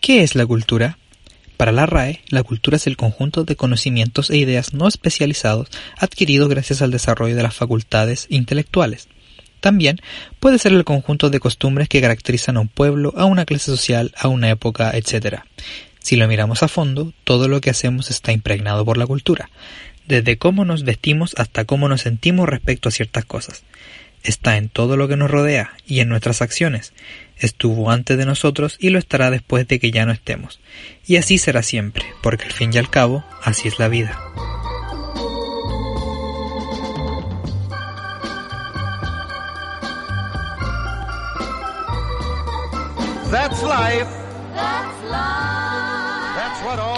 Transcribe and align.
¿Qué 0.00 0.22
es 0.22 0.34
la 0.34 0.46
cultura? 0.46 0.98
Para 1.56 1.72
la 1.72 1.84
RAE, 1.84 2.20
la 2.28 2.44
cultura 2.44 2.76
es 2.76 2.86
el 2.86 2.96
conjunto 2.96 3.44
de 3.44 3.56
conocimientos 3.56 4.30
e 4.30 4.36
ideas 4.36 4.74
no 4.74 4.86
especializados 4.86 5.68
adquiridos 5.98 6.48
gracias 6.48 6.82
al 6.82 6.92
desarrollo 6.92 7.34
de 7.34 7.42
las 7.42 7.56
facultades 7.56 8.26
intelectuales. 8.30 9.08
También 9.60 9.98
puede 10.38 10.58
ser 10.58 10.72
el 10.72 10.84
conjunto 10.84 11.30
de 11.30 11.40
costumbres 11.40 11.88
que 11.88 12.00
caracterizan 12.00 12.56
a 12.56 12.60
un 12.60 12.68
pueblo, 12.68 13.12
a 13.16 13.24
una 13.24 13.44
clase 13.44 13.66
social, 13.72 14.12
a 14.16 14.28
una 14.28 14.50
época, 14.50 14.92
etc. 14.96 15.40
Si 15.98 16.14
lo 16.14 16.28
miramos 16.28 16.62
a 16.62 16.68
fondo, 16.68 17.12
todo 17.24 17.48
lo 17.48 17.60
que 17.60 17.70
hacemos 17.70 18.08
está 18.08 18.30
impregnado 18.30 18.84
por 18.84 18.96
la 18.96 19.06
cultura, 19.06 19.50
desde 20.06 20.38
cómo 20.38 20.64
nos 20.64 20.84
vestimos 20.84 21.34
hasta 21.36 21.64
cómo 21.64 21.88
nos 21.88 22.02
sentimos 22.02 22.48
respecto 22.48 22.88
a 22.88 22.92
ciertas 22.92 23.24
cosas. 23.24 23.64
Está 24.22 24.56
en 24.56 24.68
todo 24.68 24.96
lo 24.96 25.08
que 25.08 25.16
nos 25.16 25.30
rodea 25.30 25.72
y 25.86 26.00
en 26.00 26.08
nuestras 26.08 26.40
acciones, 26.40 26.92
estuvo 27.40 27.90
antes 27.90 28.18
de 28.18 28.26
nosotros 28.26 28.76
y 28.80 28.90
lo 28.90 28.98
estará 28.98 29.30
después 29.30 29.66
de 29.68 29.78
que 29.78 29.90
ya 29.90 30.06
no 30.06 30.12
estemos. 30.12 30.60
Y 31.06 31.16
así 31.16 31.38
será 31.38 31.62
siempre, 31.62 32.04
porque 32.22 32.44
al 32.44 32.52
fin 32.52 32.70
y 32.72 32.78
al 32.78 32.90
cabo, 32.90 33.24
así 33.42 33.68
es 33.68 33.78
la 33.78 33.88
vida. 33.88 34.18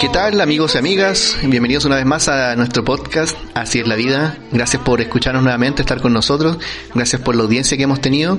¿Qué 0.01 0.09
tal 0.09 0.41
amigos 0.41 0.77
y 0.77 0.79
amigas? 0.79 1.37
Bienvenidos 1.43 1.85
una 1.85 1.97
vez 1.97 2.07
más 2.07 2.27
a 2.29 2.57
nuestro 2.57 2.83
podcast 2.83 3.37
Así 3.53 3.81
es 3.81 3.87
la 3.87 3.97
vida. 3.97 4.39
Gracias 4.51 4.83
por 4.83 5.03
escucharnos 5.03 5.43
nuevamente, 5.43 5.83
estar 5.83 6.01
con 6.01 6.15
nosotros. 6.15 6.57
Gracias 6.95 7.21
por 7.21 7.37
la 7.37 7.43
audiencia 7.43 7.77
que 7.77 7.83
hemos 7.83 8.01
tenido. 8.01 8.39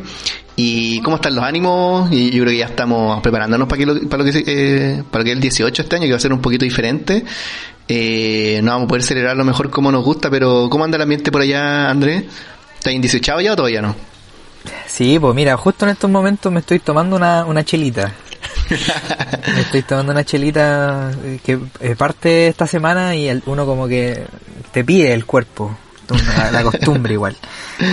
¿Y 0.56 1.04
cómo 1.04 1.18
están 1.18 1.36
los 1.36 1.44
ánimos? 1.46 2.12
Y 2.12 2.32
yo 2.32 2.42
creo 2.42 2.54
que 2.54 2.58
ya 2.58 2.66
estamos 2.66 3.22
preparándonos 3.22 3.68
para, 3.68 3.78
que 3.78 3.86
lo, 3.86 4.10
para, 4.10 4.24
lo 4.24 4.32
que, 4.32 4.44
eh, 4.44 5.04
para 5.12 5.24
que 5.24 5.34
el 5.34 5.40
18 5.40 5.84
este 5.84 5.96
año, 5.98 6.06
que 6.06 6.12
va 6.12 6.18
a 6.18 6.20
ser 6.20 6.34
un 6.34 6.42
poquito 6.42 6.66
diferente. 6.66 7.24
Eh, 7.88 8.60
no 8.64 8.72
vamos 8.72 8.86
a 8.86 8.88
poder 8.88 9.04
celebrar 9.04 9.38
lo 9.38 9.46
mejor 9.46 9.70
como 9.70 9.92
nos 9.92 10.04
gusta, 10.04 10.32
pero 10.32 10.68
¿cómo 10.68 10.84
anda 10.84 10.96
el 10.96 11.04
ambiente 11.04 11.32
por 11.32 11.44
allá, 11.44 11.92
Andrés? 11.92 12.24
¿Está 12.76 12.92
indisechado 12.92 13.40
ya 13.40 13.54
o 13.54 13.56
todavía 13.56 13.84
no? 13.84 13.96
Sí, 14.88 15.20
pues 15.20 15.36
mira, 15.36 15.56
justo 15.58 15.86
en 15.86 15.92
estos 15.92 16.10
momentos 16.10 16.52
me 16.52 16.62
estoy 16.62 16.80
tomando 16.80 17.16
una, 17.16 17.46
una 17.46 17.64
chelita. 17.64 18.16
estoy 19.58 19.82
tomando 19.84 20.12
una 20.12 20.24
chelita 20.24 21.12
que 21.44 21.58
parte 21.98 22.48
esta 22.48 22.68
semana 22.68 23.16
y 23.16 23.42
uno 23.46 23.66
como 23.66 23.88
que 23.88 24.26
te 24.72 24.84
pide 24.84 25.14
el 25.14 25.26
cuerpo, 25.26 25.78
la, 26.52 26.64
costumbre 26.64 27.14
igual. 27.14 27.38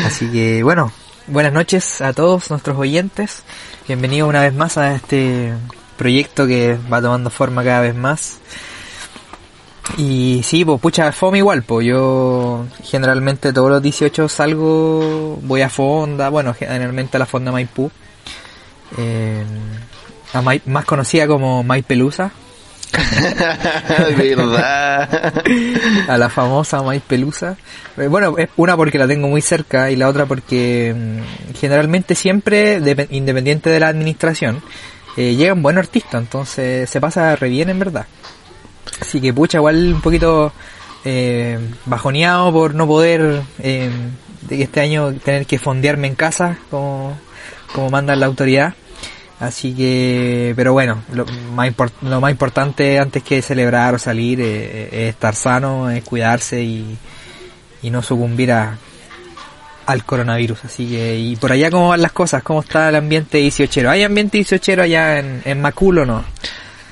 Así 0.05 0.31
que 0.31 0.63
bueno, 0.63 0.93
buenas 1.27 1.53
noches 1.53 2.01
a 2.01 2.13
todos 2.13 2.51
nuestros 2.51 2.77
oyentes. 2.79 3.43
Bienvenidos 3.87 4.29
una 4.29 4.43
vez 4.43 4.55
más 4.55 4.79
a 4.79 4.95
este 4.95 5.53
proyecto 5.97 6.47
que 6.47 6.79
va 6.91 7.03
tomando 7.03 7.31
forma 7.31 7.65
cada 7.65 7.81
vez 7.81 7.95
más. 7.95 8.39
Y 9.97 10.43
sí, 10.45 10.65
pues 10.65 10.81
pucha, 10.81 11.11
fome 11.13 11.39
igual, 11.39 11.63
pues 11.63 11.87
yo 11.87 12.67
generalmente 12.85 13.53
todos 13.53 13.71
los 13.71 13.83
18 13.83 14.29
salgo, 14.29 15.39
voy 15.43 15.63
a 15.63 15.71
Fonda, 15.71 16.29
bueno, 16.29 16.53
generalmente 16.53 17.17
a 17.17 17.21
la 17.21 17.27
Fonda 17.27 17.51
Maipú, 17.53 17.91
eh, 18.99 19.45
a 20.33 20.43
Mai, 20.43 20.63
más 20.67 20.85
conocida 20.85 21.27
como 21.27 21.63
Maipelusa. 21.63 22.33
¿Verdad? 24.17 25.43
a 26.09 26.19
la 26.19 26.29
famosa 26.29 26.83
Maipelusa. 26.83 27.57
Eh, 27.97 28.07
bueno, 28.07 28.37
es 28.39 28.49
una 28.57 28.77
porque 28.77 28.99
la 28.99 29.07
tengo 29.07 29.29
muy 29.29 29.43
cerca 29.43 29.91
y 29.91 29.97
la 29.97 30.09
otra 30.09 30.27
porque 30.27 30.95
mm, 30.97 31.55
generalmente 31.59 32.15
siempre, 32.15 32.81
de, 32.81 33.07
independiente 33.11 33.71
de 33.71 33.81
la 33.81 33.89
administración, 33.89 34.63
eh, 35.17 35.35
llega 35.35 35.53
un 35.53 35.63
buen 35.63 35.79
artista, 35.79 36.17
entonces 36.19 36.89
se 36.89 37.01
pasa 37.01 37.35
re 37.37 37.49
bien 37.49 37.69
en 37.69 37.79
verdad. 37.79 38.07
Así 39.01 39.21
que 39.21 39.33
pucha, 39.33 39.59
igual 39.59 39.95
un 39.95 40.01
poquito 40.01 40.53
eh, 41.05 41.59
bajoneado 41.87 42.53
por 42.53 42.75
no 42.75 42.87
poder 42.87 43.43
eh, 43.61 43.91
este 44.51 44.81
año 44.81 45.15
tener 45.15 45.47
que 45.47 45.59
fondearme 45.59 46.09
en 46.09 46.15
casa 46.15 46.59
como, 46.71 47.17
como 47.75 47.91
manda 47.91 48.17
la 48.17 48.27
autoridad. 48.27 48.75
Así 49.41 49.73
que, 49.73 50.53
pero 50.57 50.73
bueno, 50.73 51.03
lo 51.13 51.25
más, 51.55 51.73
lo 52.03 52.21
más 52.21 52.31
importante 52.31 52.99
antes 52.99 53.23
que 53.23 53.41
celebrar 53.41 53.95
o 53.95 53.99
salir 53.99 54.41
eh, 54.41 54.89
es 54.91 55.11
estar 55.11 55.35
sano, 55.37 55.91
es 55.91 56.03
cuidarse 56.03 56.61
y, 56.63 56.97
y 57.83 57.91
no 57.91 58.03
sucumbir 58.03 58.51
a, 58.51 58.77
al 59.87 60.05
coronavirus. 60.05 60.65
Así 60.65 60.87
que, 60.87 61.19
y 61.19 61.37
por 61.37 61.53
allá 61.53 61.71
cómo 61.71 61.89
van 61.89 62.03
las 62.03 62.13
cosas, 62.13 62.43
cómo 62.43 62.61
está 62.61 62.89
el 62.89 62.97
ambiente 62.97 63.39
18 63.39 63.89
¿Hay 63.89 64.03
ambiente 64.03 64.39
18 64.39 64.83
allá 64.83 65.19
en, 65.21 65.41
en 65.45 65.61
Macul 65.61 65.99
o 65.99 66.05
no? 66.05 66.25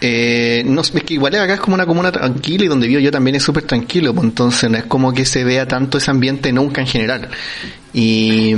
Eh, 0.00 0.62
no, 0.66 0.82
es 0.82 0.90
que 0.90 1.14
igual 1.14 1.34
acá 1.34 1.54
es 1.54 1.60
como 1.60 1.74
una 1.74 1.86
comuna 1.86 2.12
tranquila 2.12 2.64
y 2.64 2.68
donde 2.68 2.86
vivo 2.86 3.00
yo 3.00 3.10
también 3.10 3.36
es 3.36 3.42
súper 3.42 3.64
tranquilo, 3.64 4.14
pues 4.14 4.24
entonces 4.24 4.70
no 4.70 4.76
es 4.76 4.84
como 4.84 5.12
que 5.12 5.24
se 5.24 5.42
vea 5.42 5.66
tanto 5.66 5.98
ese 5.98 6.10
ambiente 6.10 6.52
nunca 6.52 6.80
en 6.80 6.86
general. 6.86 7.28
Y, 7.92 8.52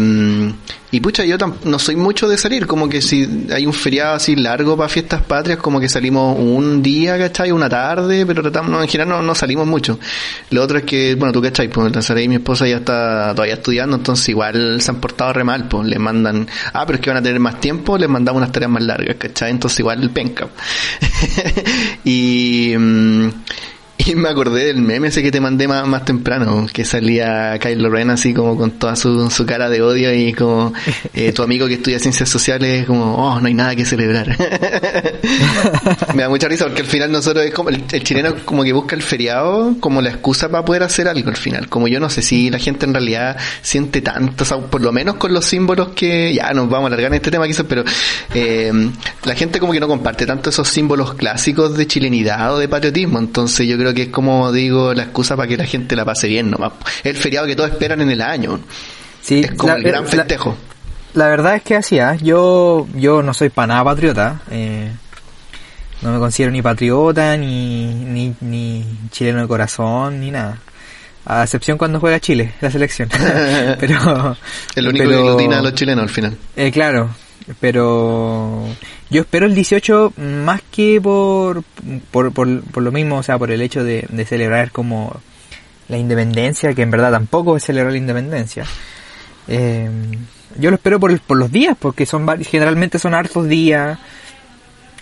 y 0.91 1.01
pucha, 1.01 1.25
yo 1.25 1.37
no 1.65 1.79
soy 1.79 1.97
mucho 1.97 2.29
de 2.29 2.37
salir, 2.39 2.67
como 2.67 2.89
que 2.89 3.01
si 3.01 3.47
hay 3.53 3.67
un 3.67 3.73
feriado 3.73 4.15
así 4.15 4.35
largo 4.35 4.77
para 4.77 4.89
fiestas 4.89 5.23
patrias, 5.23 5.59
como 5.59 5.79
que 5.79 5.89
salimos 5.89 6.37
un 6.39 6.83
día, 6.83 7.19
¿cachai? 7.19 7.53
Una 7.53 7.69
tarde, 7.69 8.25
pero 8.27 8.43
tratamos, 8.43 8.71
no, 8.71 8.83
en 8.83 8.89
general 8.89 9.09
no, 9.09 9.23
no, 9.23 9.35
salimos 9.35 9.67
mucho. 9.67 9.99
Lo 10.51 10.63
otro 10.63 10.79
es 10.79 10.85
que, 10.85 11.15
bueno, 11.15 11.33
tú, 11.33 11.43
¿cachai? 11.43 11.69
Pues 11.69 12.11
la 12.11 12.21
y 12.23 12.29
mi 12.29 12.37
esposa 12.37 12.67
ya 12.67 12.79
está 12.79 13.33
todavía 13.35 13.55
estudiando, 13.55 13.97
entonces 13.97 14.29
igual 14.31 14.81
se 14.81 14.91
han 14.91 15.01
portado 15.01 15.33
re 15.33 15.45
mal, 15.45 15.69
pues 15.69 15.87
les 15.87 16.01
mandan, 16.01 16.49
ah, 16.73 16.85
pero 16.87 16.97
es 16.97 17.03
que 17.03 17.11
van 17.11 17.19
a 17.19 17.23
tener 17.23 17.39
más 17.39 17.61
tiempo, 17.61 17.99
les 17.99 18.09
mandamos 18.09 18.39
unas 18.39 18.53
tareas 18.53 18.71
más 18.71 18.83
largas, 18.83 19.17
¿cachai? 19.17 19.51
Entonces 19.51 19.79
igual 19.81 20.11
penca. 20.11 20.49
y... 22.05 22.75
Y 24.07 24.15
me 24.15 24.29
acordé 24.29 24.67
del 24.67 24.81
meme 24.81 25.09
ese 25.09 25.23
que 25.23 25.31
te 25.31 25.41
mandé 25.41 25.69
más, 25.69 25.87
más 25.87 26.05
temprano, 26.05 26.67
que 26.73 26.85
salía 26.85 27.59
Kylo 27.59 27.91
Ren 27.91 28.11
así 28.11 28.33
como 28.33 28.57
con 28.57 28.73
toda 28.73 28.97
su, 28.97 29.29
su 29.31 29.45
cara 29.45 29.69
de 29.69 29.83
odio 29.83 30.15
y 30.15 30.33
como 30.33 30.73
eh, 31.15 31.33
tu 31.33 31.43
amigo 31.43 31.67
que 31.67 31.75
estudia 31.75 31.99
ciencias 31.99 32.29
sociales 32.29 32.87
como, 32.87 33.17
oh, 33.17 33.41
no 33.41 33.47
hay 33.47 33.55
nada 33.55 33.75
que 33.75 33.85
celebrar. 33.85 34.29
me 36.15 36.23
da 36.23 36.29
mucha 36.29 36.49
risa 36.49 36.65
porque 36.65 36.83
al 36.83 36.87
final 36.87 37.13
nosotros 37.13 37.45
es 37.45 37.53
como, 37.53 37.71
el, 37.71 37.85
el, 37.91 38.03
chileno 38.03 38.35
como 38.45 38.63
que 38.63 38.73
busca 38.73 38.95
el 38.95 39.03
feriado 39.03 39.77
como 39.81 40.01
la 40.01 40.11
excusa 40.11 40.49
para 40.49 40.65
poder 40.65 40.85
hacer 40.85 41.09
algo 41.09 41.29
al 41.29 41.37
final. 41.37 41.69
Como 41.69 41.89
yo 41.89 42.01
no 42.01 42.09
sé 42.09 42.23
si 42.23 42.51
la 42.51 42.59
gente 42.59 42.87
en 42.87 42.95
realidad 42.95 43.37
siente 43.63 44.01
tanto, 44.01 44.45
o 44.45 44.47
sea, 44.47 44.59
por 44.59 44.81
lo 44.81 44.93
menos 44.93 45.17
con 45.17 45.33
los 45.35 45.45
símbolos 45.45 45.89
que, 45.89 46.33
ya 46.33 46.53
nos 46.53 46.69
vamos 46.71 46.85
a 46.85 46.87
alargar 46.89 47.09
en 47.09 47.15
este 47.15 47.31
tema 47.31 47.47
quizás, 47.47 47.67
pero 47.69 47.85
eh, 48.33 48.73
la 49.25 49.35
gente 49.35 49.59
como 49.59 49.73
que 49.73 49.81
no 49.81 49.89
comparte 49.89 50.25
tanto 50.25 50.51
esos 50.51 50.69
símbolos 50.69 51.15
clásicos 51.15 51.77
de 51.77 51.87
chilenidad 51.87 52.55
o 52.55 52.59
de 52.59 52.69
patriotismo, 52.69 53.19
entonces 53.19 53.67
yo 53.67 53.77
creo 53.77 53.88
que 53.95 54.03
es 54.03 54.09
como 54.09 54.53
digo 54.53 54.95
la 54.95 55.05
excusa 55.05 55.37
para 55.37 55.49
que 55.49 55.57
la 55.57 55.65
gente 55.65 55.97
la 55.97 56.05
pase 56.05 56.29
bien 56.29 56.51
nomás. 56.51 56.73
Es 56.99 57.15
el 57.15 57.17
feriado 57.17 57.47
que 57.47 57.57
todos 57.57 57.71
esperan 57.71 58.01
en 58.01 58.11
el 58.11 58.23
año. 58.23 58.61
Sí, 59.21 59.41
es 59.41 59.53
como 59.53 59.73
la, 59.73 59.79
el 59.79 59.85
gran 59.85 60.07
festejo. 60.07 60.57
La, 61.15 61.25
la, 61.25 61.31
verdad 61.31 61.57
es 61.57 61.63
que 61.63 61.77
así, 61.77 61.99
¿eh? 61.99 62.17
yo 62.23 62.87
yo 62.95 63.23
no 63.23 63.35
soy 63.35 63.49
para 63.49 63.69
nada 63.69 63.85
patriota. 63.85 64.41
Eh, 64.51 64.91
no 66.03 66.13
me 66.13 66.19
considero 66.19 66.53
ni 66.53 66.63
patriota, 66.63 67.37
ni, 67.37 67.87
ni, 67.93 68.35
ni 68.41 68.85
chileno 69.11 69.43
de 69.43 69.49
corazón, 69.49 70.21
ni 70.21 70.31
nada. 70.31 70.59
A 71.27 71.43
excepción 71.43 71.77
cuando 71.77 72.01
juega 72.01 72.21
Chile, 72.21 72.55
la 72.61 72.71
selección. 72.71 73.09
pero 73.81 74.37
El 74.75 74.89
único 74.89 75.05
pero, 75.05 75.11
que 75.11 75.29
aglutina 75.29 75.59
a 75.59 75.63
los 75.63 75.75
chilenos 75.75 76.05
al 76.05 76.09
final. 76.09 76.37
Eh, 76.57 76.71
claro, 76.71 77.11
pero 77.61 78.65
yo 79.11 79.23
espero 79.23 79.47
el 79.47 79.55
18 79.55 80.13
más 80.17 80.63
que 80.71 81.01
por, 81.01 81.63
por, 82.11 82.33
por, 82.33 82.63
por 82.63 82.83
lo 82.83 82.93
mismo, 82.93 83.17
o 83.17 83.23
sea, 83.23 83.39
por 83.39 83.51
el 83.51 83.63
hecho 83.63 83.85
de, 83.85 84.07
celebrar 84.27 84.71
como 84.71 85.21
la 85.89 85.99
independencia, 85.99 86.75
que 86.75 86.83
en 86.83 86.91
verdad 86.91 87.11
tampoco 87.11 87.57
es 87.57 87.65
celebrar 87.65 87.93
la 87.93 87.99
independencia. 87.99 88.65
Eh, 89.49 89.89
yo 90.59 90.71
lo 90.71 90.77
espero 90.77 91.01
por, 91.01 91.19
por 91.21 91.39
los 91.39 91.51
días, 91.51 91.77
porque 91.79 92.05
son 92.05 92.27
generalmente 92.45 92.99
son 92.99 93.15
hartos 93.15 93.49
días, 93.49 93.99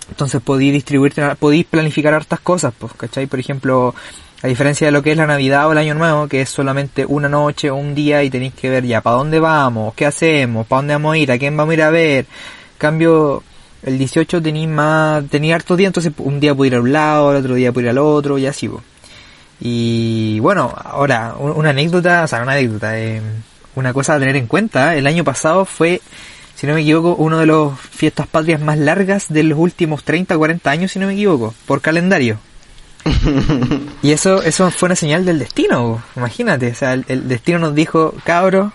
entonces 0.09 0.41
podéis 0.41 0.73
distribuirte, 0.73 1.35
podéis 1.35 1.65
planificar 1.65 2.13
hartas 2.13 2.39
cosas, 2.39 2.73
pues, 2.77 2.93
¿cachai? 2.93 3.27
Por 3.27 3.39
ejemplo, 3.39 3.93
a 4.41 4.47
diferencia 4.47 4.87
de 4.87 4.91
lo 4.91 5.01
que 5.01 5.11
es 5.11 5.17
la 5.17 5.25
Navidad 5.25 5.67
o 5.67 5.71
el 5.71 5.77
Año 5.79 5.95
Nuevo, 5.95 6.27
que 6.27 6.41
es 6.41 6.49
solamente 6.49 7.05
una 7.05 7.27
noche 7.27 7.71
o 7.71 7.75
un 7.75 7.95
día 7.95 8.23
y 8.23 8.29
tenéis 8.29 8.53
que 8.53 8.69
ver 8.69 8.85
ya 8.85 9.01
para 9.01 9.17
dónde 9.17 9.39
vamos, 9.39 9.93
qué 9.95 10.05
hacemos, 10.05 10.67
para 10.67 10.79
dónde 10.79 10.93
vamos 10.93 11.13
a 11.13 11.17
ir, 11.17 11.31
a 11.31 11.39
quién 11.39 11.57
vamos 11.57 11.71
a 11.71 11.73
ir 11.73 11.81
a 11.81 11.89
ver. 11.89 12.25
Cambio, 12.77 13.41
el 13.81 13.97
18 13.97 14.41
tenía 14.41 14.67
más, 14.67 15.25
tenía 15.29 15.55
harto 15.55 15.75
día, 15.75 15.87
entonces 15.87 16.13
un 16.19 16.39
día 16.39 16.53
pude 16.53 16.67
ir 16.67 16.75
a 16.75 16.81
un 16.81 16.91
lado, 16.91 17.31
el 17.31 17.37
otro 17.37 17.55
día 17.55 17.71
pude 17.71 17.85
ir 17.85 17.89
al 17.89 17.97
otro, 17.97 18.37
y 18.37 18.45
así, 18.45 18.69
po. 18.69 18.83
Y 19.59 20.39
bueno, 20.39 20.71
ahora, 20.83 21.35
una 21.39 21.71
anécdota, 21.71 22.23
o 22.23 22.27
sea, 22.27 22.43
una 22.43 22.51
anécdota, 22.51 22.99
eh, 22.99 23.21
una 23.75 23.91
cosa 23.91 24.15
a 24.15 24.19
tener 24.19 24.35
en 24.35 24.45
cuenta, 24.45 24.95
el 24.95 25.07
año 25.07 25.23
pasado 25.23 25.65
fue, 25.65 25.99
si 26.55 26.67
no 26.67 26.75
me 26.75 26.81
equivoco, 26.81 27.15
uno 27.15 27.39
de 27.39 27.47
los 27.47 27.79
fiestas 27.79 28.27
patrias 28.27 28.61
más 28.61 28.77
largas 28.77 29.29
de 29.29 29.41
los 29.41 29.57
últimos 29.57 30.03
30, 30.03 30.37
40 30.37 30.69
años, 30.69 30.91
si 30.91 30.99
no 30.99 31.07
me 31.07 31.13
equivoco, 31.13 31.55
por 31.65 31.81
calendario. 31.81 32.37
y 34.01 34.11
eso, 34.11 34.41
eso 34.43 34.69
fue 34.71 34.87
una 34.87 34.95
señal 34.95 35.25
del 35.25 35.39
destino, 35.39 36.03
imagínate, 36.15 36.71
o 36.71 36.75
sea, 36.75 36.93
el, 36.93 37.27
destino 37.27 37.59
nos 37.59 37.75
dijo, 37.75 38.13
cabros, 38.23 38.71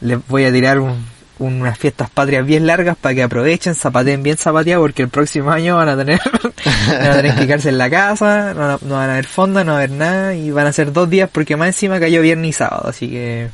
les 0.00 0.24
voy 0.28 0.44
a 0.44 0.52
tirar 0.52 0.78
un, 0.78 1.04
unas 1.38 1.78
fiestas 1.78 2.10
patrias 2.10 2.46
bien 2.46 2.66
largas 2.66 2.96
para 2.96 3.14
que 3.14 3.22
aprovechen, 3.22 3.74
zapateen 3.74 4.22
bien 4.22 4.36
zapateados 4.36 4.82
porque 4.82 5.02
el 5.02 5.08
próximo 5.08 5.50
año 5.50 5.76
van 5.76 5.88
a 5.88 5.96
tener, 5.96 6.20
van 6.88 7.10
a 7.10 7.16
tener 7.16 7.34
que 7.34 7.46
quedarse 7.46 7.68
en 7.70 7.78
la 7.78 7.90
casa, 7.90 8.54
no, 8.54 8.78
no, 8.82 8.94
van 8.94 9.10
a 9.10 9.12
haber 9.14 9.26
fonda, 9.26 9.64
no 9.64 9.72
va 9.72 9.78
a 9.78 9.82
haber 9.82 9.96
nada 9.96 10.34
y 10.34 10.50
van 10.50 10.66
a 10.66 10.72
ser 10.72 10.92
dos 10.92 11.10
días 11.10 11.28
porque 11.32 11.56
más 11.56 11.68
encima 11.68 12.00
cayó 12.00 12.22
viernes 12.22 12.50
y 12.50 12.52
sábado, 12.52 12.88
así 12.88 13.08
que 13.08 13.48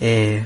eh, 0.00 0.44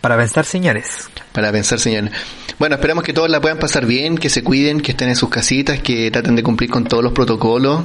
para 0.00 0.16
pensar 0.16 0.44
señores. 0.44 1.08
Para 1.32 1.52
pensar 1.52 1.78
señores. 1.78 2.12
Bueno, 2.58 2.76
esperamos 2.76 3.04
que 3.04 3.12
todos 3.12 3.30
la 3.30 3.40
puedan 3.40 3.58
pasar 3.58 3.86
bien, 3.86 4.18
que 4.18 4.30
se 4.30 4.42
cuiden, 4.42 4.80
que 4.80 4.92
estén 4.92 5.08
en 5.08 5.16
sus 5.16 5.28
casitas, 5.28 5.80
que 5.80 6.10
traten 6.10 6.36
de 6.36 6.42
cumplir 6.42 6.70
con 6.70 6.84
todos 6.84 7.04
los 7.04 7.12
protocolos 7.12 7.84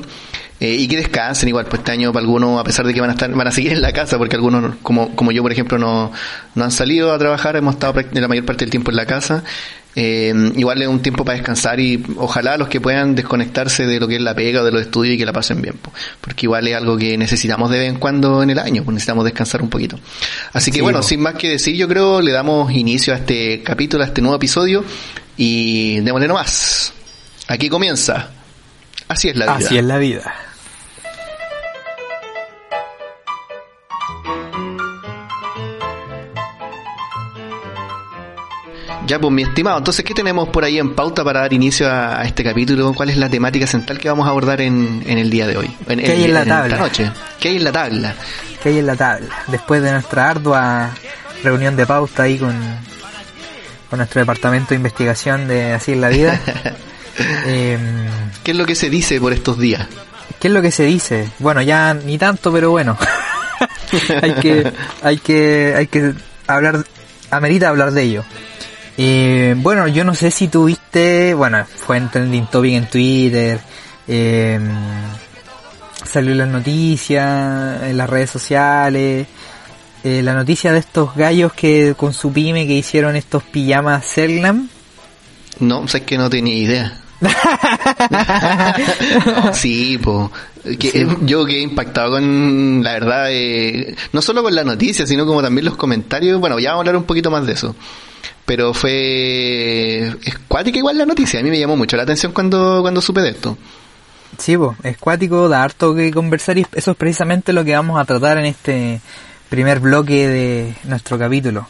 eh, 0.60 0.76
y 0.80 0.88
que 0.88 0.98
descansen 0.98 1.50
igual 1.50 1.66
pues 1.66 1.80
este 1.80 1.92
año 1.92 2.14
para 2.14 2.24
algunos 2.24 2.60
a 2.60 2.64
pesar 2.64 2.86
de 2.86 2.94
que 2.94 3.02
van 3.02 3.10
a 3.10 3.14
estar 3.14 3.30
van 3.30 3.48
a 3.48 3.52
seguir 3.52 3.74
en 3.74 3.82
la 3.82 3.92
casa 3.92 4.18
porque 4.18 4.36
algunos 4.36 4.76
como 4.82 5.16
como 5.16 5.32
yo 5.32 5.42
por 5.42 5.52
ejemplo 5.52 5.78
no, 5.78 6.12
no 6.56 6.64
han 6.64 6.72
salido 6.72 7.12
a 7.12 7.18
trabajar 7.18 7.56
hemos 7.56 7.76
estado 7.76 8.02
la 8.12 8.28
mayor 8.28 8.46
parte 8.46 8.64
del 8.64 8.72
tiempo 8.72 8.92
en 8.92 8.98
la 8.98 9.06
casa 9.06 9.44
eh, 9.96 10.34
igual 10.56 10.82
es 10.82 10.88
un 10.88 11.02
tiempo 11.02 11.24
para 11.24 11.38
descansar 11.38 11.80
y 11.80 12.04
ojalá 12.18 12.58
los 12.58 12.68
que 12.68 12.82
puedan 12.82 13.16
desconectarse 13.16 13.86
de 13.86 14.00
lo 14.00 14.08
que 14.08 14.16
es 14.16 14.22
la 14.22 14.34
pega 14.34 14.62
o 14.62 14.66
de 14.66 14.72
los 14.72 14.82
estudios 14.82 15.16
y 15.16 15.18
que 15.18 15.26
la 15.26 15.34
pasen 15.34 15.62
bien 15.62 15.76
porque 16.22 16.46
igual 16.46 16.68
es 16.68 16.76
algo 16.76 16.98
que 16.98 17.18
necesitamos 17.18 17.70
de 17.70 17.80
vez 17.80 17.90
en 17.90 18.00
cuando 18.00 18.42
en 18.42 18.50
el 18.50 18.60
año 18.60 18.84
pues 18.84 18.94
necesitamos 18.96 19.26
descansar 19.26 19.62
un 19.62 19.70
poquito. 19.70 20.00
Así 20.54 20.72
que 20.72 20.82
bueno 20.82 21.04
sin 21.04 21.20
más 21.22 21.36
que 21.36 21.50
decir 21.50 21.76
yo 21.76 21.88
creo 21.88 22.22
le 22.22 22.32
damos 22.32 22.72
inicio 22.72 23.14
a 23.14 23.18
este 23.18 23.62
capítulo 23.62 24.04
a 24.04 24.08
este 24.08 24.22
nuevo 24.22 24.36
episodio 24.38 24.84
y 25.38 26.00
démosle 26.02 26.28
nomás. 26.28 26.94
Aquí 27.48 27.70
comienza. 27.70 28.32
Así 29.08 29.30
es 29.30 29.36
la 29.36 29.46
vida. 29.46 29.68
Así 29.68 29.78
es 29.78 29.84
la 29.84 29.98
vida 29.98 30.34
Ya, 39.14 39.20
pues 39.20 39.32
mi 39.32 39.44
estimado, 39.44 39.78
entonces, 39.78 40.04
¿qué 40.04 40.16
tenemos 40.16 40.50
por 40.50 40.64
ahí 40.64 40.80
en 40.80 40.96
pauta 40.96 41.24
para 41.24 41.42
dar 41.42 41.54
inicio 41.54 41.88
a, 41.88 42.24
este 42.24 42.44
capítulo? 42.44 42.94
¿Cuál 42.96 43.12
es 43.12 43.18
la 43.18 43.30
temática 43.30 43.68
central 43.68 44.00
que 44.00 44.10
vamos 44.10 44.26
a 44.26 44.32
abordar 44.32 44.60
en, 44.60 45.04
el 45.06 45.30
día 45.30 45.46
de 45.46 45.56
hoy? 45.56 45.72
En, 45.88 46.00
¿Qué 46.00 46.14
hay 46.14 46.24
en 46.24 46.34
la 46.34 46.44
tabla? 46.44 46.78
noche. 46.78 47.12
¿Qué 47.40 47.50
hay 47.50 47.58
en 47.58 47.64
la 47.64 47.72
tabla? 47.72 48.16
¿Qué 48.64 48.70
hay 48.70 48.80
en 48.80 48.88
la 48.88 48.96
tabla? 48.96 49.28
Después 49.50 49.84
de 49.84 49.92
nuestra 49.92 50.32
ardua 50.32 50.96
reunión 51.44 51.76
de 51.76 51.86
pauta 51.86 52.24
ahí 52.24 52.40
con, 52.40 52.60
con 53.88 53.98
nuestro 53.98 54.20
departamento 54.20 54.70
de 54.70 54.78
investigación 54.78 55.48
de 55.48 55.74
Así 55.74 55.92
en 55.92 56.02
la 56.02 56.10
Vida. 56.10 56.42
eh, 57.46 57.78
¿Qué 58.44 58.50
es 58.50 58.58
lo 58.58 58.66
que 58.66 58.74
se 58.74 58.90
dice 58.90 59.20
por 59.20 59.32
estos 59.32 59.60
días? 59.60 59.86
¿Qué 60.40 60.48
es 60.48 60.54
lo 60.56 60.64
que 60.64 60.72
se 60.72 60.86
dice? 60.86 61.30
Bueno, 61.38 61.62
ya 61.62 61.94
ni 61.94 62.18
tanto, 62.18 62.52
pero 62.52 62.72
bueno. 62.72 62.98
hay 64.24 64.34
que, 64.34 64.74
hay 65.04 65.18
que, 65.20 65.76
hay 65.78 65.86
que 65.86 66.16
hablar, 66.48 66.84
amerita 67.30 67.70
hablar 67.70 67.92
de 67.92 68.02
ello. 68.02 68.24
Eh, 68.98 69.56
bueno, 69.58 69.88
yo 69.88 70.04
no 70.04 70.14
sé 70.14 70.30
si 70.30 70.48
tuviste, 70.48 71.34
bueno, 71.34 71.66
fue 71.66 71.98
en 71.98 72.10
trending 72.10 72.46
topic 72.48 72.74
en 72.74 72.88
Twitter, 72.88 73.60
eh, 74.08 74.60
salió 76.06 76.34
en 76.34 76.38
las 76.38 76.48
noticias, 76.48 77.84
en 77.84 77.98
las 77.98 78.10
redes 78.10 78.30
sociales, 78.30 79.28
eh, 80.04 80.22
la 80.22 80.34
noticia 80.34 80.72
de 80.72 80.80
estos 80.80 81.16
gallos 81.16 81.54
que 81.54 81.96
con 81.98 82.14
su 82.14 82.32
pyme 82.32 82.68
que 82.68 82.74
hicieron 82.74 83.16
estos 83.16 83.44
pijamas 83.44 84.06
Selnam. 84.06 84.70
No, 85.60 85.88
sé 85.88 86.04
que 86.04 86.18
no 86.18 86.30
tenía 86.30 86.54
idea. 86.54 87.00
sí, 89.54 89.98
po. 89.98 90.32
Que, 90.80 91.08
Yo 91.22 91.46
quedé 91.46 91.62
impactado 91.62 92.12
con, 92.12 92.84
la 92.84 92.94
verdad, 92.94 93.28
eh, 93.30 93.96
no 94.12 94.22
solo 94.22 94.44
con 94.44 94.54
la 94.54 94.64
noticia, 94.64 95.08
sino 95.08 95.26
como 95.26 95.42
también 95.42 95.66
los 95.66 95.78
comentarios. 95.78 96.40
Bueno, 96.40 96.60
ya 96.60 96.72
vamos 96.72 96.80
a 96.80 96.82
hablar 96.82 96.98
un 96.98 97.06
poquito 97.06 97.32
más 97.32 97.48
de 97.48 97.54
eso 97.54 97.76
pero 98.46 98.74
fue 98.74 100.08
es 100.24 100.38
cuática 100.48 100.78
igual 100.78 100.98
la 100.98 101.06
noticia, 101.06 101.40
a 101.40 101.44
mí 101.44 101.50
me 101.50 101.60
llamó 101.60 101.78
mucho 101.78 101.98
la 101.98 102.04
atención 102.04 102.32
cuando, 102.32 102.82
cuando 102.82 103.02
supe 103.02 103.22
de 103.22 103.30
esto. 103.30 103.58
Sí, 104.38 104.58
pues, 104.58 104.78
es 104.84 104.98
cuático, 104.98 105.48
da 105.48 105.64
harto 105.64 105.94
que 105.94 106.12
conversar 106.12 106.58
y 106.58 106.66
eso 106.74 106.92
es 106.92 106.98
precisamente 106.98 107.54
lo 107.54 107.64
que 107.64 107.76
vamos 107.76 108.00
a 108.00 108.06
tratar 108.06 108.38
en 108.38 108.46
este 108.46 109.00
primer 109.50 109.80
bloque 109.80 110.28
de 110.28 110.76
nuestro 110.86 111.20
capítulo. 111.20 111.68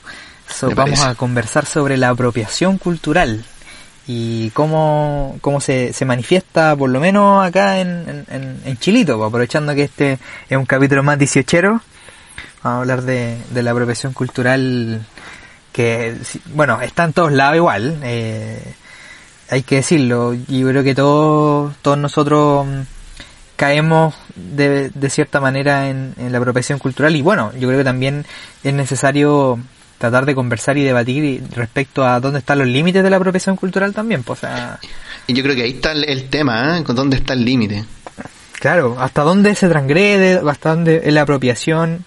vamos 0.76 1.02
a 1.02 1.16
conversar 1.16 1.66
sobre 1.66 1.98
la 1.98 2.10
apropiación 2.10 2.78
cultural 2.78 3.44
y 4.08 4.50
cómo, 4.52 5.38
cómo 5.42 5.62
se, 5.62 5.94
se 5.94 6.06
manifiesta, 6.06 6.76
por 6.76 6.90
lo 6.90 7.00
menos 7.00 7.46
acá 7.46 7.80
en, 7.80 8.26
en, 8.30 8.62
en 8.66 8.78
Chilito, 8.78 9.18
pues, 9.18 9.28
aprovechando 9.28 9.76
que 9.76 9.84
este 9.84 10.20
es 10.50 10.58
un 10.58 10.66
capítulo 10.66 11.04
más 11.04 11.18
dieciochero, 11.20 11.82
vamos 12.64 12.78
a 12.78 12.80
hablar 12.80 13.02
de, 13.04 13.38
de 13.52 13.64
la 13.64 13.72
apropiación 13.72 14.14
cultural 14.14 15.06
que, 15.74 16.16
bueno, 16.54 16.80
está 16.82 17.04
en 17.04 17.14
todos 17.14 17.34
lados 17.34 17.58
igual, 17.58 18.00
eh, 18.04 18.62
hay 19.50 19.64
que 19.64 19.78
decirlo, 19.78 20.34
yo 20.34 20.70
creo 20.70 20.84
que 20.84 20.96
todos, 20.96 21.76
todos 21.82 21.98
nosotros 21.98 22.66
mm, 22.66 22.82
caemos 23.56 24.16
de, 24.36 24.90
de 24.90 25.10
cierta 25.10 25.42
manera 25.42 25.90
en, 25.90 26.14
la 26.18 26.38
apropiación 26.38 26.80
cultural 26.80 27.16
y 27.16 27.22
bueno, 27.22 27.52
yo 27.54 27.68
creo 27.68 27.80
que 27.80 27.84
también 27.84 28.26
es 28.64 28.74
necesario 28.74 29.60
tratar 29.98 30.26
de 30.26 30.36
conversar 30.36 30.78
y 30.78 30.84
debatir 30.84 31.44
respecto 31.56 32.06
a 32.06 32.20
dónde 32.20 32.40
están 32.40 32.60
los 32.60 32.68
límites 32.68 33.04
de 33.04 33.10
la 33.10 33.18
apropiación 33.18 33.56
cultural 33.56 33.94
también, 33.94 34.24
pues, 34.24 34.42
Y 35.28 35.34
yo 35.34 35.44
creo 35.44 35.56
que 35.56 35.64
ahí 35.64 35.72
está 35.72 35.92
el, 35.92 36.30
tema, 36.30 36.78
¿eh? 36.78 36.84
¿Dónde 36.86 37.18
está 37.18 37.34
el 37.34 37.46
límite? 37.46 37.86
Claro, 38.60 38.96
hasta 39.00 39.24
dónde 39.24 39.56
se 39.56 39.68
transgrede, 39.70 40.42
hasta 40.50 40.70
dónde 40.70 41.02
es 41.04 41.14
la 41.14 41.22
apropiación, 41.22 42.06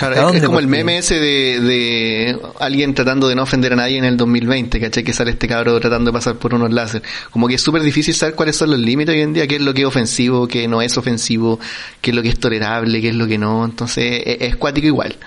Claro, 0.00 0.30
es, 0.30 0.42
como 0.42 0.58
el 0.58 0.66
meme 0.66 0.96
ese 0.96 1.20
de, 1.20 2.40
alguien 2.58 2.94
tratando 2.94 3.28
de 3.28 3.34
no 3.34 3.42
ofender 3.42 3.74
a 3.74 3.76
nadie 3.76 3.98
en 3.98 4.06
el 4.06 4.16
2020, 4.16 4.80
¿cachai? 4.80 5.04
Que 5.04 5.12
sale 5.12 5.32
este 5.32 5.46
cabro 5.46 5.78
tratando 5.78 6.10
de 6.10 6.14
pasar 6.14 6.36
por 6.36 6.54
unos 6.54 6.72
láser. 6.72 7.02
Como 7.30 7.46
que 7.46 7.56
es 7.56 7.60
súper 7.60 7.82
difícil 7.82 8.14
saber 8.14 8.34
cuáles 8.34 8.56
son 8.56 8.70
los 8.70 8.78
límites 8.78 9.14
hoy 9.14 9.20
en 9.20 9.34
día, 9.34 9.46
qué 9.46 9.56
es 9.56 9.60
lo 9.60 9.74
que 9.74 9.82
es 9.82 9.86
ofensivo, 9.86 10.48
qué 10.48 10.66
no 10.68 10.80
es 10.80 10.96
ofensivo, 10.96 11.60
qué 12.00 12.12
es 12.12 12.16
lo 12.16 12.22
que 12.22 12.30
es 12.30 12.40
tolerable, 12.40 12.98
qué 13.02 13.10
es 13.10 13.14
lo 13.14 13.26
que 13.26 13.36
no. 13.36 13.62
Entonces, 13.62 14.22
es, 14.24 14.38
es 14.40 14.56
cuático 14.56 14.86
igual. 14.86 15.18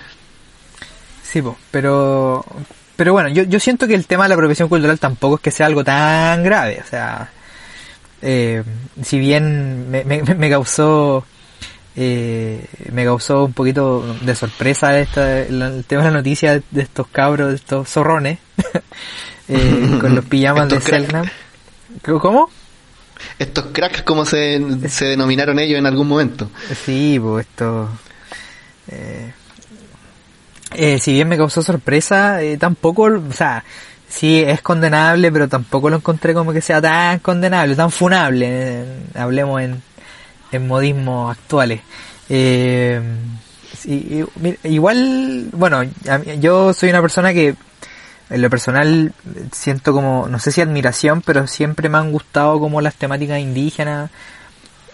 Sí, 1.22 1.40
pero, 1.70 2.44
pero 2.96 3.12
bueno, 3.12 3.28
yo, 3.28 3.44
yo 3.44 3.60
siento 3.60 3.86
que 3.86 3.94
el 3.94 4.06
tema 4.06 4.24
de 4.24 4.30
la 4.30 4.36
profesión 4.36 4.68
cultural 4.68 4.98
tampoco 4.98 5.36
es 5.36 5.40
que 5.40 5.50
sea 5.52 5.66
algo 5.66 5.84
tan 5.84 6.42
grave, 6.42 6.82
o 6.84 6.88
sea, 6.90 7.30
eh, 8.22 8.64
si 9.04 9.20
bien 9.20 9.88
me, 9.88 10.04
me, 10.04 10.22
me 10.22 10.50
causó 10.50 11.24
eh, 11.96 12.64
me 12.92 13.04
causó 13.04 13.44
un 13.44 13.52
poquito 13.52 14.04
de 14.22 14.34
sorpresa 14.34 14.98
esta, 14.98 15.40
el 15.40 15.84
tema 15.86 16.02
de 16.02 16.10
la 16.10 16.16
noticia 16.18 16.60
de 16.70 16.82
estos 16.82 17.06
cabros, 17.08 17.50
de 17.50 17.56
estos 17.56 17.88
zorrones, 17.88 18.38
eh, 19.48 19.96
con 20.00 20.14
los 20.14 20.24
pijamas 20.24 20.68
de 20.68 20.80
Selknam. 20.80 21.26
¿Cómo? 22.02 22.50
Estos 23.38 23.66
cracks, 23.72 24.02
como 24.02 24.24
se, 24.24 24.88
se 24.88 25.06
denominaron 25.06 25.58
ellos 25.58 25.78
en 25.78 25.86
algún 25.86 26.08
momento. 26.08 26.50
Sí, 26.84 27.18
pues 27.20 27.46
esto... 27.46 27.88
Eh, 28.88 29.32
eh, 30.74 30.98
si 30.98 31.12
bien 31.12 31.28
me 31.28 31.36
causó 31.36 31.62
sorpresa, 31.62 32.42
eh, 32.42 32.56
tampoco, 32.56 33.04
o 33.04 33.32
sea, 33.32 33.64
sí 34.08 34.42
es 34.42 34.60
condenable, 34.60 35.30
pero 35.30 35.48
tampoco 35.48 35.88
lo 35.88 35.96
encontré 35.96 36.34
como 36.34 36.52
que 36.52 36.60
sea 36.60 36.82
tan 36.82 37.20
condenable, 37.20 37.76
tan 37.76 37.90
funable, 37.90 38.46
eh, 38.50 38.84
hablemos 39.14 39.62
en, 39.62 39.82
en 40.52 40.66
modismos 40.66 41.36
actuales. 41.36 41.80
Eh, 42.28 43.00
igual, 44.64 45.48
bueno, 45.52 45.82
yo 46.40 46.72
soy 46.72 46.90
una 46.90 47.00
persona 47.00 47.32
que 47.32 47.54
en 48.30 48.42
lo 48.42 48.50
personal 48.50 49.12
siento 49.52 49.92
como, 49.92 50.28
no 50.28 50.38
sé 50.38 50.52
si 50.52 50.60
admiración, 50.60 51.22
pero 51.22 51.46
siempre 51.46 51.88
me 51.88 51.98
han 51.98 52.10
gustado 52.10 52.58
como 52.58 52.80
las 52.80 52.94
temáticas 52.94 53.38
indígenas. 53.40 54.10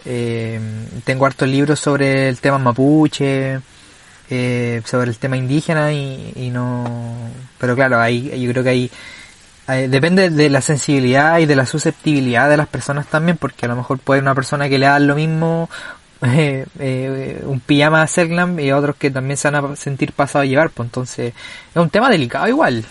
Eh, 0.04 0.58
tengo 1.04 1.26
hartos 1.26 1.48
libros 1.48 1.78
sobre 1.78 2.28
el 2.28 2.38
tema 2.38 2.58
mapuche, 2.58 3.60
eh, 4.30 4.82
sobre 4.84 5.10
el 5.10 5.18
tema 5.18 5.36
indígena 5.36 5.92
y, 5.92 6.50
no, 6.52 6.84
pero 7.58 7.74
claro, 7.74 8.00
ahí 8.00 8.30
yo 8.40 8.50
creo 8.50 8.64
que 8.64 8.70
hay 8.70 8.90
eh, 9.76 9.88
depende 9.88 10.30
de 10.30 10.50
la 10.50 10.60
sensibilidad 10.60 11.38
y 11.38 11.46
de 11.46 11.56
la 11.56 11.66
susceptibilidad 11.66 12.48
de 12.48 12.56
las 12.56 12.68
personas 12.68 13.06
también, 13.06 13.36
porque 13.36 13.66
a 13.66 13.68
lo 13.68 13.76
mejor 13.76 13.98
puede 13.98 14.20
una 14.20 14.34
persona 14.34 14.68
que 14.68 14.78
le 14.78 14.86
da 14.86 14.98
lo 14.98 15.14
mismo 15.14 15.68
eh, 16.22 16.66
eh, 16.78 17.42
un 17.44 17.60
pijama 17.60 18.02
a 18.02 18.06
Selglam 18.06 18.58
y 18.60 18.72
otros 18.72 18.96
que 18.96 19.10
también 19.10 19.36
se 19.36 19.50
van 19.50 19.72
a 19.72 19.76
sentir 19.76 20.12
pasados 20.12 20.44
a 20.44 20.48
llevar, 20.48 20.70
pues 20.70 20.86
entonces 20.86 21.32
es 21.74 21.76
un 21.76 21.90
tema 21.90 22.10
delicado 22.10 22.48
igual. 22.48 22.84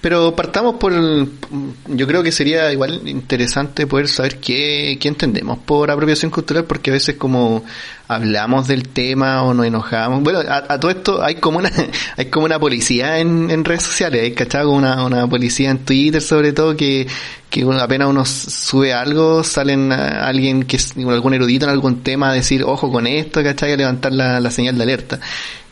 Pero 0.00 0.34
partamos 0.34 0.76
por 0.76 0.92
yo 0.92 2.06
creo 2.06 2.22
que 2.22 2.32
sería 2.32 2.72
igual 2.72 3.06
interesante 3.08 3.86
poder 3.86 4.08
saber 4.08 4.38
qué, 4.38 4.96
qué 5.00 5.08
entendemos 5.08 5.58
por 5.58 5.90
apropiación 5.90 6.30
cultural, 6.30 6.64
porque 6.64 6.90
a 6.90 6.94
veces 6.94 7.16
como 7.16 7.64
hablamos 8.06 8.68
del 8.68 8.88
tema 8.88 9.42
o 9.42 9.52
nos 9.52 9.66
enojamos, 9.66 10.22
bueno, 10.22 10.40
a, 10.48 10.78
todo 10.78 10.90
esto 10.90 11.22
hay 11.22 11.36
como 11.36 11.58
una, 11.58 11.70
hay 12.16 12.26
como 12.26 12.46
una 12.46 12.58
policía 12.58 13.18
en, 13.18 13.50
en 13.50 13.64
redes 13.64 13.82
sociales, 13.82 14.22
hay 14.22 14.32
cachado 14.32 14.70
una, 14.70 15.04
una 15.04 15.26
policía 15.28 15.70
en 15.70 15.78
Twitter 15.84 16.22
sobre 16.22 16.52
todo 16.52 16.76
que, 16.76 17.06
que 17.50 17.66
apenas 17.80 18.08
uno 18.08 18.24
sube 18.24 18.92
algo, 18.92 19.42
salen 19.42 19.92
alguien 19.92 20.62
que 20.62 20.76
es 20.76 20.96
algún 20.96 21.34
erudito 21.34 21.66
en 21.66 21.72
algún 21.72 22.02
tema 22.02 22.30
a 22.30 22.34
decir, 22.34 22.62
ojo 22.62 22.90
con 22.90 23.06
esto, 23.06 23.42
¿cachai? 23.42 23.72
A 23.72 23.76
levantar 23.76 24.12
la, 24.12 24.40
la 24.40 24.50
señal 24.50 24.76
de 24.76 24.82
alerta 24.84 25.20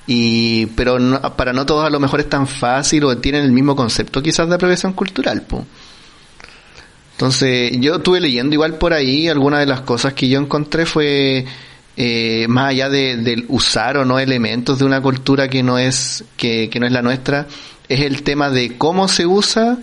y 0.06 0.66
pero 0.66 0.98
para 1.36 1.52
no 1.52 1.66
todos 1.66 1.84
a 1.84 1.90
lo 1.90 1.98
mejor 1.98 2.20
es 2.20 2.28
tan 2.28 2.46
fácil 2.46 3.04
o 3.04 3.18
tienen 3.18 3.42
el 3.42 3.52
mismo 3.52 3.74
concepto 3.74 4.22
quizás 4.22 4.48
de 4.48 4.54
apropiación 4.54 4.92
cultural 4.92 5.44
entonces 7.12 7.72
yo 7.80 7.96
estuve 7.96 8.20
leyendo 8.20 8.54
igual 8.54 8.74
por 8.74 8.92
ahí 8.92 9.28
algunas 9.28 9.60
de 9.60 9.66
las 9.66 9.80
cosas 9.80 10.12
que 10.14 10.28
yo 10.28 10.38
encontré 10.38 10.86
fue 10.86 11.44
eh, 11.96 12.46
más 12.48 12.70
allá 12.70 12.88
de, 12.88 13.44
usar 13.48 13.96
o 13.96 14.04
no 14.04 14.18
elementos 14.18 14.78
de 14.78 14.84
una 14.84 15.00
cultura 15.00 15.48
que 15.48 15.62
no 15.62 15.78
es 15.78 16.24
que, 16.36 16.68
que 16.70 16.78
no 16.78 16.86
es 16.86 16.92
la 16.92 17.02
nuestra 17.02 17.46
es 17.88 18.00
el 18.00 18.22
tema 18.22 18.50
de 18.50 18.76
cómo 18.78 19.08
se 19.08 19.26
usa 19.26 19.78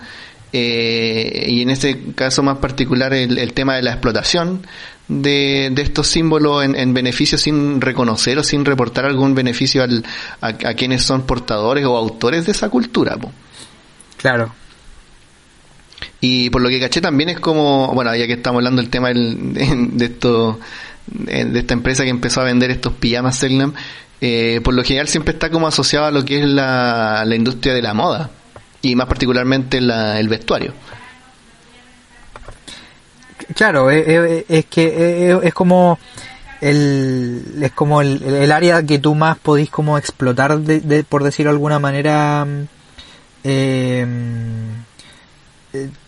eh, 0.54 1.48
y 1.50 1.64
en 1.64 1.70
este 1.70 2.14
caso 2.16 2.44
más 2.44 2.60
particular 2.60 3.14
el 3.14 3.54
tema 3.54 3.76
de 3.76 3.82
la 3.82 3.92
explotación 3.92 4.66
de, 5.08 5.70
de 5.72 5.82
estos 5.82 6.08
símbolos 6.08 6.64
en, 6.64 6.76
en, 6.76 6.94
beneficio 6.94 7.38
sin 7.38 7.82
reconocer 7.82 8.38
o 8.38 8.44
sin 8.44 8.66
reportar 8.66 9.06
algún 9.06 9.36
beneficio 9.36 9.84
al, 9.84 10.04
a, 10.42 10.54
quienes 10.54 11.04
son 11.04 11.24
portadores 11.24 11.86
o 11.86 11.98
autores 11.98 12.46
de 12.46 12.52
esa 12.54 12.70
cultura. 12.70 13.18
Claro. 14.18 14.54
Y 16.22 16.50
por 16.50 16.62
lo 16.62 16.70
que 16.70 16.80
caché 16.80 17.02
también 17.02 17.30
es 17.30 17.40
como, 17.40 17.94
bueno, 17.94 18.16
ya 18.16 18.28
que 18.28 18.34
estamos 18.34 18.60
hablando 18.60 18.82
del 18.82 18.90
tema 18.90 19.10
de, 19.10 20.06
esto, 20.06 20.60
de 21.08 21.60
esta 21.60 21.74
empresa 21.74 22.04
que 22.04 22.10
empezó 22.10 22.42
a 22.42 22.46
vender 22.46 22.72
estos 22.72 22.94
pijamas 22.94 23.38
Selnam, 23.38 23.74
eh, 24.22 24.62
por 24.64 24.74
lo 24.74 24.84
general 24.84 25.10
siempre 25.10 25.34
está 25.34 25.50
como 25.50 25.68
asociado 25.68 26.06
a 26.06 26.12
lo 26.12 26.24
que 26.24 26.40
es 26.40 26.46
la, 26.46 27.24
la 27.26 27.36
industria 27.36 27.74
de 27.74 27.82
la 27.82 27.94
moda 27.94 28.32
y 28.82 28.96
más 28.96 29.08
particularmente 29.08 29.82
la, 29.82 30.20
el 30.20 30.30
vestuario. 30.30 30.74
Claro, 33.56 33.90
es, 33.90 34.08
eh, 34.08 34.38
eh, 34.38 34.46
es 34.50 34.66
que 34.66 35.32
eh, 35.32 35.40
es 35.44 35.54
como 35.54 36.00
el, 36.62 37.60
es 37.62 37.72
como 37.74 38.02
el, 38.02 38.52
área 38.52 38.84
que 38.84 39.00
tú 39.00 39.16
más 39.16 39.38
podís 39.38 39.70
como 39.70 39.98
explotar, 39.98 40.60
de, 40.60 41.04
por 41.04 41.24
decirlo 41.24 41.52
de 41.52 41.56
alguna 41.56 41.80
manera, 41.80 42.48
eh, 43.44 44.06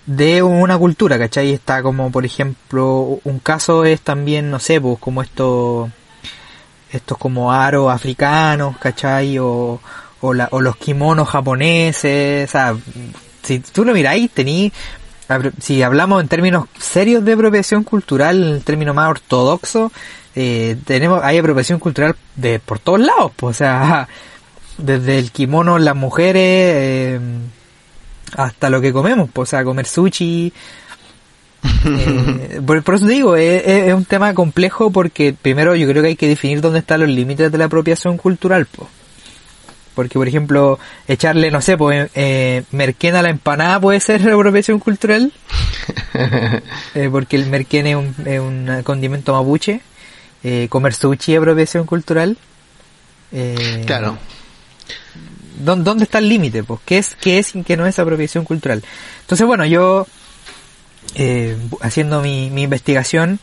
de 0.06 0.44
una 0.44 0.78
cultura, 0.78 1.20
¿cachai? 1.20 1.52
Está 1.52 1.82
como, 1.82 2.12
por 2.12 2.26
ejemplo, 2.26 3.20
un 3.24 3.40
caso 3.40 3.84
es 3.84 4.02
también, 4.02 4.50
no 4.50 4.60
sé, 4.60 4.80
pues 4.80 4.98
como 5.00 5.22
estos, 5.22 5.90
estos 6.92 7.18
como 7.18 7.52
aros 7.52 7.92
africanos, 7.92 8.78
¿cachai? 8.78 9.38
O, 9.40 9.82
o, 10.22 10.34
la, 10.34 10.48
o 10.52 10.62
los 10.62 10.78
kimonos 10.78 11.28
japoneses, 11.28 12.48
o 12.50 12.52
sea, 12.52 12.76
si 13.44 13.60
tú 13.60 13.84
lo 13.84 13.94
miráis, 13.94 14.32
tení 14.32 14.72
si 15.60 15.82
hablamos 15.84 16.22
en 16.22 16.28
términos 16.28 16.68
serios 16.80 17.24
de 17.26 17.34
apropiación 17.34 17.84
cultural, 17.84 18.44
en 18.44 18.50
el 18.56 18.64
término 18.64 18.94
más 18.94 19.10
ortodoxo, 19.10 19.92
eh, 20.36 20.76
tenemos 20.86 21.24
hay 21.24 21.38
apropiación 21.38 21.80
cultural 21.80 22.16
de 22.36 22.60
por 22.60 22.80
todos 22.80 23.00
lados, 23.00 23.32
pues, 23.36 23.56
o 23.56 23.58
sea, 23.58 24.08
desde 24.78 25.20
el 25.20 25.32
kimono 25.32 25.80
las 25.80 25.96
mujeres 25.96 26.44
eh, 26.44 27.20
hasta 28.36 28.70
lo 28.70 28.82
que 28.82 28.94
comemos, 28.94 29.30
pues, 29.32 29.50
o 29.50 29.52
sea, 29.52 29.64
comer 29.64 29.86
sushi. 29.86 30.52
Eh, 31.88 32.62
por, 32.66 32.96
eso 32.96 33.06
digo, 33.08 33.36
es, 33.36 33.94
un 33.94 34.06
tema 34.06 34.34
complejo 34.34 34.92
porque 34.92 35.36
primero 35.40 35.76
yo 35.76 35.88
creo 35.88 36.02
que 36.02 36.10
hay 36.10 36.16
que 36.16 36.28
definir 36.28 36.62
dónde 36.62 36.80
están 36.80 37.00
los 37.00 37.10
límites 37.10 37.52
de 37.52 37.58
la 37.58 37.66
apropiación 37.66 38.18
cultural, 38.18 38.66
pues. 38.66 38.88
Porque, 39.96 40.20
por 40.20 40.28
ejemplo, 40.28 40.78
echarle, 41.08 41.50
no 41.52 41.62
sé, 41.62 41.78
pues, 41.78 42.10
eh, 42.16 42.64
merquén 42.72 43.16
a 43.16 43.22
la 43.22 43.30
empanada 43.30 43.80
puede 43.80 44.00
ser 44.00 44.22
apropiación 44.30 44.80
cultural. 44.80 45.32
eh, 46.96 47.10
porque 47.12 47.38
el 47.38 47.48
merquén 47.48 47.88
es 47.88 47.96
un, 47.96 48.16
es 48.26 48.40
un 48.40 48.82
condimento 48.84 49.34
mapuche. 49.34 49.82
Eh, 50.44 50.68
comer 50.70 50.94
sushi 50.94 51.34
es 51.34 51.40
apropiación 51.40 51.86
cultural. 51.86 52.38
Eh, 53.32 53.84
claro. 53.88 54.18
¿dónde, 55.58 56.04
está 56.04 56.20
el 56.20 56.30
límite? 56.30 56.64
Pues? 56.64 56.80
¿Qué 56.86 56.98
es, 56.98 57.16
qué 57.16 57.40
es 57.40 57.56
y 57.56 57.64
qué 57.64 57.78
no 57.78 57.86
es 57.86 58.00
apropiación 58.00 58.46
cultural? 58.46 58.84
Entonces, 59.22 59.48
bueno, 59.48 59.66
yo, 59.66 60.06
eh, 61.16 61.58
haciendo 61.82 62.22
mi, 62.22 62.50
mi 62.50 62.64
investigación, 62.64 63.40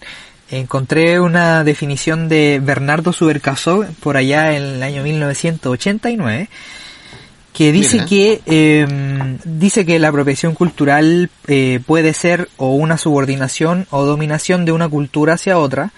encontré 0.59 1.18
una 1.21 1.64
definición 1.64 2.28
de 2.28 2.61
Bernardo 2.62 3.12
Subercaso 3.12 3.85
por 4.00 4.16
allá 4.16 4.56
en 4.56 4.62
el 4.62 4.82
año 4.82 5.02
1989 5.02 6.49
que 7.52 7.71
dice 7.71 8.04
que 8.06 8.40
eh, 8.47 9.38
dice 9.44 9.85
que 9.85 9.99
la 9.99 10.09
apropiación 10.09 10.54
cultural 10.54 11.30
eh, 11.47 11.80
puede 11.87 12.14
ser 12.14 12.49
o 12.56 12.75
una 12.75 12.97
subordinación 12.97 13.87
o 13.90 14.04
dominación 14.04 14.64
de 14.64 14.73
una 14.73 14.88
cultura 14.88 15.35
hacia 15.35 15.59
otra. 15.59 15.92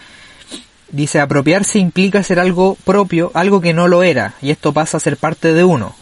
Dice 0.90 1.20
apropiarse 1.20 1.78
implica 1.78 2.22
ser 2.22 2.40
algo 2.40 2.76
propio, 2.84 3.30
algo 3.34 3.60
que 3.60 3.72
no 3.72 3.88
lo 3.88 4.02
era, 4.02 4.34
y 4.42 4.50
esto 4.50 4.72
pasa 4.72 4.96
a 4.96 5.00
ser 5.00 5.16
parte 5.16 5.52
de 5.52 5.64
uno, 5.64 5.94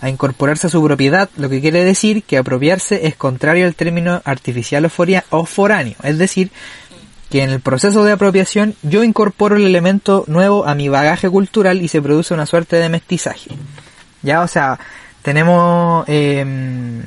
a 0.00 0.08
incorporarse 0.08 0.68
a 0.68 0.70
su 0.70 0.82
propiedad, 0.82 1.28
lo 1.36 1.48
que 1.48 1.60
quiere 1.60 1.82
decir 1.84 2.22
que 2.22 2.38
apropiarse 2.38 3.06
es 3.06 3.16
contrario 3.16 3.66
al 3.66 3.74
término 3.74 4.20
artificial 4.24 4.88
o 5.30 5.44
foráneo, 5.44 5.96
es 6.04 6.18
decir, 6.18 6.50
que 7.30 7.42
en 7.42 7.50
el 7.50 7.60
proceso 7.60 8.04
de 8.04 8.12
apropiación 8.12 8.74
yo 8.82 9.04
incorporo 9.04 9.56
el 9.56 9.66
elemento 9.66 10.24
nuevo 10.26 10.66
a 10.66 10.74
mi 10.74 10.88
bagaje 10.88 11.28
cultural 11.28 11.82
y 11.82 11.88
se 11.88 12.00
produce 12.00 12.34
una 12.34 12.46
suerte 12.46 12.76
de 12.76 12.88
mestizaje. 12.88 13.50
Ya, 14.22 14.42
o 14.42 14.48
sea, 14.48 14.78
tenemos 15.22 16.04
eh, 16.08 17.02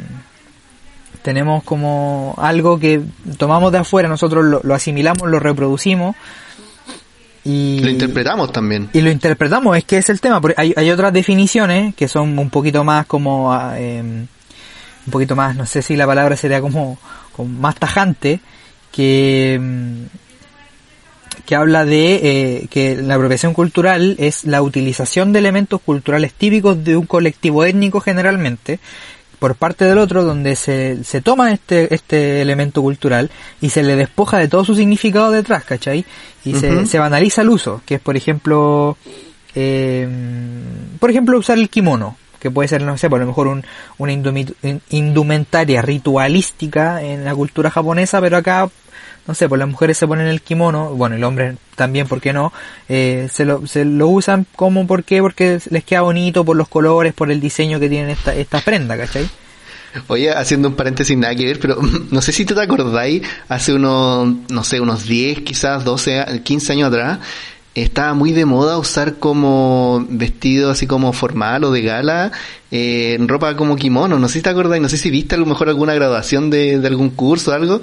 tenemos 1.21 1.63
como 1.63 2.35
algo 2.37 2.79
que 2.79 3.01
tomamos 3.37 3.71
de 3.71 3.79
afuera, 3.79 4.09
nosotros 4.09 4.63
lo, 4.63 4.73
asimilamos, 4.73 5.29
lo 5.29 5.39
reproducimos 5.39 6.15
y 7.43 7.79
lo 7.83 7.89
interpretamos 7.89 8.51
también. 8.51 8.89
Y 8.93 9.01
lo 9.01 9.09
interpretamos, 9.09 9.75
es 9.75 9.83
que 9.83 9.97
es 9.97 10.09
el 10.09 10.21
tema, 10.21 10.39
porque 10.39 10.55
hay, 10.61 10.73
hay 10.77 10.91
otras 10.91 11.11
definiciones 11.11 11.95
que 11.95 12.07
son 12.07 12.37
un 12.37 12.49
poquito 12.51 12.83
más 12.83 13.07
como 13.07 13.57
eh, 13.75 14.01
un 14.01 15.11
poquito 15.11 15.35
más, 15.35 15.55
no 15.55 15.65
sé 15.65 15.81
si 15.81 15.95
la 15.95 16.05
palabra 16.05 16.35
sería 16.35 16.61
como, 16.61 16.99
como 17.35 17.49
más 17.59 17.75
tajante, 17.75 18.39
que, 18.91 19.60
mm, 19.62 20.03
que 21.45 21.55
habla 21.55 21.86
de 21.86 22.15
eh, 22.15 22.67
que 22.69 22.95
la 22.95 23.15
apropiación 23.15 23.53
cultural 23.53 24.15
es 24.19 24.45
la 24.45 24.62
utilización 24.62 25.33
de 25.33 25.39
elementos 25.39 25.81
culturales 25.81 26.33
típicos 26.33 26.83
de 26.83 26.98
un 26.98 27.05
colectivo 27.05 27.65
étnico 27.65 28.01
generalmente 28.01 28.79
por 29.41 29.55
parte 29.55 29.86
del 29.86 29.98
otro 29.98 30.24
donde 30.24 30.55
se, 30.55 31.03
se 31.03 31.19
toma 31.19 31.51
este, 31.51 31.95
este 31.95 32.43
elemento 32.43 32.83
cultural 32.83 33.31
y 33.60 33.69
se 33.69 33.81
le 33.81 33.95
despoja 33.95 34.38
de 34.38 34.48
todo 34.48 34.63
su 34.63 34.75
significado 34.75 35.31
detrás, 35.31 35.63
¿cachai? 35.63 36.05
Y 36.45 36.53
se, 36.53 36.86
se 36.86 37.00
banaliza 37.00 37.41
el 37.41 37.50
uso, 37.50 37.81
que 37.83 37.95
es 37.95 38.01
por 38.01 38.15
ejemplo, 38.15 38.98
eh, 39.55 40.07
por 41.00 41.10
ejemplo 41.10 41.39
usar 41.39 41.57
el 41.57 41.69
kimono, 41.69 42.17
que 42.41 42.51
puede 42.51 42.67
ser, 42.67 42.81
no 42.81 42.98
sé, 42.98 43.10
por 43.10 43.19
lo 43.19 43.27
mejor 43.27 43.48
un, 43.48 43.63
una 44.00 44.12
indumentaria 44.89 45.81
ritualística 45.81 47.01
en 47.01 47.24
la 47.24 47.36
cultura 47.36 47.69
japonesa, 47.69 48.19
pero 48.19 48.38
acá 48.38 48.69
no 49.27 49.36
sé, 49.36 49.48
pues 49.48 49.60
las 49.60 49.69
mujeres 49.69 49.98
se 49.98 50.07
ponen 50.07 50.27
el 50.27 50.41
kimono, 50.41 50.95
bueno, 50.95 51.15
el 51.15 51.24
hombre 51.24 51.55
también, 51.75 52.07
¿por 52.07 52.19
qué 52.19 52.33
no? 52.33 52.51
Eh, 52.89 53.27
se, 53.31 53.45
lo, 53.45 53.67
se 53.67 53.86
lo 53.86 54.07
usan 54.07 54.48
como, 54.55 54.88
¿por 54.88 55.03
qué? 55.03 55.21
Porque 55.21 55.60
les 55.69 55.83
queda 55.83 56.01
bonito 56.01 56.43
por 56.43 56.57
los 56.57 56.67
colores, 56.67 57.13
por 57.13 57.31
el 57.31 57.39
diseño 57.39 57.79
que 57.79 57.88
tienen 57.88 58.10
esta, 58.10 58.33
esta 58.33 58.62
prenda, 58.62 58.98
¿cachai? 58.98 59.29
Oye, 60.07 60.31
haciendo 60.31 60.69
un 60.69 60.75
paréntesis 60.75 61.15
nada 61.17 61.36
que 61.36 61.45
ver, 61.45 61.60
pero 61.60 61.77
no 62.12 62.21
sé 62.21 62.31
si 62.31 62.45
te 62.45 62.60
acordáis, 62.60 63.21
hace 63.48 63.74
unos, 63.74 64.50
no 64.50 64.63
sé, 64.63 64.79
unos 64.79 65.05
10, 65.05 65.41
quizás 65.41 65.83
12, 65.83 66.41
15 66.43 66.74
años 66.74 66.88
atrás, 66.88 67.19
estaba 67.75 68.13
muy 68.13 68.33
de 68.33 68.45
moda 68.45 68.77
usar 68.77 69.15
como 69.17 70.05
vestido 70.09 70.71
así 70.71 70.87
como 70.87 71.13
formal 71.13 71.63
o 71.63 71.71
de 71.71 71.81
gala, 71.81 72.31
eh, 72.69 73.17
ropa 73.21 73.55
como 73.55 73.75
kimono, 73.75 74.19
no 74.19 74.27
sé 74.27 74.35
si 74.35 74.41
te 74.41 74.49
acordáis, 74.49 74.81
no 74.81 74.89
sé 74.89 74.97
si 74.97 75.09
viste 75.09 75.35
a 75.35 75.37
lo 75.37 75.45
mejor 75.45 75.69
alguna 75.69 75.93
graduación 75.93 76.49
de, 76.49 76.79
de 76.79 76.87
algún 76.87 77.11
curso 77.11 77.51
o 77.51 77.53
algo, 77.53 77.81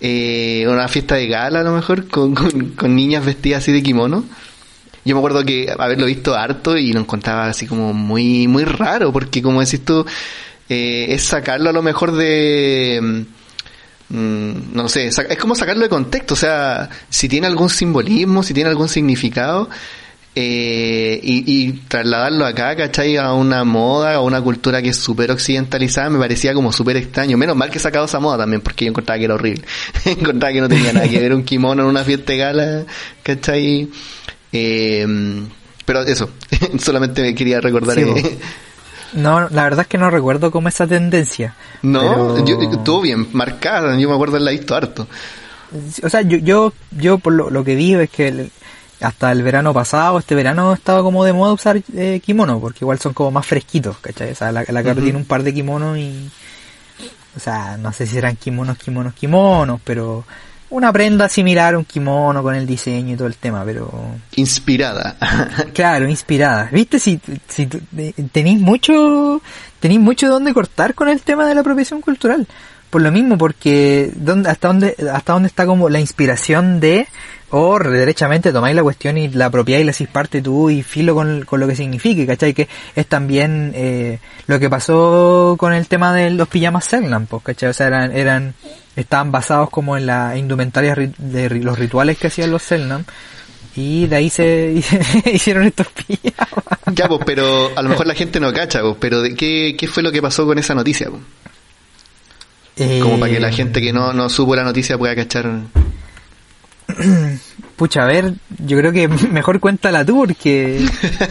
eh, 0.00 0.66
una 0.68 0.88
fiesta 0.88 1.14
de 1.14 1.26
gala 1.26 1.60
a 1.60 1.64
lo 1.64 1.72
mejor 1.72 2.08
con, 2.08 2.34
con, 2.34 2.94
niñas 2.94 3.24
vestidas 3.24 3.62
así 3.62 3.72
de 3.72 3.82
kimono. 3.82 4.24
Yo 5.06 5.14
me 5.14 5.18
acuerdo 5.18 5.44
que 5.44 5.70
haberlo 5.78 6.06
visto 6.06 6.34
harto 6.34 6.76
y 6.78 6.92
lo 6.92 7.00
encontraba 7.00 7.46
así 7.46 7.66
como 7.66 7.92
muy, 7.92 8.48
muy 8.48 8.64
raro, 8.64 9.12
porque 9.12 9.42
como 9.42 9.60
decís 9.60 9.84
tú, 9.84 10.04
eh, 10.68 11.06
es 11.10 11.24
sacarlo 11.24 11.70
a 11.70 11.72
lo 11.72 11.82
mejor 11.82 12.12
de... 12.12 13.26
Mm, 14.08 14.74
no 14.74 14.88
sé, 14.88 15.06
es 15.06 15.38
como 15.38 15.54
sacarlo 15.54 15.82
de 15.82 15.88
contexto, 15.88 16.34
o 16.34 16.36
sea, 16.36 16.90
si 17.08 17.28
tiene 17.28 17.46
algún 17.46 17.70
simbolismo, 17.70 18.42
si 18.42 18.52
tiene 18.54 18.70
algún 18.70 18.88
significado, 18.88 19.68
eh, 20.36 21.20
y, 21.22 21.44
y, 21.46 21.72
trasladarlo 21.86 22.44
acá, 22.44 22.74
¿cachai? 22.74 23.16
A 23.16 23.32
una 23.32 23.62
moda, 23.62 24.14
a 24.14 24.20
una 24.20 24.40
cultura 24.42 24.82
que 24.82 24.88
es 24.88 24.96
súper 24.96 25.30
occidentalizada, 25.30 26.10
me 26.10 26.18
parecía 26.18 26.52
como 26.54 26.72
súper 26.72 26.96
extraño. 26.96 27.36
Menos 27.36 27.54
mal 27.54 27.70
que 27.70 27.78
he 27.78 27.80
sacado 27.80 28.06
esa 28.06 28.18
moda 28.18 28.38
también, 28.38 28.60
porque 28.60 28.84
yo 28.84 28.90
encontraba 28.90 29.18
que 29.18 29.26
era 29.26 29.34
horrible. 29.34 29.62
encontraba 30.04 30.52
que 30.52 30.60
no 30.60 30.68
tenía 30.68 30.92
nada 30.92 31.08
que 31.08 31.20
ver 31.20 31.32
un 31.34 31.44
kimono 31.44 31.84
en 31.84 31.88
una 31.88 32.02
fiesta 32.02 32.32
de 32.32 32.38
gala, 32.38 32.84
¿cachai? 33.22 33.88
Eh, 34.50 35.06
pero 35.84 36.02
eso, 36.02 36.30
solamente 36.78 37.22
me 37.22 37.34
quería 37.34 37.60
recordar. 37.60 37.96
Sí, 37.96 38.02
eh, 38.02 38.38
No, 39.14 39.48
la 39.48 39.62
verdad 39.64 39.80
es 39.82 39.86
que 39.86 39.98
no 39.98 40.10
recuerdo 40.10 40.50
cómo 40.50 40.68
esa 40.68 40.86
tendencia. 40.86 41.54
no, 41.82 42.00
pero- 42.00 42.44
yo, 42.44 42.60
estuvo 42.60 43.00
bien 43.00 43.28
marcada, 43.32 43.96
yo 43.98 44.08
me 44.08 44.14
acuerdo 44.14 44.36
en 44.36 44.44
la 44.44 44.50
visto 44.50 44.74
harto. 44.74 45.06
O 46.02 46.08
sea, 46.08 46.22
yo, 46.22 46.38
yo, 46.38 46.72
yo 46.92 47.18
por 47.18 47.32
lo, 47.32 47.50
lo 47.50 47.64
que 47.64 47.74
vi 47.74 47.94
es 47.94 48.10
que 48.10 48.28
el- 48.28 48.50
hasta 49.00 49.32
el 49.32 49.42
verano 49.42 49.74
pasado, 49.74 50.18
este 50.18 50.34
verano 50.34 50.72
estaba 50.72 51.02
como 51.02 51.24
de 51.24 51.32
moda 51.32 51.52
usar 51.52 51.80
eh, 51.96 52.20
kimono, 52.24 52.60
porque 52.60 52.78
igual 52.82 52.98
son 52.98 53.12
como 53.12 53.30
más 53.32 53.44
fresquitos, 53.46 53.98
¿cachai? 53.98 54.30
O 54.32 54.34
sea, 54.34 54.50
la, 54.52 54.64
la 54.66 54.82
Caro 54.82 54.94
Ujú. 54.96 55.02
tiene 55.04 55.18
un 55.18 55.24
par 55.24 55.42
de 55.42 55.52
kimonos 55.52 55.98
y... 55.98 56.30
O 57.36 57.40
sea, 57.40 57.76
no 57.76 57.92
sé 57.92 58.06
si 58.06 58.16
eran 58.16 58.36
kimonos, 58.36 58.78
kimonos, 58.78 59.12
kimonos, 59.14 59.80
pero 59.84 60.24
una 60.74 60.92
prenda 60.92 61.28
similar 61.28 61.74
a 61.74 61.78
un 61.78 61.84
kimono 61.84 62.42
con 62.42 62.56
el 62.56 62.66
diseño 62.66 63.14
y 63.14 63.16
todo 63.16 63.28
el 63.28 63.36
tema, 63.36 63.62
pero... 63.64 63.90
Inspirada. 64.34 65.16
Claro, 65.72 66.08
inspirada. 66.08 66.68
¿Viste? 66.72 66.98
Si, 66.98 67.20
si 67.46 67.66
tenéis 67.66 68.60
mucho, 68.60 69.40
tenéis 69.78 70.00
mucho 70.00 70.28
donde 70.28 70.52
cortar 70.52 70.94
con 70.94 71.08
el 71.08 71.22
tema 71.22 71.46
de 71.46 71.54
la 71.54 71.60
apropiación 71.60 72.00
cultural. 72.00 72.48
Por 72.90 73.02
lo 73.02 73.12
mismo, 73.12 73.38
porque 73.38 74.10
¿dónde, 74.16 74.50
hasta 74.50 74.68
dónde, 74.68 74.96
hasta 75.12 75.32
dónde 75.32 75.46
está 75.46 75.64
como 75.64 75.88
la 75.88 76.00
inspiración 76.00 76.80
de, 76.80 77.06
o 77.50 77.78
derechamente 77.78 78.52
tomáis 78.52 78.74
la 78.74 78.82
cuestión 78.82 79.16
y 79.16 79.28
la 79.28 79.46
apropiáis 79.46 79.82
y 79.82 79.84
le 79.84 79.90
hacéis 79.90 80.10
parte 80.10 80.42
tú 80.42 80.70
y 80.70 80.82
filo 80.82 81.14
con, 81.14 81.44
con 81.44 81.60
lo 81.60 81.68
que 81.68 81.76
signifique, 81.76 82.26
¿cachai? 82.26 82.52
Que 82.52 82.68
es 82.96 83.06
también 83.06 83.72
eh, 83.76 84.18
lo 84.48 84.58
que 84.58 84.68
pasó 84.68 85.54
con 85.56 85.72
el 85.72 85.86
tema 85.86 86.12
de 86.12 86.30
los 86.30 86.48
pijamas 86.48 86.84
Selknam, 86.84 87.26
pues, 87.26 87.44
¿cachai? 87.44 87.68
O 87.68 87.72
sea, 87.72 87.86
eran, 87.86 88.16
eran, 88.16 88.54
estaban 88.96 89.32
basados 89.32 89.70
como 89.70 89.96
en 89.96 90.06
la 90.06 90.36
indumentaria 90.36 90.94
ri- 90.94 91.14
de 91.16 91.50
los 91.50 91.78
rituales 91.78 92.16
que 92.18 92.28
hacían 92.28 92.50
los 92.50 92.62
Selknam 92.62 93.04
y 93.76 94.06
de 94.06 94.16
ahí 94.16 94.30
se 94.30 94.82
hicieron 95.32 95.64
estos 95.64 95.88
pijamas. 95.88 96.78
ya, 96.92 97.08
pues, 97.08 97.20
pero 97.26 97.76
a 97.76 97.82
lo 97.82 97.88
mejor 97.88 98.06
la 98.06 98.14
gente 98.14 98.38
no 98.40 98.52
cacha, 98.52 98.80
pues, 98.82 98.96
pero 99.00 99.20
¿de 99.22 99.34
qué, 99.34 99.74
qué 99.78 99.88
fue 99.88 100.02
lo 100.02 100.12
que 100.12 100.22
pasó 100.22 100.46
con 100.46 100.58
esa 100.58 100.74
noticia? 100.74 101.08
pues? 101.10 101.22
Como 103.02 103.18
para 103.20 103.32
que 103.32 103.40
la 103.40 103.48
Eh, 103.50 103.52
gente 103.52 103.80
que 103.80 103.92
no, 103.92 104.12
no 104.12 104.28
supo 104.28 104.54
la 104.56 104.64
noticia 104.64 104.98
pueda 104.98 105.14
cachar. 105.14 105.48
Pucha, 107.76 108.02
a 108.04 108.06
ver, 108.06 108.34
yo 108.64 108.78
creo 108.78 108.92
que 108.92 109.08
mejor 109.30 109.58
cuéntala 109.58 110.04
tú 110.04 110.16
porque 110.18 110.84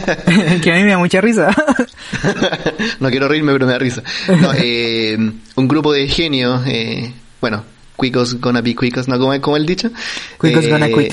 que 0.62 0.72
a 0.72 0.76
mí 0.76 0.84
me 0.84 0.90
da 0.90 0.98
mucha 0.98 1.20
risa. 1.20 1.54
no 3.00 3.08
quiero 3.10 3.28
reírme, 3.28 3.52
pero 3.52 3.66
me 3.66 3.72
da 3.72 3.78
risa. 3.78 4.02
No, 4.40 4.52
eh, 4.56 5.16
un 5.54 5.68
grupo 5.68 5.92
de 5.92 6.06
genios, 6.08 6.62
eh, 6.66 7.12
bueno, 7.44 7.62
cuicos 7.94 8.40
gonna 8.40 8.62
be 8.62 8.74
cuicos, 8.74 9.06
¿no? 9.06 9.18
Como, 9.18 9.38
como 9.42 9.58
el 9.58 9.66
dicho. 9.66 9.90
Cuicos 10.38 10.64
Eh, 10.64 10.70
gonna 10.70 10.88
quick. 10.88 11.12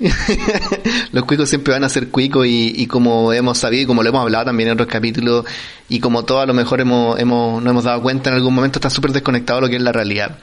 los 1.12 1.24
cuicos 1.24 1.48
siempre 1.48 1.72
van 1.72 1.84
a 1.84 1.88
ser 1.88 2.08
cuicos 2.08 2.48
y, 2.48 2.72
y 2.76 2.88
como 2.88 3.32
hemos 3.32 3.58
sabido 3.58 3.84
y 3.84 3.86
como 3.86 4.02
lo 4.02 4.08
hemos 4.08 4.22
hablado 4.22 4.46
también 4.46 4.70
en 4.70 4.72
otros 4.72 4.88
capítulos 4.88 5.44
y 5.88 6.00
como 6.00 6.24
todos 6.24 6.42
a 6.42 6.46
lo 6.46 6.54
mejor 6.54 6.80
hemos, 6.80 7.16
hemos, 7.20 7.62
nos 7.62 7.70
hemos 7.70 7.84
dado 7.84 8.02
cuenta 8.02 8.30
en 8.30 8.34
algún 8.34 8.56
momento 8.56 8.80
está 8.80 8.90
súper 8.90 9.12
desconectado 9.12 9.60
de 9.60 9.66
lo 9.66 9.70
que 9.70 9.76
es 9.76 9.82
la 9.82 9.92
realidad. 9.92 10.40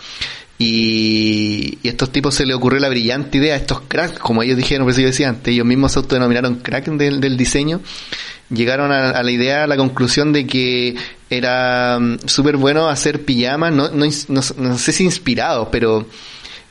Y, 0.58 1.80
y 1.84 1.88
a 1.89 1.92
estos 1.92 2.13
tipos 2.13 2.34
se 2.34 2.46
les 2.46 2.56
ocurrió 2.56 2.80
la 2.80 2.88
brillante 2.88 3.39
idea, 3.39 3.58
estos 3.58 3.82
cracks, 3.89 4.20
como 4.20 4.42
ellos 4.42 4.56
dijeron, 4.56 4.86
por 4.86 4.94
eso 4.94 5.01
yo 5.01 5.08
decía 5.08 5.27
antes, 5.27 5.54
ellos 5.54 5.65
mismos 5.65 5.92
se 5.92 6.00
autodenominaron 6.00 6.56
crack 6.56 6.86
del, 6.92 7.20
del 7.20 7.36
diseño, 7.36 7.82
llegaron 8.50 8.92
a, 8.92 9.22
la 9.22 9.32
idea, 9.32 9.64
a 9.64 9.68
la 9.68 9.78
conclusión 9.78 10.34
de 10.34 10.46
que 10.46 10.96
era 11.30 11.98
mm, 12.00 12.20
súper 12.25 12.58
bueno 12.58 12.88
hacer 12.88 13.25
pijamas, 13.25 13.74
no, 13.74 13.90
no, 13.90 14.06
no 14.28 14.78
sé 14.78 14.92
si 14.92 15.04
inspirados, 15.04 15.70
pero 15.72 16.06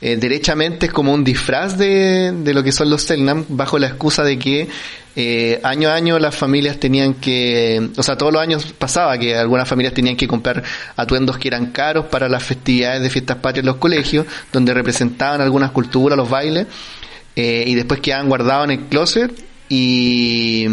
eh, 0.00 0.16
derechamente 0.16 0.86
es 0.86 0.92
como 0.92 1.12
un 1.12 1.24
disfraz 1.24 1.78
de, 1.78 2.32
de 2.32 2.54
lo 2.54 2.62
que 2.62 2.72
son 2.72 2.90
los 2.90 3.02
Selnam, 3.02 3.44
bajo 3.48 3.78
la 3.78 3.86
excusa 3.86 4.22
de 4.22 4.38
que 4.38 4.68
eh, 5.16 5.60
año 5.62 5.88
a 5.90 5.94
año 5.94 6.18
las 6.18 6.34
familias 6.34 6.78
tenían 6.80 7.14
que, 7.14 7.90
o 7.96 8.02
sea, 8.02 8.18
todos 8.18 8.32
los 8.32 8.42
años 8.42 8.74
pasaba 8.76 9.16
que 9.16 9.36
algunas 9.36 9.68
familias 9.68 9.94
tenían 9.94 10.16
que 10.16 10.26
comprar 10.26 10.62
atuendos 10.96 11.38
que 11.38 11.48
eran 11.48 11.66
caros 11.66 12.06
para 12.06 12.28
las 12.28 12.42
festividades 12.42 13.00
de 13.00 13.10
fiestas 13.10 13.36
patrias 13.36 13.62
en 13.62 13.66
los 13.66 13.76
colegios, 13.76 14.26
donde 14.52 14.74
representaban 14.74 15.40
algunas 15.40 15.70
culturas, 15.70 16.18
los 16.18 16.28
bailes, 16.28 16.66
eh, 17.36 17.64
y 17.66 17.74
después 17.74 18.00
quedaban 18.00 18.28
guardados 18.28 18.64
en 18.64 18.70
el 18.72 18.80
closet 18.86 19.32
y, 19.68 20.66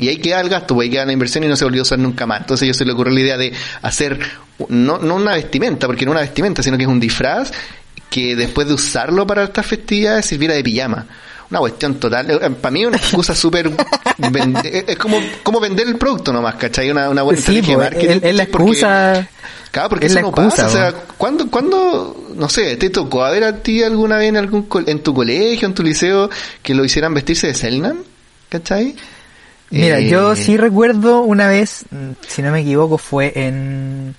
y 0.00 0.08
ahí 0.08 0.16
queda 0.16 0.40
el 0.40 0.48
gasto, 0.48 0.74
pues 0.74 0.86
ahí 0.86 0.90
queda 0.90 1.04
la 1.06 1.12
inversión 1.12 1.44
y 1.44 1.48
no 1.48 1.56
se 1.56 1.64
volvió 1.64 1.82
a 1.82 1.82
usar 1.82 1.98
nunca 1.98 2.26
más. 2.26 2.40
Entonces 2.40 2.62
a 2.62 2.64
ellos 2.66 2.76
se 2.76 2.84
le 2.84 2.92
ocurrió 2.92 3.12
la 3.14 3.20
idea 3.20 3.36
de 3.36 3.52
hacer, 3.82 4.18
no, 4.68 4.98
no 4.98 5.14
una 5.16 5.34
vestimenta, 5.34 5.86
porque 5.86 6.04
no 6.04 6.12
una 6.12 6.20
vestimenta, 6.22 6.62
sino 6.62 6.76
que 6.76 6.84
es 6.84 6.88
un 6.88 6.98
disfraz 7.00 7.52
que 8.08 8.34
después 8.34 8.66
de 8.66 8.74
usarlo 8.74 9.26
para 9.26 9.44
estas 9.44 9.64
festividades 9.66 10.26
sirviera 10.26 10.54
de 10.54 10.64
pijama. 10.64 11.06
Una 11.50 11.58
cuestión 11.60 11.96
total. 11.96 12.30
eh, 12.30 12.50
Para 12.60 12.70
mí 12.70 12.82
es 12.82 12.86
una 12.88 12.96
excusa 12.96 13.34
súper... 13.34 13.70
ven- 14.30 14.54
es 14.64 14.96
como, 14.96 15.18
como 15.42 15.58
vender 15.58 15.86
el 15.88 15.96
producto 15.96 16.32
nomás, 16.32 16.54
¿cachai? 16.54 16.90
Una, 16.92 17.08
una 17.10 17.22
buena 17.22 17.40
Sí, 17.40 17.60
pues, 17.60 17.76
marketing, 17.76 18.08
es, 18.08 18.22
es 18.22 18.34
la 18.36 18.46
porque- 18.46 18.64
excusa. 18.70 19.28
Claro, 19.72 19.88
porque 19.88 20.06
es 20.06 20.12
eso 20.12 20.16
la 20.16 20.22
no 20.22 20.28
excusa, 20.28 20.62
pasa. 20.64 20.66
O 20.66 20.70
sea. 20.70 20.92
¿cuándo, 21.16 21.48
cuándo, 21.50 22.28
no 22.36 22.48
sé, 22.48 22.76
te 22.76 22.90
tocó 22.90 23.24
a 23.24 23.30
ver 23.30 23.42
a 23.44 23.56
ti 23.56 23.82
alguna 23.82 24.16
vez 24.16 24.28
en 24.28 24.36
algún 24.36 24.62
co- 24.64 24.82
en 24.86 25.00
tu 25.02 25.12
colegio, 25.14 25.66
en 25.68 25.74
tu 25.74 25.82
liceo, 25.82 26.30
que 26.62 26.72
lo 26.74 26.84
hicieran 26.84 27.14
vestirse 27.14 27.48
de 27.48 27.54
Selnam? 27.54 27.98
¿Cachai? 28.48 28.94
Mira, 29.70 30.00
Eh, 30.00 30.08
yo 30.08 30.34
sí 30.34 30.56
recuerdo 30.56 31.20
una 31.20 31.46
vez, 31.46 31.84
mm, 31.90 32.10
si 32.26 32.42
no 32.42 32.50
me 32.50 32.60
equivoco, 32.60 32.98
fue 32.98 33.32
en 33.36 34.14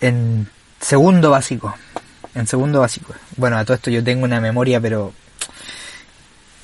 en 0.00 0.48
segundo 0.80 1.30
básico. 1.30 1.74
En 2.34 2.46
segundo 2.46 2.80
básico. 2.80 3.14
Bueno, 3.36 3.58
a 3.58 3.64
todo 3.64 3.74
esto 3.74 3.90
yo 3.90 4.02
tengo 4.04 4.24
una 4.24 4.40
memoria, 4.40 4.80
pero 4.80 5.12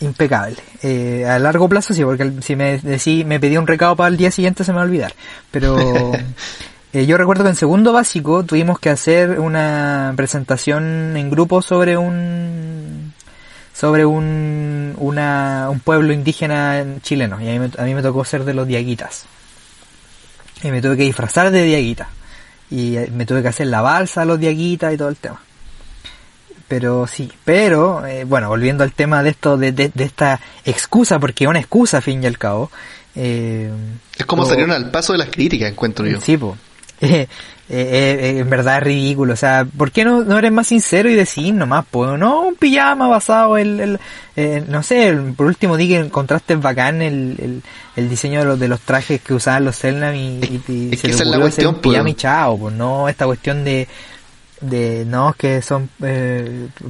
impecable. 0.00 0.56
Eh, 0.82 1.24
a 1.26 1.38
largo 1.38 1.68
plazo 1.68 1.94
sí, 1.94 2.04
porque 2.04 2.32
si 2.40 2.56
me 2.56 2.78
decí, 2.78 3.24
me 3.24 3.40
pedí 3.40 3.56
un 3.56 3.66
recado 3.66 3.96
para 3.96 4.08
el 4.08 4.16
día 4.16 4.30
siguiente 4.30 4.64
se 4.64 4.72
me 4.72 4.76
va 4.76 4.82
a 4.82 4.86
olvidar. 4.86 5.14
Pero 5.50 5.76
eh, 6.92 7.06
yo 7.06 7.16
recuerdo 7.16 7.44
que 7.44 7.50
en 7.50 7.56
segundo 7.56 7.92
básico 7.92 8.44
tuvimos 8.44 8.78
que 8.78 8.90
hacer 8.90 9.40
una 9.40 10.12
presentación 10.16 11.16
en 11.16 11.30
grupo 11.30 11.62
sobre 11.62 11.96
un 11.96 13.05
sobre 13.76 14.06
un 14.06 14.94
una, 14.98 15.68
un 15.70 15.80
pueblo 15.80 16.12
indígena 16.12 16.84
chileno 17.02 17.40
y 17.40 17.48
a 17.48 17.52
mí, 17.52 17.58
me, 17.58 17.70
a 17.82 17.84
mí 17.84 17.94
me 17.94 18.02
tocó 18.02 18.24
ser 18.24 18.44
de 18.44 18.54
los 18.54 18.66
diaguitas 18.66 19.24
y 20.62 20.70
me 20.70 20.80
tuve 20.80 20.96
que 20.96 21.02
disfrazar 21.02 21.50
de 21.50 21.62
diaguita 21.64 22.08
y 22.70 22.96
eh, 22.96 23.10
me 23.12 23.26
tuve 23.26 23.42
que 23.42 23.48
hacer 23.48 23.66
la 23.66 23.82
balsa 23.82 24.22
a 24.22 24.24
los 24.24 24.40
diaguitas 24.40 24.94
y 24.94 24.96
todo 24.96 25.08
el 25.08 25.16
tema 25.16 25.40
pero 26.68 27.06
sí, 27.06 27.30
pero 27.44 28.04
eh, 28.06 28.24
bueno, 28.24 28.48
volviendo 28.48 28.82
al 28.82 28.92
tema 28.92 29.22
de 29.22 29.30
esto, 29.30 29.56
de, 29.56 29.70
de, 29.70 29.90
de 29.94 30.04
esta 30.04 30.40
excusa, 30.64 31.20
porque 31.20 31.44
es 31.44 31.50
una 31.50 31.60
excusa, 31.60 31.98
a 31.98 32.00
fin 32.00 32.22
y 32.22 32.26
al 32.26 32.38
cabo. 32.38 32.72
Eh, 33.14 33.70
Es 34.18 34.26
como 34.26 34.44
salieron 34.44 34.72
al 34.72 34.90
paso 34.90 35.12
de 35.12 35.18
las 35.20 35.28
críticas, 35.28 35.70
encuentro 35.70 36.06
yo. 36.06 36.20
Sí, 36.20 36.36
po. 36.36 36.56
Eh, 36.98 37.28
eh, 37.68 38.18
eh, 38.36 38.38
en 38.38 38.48
verdad 38.50 38.78
es 38.78 38.84
ridículo, 38.84 39.32
o 39.32 39.36
sea, 39.36 39.66
¿por 39.76 39.90
qué 39.90 40.04
no, 40.04 40.22
no 40.22 40.38
eres 40.38 40.52
más 40.52 40.68
sincero 40.68 41.10
y 41.10 41.14
decir 41.14 41.52
nomás, 41.52 41.84
pues, 41.90 42.16
no, 42.18 42.42
un 42.48 42.54
pijama 42.54 43.08
basado 43.08 43.58
en, 43.58 43.80
el, 43.80 44.00
eh, 44.36 44.62
no 44.68 44.82
sé, 44.84 45.08
el- 45.08 45.32
por 45.34 45.46
último 45.46 45.76
di 45.76 45.88
que 45.88 45.96
encontraste 45.96 46.54
bacán 46.56 47.02
el, 47.02 47.36
el, 47.40 47.62
el 47.96 48.08
diseño 48.08 48.38
de 48.40 48.44
los, 48.46 48.60
de 48.60 48.68
los 48.68 48.80
trajes 48.80 49.20
que 49.20 49.34
usaban 49.34 49.64
los 49.64 49.74
Selnam 49.76 50.14
y, 50.14 50.38
y, 50.44 50.62
y 50.68 50.90
es 50.94 51.00
se 51.00 51.08
que 51.08 51.08
le 51.08 51.14
esa 51.14 51.24
la 51.24 51.30
ocurrió 51.30 51.46
hacer 51.48 51.66
un 51.66 51.74
pijama 51.80 52.02
pues. 52.04 52.12
y 52.12 52.16
chao, 52.16 52.58
pues 52.58 52.74
no 52.74 53.08
esta 53.08 53.26
cuestión 53.26 53.64
de 53.64 53.88
de 54.58 55.04
no 55.06 55.34
que 55.36 55.60
son 55.60 55.90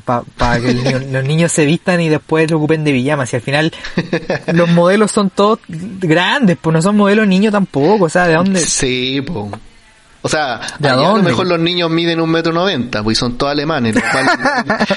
para 0.04 0.60
que 0.60 0.72
niño- 0.72 1.00
los 1.10 1.24
niños 1.24 1.50
se 1.50 1.64
vistan 1.64 2.00
y 2.00 2.08
después 2.08 2.46
se 2.48 2.54
ocupen 2.54 2.84
de 2.84 2.92
pijamas 2.92 3.32
y 3.32 3.36
al 3.36 3.42
final 3.42 3.72
los 4.52 4.68
modelos 4.68 5.10
son 5.10 5.30
todos 5.30 5.58
grandes 5.68 6.56
pues 6.60 6.72
no 6.74 6.80
son 6.80 6.96
modelos 6.96 7.26
niños 7.26 7.50
tampoco 7.52 8.04
o 8.04 8.08
sea 8.08 8.28
de 8.28 8.34
dónde 8.34 8.60
Sí, 8.60 9.20
po. 9.22 9.50
O 10.26 10.28
sea, 10.28 10.60
¿De 10.80 10.88
a 10.88 10.96
lo 10.96 11.22
mejor 11.22 11.46
los 11.46 11.60
niños 11.60 11.88
miden 11.88 12.20
un 12.20 12.28
metro 12.28 12.52
noventa, 12.52 13.00
pues 13.00 13.16
son 13.16 13.38
todos 13.38 13.52
alemanes, 13.52 13.94
lo 13.94 14.00
cual 14.00 14.26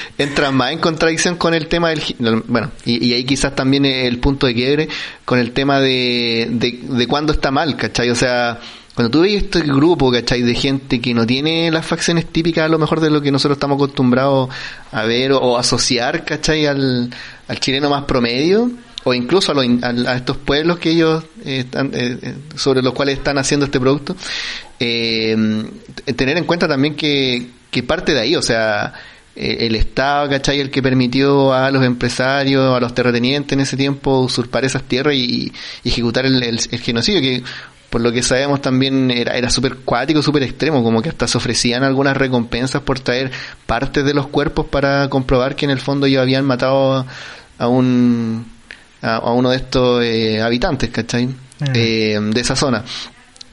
entra 0.18 0.50
más 0.50 0.72
en 0.72 0.80
contradicción 0.80 1.36
con 1.36 1.54
el 1.54 1.68
tema 1.68 1.90
del... 1.90 2.02
Bueno, 2.48 2.72
y, 2.84 3.06
y 3.06 3.14
ahí 3.14 3.22
quizás 3.22 3.54
también 3.54 3.84
el 3.84 4.18
punto 4.18 4.48
de 4.48 4.54
quiebre 4.54 4.88
con 5.24 5.38
el 5.38 5.52
tema 5.52 5.78
de, 5.78 6.48
de, 6.50 6.80
de 6.82 7.06
cuándo 7.06 7.32
está 7.32 7.52
mal, 7.52 7.76
¿cachai? 7.76 8.10
O 8.10 8.16
sea, 8.16 8.58
cuando 8.96 9.08
tú 9.12 9.20
ves 9.22 9.44
este 9.44 9.60
grupo, 9.60 10.10
¿cachai? 10.10 10.42
De 10.42 10.56
gente 10.56 11.00
que 11.00 11.14
no 11.14 11.24
tiene 11.24 11.70
las 11.70 11.86
facciones 11.86 12.26
típicas 12.26 12.64
a 12.64 12.68
lo 12.68 12.80
mejor 12.80 12.98
de 12.98 13.10
lo 13.10 13.22
que 13.22 13.30
nosotros 13.30 13.54
estamos 13.54 13.76
acostumbrados 13.76 14.48
a 14.90 15.04
ver 15.04 15.30
o, 15.30 15.38
o 15.38 15.58
asociar, 15.58 16.24
¿cachai? 16.24 16.66
Al, 16.66 17.08
al 17.46 17.60
chileno 17.60 17.88
más 17.88 18.02
promedio 18.02 18.68
o 19.04 19.14
incluso 19.14 19.52
a, 19.52 19.54
los 19.54 19.66
a, 19.82 20.16
estos 20.16 20.36
pueblos 20.36 20.78
que 20.78 20.90
ellos 20.90 21.24
eh, 21.44 21.60
están, 21.60 21.86
eh, 21.94 22.18
eh, 22.20 22.34
sobre 22.56 22.82
los 22.82 22.92
cuales 22.92 23.18
están 23.18 23.38
haciendo 23.38 23.66
este 23.66 23.80
producto, 23.80 24.16
eh, 24.78 25.36
tener 26.16 26.36
en 26.36 26.44
cuenta 26.44 26.68
también 26.68 26.94
que, 26.94 27.48
que 27.70 27.82
parte 27.82 28.12
de 28.12 28.20
ahí, 28.20 28.36
o 28.36 28.42
sea, 28.42 28.94
el 29.36 29.74
Estado, 29.74 30.28
¿cachai? 30.28 30.60
El 30.60 30.70
que 30.70 30.82
permitió 30.82 31.54
a 31.54 31.70
los 31.70 31.82
empresarios, 31.84 32.76
a 32.76 32.80
los 32.80 32.94
terratenientes 32.94 33.52
en 33.52 33.60
ese 33.60 33.76
tiempo 33.76 34.20
usurpar 34.20 34.66
esas 34.66 34.82
tierras 34.82 35.14
y, 35.14 35.50
ejecutar 35.82 36.26
el, 36.26 36.42
el, 36.42 36.58
genocidio, 36.58 37.22
que 37.22 37.42
por 37.88 38.02
lo 38.02 38.12
que 38.12 38.22
sabemos 38.22 38.60
también 38.60 39.10
era, 39.10 39.38
era 39.38 39.48
súper 39.48 39.76
cuático, 39.76 40.20
súper 40.20 40.42
extremo, 40.42 40.82
como 40.82 41.00
que 41.00 41.08
hasta 41.08 41.26
se 41.26 41.38
ofrecían 41.38 41.84
algunas 41.84 42.16
recompensas 42.16 42.82
por 42.82 43.00
traer 43.00 43.30
partes 43.66 44.04
de 44.04 44.12
los 44.12 44.26
cuerpos 44.28 44.66
para 44.66 45.08
comprobar 45.08 45.56
que 45.56 45.64
en 45.64 45.70
el 45.70 45.80
fondo 45.80 46.06
ellos 46.06 46.20
habían 46.20 46.44
matado 46.44 47.06
a 47.58 47.68
un 47.68 48.44
a, 49.02 49.32
uno 49.32 49.50
de 49.50 49.56
estos 49.56 50.04
eh, 50.04 50.40
habitantes, 50.40 50.90
¿cachai? 50.90 51.26
Mm. 51.26 51.34
Eh, 51.74 52.18
de 52.32 52.40
esa 52.40 52.56
zona. 52.56 52.84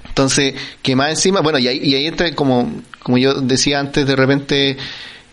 Entonces, 0.07 0.55
que 0.81 0.95
más 0.95 1.11
encima, 1.11 1.41
bueno, 1.41 1.59
y 1.59 1.67
ahí, 1.67 1.79
y 1.83 1.95
ahí 1.95 2.07
entra 2.07 2.33
como, 2.33 2.81
como 3.03 3.17
yo 3.17 3.35
decía 3.35 3.79
antes, 3.79 4.07
de 4.07 4.15
repente 4.15 4.77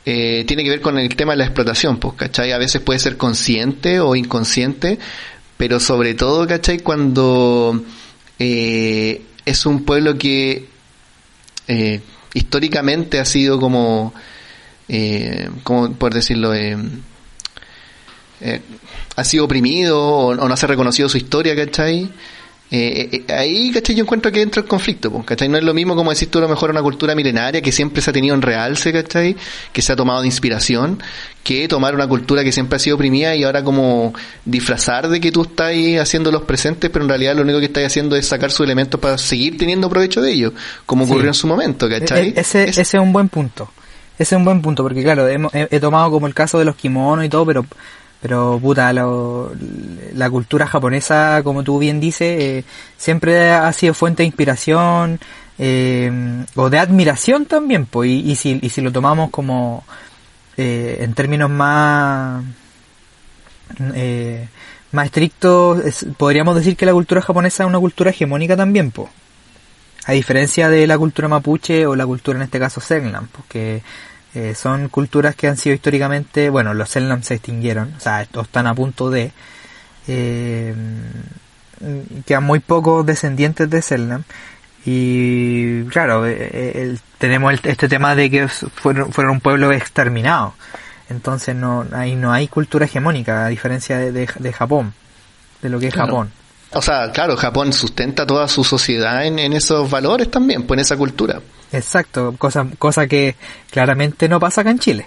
eh, 0.04 0.44
tiene 0.46 0.62
que 0.62 0.70
ver 0.70 0.80
con 0.82 0.98
el 0.98 1.16
tema 1.16 1.32
de 1.32 1.38
la 1.38 1.44
explotación, 1.44 1.98
pues, 1.98 2.14
¿cachai? 2.14 2.52
A 2.52 2.58
veces 2.58 2.82
puede 2.82 2.98
ser 2.98 3.16
consciente 3.16 4.00
o 4.00 4.14
inconsciente, 4.14 4.98
pero 5.56 5.80
sobre 5.80 6.14
todo, 6.14 6.46
¿cachai? 6.46 6.80
Cuando 6.80 7.82
eh, 8.38 9.22
es 9.46 9.66
un 9.66 9.84
pueblo 9.84 10.18
que 10.18 10.68
eh, 11.68 12.00
históricamente 12.34 13.20
ha 13.20 13.24
sido 13.24 13.58
como, 13.58 14.12
eh, 14.88 15.48
como 15.62 15.94
por 15.94 16.12
decirlo, 16.12 16.52
eh, 18.44 18.60
ha 19.16 19.24
sido 19.24 19.46
oprimido 19.46 20.00
o, 20.00 20.34
no 20.34 20.56
se 20.56 20.66
ha 20.66 20.68
reconocido 20.68 21.08
su 21.08 21.16
historia, 21.16 21.56
¿cachai? 21.56 22.10
Eh, 22.70 23.24
eh, 23.28 23.32
ahí, 23.32 23.70
¿cachai? 23.72 23.94
Yo 23.96 24.02
encuentro 24.02 24.30
que 24.30 24.42
entra 24.42 24.60
el 24.60 24.68
conflicto, 24.68 25.10
¿cachai? 25.24 25.48
No 25.48 25.56
es 25.56 25.64
lo 25.64 25.72
mismo 25.72 25.96
como 25.96 26.10
decir 26.10 26.30
tú 26.30 26.38
a 26.38 26.42
lo 26.42 26.48
mejor 26.48 26.70
una 26.70 26.82
cultura 26.82 27.14
milenaria 27.14 27.62
que 27.62 27.72
siempre 27.72 28.02
se 28.02 28.10
ha 28.10 28.12
tenido 28.12 28.34
en 28.34 28.42
realce, 28.42 28.92
¿cachai? 28.92 29.34
Que 29.72 29.80
se 29.80 29.92
ha 29.92 29.96
tomado 29.96 30.20
de 30.20 30.26
inspiración, 30.26 31.02
que 31.42 31.68
tomar 31.68 31.94
una 31.94 32.06
cultura 32.06 32.44
que 32.44 32.52
siempre 32.52 32.76
ha 32.76 32.78
sido 32.78 32.96
oprimida 32.96 33.34
y 33.34 33.44
ahora 33.44 33.64
como 33.64 34.12
disfrazar 34.44 35.08
de 35.08 35.20
que 35.20 35.32
tú 35.32 35.42
estás 35.42 35.72
haciendo 36.00 36.30
los 36.30 36.42
presentes, 36.42 36.90
pero 36.90 37.04
en 37.04 37.08
realidad 37.08 37.36
lo 37.36 37.42
único 37.42 37.60
que 37.60 37.66
estás 37.66 37.84
haciendo 37.84 38.14
es 38.14 38.26
sacar 38.26 38.50
sus 38.50 38.64
elementos 38.66 39.00
para 39.00 39.16
seguir 39.16 39.56
teniendo 39.56 39.88
provecho 39.88 40.20
de 40.20 40.32
ellos, 40.32 40.52
como 40.84 41.04
ocurrió 41.04 41.28
en 41.28 41.34
su 41.34 41.46
momento, 41.46 41.88
¿cachai? 41.88 42.28
E-, 42.28 42.40
ese, 42.40 42.64
ese 42.64 42.82
es 42.82 42.94
un 42.94 43.12
buen 43.12 43.30
punto. 43.30 43.70
Ese 44.18 44.34
es 44.34 44.38
un 44.38 44.44
buen 44.44 44.60
punto, 44.62 44.82
porque 44.82 45.02
claro, 45.02 45.26
he 45.28 45.80
tomado 45.80 46.10
como 46.10 46.26
el 46.26 46.34
caso 46.34 46.58
de 46.58 46.64
los 46.64 46.76
kimonos 46.76 47.24
y 47.24 47.28
todo, 47.28 47.44
pero 47.46 47.66
pero 48.24 48.58
puta, 48.58 48.90
la 48.90 50.30
cultura 50.30 50.66
japonesa, 50.66 51.42
como 51.44 51.62
tú 51.62 51.78
bien 51.78 52.00
dices, 52.00 52.40
eh, 52.40 52.64
siempre 52.96 53.52
ha 53.52 53.70
sido 53.74 53.92
fuente 53.92 54.22
de 54.22 54.28
inspiración 54.28 55.20
eh, 55.58 56.10
o 56.54 56.70
de 56.70 56.78
admiración 56.78 57.44
también, 57.44 57.84
pues, 57.84 58.08
y, 58.08 58.34
si, 58.34 58.58
y 58.62 58.70
si 58.70 58.80
lo 58.80 58.90
tomamos 58.92 59.28
como 59.28 59.84
eh, 60.56 61.00
en 61.00 61.12
términos 61.12 61.50
más 61.50 62.42
más 64.90 65.04
estrictos, 65.04 66.06
podríamos 66.16 66.56
decir 66.56 66.78
que 66.78 66.86
la 66.86 66.94
cultura 66.94 67.20
japonesa 67.20 67.64
es 67.64 67.68
una 67.68 67.78
cultura 67.78 68.08
hegemónica 68.08 68.56
también, 68.56 68.90
pues. 68.90 69.10
A 70.06 70.12
diferencia 70.12 70.70
de 70.70 70.86
la 70.86 70.96
cultura 70.96 71.28
mapuche 71.28 71.84
o 71.86 71.94
la 71.94 72.06
cultura 72.06 72.38
en 72.38 72.44
este 72.44 72.58
caso 72.58 72.80
Selknam, 72.80 73.28
porque 73.28 73.82
eh, 74.34 74.54
son 74.56 74.88
culturas 74.88 75.36
que 75.36 75.46
han 75.46 75.56
sido 75.56 75.74
históricamente, 75.74 76.50
bueno, 76.50 76.74
los 76.74 76.88
Selnam 76.88 77.22
se 77.22 77.34
extinguieron, 77.34 77.94
o 77.96 78.00
sea, 78.00 78.22
estos 78.22 78.46
están 78.46 78.66
a 78.66 78.74
punto 78.74 79.08
de, 79.08 79.30
eh, 80.08 80.74
quedan 82.26 82.42
muy 82.42 82.58
pocos 82.58 83.06
descendientes 83.06 83.70
de 83.70 83.80
Selnam 83.80 84.24
y 84.84 85.84
claro, 85.84 86.26
eh, 86.26 86.96
tenemos 87.18 87.54
este 87.62 87.88
tema 87.88 88.16
de 88.16 88.28
que 88.28 88.48
fueron, 88.48 89.12
fueron 89.12 89.34
un 89.34 89.40
pueblo 89.40 89.70
exterminado, 89.70 90.54
entonces 91.08 91.54
no, 91.54 91.86
ahí 91.92 92.16
no 92.16 92.32
hay 92.32 92.48
cultura 92.48 92.86
hegemónica 92.86 93.46
a 93.46 93.48
diferencia 93.48 93.98
de, 93.98 94.10
de, 94.12 94.52
Japón, 94.52 94.94
de 95.62 95.68
lo 95.68 95.78
que 95.78 95.88
es 95.88 95.94
Japón. 95.94 96.32
O 96.72 96.82
sea, 96.82 97.12
claro, 97.12 97.36
Japón 97.36 97.72
sustenta 97.72 98.26
toda 98.26 98.48
su 98.48 98.64
sociedad 98.64 99.24
en, 99.24 99.38
en 99.38 99.52
esos 99.52 99.88
valores 99.88 100.28
también, 100.28 100.64
pues 100.66 100.78
en 100.78 100.82
esa 100.82 100.96
cultura. 100.96 101.40
Exacto, 101.74 102.34
cosa, 102.38 102.66
cosa 102.78 103.06
que 103.06 103.34
claramente 103.70 104.28
no 104.28 104.38
pasa 104.38 104.60
acá 104.60 104.70
en 104.70 104.78
Chile. 104.78 105.06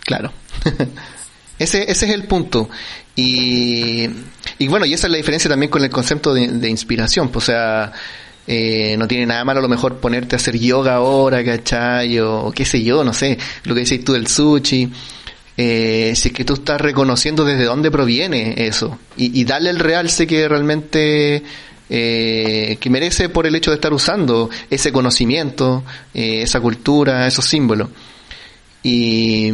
Claro. 0.00 0.32
ese, 1.58 1.82
ese 1.90 2.06
es 2.06 2.12
el 2.12 2.24
punto. 2.24 2.68
Y, 3.14 4.08
y 4.58 4.68
bueno, 4.68 4.86
y 4.86 4.94
esa 4.94 5.06
es 5.06 5.10
la 5.10 5.18
diferencia 5.18 5.50
también 5.50 5.70
con 5.70 5.84
el 5.84 5.90
concepto 5.90 6.32
de, 6.32 6.68
inspiración. 6.68 7.28
Pues, 7.28 7.44
o 7.44 7.46
sea, 7.52 7.92
eh, 8.46 8.96
no 8.98 9.06
tiene 9.06 9.26
nada 9.26 9.44
malo 9.44 9.60
a 9.60 9.62
lo 9.62 9.68
mejor 9.68 9.98
ponerte 9.98 10.36
a 10.36 10.38
hacer 10.38 10.58
yoga 10.58 10.94
ahora, 10.94 11.44
¿cachai? 11.44 12.18
O 12.18 12.50
qué 12.50 12.64
sé 12.64 12.82
yo, 12.82 13.04
no 13.04 13.12
sé, 13.12 13.38
lo 13.64 13.74
que 13.74 13.82
decís 13.82 14.04
tú 14.04 14.14
del 14.14 14.26
sushi. 14.26 14.90
Eh, 15.56 16.14
si 16.16 16.28
es 16.28 16.34
que 16.34 16.44
tú 16.44 16.54
estás 16.54 16.80
reconociendo 16.80 17.44
desde 17.44 17.62
dónde 17.62 17.88
proviene 17.92 18.54
eso 18.56 18.98
y, 19.16 19.40
y 19.40 19.44
darle 19.44 19.70
el 19.70 19.78
realce 19.78 20.26
que 20.26 20.48
realmente 20.48 21.44
eh, 21.90 22.76
que 22.80 22.90
merece 22.90 23.28
por 23.28 23.46
el 23.46 23.54
hecho 23.54 23.70
de 23.70 23.76
estar 23.76 23.92
usando 23.92 24.50
ese 24.70 24.92
conocimiento, 24.92 25.84
eh, 26.12 26.42
esa 26.42 26.60
cultura, 26.60 27.26
esos 27.26 27.44
símbolos. 27.44 27.88
Y, 28.82 29.50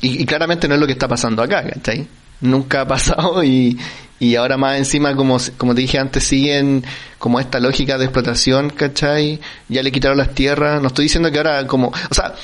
y, 0.00 0.24
claramente 0.26 0.66
no 0.66 0.74
es 0.74 0.80
lo 0.80 0.86
que 0.86 0.92
está 0.92 1.06
pasando 1.06 1.40
acá, 1.42 1.62
¿cachai? 1.62 2.04
Nunca 2.40 2.80
ha 2.80 2.88
pasado 2.88 3.44
y, 3.44 3.78
y 4.22 4.36
ahora 4.36 4.56
más 4.56 4.78
encima, 4.78 5.16
como, 5.16 5.38
como 5.56 5.74
te 5.74 5.80
dije 5.80 5.98
antes, 5.98 6.22
siguen 6.22 6.84
como 7.18 7.40
esta 7.40 7.58
lógica 7.58 7.98
de 7.98 8.04
explotación, 8.04 8.70
¿cachai? 8.70 9.40
Ya 9.68 9.82
le 9.82 9.90
quitaron 9.90 10.16
las 10.16 10.32
tierras. 10.32 10.80
No 10.80 10.88
estoy 10.88 11.06
diciendo 11.06 11.30
que 11.32 11.38
ahora 11.38 11.66
como... 11.66 11.88
O 11.88 12.14
sea, 12.14 12.34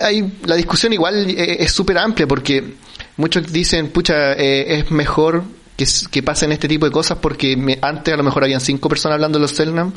hay, 0.00 0.30
la 0.44 0.56
discusión 0.56 0.92
igual 0.92 1.30
eh, 1.30 1.56
es 1.60 1.72
súper 1.72 1.96
amplia 1.96 2.26
porque 2.26 2.74
muchos 3.16 3.50
dicen, 3.50 3.88
pucha, 3.88 4.34
eh, 4.34 4.78
es 4.78 4.90
mejor 4.90 5.44
que, 5.76 5.86
que 6.10 6.22
pasen 6.22 6.52
este 6.52 6.68
tipo 6.68 6.86
de 6.86 6.92
cosas 6.92 7.18
porque 7.20 7.78
antes 7.82 8.12
a 8.12 8.16
lo 8.16 8.22
mejor 8.22 8.44
habían 8.44 8.60
cinco 8.60 8.88
personas 8.88 9.14
hablando 9.14 9.38
de 9.38 9.42
los 9.42 9.52
Selnam, 9.52 9.92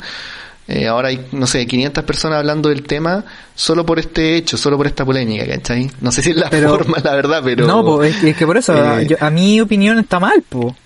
eh, 0.68 0.86
ahora 0.86 1.08
hay, 1.08 1.26
no 1.32 1.48
sé, 1.48 1.66
500 1.66 2.04
personas 2.04 2.38
hablando 2.38 2.68
del 2.68 2.84
tema 2.84 3.24
solo 3.56 3.84
por 3.84 3.98
este 3.98 4.36
hecho, 4.36 4.56
solo 4.56 4.76
por 4.76 4.86
esta 4.86 5.04
polémica, 5.04 5.44
¿cachai? 5.44 5.90
No 6.00 6.12
sé 6.12 6.22
si 6.22 6.30
es 6.30 6.36
la 6.36 6.48
forma, 6.48 6.98
la 7.02 7.14
verdad, 7.14 7.40
pero... 7.42 7.66
No, 7.66 8.04
es, 8.04 8.16
que 8.36 8.46
por 8.46 8.56
eso, 8.56 8.74
eh, 9.00 9.16
a 9.18 9.30
mi 9.30 9.60
opinión 9.60 9.98
está 9.98 10.20
mal, 10.20 10.44
po. 10.48 10.76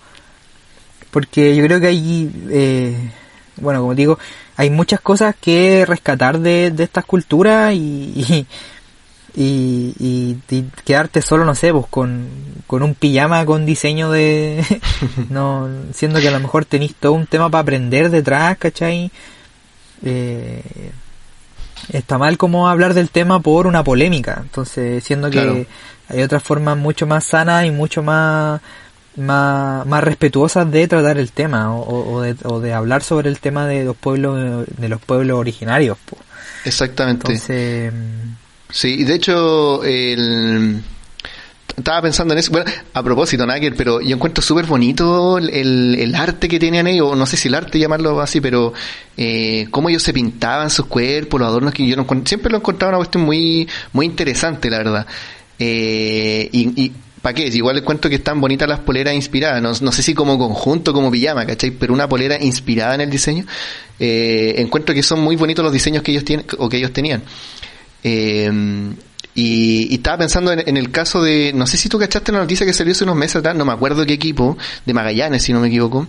Porque 1.11 1.55
yo 1.55 1.63
creo 1.65 1.79
que 1.79 1.87
hay, 1.87 2.31
eh, 2.49 3.11
bueno, 3.57 3.81
como 3.81 3.93
digo, 3.93 4.17
hay 4.57 4.71
muchas 4.71 5.01
cosas 5.01 5.35
que 5.39 5.85
rescatar 5.85 6.39
de, 6.39 6.71
de 6.71 6.83
estas 6.83 7.05
culturas 7.05 7.73
y 7.73 7.77
y, 8.15 8.47
y, 9.35 10.37
quedarte 10.85 11.21
solo, 11.21 11.45
no 11.45 11.55
sé, 11.55 11.71
pues 11.71 11.85
con, 11.89 12.27
con 12.67 12.83
un 12.83 12.95
pijama 12.95 13.45
con 13.45 13.65
diseño 13.65 14.11
de... 14.11 14.63
no 15.29 15.69
Siendo 15.93 16.19
que 16.19 16.29
a 16.29 16.31
lo 16.31 16.39
mejor 16.39 16.65
tenéis 16.65 16.95
todo 16.95 17.13
un 17.13 17.27
tema 17.27 17.49
para 17.49 17.61
aprender 17.61 18.09
detrás, 18.09 18.57
¿cachai? 18.57 19.11
Eh, 20.03 20.91
está 21.91 22.17
mal 22.17 22.37
como 22.37 22.69
hablar 22.69 22.93
del 22.93 23.09
tema 23.09 23.39
por 23.39 23.67
una 23.67 23.83
polémica. 23.83 24.39
Entonces, 24.41 25.03
siendo 25.03 25.29
que 25.29 25.67
hay 26.07 26.21
otras 26.21 26.43
formas 26.43 26.77
mucho 26.77 27.05
más 27.07 27.25
sanas 27.25 27.65
y 27.65 27.71
mucho 27.71 28.03
más 28.03 28.61
más, 29.17 29.85
más 29.85 30.03
respetuosas 30.03 30.69
de 30.69 30.87
tratar 30.87 31.17
el 31.17 31.31
tema 31.31 31.73
o, 31.73 32.15
o, 32.15 32.21
de, 32.21 32.35
o 32.43 32.59
de 32.59 32.73
hablar 32.73 33.01
sobre 33.01 33.29
el 33.29 33.39
tema 33.39 33.65
de 33.65 33.85
los 33.85 33.95
pueblos 33.95 34.67
de 34.77 34.89
los 34.89 35.01
pueblos 35.01 35.39
originarios. 35.39 35.97
Pues. 36.05 36.21
Exactamente. 36.65 37.31
Entonces, 37.31 37.93
Sí, 38.69 39.03
de 39.03 39.15
hecho, 39.15 39.83
el... 39.83 40.81
Estaba 41.77 42.03
pensando 42.03 42.33
en 42.33 42.39
eso, 42.39 42.51
bueno, 42.51 42.71
a 42.93 43.03
propósito, 43.03 43.45
Nagel, 43.45 43.73
pero 43.75 43.99
yo 43.99 44.15
encuentro 44.15 44.41
súper 44.41 44.65
bonito 44.65 45.37
el, 45.37 46.15
arte 46.15 46.47
que 46.47 46.57
tenían 46.57 46.87
ellos, 46.87 47.17
no 47.17 47.25
sé 47.25 47.35
si 47.35 47.49
el 47.49 47.55
arte 47.55 47.77
llamarlo 47.77 48.21
así, 48.21 48.39
pero 48.39 48.71
eh, 49.17 49.67
cómo 49.71 49.89
ellos 49.89 50.01
se 50.01 50.13
pintaban 50.13 50.69
sus 50.69 50.85
cuerpos, 50.85 51.37
los 51.37 51.49
adornos 51.49 51.73
que 51.73 51.85
yo 51.85 51.97
siempre 52.23 52.49
lo 52.49 52.59
encontraba 52.59 52.91
una 52.91 52.97
cuestión 52.99 53.25
muy, 53.25 53.67
muy 53.91 54.05
interesante, 54.05 54.69
la 54.69 54.77
verdad. 54.77 55.07
Eh, 55.59 56.47
y, 56.53 56.81
y 56.81 56.93
¿para 57.25 57.33
qué? 57.33 57.47
Igual 57.47 57.79
encuentro 57.79 58.07
que 58.07 58.17
están 58.17 58.39
bonitas 58.39 58.69
las 58.69 58.81
poleras 58.81 59.15
inspiradas, 59.15 59.59
no, 59.59 59.71
no 59.81 59.91
sé 59.91 60.03
si 60.03 60.13
como 60.13 60.37
conjunto, 60.37 60.93
como 60.93 61.09
pijama, 61.09 61.43
¿cachai? 61.47 61.71
Pero 61.71 61.91
una 61.91 62.07
polera 62.07 62.37
inspirada 62.39 62.93
en 62.93 63.01
el 63.01 63.09
diseño, 63.09 63.45
eh, 63.99 64.53
encuentro 64.59 64.93
que 64.93 65.01
son 65.01 65.21
muy 65.21 65.35
bonitos 65.35 65.65
los 65.65 65.73
diseños 65.73 66.03
que 66.03 66.11
ellos 66.11 66.23
tienen, 66.23 66.45
o 66.59 66.69
que 66.69 66.77
ellos 66.77 66.93
tenían. 66.93 67.23
Eh, 68.07 68.51
y, 69.33 69.95
estaba 69.95 70.19
pensando 70.19 70.51
en, 70.51 70.77
el 70.77 70.91
caso 70.91 71.23
de, 71.23 71.51
no 71.55 71.65
sé 71.65 71.75
si 71.75 71.89
tú 71.89 71.97
cachaste 71.97 72.31
la 72.31 72.37
noticia 72.37 72.65
que 72.65 72.71
salió 72.71 72.91
hace 72.91 73.03
unos 73.03 73.15
meses 73.15 73.37
atrás, 73.37 73.55
no 73.55 73.65
me 73.65 73.73
acuerdo 73.73 74.05
qué 74.05 74.13
equipo, 74.13 74.57
de 74.85 74.93
Magallanes, 74.93 75.41
si 75.41 75.51
no 75.51 75.59
me 75.59 75.67
equivoco, 75.69 76.07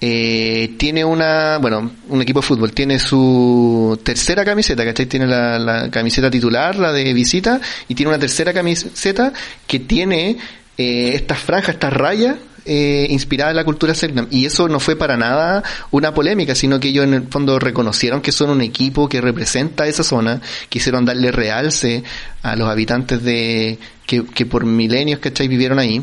eh, 0.00 0.74
tiene 0.78 1.04
una, 1.04 1.58
bueno, 1.58 1.90
un 2.08 2.22
equipo 2.22 2.40
de 2.40 2.46
fútbol, 2.46 2.72
tiene 2.72 2.98
su 2.98 4.00
tercera 4.02 4.42
camiseta, 4.42 4.86
¿cachai? 4.86 5.04
Tiene 5.04 5.26
la, 5.26 5.88
camiseta 5.90 6.30
titular, 6.30 6.76
la 6.76 6.92
de 6.92 7.12
visita, 7.12 7.60
y 7.88 7.94
tiene 7.94 8.08
una 8.08 8.18
tercera 8.18 8.54
camiseta 8.54 9.32
que 9.66 9.80
tiene 9.80 10.38
eh, 10.78 11.12
estas 11.14 11.40
franjas, 11.40 11.74
estas 11.74 11.92
rayas, 11.92 12.36
eh, 12.70 13.06
inspirada 13.08 13.50
en 13.50 13.56
la 13.56 13.64
cultura 13.64 13.94
Selknam. 13.94 14.26
Y 14.30 14.44
eso 14.44 14.68
no 14.68 14.78
fue 14.78 14.94
para 14.94 15.16
nada 15.16 15.62
una 15.90 16.12
polémica, 16.12 16.54
sino 16.54 16.78
que 16.78 16.88
ellos 16.88 17.04
en 17.04 17.14
el 17.14 17.22
fondo 17.28 17.58
reconocieron 17.58 18.20
que 18.20 18.30
son 18.30 18.50
un 18.50 18.60
equipo 18.60 19.08
que 19.08 19.22
representa 19.22 19.86
esa 19.86 20.04
zona, 20.04 20.42
quisieron 20.68 21.06
darle 21.06 21.32
realce 21.32 22.04
a 22.42 22.56
los 22.56 22.68
habitantes 22.68 23.22
de 23.24 23.78
que, 24.06 24.24
que 24.26 24.44
por 24.44 24.66
milenios, 24.66 25.18
¿cachai? 25.18 25.48
Vivieron 25.48 25.78
ahí. 25.78 26.00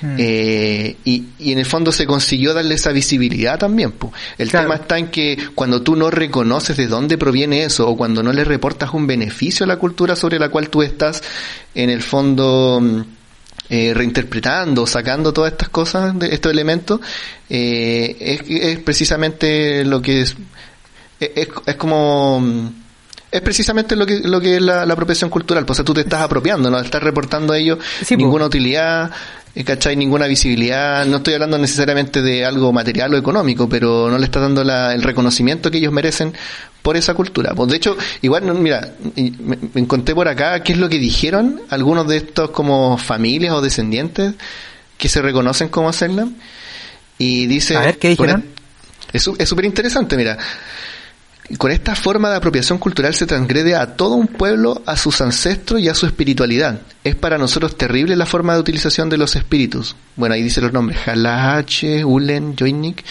Mm. 0.00 0.16
Eh, 0.18 0.96
y, 1.04 1.24
y 1.38 1.52
en 1.52 1.58
el 1.58 1.66
fondo 1.66 1.92
se 1.92 2.04
consiguió 2.06 2.52
darle 2.52 2.74
esa 2.74 2.90
visibilidad 2.90 3.56
también. 3.58 3.92
po. 3.92 4.12
El 4.38 4.50
Claro. 4.50 4.66
tema 4.66 4.74
está 4.82 4.98
en 4.98 5.08
que 5.08 5.38
cuando 5.54 5.82
tú 5.82 5.94
no 5.96 6.10
reconoces 6.10 6.76
de 6.76 6.88
dónde 6.88 7.16
proviene 7.16 7.62
eso 7.64 7.88
o 7.88 7.96
cuando 7.96 8.22
no 8.24 8.32
le 8.32 8.44
reportas 8.44 8.92
un 8.92 9.06
beneficio 9.06 9.64
a 9.64 9.66
la 9.68 9.76
cultura 9.76 10.16
sobre 10.16 10.38
la 10.38 10.48
cual 10.48 10.68
tú 10.68 10.82
estás, 10.82 11.22
en 11.74 11.90
el 11.90 12.02
fondo 12.02 12.80
mm, 12.82 13.00
eh, 13.70 13.92
reinterpretando, 13.94 14.86
sacando 14.86 15.32
todas 15.32 15.52
estas 15.52 15.68
cosas, 15.68 16.18
de 16.18 16.32
estos 16.34 16.50
elementos, 16.52 17.00
eh, 17.50 18.16
es, 18.20 18.40
es 18.48 18.78
precisamente 18.80 19.84
lo 19.84 20.00
que 20.02 20.22
es, 20.22 20.36
es, 21.20 21.48
es 21.66 21.74
como... 21.76 22.40
mm, 22.40 22.68
es 23.30 23.42
precisamente 23.42 23.94
lo 23.94 24.06
que, 24.06 24.20
lo 24.20 24.40
que 24.40 24.56
es 24.56 24.62
la, 24.62 24.86
la 24.86 24.94
apropiación 24.94 25.28
cultural. 25.28 25.66
Pues, 25.66 25.76
o 25.76 25.78
sea, 25.80 25.84
tú 25.84 25.92
te 25.92 26.00
estás 26.00 26.22
apropiando, 26.22 26.70
no 26.70 26.78
estás 26.80 27.02
reportando 27.02 27.52
a 27.52 27.58
ellos 27.58 27.78
Sí, 28.02 28.14
po. 28.16 28.22
ninguna 28.22 28.46
utilidad, 28.46 29.10
eh, 29.54 29.64
¿cachai? 29.64 29.96
Ninguna 29.96 30.26
visibilidad. 30.26 31.04
No 31.04 31.18
estoy 31.18 31.34
hablando 31.34 31.58
necesariamente 31.58 32.22
de 32.22 32.46
algo 32.46 32.72
material 32.72 33.12
o 33.12 33.18
económico, 33.18 33.68
pero 33.68 34.08
no 34.08 34.16
le 34.16 34.24
estás 34.24 34.40
dando 34.40 34.64
la- 34.64 34.94
el 34.94 35.02
reconocimiento 35.02 35.70
que 35.70 35.76
ellos 35.76 35.92
merecen 35.92 36.32
por 36.82 36.96
esa 36.96 37.14
cultura. 37.14 37.54
Pues 37.54 37.68
de 37.70 37.76
hecho, 37.76 37.96
igual, 38.22 38.46
no, 38.46 38.54
mira, 38.54 38.94
me, 39.16 39.58
me 39.74 39.80
encontré 39.80 40.14
por 40.14 40.28
acá 40.28 40.62
qué 40.62 40.72
es 40.72 40.78
lo 40.78 40.88
que 40.88 40.98
dijeron 40.98 41.60
algunos 41.70 42.06
de 42.08 42.18
estos 42.18 42.50
como 42.50 42.96
familias 42.98 43.52
o 43.54 43.60
descendientes 43.60 44.34
que 44.96 45.08
se 45.08 45.20
reconocen 45.22 45.68
como 45.68 45.92
Selnam. 45.92 46.34
Y 47.18 47.46
dice... 47.46 47.76
A 47.76 47.80
ver, 47.80 47.98
¿qué 47.98 48.08
dijeron? 48.10 48.44
Es 49.12 49.22
su- 49.22 49.36
es 49.38 49.48
súper 49.48 49.64
interesante, 49.64 50.16
mira. 50.16 50.38
Con 51.56 51.70
esta 51.70 51.94
forma 51.94 52.28
de 52.28 52.36
apropiación 52.36 52.76
cultural 52.78 53.14
se 53.14 53.24
transgrede 53.26 53.74
a 53.74 53.96
todo 53.96 54.14
un 54.16 54.26
pueblo, 54.26 54.82
a 54.84 54.98
sus 54.98 55.22
ancestros 55.22 55.80
y 55.80 55.88
a 55.88 55.94
su 55.94 56.04
espiritualidad. 56.04 56.82
Es 57.02 57.14
para 57.16 57.38
nosotros 57.38 57.74
terrible 57.78 58.16
la 58.16 58.26
forma 58.26 58.52
de 58.52 58.60
utilización 58.60 59.08
de 59.08 59.16
los 59.16 59.34
espíritus. 59.34 59.96
Bueno, 60.14 60.34
ahí 60.34 60.42
dice 60.42 60.60
los 60.60 60.74
nombres. 60.74 60.98
Halache, 61.08 62.04
Ulen, 62.04 62.54
Joinnik. 62.54 63.02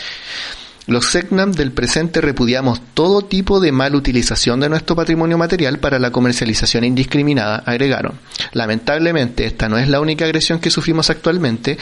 Los 0.88 1.08
Segnam 1.08 1.52
del 1.52 1.74
presente 1.74 2.22
repudiamos 2.22 2.80
todo 2.94 3.22
tipo 3.22 3.60
de 3.60 3.74
mal 3.74 3.94
utilización 3.94 4.62
de 4.62 4.70
nuestro 4.70 4.96
patrimonio 4.96 5.38
material 5.38 5.80
para 5.80 6.00
la 6.00 6.12
comercialización 6.12 6.86
indiscriminada, 6.86 7.62
agregaron. 7.66 8.14
Lamentablemente, 8.54 9.46
esta 9.46 9.68
no 9.68 9.78
es 9.78 9.90
la 9.90 10.00
única 10.00 10.24
agresión 10.24 10.60
que 10.60 10.70
sufrimos 10.70 11.10
actualmente 11.10 11.78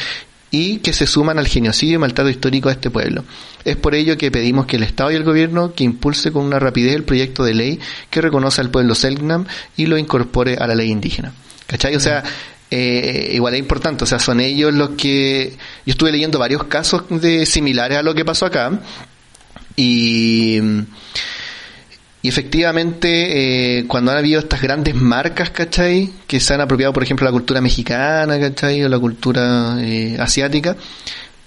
y 0.50 0.78
que 0.78 0.92
se 0.92 1.06
suman 1.06 1.38
al 1.38 1.48
genocidio 1.48 1.96
y 1.96 1.98
maltrato 2.00 2.32
histórico 2.32 2.70
de 2.70 2.74
este 2.74 2.90
pueblo. 2.90 3.26
Es 3.64 3.76
por 3.76 3.94
ello 3.94 4.18
que 4.18 4.32
pedimos 4.32 4.66
que 4.66 4.78
el 4.78 4.84
Estado 4.84 5.12
y 5.12 5.16
el 5.16 5.24
Gobierno 5.24 5.74
que 5.76 5.84
impulse 5.84 6.32
con 6.32 6.44
una 6.44 6.58
rapidez 6.58 6.96
el 6.96 7.04
proyecto 7.04 7.44
de 7.44 7.54
ley 7.54 7.80
que 8.10 8.22
reconoce 8.22 8.62
al 8.62 8.72
pueblo 8.72 8.96
Selknam 8.96 9.46
y 9.78 9.86
lo 9.86 10.00
incorpore 10.00 10.56
a 10.56 10.66
la 10.66 10.74
ley 10.74 10.90
indígena. 10.90 11.32
¿Cachai? 11.68 11.96
O 11.96 12.00
sea, 12.00 12.24
eh, 12.72 13.32
igual 13.34 13.54
es 13.54 13.60
importante, 13.60 14.04
o 14.04 14.08
sea, 14.08 14.20
son 14.20 14.40
ellos 14.40 14.74
los 14.74 14.90
que... 14.92 15.56
Yo 15.86 15.92
estuve 15.92 16.12
leyendo 16.12 16.40
varios 16.40 16.64
casos 16.66 17.04
de 17.10 17.46
similares 17.46 17.98
a 17.98 18.04
lo 18.04 18.14
que 18.16 18.26
pasó 18.26 18.46
acá 18.46 18.80
y... 19.76 20.60
Y 22.22 22.28
efectivamente, 22.28 23.78
eh, 23.78 23.86
cuando 23.88 24.12
han 24.12 24.18
habido 24.18 24.40
estas 24.40 24.60
grandes 24.60 24.96
marcas, 24.96 25.52
¿cachai? 25.52 26.10
Que 26.26 26.40
se 26.40 26.56
han 26.56 26.62
apropiado, 26.62 26.92
por 26.92 27.04
ejemplo, 27.04 27.24
la 27.24 27.32
cultura 27.32 27.62
mexicana, 27.62 28.40
¿cachai? 28.40 28.84
O 28.84 28.90
la 28.90 28.98
cultura 28.98 29.78
eh, 29.80 30.18
asiática, 30.20 30.76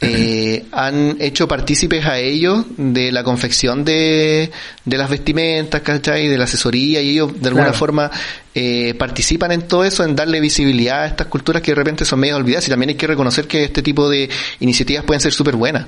eh, 0.00 0.66
han 0.70 1.16
hecho 1.20 1.48
partícipes 1.48 2.06
a 2.06 2.18
ellos 2.18 2.64
de 2.76 3.11
la 3.11 3.24
confección 3.24 3.84
de, 3.84 4.50
de 4.84 4.96
las 4.96 5.11
vestimentas, 5.11 5.80
¿cachai? 5.82 6.28
De 6.28 6.38
la 6.38 6.44
asesoría, 6.44 7.00
y 7.02 7.11
ellos 7.11 7.32
de 7.40 7.48
alguna 7.48 7.64
Claro. 7.66 7.78
forma 7.78 8.11
eh, 8.54 8.94
participan 8.96 9.50
en 9.52 9.62
todo 9.62 9.84
eso, 9.84 10.04
en 10.04 10.14
darle 10.14 10.40
visibilidad 10.40 11.02
a 11.02 11.06
estas 11.06 11.26
culturas 11.26 11.62
que 11.62 11.72
de 11.72 11.76
repente 11.76 12.04
son 12.04 12.20
medio 12.20 12.37
olvidadas. 12.37 12.66
Y 12.68 12.70
también 12.70 12.90
hay 12.90 12.94
que 12.96 13.06
reconocer 13.08 13.46
que 13.48 13.64
este 13.64 13.82
tipo 13.82 14.08
de 14.08 14.28
iniciativas 14.61 15.04
pueden 15.04 15.20
ser 15.20 15.32
súper 15.32 15.56
buenas, 15.56 15.87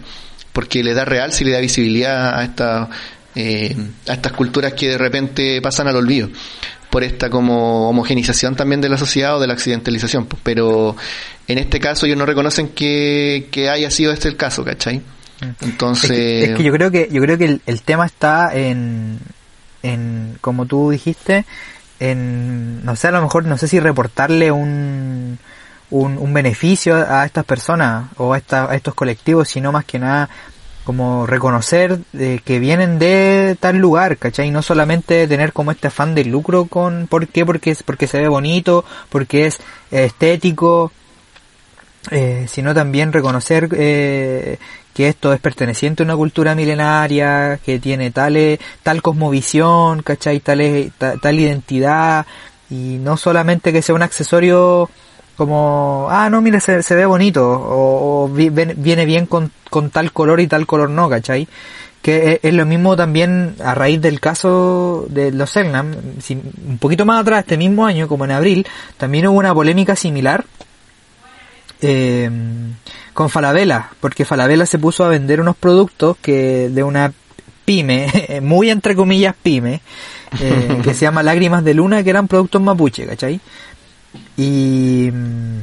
porque 0.53 0.83
le 0.83 0.93
da 0.95 1.05
realce 1.05 1.45
y 1.45 1.47
le 1.47 1.53
da 1.53 1.61
visibilidad 1.61 2.37
a 2.39 2.45
esta 2.45 2.89
eh, 3.37 3.77
a 4.09 4.15
estas 4.15 4.33
culturas 4.33 4.73
que 4.73 4.89
de 4.89 4.99
repente 4.99 5.63
pasan 5.63 5.87
al 5.87 5.95
olvido 5.95 6.29
por 6.91 7.05
esta 7.05 7.31
como 7.31 7.89
homogenización 7.89 8.57
también 8.57 8.81
de 8.81 8.89
la 8.89 8.99
sociedad 8.99 9.37
o 9.37 9.41
de 9.41 9.47
la 9.47 9.53
accidentalización 9.55 10.27
pues. 10.27 10.43
pero 10.43 10.97
en 11.49 11.59
este 11.59 11.79
caso 11.81 12.07
ellos 12.07 12.19
no 12.19 12.27
reconocen 12.27 12.69
que, 12.69 13.49
que 13.51 13.71
haya 13.71 13.91
sido 13.91 14.13
este 14.13 14.29
el 14.29 14.37
caso 14.37 14.65
¿cachai? 14.65 15.01
entonces 15.63 16.11
Es 16.11 16.17
que, 16.17 16.45
es 16.45 16.57
que 16.57 16.63
yo 16.65 16.73
creo 16.73 16.91
que 16.91 17.09
yo 17.11 17.23
creo 17.23 17.39
que 17.39 17.45
el, 17.47 17.61
el 17.67 17.83
tema 17.83 18.07
está 18.07 18.55
en, 18.55 19.19
en 19.83 20.37
como 20.41 20.67
tú 20.67 20.91
dijiste 20.91 21.45
en 21.99 22.85
no 22.85 22.97
sé 22.97 23.09
a 23.09 23.13
lo 23.13 23.23
mejor 23.23 23.45
no 23.45 23.57
sé 23.59 23.69
si 23.69 23.79
reportarle 23.81 24.51
un 24.51 25.39
un, 25.91 26.19
un 26.19 26.33
beneficio 26.33 26.95
a 26.97 27.25
estas 27.27 27.45
personas 27.45 28.11
o 28.17 28.33
a, 28.33 28.39
esta- 28.39 28.71
a 28.71 28.75
estos 28.77 28.95
colectivos 28.95 29.49
sino 29.49 29.73
más 29.73 29.85
que 29.85 29.99
nada 29.99 30.29
como 30.85 31.27
reconocer 31.27 31.99
eh, 32.19 32.41
que 32.45 32.59
vienen 32.59 32.99
de 32.99 33.57
tal 33.61 33.77
lugar, 33.79 34.17
¿cachai? 34.17 34.51
No 34.51 34.63
solamente 34.63 35.27
tener 35.29 35.53
como 35.53 35.71
este 35.71 35.89
afán 35.89 36.15
de 36.15 36.25
lucro 36.25 36.65
con, 36.67 37.07
¿por 37.07 37.29
qué? 37.29 37.45
Porque, 37.47 37.77
porque 37.85 38.07
se 38.07 38.19
ve 38.21 38.29
bonito, 38.29 38.85
porque 39.09 39.47
es 39.47 39.59
estético, 39.91 40.91
eh, 42.11 42.47
sino 42.49 42.75
también 42.75 43.13
reconocer 43.13 43.69
eh, 43.73 44.59
que 44.95 45.09
esto 45.09 45.33
es 45.33 45.41
perteneciente 45.41 46.03
a 46.03 46.07
una 46.07 46.17
cultura 46.17 46.55
milenaria, 46.55 47.59
que 47.65 47.79
tiene 47.79 48.11
tal, 48.11 48.37
eh, 48.37 48.59
tal 48.83 49.03
cosmovisión, 49.03 50.03
¿cachai? 50.03 50.41
Tal, 50.41 50.93
ta- 50.97 51.17
tal 51.19 51.39
identidad, 51.39 52.27
y 52.71 52.99
no 53.01 53.17
solamente 53.17 53.73
que 53.73 53.83
sea 53.83 53.95
un 53.95 54.03
accesorio 54.03 54.89
como, 55.41 56.07
ah, 56.11 56.29
no, 56.29 56.43
mira, 56.43 56.61
se, 56.61 56.83
se 56.83 56.95
ve 56.95 57.07
bonito, 57.07 57.49
o, 57.51 58.29
viene 58.31 59.05
bien 59.07 59.25
con, 59.25 59.51
con 59.71 59.89
tal 59.89 60.13
color 60.13 60.39
y 60.41 60.47
tal 60.47 60.67
color 60.67 60.91
no, 60.91 61.09
¿cachai? 61.09 61.49
Que 62.03 62.33
es, 62.35 62.41
es 62.43 62.53
lo 62.55 62.67
mismo 62.67 62.95
también 62.95 63.55
a 63.65 63.75
raíz 63.75 64.01
del 64.03 64.21
caso 64.21 65.07
de 65.09 65.33
los 65.33 65.49
Selnam, 65.51 65.95
si- 66.21 66.35
un 66.69 66.77
poquito 66.79 67.07
más 67.07 67.23
atrás, 67.23 67.41
este 67.41 67.57
mismo 67.57 67.87
año, 67.87 68.07
como 68.07 68.27
en 68.27 68.33
abril, 68.33 68.67
también 68.99 69.27
hubo 69.29 69.39
una 69.39 69.55
polémica 69.55 69.97
similar 69.97 70.45
eh, 71.83 72.31
con 73.15 73.31
Falabella, 73.31 73.89
porque 74.01 74.25
Falabella 74.25 74.67
se 74.67 74.79
puso 74.79 75.05
a 75.05 75.09
vender 75.09 75.41
unos 75.41 75.57
productos 75.57 76.17
que 76.21 76.69
de 76.69 76.83
una 76.83 77.13
pyme, 77.65 78.09
muy 78.43 78.71
entre 78.71 78.95
comillas 78.95 79.35
pyme, 79.43 79.81
eh, 80.41 80.81
que 80.85 80.95
se 80.95 81.01
llama 81.07 81.23
Lágrimas 81.23 81.65
de 81.65 81.75
Luna, 81.75 82.03
que 82.05 82.11
eran 82.11 82.29
productos 82.29 82.61
mapuche, 82.63 83.07
¿cachai? 83.07 83.41
Y 84.41 85.11
mm, 85.13 85.59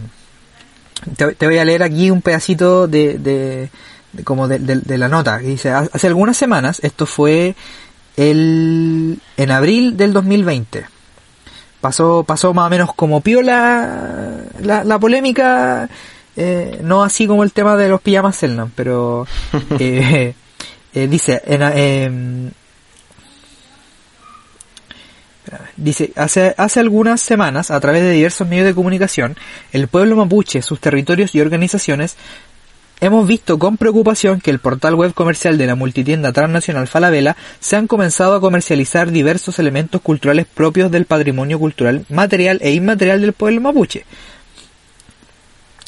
te, 1.15 1.33
te 1.35 1.45
voy 1.47 1.57
a 1.57 1.65
leer 1.65 1.81
aquí 1.83 2.11
un 2.11 2.21
pedacito 2.21 2.87
de, 2.87 3.17
de, 3.17 3.69
de- 4.13 4.23
como 4.23 4.47
de, 4.47 4.59
de- 4.59 4.97
la 4.97 5.07
nota, 5.07 5.39
que 5.39 5.47
dice, 5.47 5.71
"Ha- 5.71 5.89
hace 5.91 6.07
algunas 6.07 6.37
semanas, 6.37 6.79
esto 6.83 7.05
fue 7.05 7.55
el, 8.17 9.19
en 9.37 9.51
abril 9.51 9.97
del 9.97 10.13
2020, 10.13 10.85
pasó 11.81 12.23
pasó 12.27 12.53
más 12.53 12.67
o 12.67 12.69
menos 12.69 12.93
como 12.95 13.21
piola 13.21 14.41
la, 14.61 14.83
la 14.83 14.99
polémica 14.99 15.87
eh, 16.35 16.79
no 16.83 17.03
así 17.03 17.27
como 17.27 17.43
el 17.43 17.51
tema 17.53 17.75
de 17.77 17.87
los 17.89 18.01
pijamas 18.01 18.35
Selnam 18.35 18.71
pero 18.75 19.27
eh, 19.79 20.33
eh, 20.93 21.07
dice 21.07 21.41
en, 21.45 21.61
em, 21.61 22.51
dice 25.75 26.12
hace 26.15 26.53
hace 26.57 26.79
algunas 26.79 27.21
semanas 27.21 27.71
a 27.71 27.79
través 27.79 28.03
de 28.03 28.12
diversos 28.12 28.47
medios 28.47 28.65
de 28.65 28.75
comunicación 28.75 29.36
el 29.71 29.88
pueblo 29.88 30.15
mapuche 30.15 30.62
sus 30.62 30.79
territorios 30.79 31.36
y 31.36 31.41
organizaciones 31.41 32.17
Hemos 32.99 33.27
visto 33.27 33.60
con 33.60 33.77
preocupación 33.77 34.41
que 34.41 34.49
el 34.49 34.57
portal 34.57 34.95
web 34.95 35.13
comercial 35.13 35.55
de 35.60 35.67
la 35.67 35.75
multitienda 35.75 36.33
transnacional 36.33 36.88
Falabella 36.88 37.38
se 37.60 37.75
han 37.75 37.86
comenzado 37.86 38.33
a 38.33 38.41
comercializar 38.41 39.12
diversos 39.12 39.60
elementos 39.60 40.01
culturales 40.01 40.47
propios 40.51 40.89
del 40.89 41.05
patrimonio 41.05 41.60
cultural 41.60 42.05
material 42.10 42.57
e 42.60 42.71
inmaterial 42.71 43.21
del 43.21 43.33
pueblo 43.33 43.62
mapuche. 43.62 44.03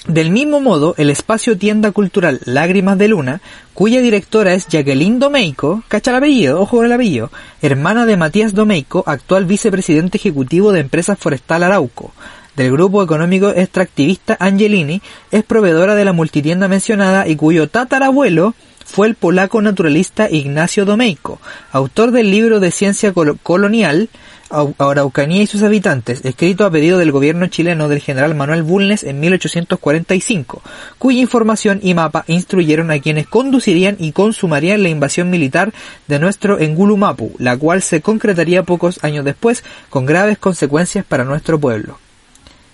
Del 0.08 0.32
mismo 0.32 0.60
modo, 0.62 0.96
el 0.98 1.10
espacio 1.10 1.58
tienda 1.58 1.92
cultural 1.92 2.40
Lágrimas 2.46 2.98
de 2.98 3.10
Luna, 3.10 3.42
cuya 3.74 4.02
directora 4.02 4.54
es 4.54 4.68
Jacqueline 4.68 5.20
Domeico, 5.20 5.84
cacha 5.88 6.12
el 6.12 6.18
apellido, 6.18 6.60
ojo 6.62 6.78
con 6.78 6.86
el 6.86 6.92
apellido, 6.94 7.32
hermana 7.62 8.06
de 8.06 8.18
Matías 8.18 8.54
Domeico, 8.56 9.04
actual 9.06 9.46
vicepresidente 9.46 10.18
ejecutivo 10.18 10.72
de 10.72 10.80
Empresas 10.80 11.20
Forestal 11.20 11.64
Arauco, 11.64 12.12
del 12.56 12.72
grupo 12.72 13.04
económico 13.04 13.50
extractivista 13.50 14.36
Angelini, 14.40 15.02
es 15.32 15.44
proveedora 15.44 15.96
de 15.96 16.06
la 16.06 16.14
multitienda 16.14 16.68
mencionada 16.68 17.28
y 17.28 17.36
cuyo 17.36 17.68
tatarabuelo 17.70 18.56
fue 18.86 19.06
el 19.08 19.16
polaco 19.16 19.62
naturalista 19.62 20.30
Ignacio 20.32 20.86
Domeico, 20.86 21.40
autor 21.72 22.12
del 22.12 22.32
libro 22.32 22.60
de 22.60 22.72
ciencia 22.72 23.14
colo- 23.14 23.38
colonial 23.44 24.10
Araucanía 24.50 25.44
y 25.44 25.48
sus 25.48 25.62
habitantes, 25.64 26.26
escrito 26.26 26.66
a 26.66 26.72
pedido 26.72 26.98
del 26.98 27.12
gobierno 27.12 27.48
chileno 27.48 27.88
del 27.88 28.00
general 28.00 28.34
Manuel 28.36 28.64
Bulnes 28.64 29.04
en 29.04 29.20
1845, 29.20 30.62
cuya 30.98 31.20
información 31.22 31.80
y 31.84 31.94
mapa 31.94 32.24
instruyeron 32.28 32.90
a 32.92 33.00
quienes 33.00 33.28
conducirían 33.28 33.96
y 34.00 34.12
consumarían 34.12 34.82
la 34.84 34.90
invasión 34.90 35.30
militar 35.30 35.72
de 36.08 36.20
nuestro 36.20 36.60
Engulumapu, 36.60 37.34
la 37.38 37.56
cual 37.58 37.82
se 37.82 38.02
concretaría 38.02 38.64
pocos 38.64 39.04
años 39.04 39.24
después 39.26 39.64
con 39.90 40.06
graves 40.06 40.38
consecuencias 40.40 41.06
para 41.06 41.24
nuestro 41.24 41.60
pueblo. 41.60 42.00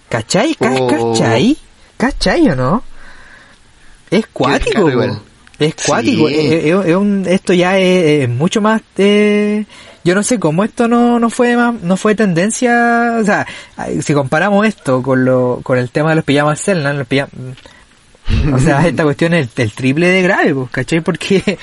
¿Cachai? 0.09 0.55
Oh. 0.59 0.87
¿Cachai? 0.87 1.57
¿Cachai 1.97 2.49
o 2.49 2.55
no? 2.55 2.83
Es 4.11 4.27
cuático. 4.27 4.87
Es 5.59 5.75
cuático. 5.85 6.27
Sí. 6.29 6.35
Es- 6.35 6.65
es- 6.65 6.85
es 6.85 6.95
un- 6.95 7.25
esto 7.27 7.53
ya 7.53 7.77
es, 7.79 8.23
es 8.23 8.29
mucho 8.29 8.61
más... 8.61 8.81
eh, 8.97 9.65
yo 10.05 10.15
no 10.15 10.23
sé 10.23 10.39
cómo 10.39 10.63
esto 10.63 10.87
no, 10.87 11.19
no 11.19 11.29
fue 11.29 11.57
más, 11.57 11.73
no 11.81 11.97
fue 11.97 12.15
tendencia... 12.15 13.17
O 13.19 13.25
sea, 13.25 13.45
si 14.01 14.13
comparamos 14.13 14.65
esto 14.65 15.01
con 15.03 15.25
lo 15.25 15.59
con 15.63 15.77
el 15.77 15.89
tema 15.89 16.11
de 16.11 16.15
los 16.15 16.23
pijamas 16.23 16.61
Selnan, 16.61 16.97
los 16.99 17.07
pijam- 17.09 17.27
o 18.53 18.59
sea, 18.59 18.87
esta 18.87 19.03
cuestión 19.03 19.33
es 19.33 19.49
el, 19.57 19.63
el 19.63 19.71
triple 19.73 20.07
de 20.09 20.21
grave, 20.21 20.53
pues, 20.55 20.69
¿cachai? 20.71 21.01
Porque 21.01 21.57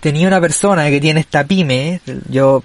tenía 0.00 0.26
una 0.28 0.40
persona 0.40 0.88
que 0.90 1.00
tiene 1.00 1.20
esta 1.20 1.44
pyme, 1.44 2.00
yo 2.28 2.62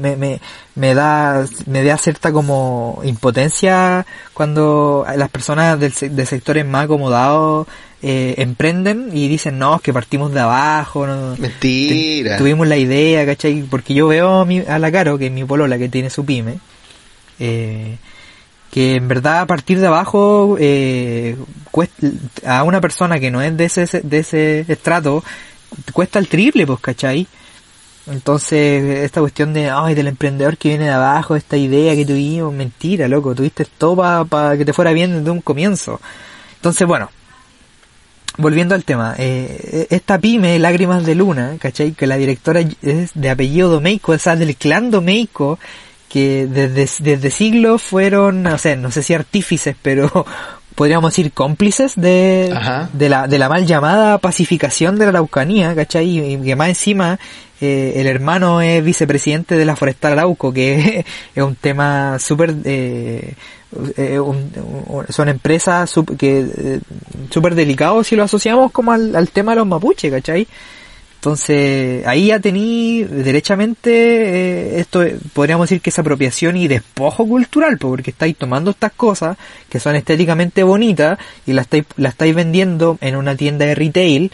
me, 0.00 0.14
me, 0.16 0.40
me 0.74 0.94
da 0.94 1.44
me 1.66 1.82
da 1.82 1.96
cierta 1.96 2.32
como 2.32 3.00
impotencia 3.04 4.04
cuando 4.34 5.06
las 5.16 5.30
personas 5.30 5.80
del, 5.80 5.92
de 6.14 6.26
sectores 6.26 6.66
más 6.66 6.84
acomodados 6.84 7.66
eh, 8.06 8.34
emprenden 8.42 9.08
y 9.14 9.28
dicen 9.28 9.58
no, 9.58 9.76
es 9.76 9.80
que 9.80 9.92
partimos 9.92 10.30
de 10.32 10.40
abajo, 10.40 11.06
no, 11.06 11.36
Mentira. 11.38 12.36
tu- 12.36 12.42
tuvimos 12.44 12.68
la 12.68 12.76
idea, 12.76 13.24
¿cachai? 13.24 13.62
Porque 13.62 13.94
yo 13.94 14.08
veo 14.08 14.40
a, 14.40 14.44
mi, 14.44 14.58
a 14.60 14.78
la 14.78 14.92
Caro, 14.92 15.16
que 15.16 15.26
es 15.26 15.32
mi 15.32 15.44
polola 15.44 15.78
que 15.78 15.88
tiene 15.88 16.10
su 16.10 16.24
pyme, 16.24 16.58
eh, 17.38 17.96
que 18.70 18.96
en 18.96 19.08
verdad 19.08 19.40
a 19.40 19.46
partir 19.46 19.80
de 19.80 19.86
abajo 19.86 20.56
eh, 20.60 21.36
cuesta- 21.70 22.08
a 22.46 22.62
una 22.64 22.80
persona 22.80 23.18
que 23.20 23.30
no 23.30 23.40
es 23.40 23.56
de 23.56 23.64
ese, 23.64 24.00
de 24.02 24.18
ese 24.18 24.60
estrato 24.68 25.24
cuesta 25.92 26.18
el 26.18 26.28
triple, 26.28 26.66
pues, 26.66 26.80
¿cachai? 26.80 27.26
Entonces, 28.06 28.98
esta 29.02 29.20
cuestión 29.20 29.54
de, 29.54 29.70
ay, 29.70 29.94
del 29.94 30.08
emprendedor 30.08 30.58
que 30.58 30.68
viene 30.68 30.84
de 30.84 30.90
abajo, 30.90 31.36
esta 31.36 31.56
idea 31.56 31.94
que 31.94 32.04
tuvimos, 32.04 32.52
mentira, 32.52 33.08
loco, 33.08 33.34
tuviste 33.34 33.64
todo 33.78 34.26
para 34.26 34.58
que 34.58 34.64
te 34.66 34.74
fuera 34.74 34.92
bien 34.92 35.18
desde 35.18 35.30
un 35.30 35.40
comienzo. 35.40 36.00
Entonces, 36.56 36.86
bueno, 36.86 37.10
volviendo 38.36 38.74
al 38.74 38.84
tema, 38.84 39.14
eh, 39.18 39.86
esta 39.90 40.18
pyme, 40.18 40.58
Lágrimas 40.58 41.04
de 41.04 41.14
Luna, 41.14 41.56
¿cachai? 41.58 41.92
Que 41.92 42.06
la 42.06 42.16
directora 42.16 42.60
es 42.82 43.10
de 43.14 43.30
apellido 43.30 43.68
Domeico, 43.68 44.12
o 44.12 44.18
sea, 44.18 44.36
del 44.36 44.56
clan 44.56 44.90
Domeico, 44.90 45.58
que 46.08 46.46
desde, 46.46 46.88
desde 47.02 47.30
siglos 47.30 47.82
fueron, 47.82 48.42
no 48.42 48.58
sé, 48.58 48.76
no 48.76 48.90
sé 48.90 49.02
si 49.02 49.14
artífices, 49.14 49.76
pero 49.80 50.26
podríamos 50.74 51.12
decir 51.12 51.32
cómplices 51.32 51.94
de, 51.96 52.52
Ajá. 52.54 52.88
de 52.92 53.08
la, 53.08 53.26
de 53.26 53.38
la 53.38 53.48
mal 53.48 53.66
llamada 53.66 54.18
pacificación 54.18 54.98
de 54.98 55.06
la 55.06 55.10
Araucanía, 55.10 55.74
¿cachai? 55.74 56.34
Y 56.34 56.36
que 56.38 56.56
más 56.56 56.68
encima 56.68 57.18
eh, 57.60 57.94
el 57.96 58.06
hermano 58.06 58.60
es 58.60 58.84
vicepresidente 58.84 59.56
de 59.56 59.64
la 59.64 59.76
Forestal 59.76 60.12
Arauco, 60.12 60.52
que 60.52 61.04
es 61.34 61.42
un 61.42 61.56
tema 61.56 62.18
súper... 62.18 62.54
Eh, 62.64 63.34
eh, 63.96 64.18
un- 64.20 64.50
son 65.08 65.28
empresas 65.28 65.92
que 66.18 66.40
eh, 66.56 66.80
súper 67.30 67.54
delicados 67.54 68.06
si 68.06 68.16
lo 68.16 68.22
asociamos 68.24 68.70
como 68.72 68.92
al, 68.92 69.28
tema 69.30 69.52
de 69.52 69.56
los 69.56 69.66
mapuches, 69.66 70.10
¿cachai? 70.12 70.46
Entonces, 71.16 72.06
ahí 72.06 72.26
ya 72.26 72.38
tení 72.38 73.02
derechamente 73.04 73.90
eh, 74.76 74.80
esto, 74.80 75.02
eh, 75.02 75.16
podríamos 75.32 75.68
decir 75.70 75.80
que 75.80 75.88
es 75.88 75.98
apropiación 75.98 76.54
y 76.58 76.68
despojo 76.68 77.26
cultural, 77.26 77.78
po, 77.78 77.88
porque 77.88 78.10
estáis 78.10 78.36
tomando 78.36 78.70
estas 78.72 78.92
cosas 78.92 79.38
que 79.70 79.80
son 79.80 79.96
estéticamente 79.96 80.62
bonitas 80.62 81.18
y 81.46 81.54
las 81.54 81.64
estáis, 81.64 81.84
las 81.96 82.12
estáis 82.12 82.34
vendiendo 82.34 82.98
en 83.00 83.16
una 83.16 83.36
tienda 83.36 83.64
de 83.64 83.74
retail, 83.74 84.32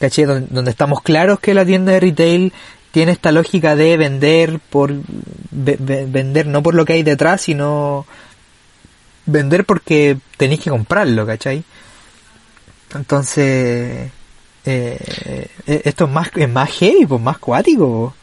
¿caché? 0.00 0.26
Donde, 0.26 0.48
donde 0.50 0.72
estamos 0.72 1.00
claros 1.02 1.38
que 1.38 1.54
la 1.54 1.64
tienda 1.64 1.92
de 1.92 2.00
retail 2.00 2.52
tiene 2.90 3.12
esta 3.12 3.30
lógica 3.30 3.76
de 3.76 3.96
vender 3.96 4.58
por, 4.68 4.92
ve- 5.52 5.76
ve- 5.78 6.06
vender 6.08 6.48
no 6.48 6.60
por 6.62 6.74
lo 6.74 6.84
que 6.84 6.94
hay 6.94 7.04
detrás, 7.04 7.42
sino 7.42 8.04
vender 9.26 9.64
porque 9.64 10.16
tenéis 10.36 10.60
que 10.60 10.70
comprarlo, 10.70 11.26
¿cachai? 11.26 11.62
Entonces, 12.94 14.10
eh, 14.64 14.98
eh, 15.66 15.82
esto 15.84 16.04
es 16.04 16.10
más, 16.10 16.30
es 16.36 16.48
más 16.48 16.70
heavy, 16.70 17.06
pues 17.06 17.20
más 17.20 17.38
cuático. 17.38 18.14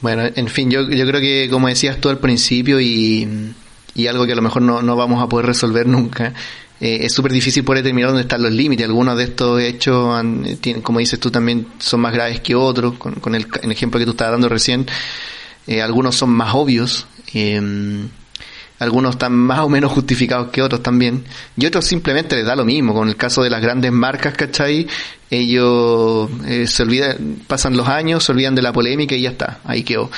Bueno, 0.00 0.22
en 0.34 0.48
fin, 0.48 0.70
yo, 0.70 0.88
yo 0.88 1.06
creo 1.06 1.20
que 1.20 1.48
como 1.50 1.68
decías 1.68 2.00
tú 2.00 2.08
al 2.08 2.18
principio 2.18 2.80
y, 2.80 3.52
y 3.94 4.06
algo 4.06 4.26
que 4.26 4.32
a 4.32 4.36
lo 4.36 4.42
mejor 4.42 4.62
no, 4.62 4.80
no 4.82 4.94
vamos 4.94 5.22
a 5.22 5.28
poder 5.28 5.46
resolver 5.46 5.86
nunca, 5.86 6.34
eh, 6.80 6.98
es 7.02 7.12
súper 7.12 7.32
difícil 7.32 7.64
poder 7.64 7.82
determinar 7.82 8.10
dónde 8.10 8.22
están 8.22 8.42
los 8.42 8.52
límites. 8.52 8.86
Algunos 8.86 9.16
de 9.16 9.24
estos 9.24 9.60
hechos, 9.60 10.14
han- 10.16 10.56
tienen, 10.60 10.82
como 10.82 11.00
dices 11.00 11.18
tú, 11.18 11.30
también 11.32 11.66
son 11.78 12.00
más 12.00 12.12
graves 12.12 12.40
que 12.40 12.54
otros, 12.54 12.94
con, 12.98 13.14
con 13.14 13.34
el, 13.34 13.46
el 13.62 13.72
ejemplo 13.72 13.98
que 13.98 14.04
tú 14.04 14.12
estabas 14.12 14.32
dando 14.32 14.48
recién. 14.48 14.86
Algunos 15.82 16.14
son 16.16 16.30
más 16.30 16.54
obvios, 16.54 17.06
eh, 17.34 17.60
algunos 18.78 19.12
están 19.16 19.32
más 19.34 19.60
o 19.60 19.68
menos 19.68 19.90
justificados 19.92 20.48
que 20.50 20.62
otros 20.62 20.82
también, 20.82 21.24
y 21.56 21.66
otros 21.66 21.84
simplemente 21.84 22.36
les 22.36 22.46
da 22.46 22.54
lo 22.56 22.64
mismo. 22.64 22.94
Con 22.94 23.08
el 23.08 23.16
caso 23.16 23.42
de 23.42 23.50
las 23.50 23.60
grandes 23.60 23.90
marcas, 23.92 24.34
¿cachai? 24.34 24.86
Ellos 25.30 26.28
eh, 26.46 26.66
se 26.66 26.82
olvidan, 26.82 27.36
pasan 27.46 27.76
los 27.76 27.88
años, 27.88 28.24
se 28.24 28.32
olvidan 28.32 28.54
de 28.54 28.62
la 28.62 28.72
polémica 28.72 29.14
y 29.14 29.22
ya 29.22 29.30
está, 29.30 29.58
ahí 29.64 29.82
quedó. 29.82 30.10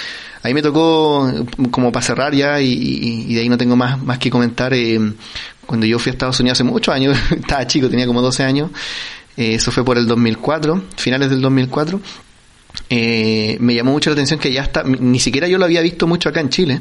Ahí 0.43 0.55
me 0.55 0.63
tocó, 0.63 1.31
como 1.71 1.93
para 1.93 2.05
cerrar 2.07 2.35
ya, 2.35 2.61
y, 2.61 2.73
y- 2.73 3.27
y 3.29 3.35
de 3.35 3.41
ahí 3.43 3.49
no 3.49 3.59
tengo 3.59 3.77
más, 3.77 4.03
más 4.03 4.19
que 4.19 4.31
comentar, 4.31 4.73
eh, 4.73 4.99
cuando 5.67 5.85
yo 5.87 5.99
fui 5.99 6.11
a 6.11 6.13
Estados 6.13 6.41
Unidos 6.41 6.57
hace 6.57 6.65
muchos 6.65 6.95
años, 6.95 7.19
estaba 7.31 7.67
chico, 7.67 7.89
tenía 7.91 8.07
como 8.07 8.23
12 8.23 8.43
años, 8.45 8.71
eh, 9.37 9.55
eso 9.55 9.71
fue 9.71 9.85
por 9.85 9.99
el 9.99 10.07
2004, 10.07 10.83
finales 10.97 11.29
del 11.31 11.41
2004, 11.43 12.01
eh, 12.89 13.57
me 13.61 13.75
llamó 13.75 13.93
mucho 13.93 14.11
la 14.11 14.15
atención 14.15 14.41
que 14.41 14.53
ya 14.53 14.63
está, 14.63 14.83
ni 14.83 15.19
siquiera 15.21 15.47
yo 15.49 15.59
lo 15.59 15.65
había 15.65 15.81
visto 15.81 16.07
mucho 16.07 16.29
acá 16.29 16.41
en 16.41 16.49
Chile, 16.51 16.81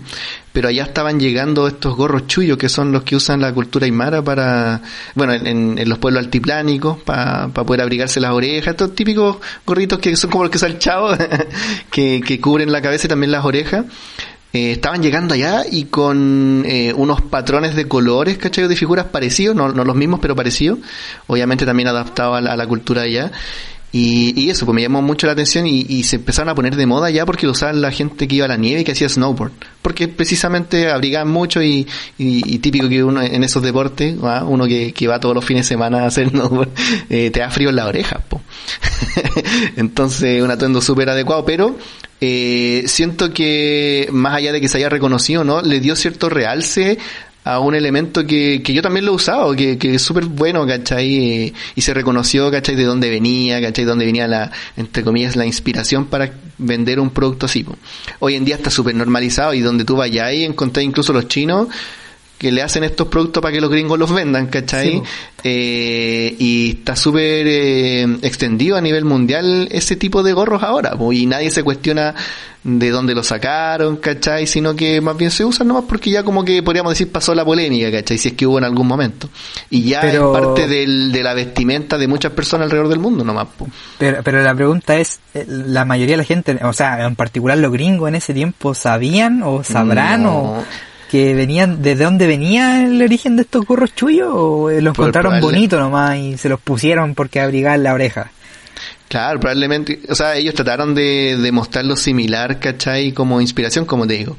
pero 0.52 0.68
allá 0.68 0.84
estaban 0.84 1.20
llegando 1.20 1.68
estos 1.68 1.96
gorros 1.96 2.28
chuyos 2.28 2.58
que 2.58 2.70
son 2.70 2.92
los 2.92 3.04
que 3.04 3.16
usan 3.16 3.42
la 3.42 3.54
cultura 3.54 3.86
aymara 3.86 4.24
para, 4.24 4.82
bueno, 5.16 5.34
en, 5.34 5.88
los 5.88 6.00
pueblos 6.00 6.24
altiplánicos, 6.24 7.00
para 7.02 7.50
poder 7.50 7.82
abrigarse 7.82 8.20
las 8.20 8.32
orejas, 8.32 8.72
estos 8.72 8.96
típicos 8.96 9.38
gorritos 9.66 10.00
que 10.00 10.16
son 10.16 10.30
como 10.32 10.44
los 10.44 10.52
que 10.52 10.58
usa 10.58 10.68
el 10.68 10.80
chavo, 10.80 11.12
que, 11.92 12.22
que 12.26 12.40
cubren 12.42 12.72
la 12.72 12.82
cabeza 12.82 13.08
y 13.08 13.10
también 13.10 13.32
las 13.32 13.46
orejas. 13.46 13.86
Eh, 14.52 14.72
estaban 14.72 15.04
llegando 15.04 15.36
allá 15.36 15.64
y 15.70 15.86
con 15.86 16.64
eh, 16.66 16.92
unos 16.96 17.22
patrones 17.22 17.76
de 17.76 17.88
colores, 17.88 18.40
¿cachai? 18.40 18.68
De 18.68 18.76
figuras 18.76 19.06
parecidos, 19.06 19.56
no, 19.56 19.72
no 19.72 19.86
los 19.86 19.96
mismos, 19.96 20.20
pero 20.22 20.36
parecidos. 20.36 20.80
Obviamente 21.28 21.68
también 21.68 21.88
adaptados 21.88 22.38
a 22.38 22.56
la, 22.56 22.68
cultura 22.68 23.04
allá. 23.04 23.32
Y, 23.92 24.40
y 24.40 24.50
eso, 24.52 24.66
pues 24.66 24.76
me 24.76 24.82
llamó 24.82 25.02
mucho 25.02 25.26
la 25.26 25.34
atención 25.34 25.66
y, 25.66 26.04
se 26.04 26.18
empezaron 26.18 26.50
a 26.50 26.56
poner 26.56 26.76
de 26.76 26.86
moda 26.86 27.10
ya 27.10 27.26
porque 27.26 27.46
lo 27.46 27.54
usaban 27.54 27.82
la 27.82 27.92
gente 27.92 28.28
que 28.28 28.36
iba 28.36 28.46
a 28.46 28.48
la 28.48 28.58
nieve 28.58 28.82
y 28.82 28.84
que 28.84 28.92
hacía 28.92 29.10
snowboard. 29.10 29.52
Porque 29.82 30.08
precisamente 30.08 30.90
abrigaban 30.90 31.30
mucho 31.30 31.62
y, 31.64 31.88
y, 32.18 32.60
típico 32.60 32.88
que 32.88 33.04
uno 33.04 33.22
en 33.22 33.44
esos 33.44 33.64
deportes, 33.64 34.16
uno 34.46 34.66
que, 34.66 34.94
que 34.94 35.08
va 35.08 35.20
todos 35.20 35.34
los 35.34 35.44
fines 35.44 35.66
de 35.66 35.70
semana 35.70 36.04
a 36.04 36.08
hacer 36.08 36.30
snowboard, 36.32 36.70
eh, 37.10 37.32
te 37.32 37.40
da 37.40 37.50
frío 37.50 37.70
en 37.70 37.76
las 37.76 37.88
orejas. 37.88 38.22
Entonces, 39.76 40.42
un 40.44 40.52
atuendo 40.52 40.82
súper 40.82 41.10
adecuado, 41.10 41.44
pero 41.46 41.76
eh, 42.22 42.84
siento 42.88 43.34
que 43.34 44.10
más 44.12 44.36
allá 44.36 44.52
de 44.52 44.62
que 44.62 44.68
se 44.68 44.78
haya 44.78 44.90
reconocido, 44.90 45.44
¿no? 45.44 45.62
Le 45.62 45.80
dio 45.80 45.96
cierto 45.96 46.30
realce 46.30 46.98
a 47.44 47.60
un 47.60 47.74
elemento 47.74 48.26
que, 48.26 48.62
que 48.62 48.74
yo 48.74 48.82
también 48.82 49.06
lo 49.06 49.14
he 49.14 49.16
usado, 49.16 49.56
que, 49.56 49.78
que 49.78 49.96
es 49.96 50.02
súper 50.02 50.26
bueno, 50.26 50.68
¿cachai? 50.68 51.54
Y 51.76 51.82
se 51.82 51.94
reconoció, 51.94 52.52
¿cachai? 52.52 52.76
De 52.76 52.84
dónde 52.84 53.10
venía, 53.10 53.62
¿cachai? 53.62 53.86
De 53.86 53.90
dónde 53.90 54.06
venía 54.06 54.28
la, 54.28 54.52
entre 54.78 55.04
comillas, 55.04 55.36
la 55.36 55.46
inspiración 55.46 56.06
para 56.06 56.32
vender 56.58 57.00
un 57.00 57.10
producto 57.10 57.46
así. 57.46 57.66
Hoy 58.20 58.36
en 58.36 58.46
día 58.46 58.56
está 58.56 58.70
súper 58.70 58.96
normalizado 58.96 59.54
y 59.54 59.62
donde 59.62 59.86
tú 59.86 59.96
vayas 59.96 60.34
y 60.34 60.44
encontrás 60.44 60.86
incluso 60.86 61.14
los 61.14 61.28
chinos 61.28 61.68
que 62.40 62.52
le 62.52 62.64
hacen 62.64 62.84
estos 62.86 63.08
productos 63.10 63.42
para 63.44 63.54
que 63.54 63.62
los 63.62 63.70
gringos 63.70 64.00
los 64.00 64.12
vendan, 64.12 64.48
¿cachai? 64.48 64.92
Sí. 64.94 65.02
Eh, 65.44 66.36
y 66.40 66.70
está 66.80 66.96
súper 66.96 67.46
eh, 67.48 68.04
extendido 68.22 68.78
a 68.78 68.82
nivel 68.82 69.04
mundial 69.06 69.68
ese 69.72 69.96
tipo 69.98 70.24
de 70.24 70.34
gorros 70.34 70.64
ahora, 70.64 70.98
po, 70.98 71.12
y 71.14 71.26
nadie 71.26 71.52
se 71.52 71.64
cuestiona 71.64 72.16
de 72.64 72.90
dónde 72.92 73.14
lo 73.16 73.24
sacaron, 73.24 73.98
¿cachai? 73.98 74.48
Sino 74.48 74.76
que 74.76 75.00
más 75.02 75.16
bien 75.18 75.32
se 75.32 75.44
usan 75.46 75.68
nomás 75.68 75.84
porque 75.88 76.10
ya 76.12 76.24
como 76.24 76.44
que 76.44 76.64
podríamos 76.64 76.92
decir 76.94 77.12
pasó 77.12 77.36
la 77.36 77.44
polémica, 77.46 77.92
¿cachai? 77.92 78.18
Si 78.18 78.30
es 78.30 78.34
que 78.36 78.46
hubo 78.48 78.58
en 78.58 78.64
algún 78.66 78.88
momento. 78.88 79.30
Y 79.70 79.84
ya 79.84 80.02
Pero- 80.02 80.34
es 80.36 80.42
parte 80.42 80.68
del, 80.68 81.12
de 81.12 81.24
la 81.24 81.34
vestimenta 81.34 81.98
de 81.98 82.08
muchas 82.08 82.32
personas 82.32 82.66
alrededor 82.66 82.88
del 82.90 83.00
mundo 83.00 83.24
nomás, 83.26 83.48
po. 83.58 83.68
Pero, 83.98 84.22
pero 84.24 84.42
la 84.42 84.56
pregunta 84.56 84.98
es, 84.98 85.20
eh, 85.34 85.46
la 85.48 85.84
mayoría 85.86 86.14
de 86.14 86.18
la 86.18 86.24
gente, 86.26 86.58
o 86.64 86.74
sea, 86.74 87.06
en 87.06 87.16
particular 87.16 87.58
los 87.58 87.72
gringos 87.72 88.08
en 88.08 88.16
ese 88.16 88.34
tiempo, 88.34 88.74
¿sabían 88.74 89.42
o 89.44 89.64
sabrán 89.64 90.24
No. 90.24 90.38
o 90.38 90.66
que 91.10 91.34
venían, 91.34 91.82
de 91.82 91.96
dónde 91.96 92.28
venía 92.28 92.86
el 92.86 93.02
origen 93.02 93.36
de 93.36 93.42
estos 93.42 93.66
gorros 93.66 93.94
chuyos 93.96 94.30
o 94.32 94.70
eh, 94.70 94.82
los 94.82 94.96
Por 94.96 95.06
encontraron 95.06 95.34
probable- 95.34 95.42
bonitos 95.58 95.80
nomás 95.80 96.18
y 96.18 96.38
se 96.38 96.48
los 96.50 96.60
pusieron 96.62 97.16
porque 97.16 97.40
abrigaban 97.40 97.84
la 97.84 97.94
oreja? 97.94 98.32
Claro, 99.08 99.40
probablemente, 99.40 100.00
o 100.08 100.14
sea, 100.16 100.36
ellos 100.36 100.54
trataron 100.54 100.94
de, 100.94 101.36
de 101.42 101.52
mostrarlo 101.52 101.96
similar, 101.96 102.60
¿cachai? 102.60 103.12
Como 103.12 103.42
inspiración, 103.42 103.86
como 103.86 104.06
te 104.06 104.14
digo. 104.14 104.38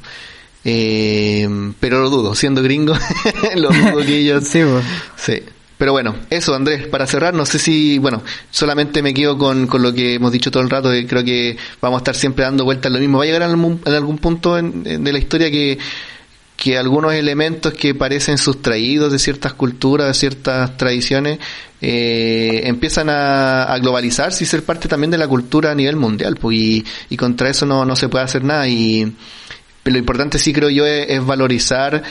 Eh, 0.64 1.48
pero 1.80 2.00
lo 2.02 2.10
dudo, 2.10 2.34
siendo 2.34 2.62
gringo, 2.62 2.94
lo 3.56 3.70
dudo 3.70 3.98
que 4.06 4.18
ellos... 4.18 4.44
Sí, 4.44 4.60
pues. 4.62 4.84
Sí. 5.16 5.42
Pero 5.78 5.92
bueno, 5.92 6.14
eso 6.28 6.54
Andrés, 6.54 6.86
para 6.88 7.06
cerrar, 7.06 7.32
no 7.32 7.46
sé 7.46 7.58
si, 7.58 7.98
bueno, 7.98 8.22
solamente 8.50 9.02
me 9.02 9.14
quedo 9.14 9.38
con, 9.38 9.66
con 9.66 9.82
lo 9.82 9.94
que 9.94 10.14
hemos 10.14 10.30
dicho 10.30 10.50
todo 10.50 10.62
el 10.62 10.68
rato, 10.68 10.90
que 10.90 11.06
creo 11.06 11.24
que 11.24 11.56
vamos 11.80 11.96
a 11.96 12.00
estar 12.02 12.14
siempre 12.14 12.44
dando 12.44 12.64
vueltas 12.64 12.90
a 12.90 12.94
lo 12.94 13.00
mismo. 13.00 13.16
Va 13.16 13.24
a 13.24 13.26
llegar 13.26 13.42
en 13.42 13.48
algún, 13.50 13.80
en 13.86 13.94
algún 13.94 14.18
punto 14.18 14.58
en- 14.58 14.82
en- 14.84 15.02
de 15.02 15.12
la 15.12 15.18
historia 15.18 15.50
que, 15.50 15.78
que 16.60 16.76
algunos 16.76 17.14
elementos 17.14 17.72
que 17.72 17.94
parecen 17.94 18.36
sustraídos 18.36 19.10
de 19.10 19.18
ciertas 19.18 19.54
culturas, 19.54 20.08
de 20.08 20.12
ciertas 20.12 20.76
tradiciones, 20.76 21.38
eh, 21.80 22.60
empiezan 22.64 23.08
a, 23.08 23.62
a 23.62 23.78
globalizarse 23.78 24.44
y 24.44 24.46
ser 24.46 24.62
parte 24.62 24.86
también 24.86 25.10
de 25.10 25.16
la 25.16 25.26
cultura 25.26 25.70
a 25.70 25.74
nivel 25.74 25.96
mundial, 25.96 26.36
pues, 26.36 26.58
y, 26.58 26.84
y 27.08 27.16
contra 27.16 27.48
eso 27.48 27.64
no, 27.64 27.86
no 27.86 27.96
se 27.96 28.10
puede 28.10 28.24
hacer 28.24 28.44
nada. 28.44 28.68
Y 28.68 29.10
pero 29.82 29.94
lo 29.94 30.00
importante 30.00 30.38
sí 30.38 30.52
creo 30.52 30.68
yo 30.68 30.84
es, 30.84 31.08
es 31.08 31.24
valorizar 31.24 32.02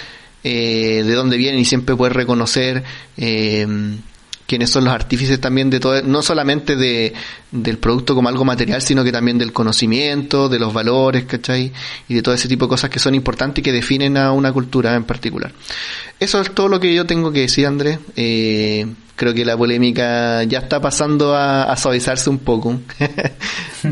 eh, 0.44 1.04
de 1.06 1.14
dónde 1.14 1.38
vienen 1.38 1.62
y 1.62 1.66
siempre 1.66 1.96
poder 1.96 2.14
reconocer 2.14 2.84
eh, 3.18 3.68
quiénes 4.50 4.72
son 4.72 4.84
los 4.84 4.94
artífices 4.94 5.40
también 5.40 5.70
de 5.70 5.80
todo, 5.80 6.02
no 6.02 6.24
solamente 6.24 6.76
de, 6.76 7.14
del 7.52 7.78
producto 7.78 8.16
como 8.16 8.30
algo 8.30 8.44
material, 8.44 8.82
sino 8.82 9.04
que 9.04 9.12
también 9.12 9.38
del 9.38 9.54
conocimiento, 9.54 10.50
de 10.50 10.58
los 10.58 10.74
valores, 10.74 11.26
¿cachai? 11.26 11.72
Y 12.08 12.16
de 12.16 12.24
todo 12.24 12.34
ese 12.34 12.48
tipo 12.48 12.66
de 12.66 12.70
cosas 12.70 12.90
que 12.90 12.98
son 12.98 13.14
importantes 13.14 13.62
y 13.62 13.64
que 13.64 13.72
definen 13.72 14.18
a 14.18 14.32
una 14.32 14.52
cultura 14.52 14.96
en 14.96 15.04
particular. 15.04 15.54
Eso 16.20 16.42
es 16.42 16.52
todo 16.56 16.68
lo 16.68 16.80
que 16.80 16.94
yo 16.96 17.06
tengo 17.06 17.32
que 17.32 17.42
decir, 17.42 17.68
Andrés. 17.68 18.00
Eh, 18.16 18.88
creo 19.20 19.34
que 19.34 19.44
la 19.44 19.58
polémica 19.58 20.44
ya 20.46 20.60
está 20.60 20.80
pasando 20.80 21.36
a, 21.36 21.76
suavizarse 21.76 22.30
un 22.30 22.40
poco. 22.40 22.80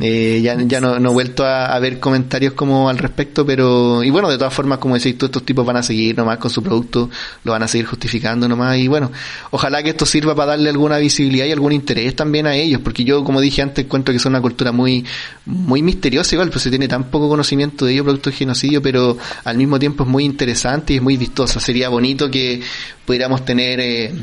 Eh, 0.02 0.42
ya 0.44 0.82
no, 0.82 0.98
he 0.98 1.14
vuelto 1.14 1.46
a, 1.46 1.80
ver 1.80 1.98
comentarios 2.02 2.52
como 2.52 2.90
al 2.90 2.98
respecto, 2.98 3.46
pero 3.46 4.04
y 4.04 4.10
bueno, 4.10 4.30
de 4.30 4.38
todas 4.38 4.54
formas, 4.54 4.80
como 4.80 4.96
decís 4.96 5.18
tú, 5.18 5.28
estos 5.28 5.44
tipos 5.44 5.66
van 5.66 5.78
a 5.78 5.82
seguir 5.82 6.18
nomás 6.18 6.40
con 6.40 6.52
su 6.52 6.62
producto, 6.62 7.10
lo 7.46 7.54
van 7.54 7.64
a 7.64 7.70
seguir 7.70 7.88
justificando 7.88 8.50
nomás 8.50 8.78
y 8.80 8.90
bueno, 8.90 9.14
ojalá 9.50 9.82
que 9.82 9.92
esto 9.92 10.06
sirva 10.06 10.36
para 10.36 10.52
darle 10.52 10.72
alguna 10.72 10.98
visibilidad 10.98 11.46
y 11.46 11.54
algún 11.54 11.72
interés 11.72 12.14
también 12.18 12.48
a 12.48 12.56
ellos, 12.56 12.82
porque 12.84 13.06
yo, 13.06 13.24
como 13.24 13.40
dije 13.40 13.62
antes, 13.62 13.86
encuentro 13.86 14.12
que 14.12 14.20
son 14.20 14.34
una 14.34 14.42
cultura 14.42 14.74
muy 14.74 15.06
muy 15.46 15.82
misteriosa 15.82 16.36
igual, 16.36 16.50
pues 16.50 16.64
se 16.64 16.70
tiene 16.70 16.90
tan 16.90 17.06
poco 17.06 17.30
conocimiento 17.30 17.86
de 17.86 17.94
ellos 17.94 18.04
producto 18.04 18.30
del 18.30 18.38
genocidio, 18.40 18.82
pero 18.82 19.18
al 19.46 19.58
mismo 19.58 19.80
tiempo 19.80 20.04
es 20.04 20.10
muy 20.10 20.26
interesante 20.26 20.92
y 20.92 20.98
es 20.98 21.02
muy 21.02 21.16
vistosa. 21.16 21.62
Sería 21.62 21.88
bonito 21.88 22.30
que 22.30 22.62
pudiéramos 23.06 23.46
tener 23.46 23.80
eh, 23.80 24.14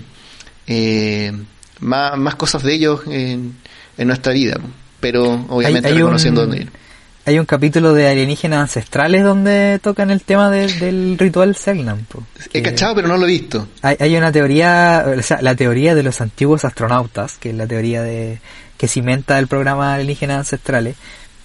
eh, 0.66 1.32
más, 1.80 2.16
más 2.16 2.34
cosas 2.36 2.62
de 2.62 2.74
ellos 2.74 3.00
en, 3.06 3.54
en 3.98 4.06
nuestra 4.08 4.32
vida, 4.32 4.58
pero 5.00 5.44
obviamente 5.48 5.88
Hay- 5.88 5.94
hay 5.94 5.98
reconociendo 5.98 6.40
un- 6.42 6.46
dónde 6.48 6.56
vienen. 6.64 6.84
Hay 7.26 7.38
un 7.38 7.46
capítulo 7.46 7.94
de 7.94 8.06
alienígenas 8.08 8.60
ancestrales 8.60 9.24
donde 9.24 9.78
tocan 9.82 10.10
el 10.10 10.20
tema 10.20 10.50
de- 10.50 10.70
del 10.74 11.16
ritual 11.18 11.56
Selknam. 11.56 12.04
po, 12.04 12.22
He 12.52 12.60
cachado, 12.60 12.94
pero 12.96 13.08
no 13.08 13.16
lo 13.16 13.24
he 13.24 13.30
visto. 13.30 13.66
Hay, 13.80 13.96
hay 13.98 14.14
una 14.16 14.30
teoría, 14.30 15.06
o 15.18 15.22
sea, 15.22 15.40
la 15.40 15.54
teoría 15.54 15.94
de 15.94 16.02
los 16.02 16.20
antiguos 16.20 16.66
astronautas, 16.66 17.36
que 17.38 17.48
es 17.50 17.54
la 17.56 17.66
teoría 17.66 18.02
de 18.02 18.40
que 18.76 18.88
cimenta 18.88 19.38
el 19.38 19.46
programa 19.46 19.94
alienígenas 19.94 20.38
ancestrales, 20.40 20.96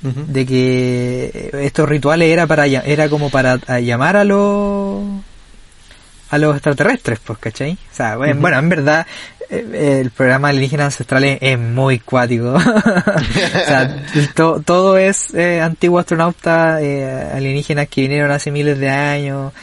de 0.02 0.46
que 0.46 1.50
estos 1.62 1.88
rituales 1.88 2.30
era 2.30 2.46
para 2.48 2.66
era 2.68 3.08
como 3.10 3.30
para 3.30 3.58
llamar 3.80 4.16
a 4.18 4.24
los 4.24 5.04
a 6.32 6.38
los 6.38 6.56
extraterrestres, 6.56 7.20
pues, 7.24 7.40
¿cachai? 7.40 7.74
O 7.74 7.96
sea, 7.96 8.18
bueno, 8.18 8.40
bueno, 8.42 8.58
en 8.60 8.70
verdad 8.70 9.08
eh, 9.50 10.00
el 10.02 10.12
programa 10.12 10.50
alienígenas 10.50 10.86
ancestrales 10.88 11.40
es 11.42 11.58
muy 11.58 12.00
cuático. 12.00 12.54
o 12.56 12.60
sea, 12.60 14.04
to- 14.36 14.62
todo 14.64 14.98
es 14.98 15.34
eh, 15.34 15.60
antiguo 15.62 16.00
astronauta, 16.00 16.82
eh, 16.82 17.32
alienígenas 17.34 17.88
que 17.88 18.02
vinieron 18.02 18.32
hace 18.32 18.52
miles 18.52 18.78
de 18.80 18.90
años 18.90 19.54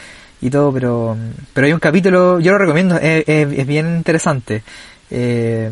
y 0.41 0.49
todo, 0.49 0.71
pero 0.73 1.17
pero 1.53 1.67
hay 1.67 1.73
un 1.73 1.79
capítulo, 1.79 2.39
yo 2.39 2.51
lo 2.51 2.57
recomiendo, 2.57 2.97
es, 2.97 3.23
es- 3.27 3.47
es 3.59 3.65
bien 3.67 3.95
interesante. 3.95 4.63
Eh, 5.09 5.69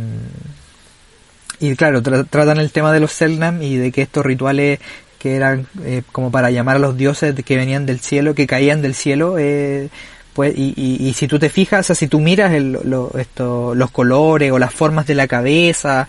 y 1.60 1.76
claro, 1.76 2.02
tra- 2.02 2.26
tratan 2.30 2.58
el 2.60 2.72
tema 2.72 2.91
de 2.91 3.00
los 3.00 3.12
Selknam 3.12 3.62
y 3.62 3.78
de 3.78 3.91
que 3.91 4.02
estos 4.02 4.26
rituales 4.26 4.80
que 5.20 5.36
eran 5.36 5.68
eh, 5.84 6.04
como 6.12 6.30
para 6.32 6.52
llamar 6.52 6.76
a 6.76 6.80
los 6.80 6.98
dioses 6.98 7.34
que 7.43 7.56
venían 7.58 7.86
del 7.86 8.00
cielo, 8.00 8.36
que 8.36 8.46
caían 8.46 8.82
del 8.82 8.93
cielo, 8.93 9.38
eh, 9.39 9.89
pues, 10.36 10.54
y, 10.56 10.74
y, 10.76 11.08
y 11.08 11.14
si 11.14 11.28
tú 11.28 11.40
te 11.40 11.50
fijas, 11.50 11.80
o 11.80 11.84
sea, 11.88 11.96
si 11.96 12.08
tú 12.08 12.20
miras 12.20 12.54
el- 12.54 12.78
lo- 12.84 13.12
esto, 13.18 13.74
los 13.74 13.90
colores 13.90 14.52
o 14.52 14.60
las 14.60 14.72
formas 14.74 15.08
de 15.08 15.16
la 15.16 15.28
cabeza, 15.28 16.08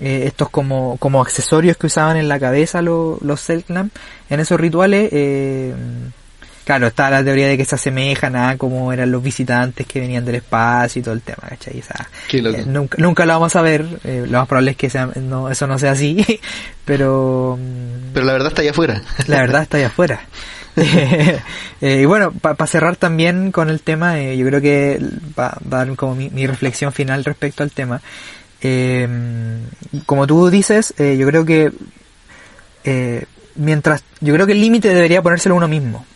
eh, 0.00 0.24
estos 0.26 0.48
como, 0.50 0.96
como 0.98 1.20
accesorios 1.22 1.76
que 1.76 1.86
usaban 1.86 2.16
en 2.16 2.26
la 2.28 2.40
cabeza 2.40 2.82
los, 2.82 3.22
los 3.22 3.40
Selknam, 3.40 3.90
en 4.30 4.40
esos 4.40 4.58
rituales, 4.58 5.10
eh, 5.12 5.74
claro, 6.64 6.86
está 6.86 7.10
la 7.10 7.22
teoría 7.22 7.46
de 7.46 7.56
que 7.58 7.64
se 7.66 7.74
asemejan 7.74 8.34
a 8.36 8.56
como 8.56 8.92
eran 8.92 9.12
los 9.12 9.22
visitantes 9.22 9.86
que 9.86 10.00
venían 10.00 10.24
del 10.24 10.36
espacio 10.36 11.00
y 11.00 11.02
todo 11.02 11.14
el 11.14 11.20
tema, 11.20 11.42
¿cachai? 11.48 11.78
O 11.78 11.82
sea, 11.82 12.08
eh, 12.56 12.64
nunca, 12.66 12.96
nunca 12.98 13.26
lo 13.26 13.34
vamos 13.34 13.54
a 13.54 13.62
ver, 13.62 13.84
eh, 14.04 14.24
lo 14.28 14.38
más 14.38 14.48
probable 14.48 14.70
es 14.72 14.76
que 14.78 14.88
sea, 14.90 15.10
no, 15.16 15.50
eso 15.50 15.66
no 15.66 15.78
sea 15.78 15.92
así, 15.92 16.24
pero 16.84 17.58
Pero 18.14 18.26
la 18.26 18.32
verdad 18.32 18.48
está 18.48 18.62
allá 18.62 18.70
afuera. 18.70 19.02
la 19.26 19.40
verdad 19.40 19.62
está 19.62 19.76
allá 19.76 19.86
afuera. 19.88 20.20
Eh, 21.84 22.02
y 22.02 22.04
bueno, 22.04 22.30
para 22.30 22.64
cerrar 22.68 22.94
también 22.94 23.50
con 23.50 23.68
el 23.68 23.80
tema, 23.80 24.20
eh, 24.20 24.36
yo 24.36 24.46
creo 24.46 24.60
que 24.60 25.00
va 25.36 25.58
va 25.70 25.80
a 25.80 25.84
dar 25.84 25.96
como 25.96 26.14
mi, 26.14 26.46
reflexión 26.46 26.92
final 26.92 27.24
respecto 27.24 27.64
al 27.64 27.72
tema. 27.72 28.00
Eh, 28.60 29.08
como 30.06 30.28
tú 30.28 30.48
dices, 30.48 30.94
eh, 30.98 31.16
yo 31.18 31.26
creo 31.26 31.44
que 31.44 31.72
mientras, 33.56 34.04
yo 34.20 34.32
creo 34.32 34.46
que 34.46 34.52
el 34.52 34.60
límite 34.60 34.94
debería 34.94 35.22
ponérselo 35.22 35.56
uno 35.56 35.66
mismo 35.66 36.06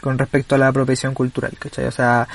con 0.00 0.16
respecto 0.16 0.54
a 0.54 0.58
la 0.58 0.68
apropiación 0.68 1.12
cultural, 1.12 1.52
¿cachai? 1.58 1.84
O 1.84 1.92
sea, 1.92 2.26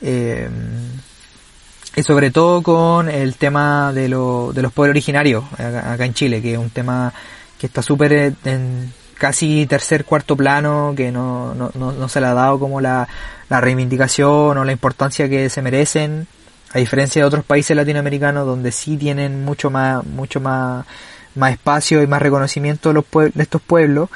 y 0.00 2.02
sobre 2.04 2.30
todo 2.30 2.62
con 2.62 3.08
el 3.08 3.34
tema 3.34 3.92
de, 3.92 4.08
lo, 4.08 4.52
de 4.52 4.62
los 4.62 4.72
pueblos 4.72 4.92
originarios 4.92 5.42
acá, 5.54 6.04
en 6.04 6.14
Chile, 6.14 6.40
que 6.40 6.52
es 6.52 6.58
un 6.58 6.70
tema 6.70 7.12
que 7.58 7.66
está 7.66 7.82
súper 7.82 8.34
en 8.44 8.92
casi 9.18 9.66
tercer, 9.66 10.04
cuarto 10.04 10.36
plano, 10.36 10.94
que 10.96 11.10
no, 11.12 11.54
no, 11.54 11.70
no, 11.74 11.92
no 11.92 12.08
se 12.08 12.20
le 12.20 12.26
ha 12.28 12.34
dado 12.34 12.58
como 12.58 12.80
la, 12.80 13.06
la 13.48 13.60
reivindicación 13.60 14.56
o 14.56 14.64
la 14.64 14.72
importancia 14.72 15.28
que 15.28 15.50
se 15.50 15.60
merecen, 15.62 16.26
a 16.72 16.78
diferencia 16.78 17.22
de 17.22 17.26
otros 17.26 17.44
países 17.44 17.76
latinoamericanos 17.76 18.46
donde 18.46 18.72
sí 18.72 18.96
tienen 18.96 19.44
mucho 19.44 19.70
más, 19.70 20.04
mucho 20.06 20.40
más, 20.40 20.86
más 21.34 21.52
espacio 21.52 22.02
y 22.02 22.06
más 22.06 22.20
reconocimiento 22.22 22.90
de, 22.90 22.94
los 22.94 23.04
pue- 23.04 23.32
de 23.32 23.42
estos 23.42 23.60
pueblos. 23.62 24.08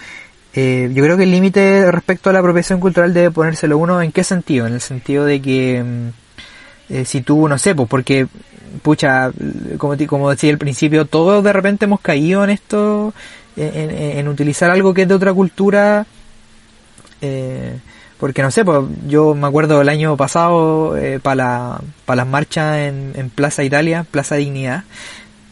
Eh, 0.54 0.90
yo 0.92 1.02
creo 1.02 1.16
que 1.16 1.22
el 1.22 1.30
límite 1.30 1.90
respecto 1.90 2.28
a 2.28 2.32
la 2.34 2.40
apropiación 2.40 2.78
cultural 2.78 3.14
debe 3.14 3.30
ponérselo 3.30 3.78
uno 3.78 4.02
en 4.02 4.12
qué 4.12 4.22
sentido, 4.22 4.66
en 4.66 4.74
el 4.74 4.82
sentido 4.82 5.24
de 5.24 5.40
que 5.40 5.82
mm, 5.82 6.92
eh, 6.92 7.04
si 7.06 7.22
tú, 7.22 7.48
no 7.48 7.56
sé, 7.56 7.74
pues 7.74 7.88
porque, 7.88 8.26
pucha, 8.82 9.30
como, 9.78 9.96
como 10.06 10.30
decía 10.30 10.50
al 10.52 10.58
principio, 10.58 11.06
todos 11.06 11.42
de 11.42 11.54
repente 11.54 11.86
hemos 11.86 12.00
caído 12.00 12.44
en 12.44 12.50
esto, 12.50 13.14
en, 13.56 14.28
utilizar 14.28 14.70
algo 14.70 14.94
que 14.94 15.02
es 15.02 15.08
de 15.08 15.14
otra 15.14 15.32
cultura, 15.32 16.06
eh, 17.20 17.78
porque 18.18 18.42
no 18.42 18.50
sé, 18.50 18.64
pues 18.64 18.80
yo 19.06 19.34
me 19.34 19.46
acuerdo 19.46 19.80
el 19.80 19.88
año 19.88 20.16
pasado 20.16 20.96
para 21.22 21.34
la, 21.34 21.80
para 22.04 22.16
las 22.16 22.26
marchas 22.26 22.78
en, 22.78 23.12
en 23.14 23.30
Plaza 23.30 23.64
Italia, 23.64 24.06
Plaza 24.10 24.36
Dignidad, 24.36 24.84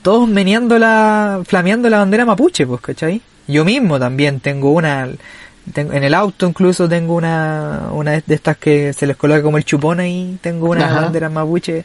todos 0.02 0.28
meneando 0.28 0.78
la, 0.78 1.42
flameando 1.46 1.88
la 1.90 1.98
bandera 1.98 2.24
mapuche, 2.24 2.66
pues, 2.66 2.80
¿cachai? 2.80 3.20
Yo 3.46 3.64
mismo 3.64 3.98
también 3.98 4.40
tengo 4.40 4.72
una, 4.72 5.08
tengo, 5.72 5.92
en 5.92 6.04
el 6.04 6.14
auto 6.14 6.46
incluso 6.46 6.88
tengo 6.88 7.14
una, 7.14 7.88
una 7.92 8.12
de 8.12 8.34
estas 8.34 8.56
que 8.58 8.92
se 8.92 9.06
les 9.06 9.16
coloca 9.16 9.42
como 9.42 9.56
el 9.58 9.64
chupón 9.64 10.00
ahí, 10.00 10.38
tengo 10.40 10.68
una 10.70 10.86
Ajá. 10.86 11.00
bandera 11.02 11.28
mapuche. 11.28 11.84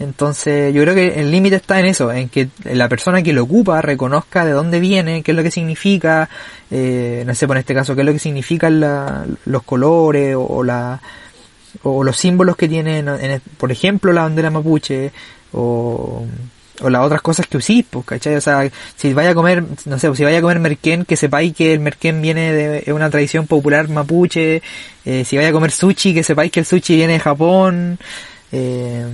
Entonces, 0.00 0.74
yo 0.74 0.82
creo 0.82 0.94
que 0.94 1.20
el 1.20 1.30
límite 1.30 1.56
está 1.56 1.78
en 1.78 1.86
eso, 1.86 2.10
en 2.12 2.28
que 2.28 2.48
la 2.64 2.88
persona 2.88 3.22
que 3.22 3.32
lo 3.32 3.44
ocupa 3.44 3.80
reconozca 3.80 4.44
de 4.44 4.52
dónde 4.52 4.80
viene, 4.80 5.22
qué 5.22 5.30
es 5.32 5.36
lo 5.36 5.42
que 5.42 5.50
significa, 5.52 6.28
eh, 6.70 7.22
no 7.26 7.34
sé, 7.34 7.46
por 7.46 7.56
este 7.56 7.74
caso, 7.74 7.94
qué 7.94 8.00
es 8.00 8.06
lo 8.06 8.12
que 8.12 8.18
significan 8.18 8.80
la- 8.80 9.24
los 9.46 9.62
colores 9.62 10.34
o, 10.34 10.42
o 10.44 10.64
la, 10.64 11.00
o 11.84 12.02
los 12.02 12.16
símbolos 12.16 12.56
que 12.56 12.68
tienen, 12.68 13.08
en 13.08 13.40
por 13.56 13.70
ejemplo, 13.70 14.12
la 14.12 14.22
bandera 14.22 14.50
mapuche, 14.50 15.12
o, 15.52 16.24
o 16.80 16.90
las 16.90 17.02
otras 17.02 17.22
cosas 17.22 17.46
que 17.46 17.56
usís, 17.56 17.84
pues, 17.88 18.04
¿cachai? 18.04 18.36
O 18.36 18.40
sea, 18.40 18.68
si 18.96 19.14
vaya 19.14 19.30
a 19.30 19.34
comer, 19.34 19.64
no 19.84 19.98
sé, 19.98 20.14
si 20.14 20.24
vaya 20.24 20.38
a 20.38 20.42
comer 20.42 20.58
merquén, 20.58 21.04
que 21.04 21.16
sepáis 21.16 21.54
que 21.54 21.74
el 21.74 21.80
merquén 21.80 22.20
viene 22.20 22.52
de 22.52 22.92
una 22.92 23.10
tradición 23.10 23.46
popular 23.46 23.88
mapuche, 23.88 24.62
eh, 25.04 25.24
si 25.24 25.36
vaya 25.36 25.50
a 25.50 25.52
comer 25.52 25.70
sushi, 25.70 26.14
que 26.14 26.22
sepáis 26.22 26.50
que 26.50 26.60
el 26.60 26.66
sushi 26.66 26.96
viene 26.96 27.14
de 27.14 27.20
Japón, 27.20 27.98
eh, 28.50 29.06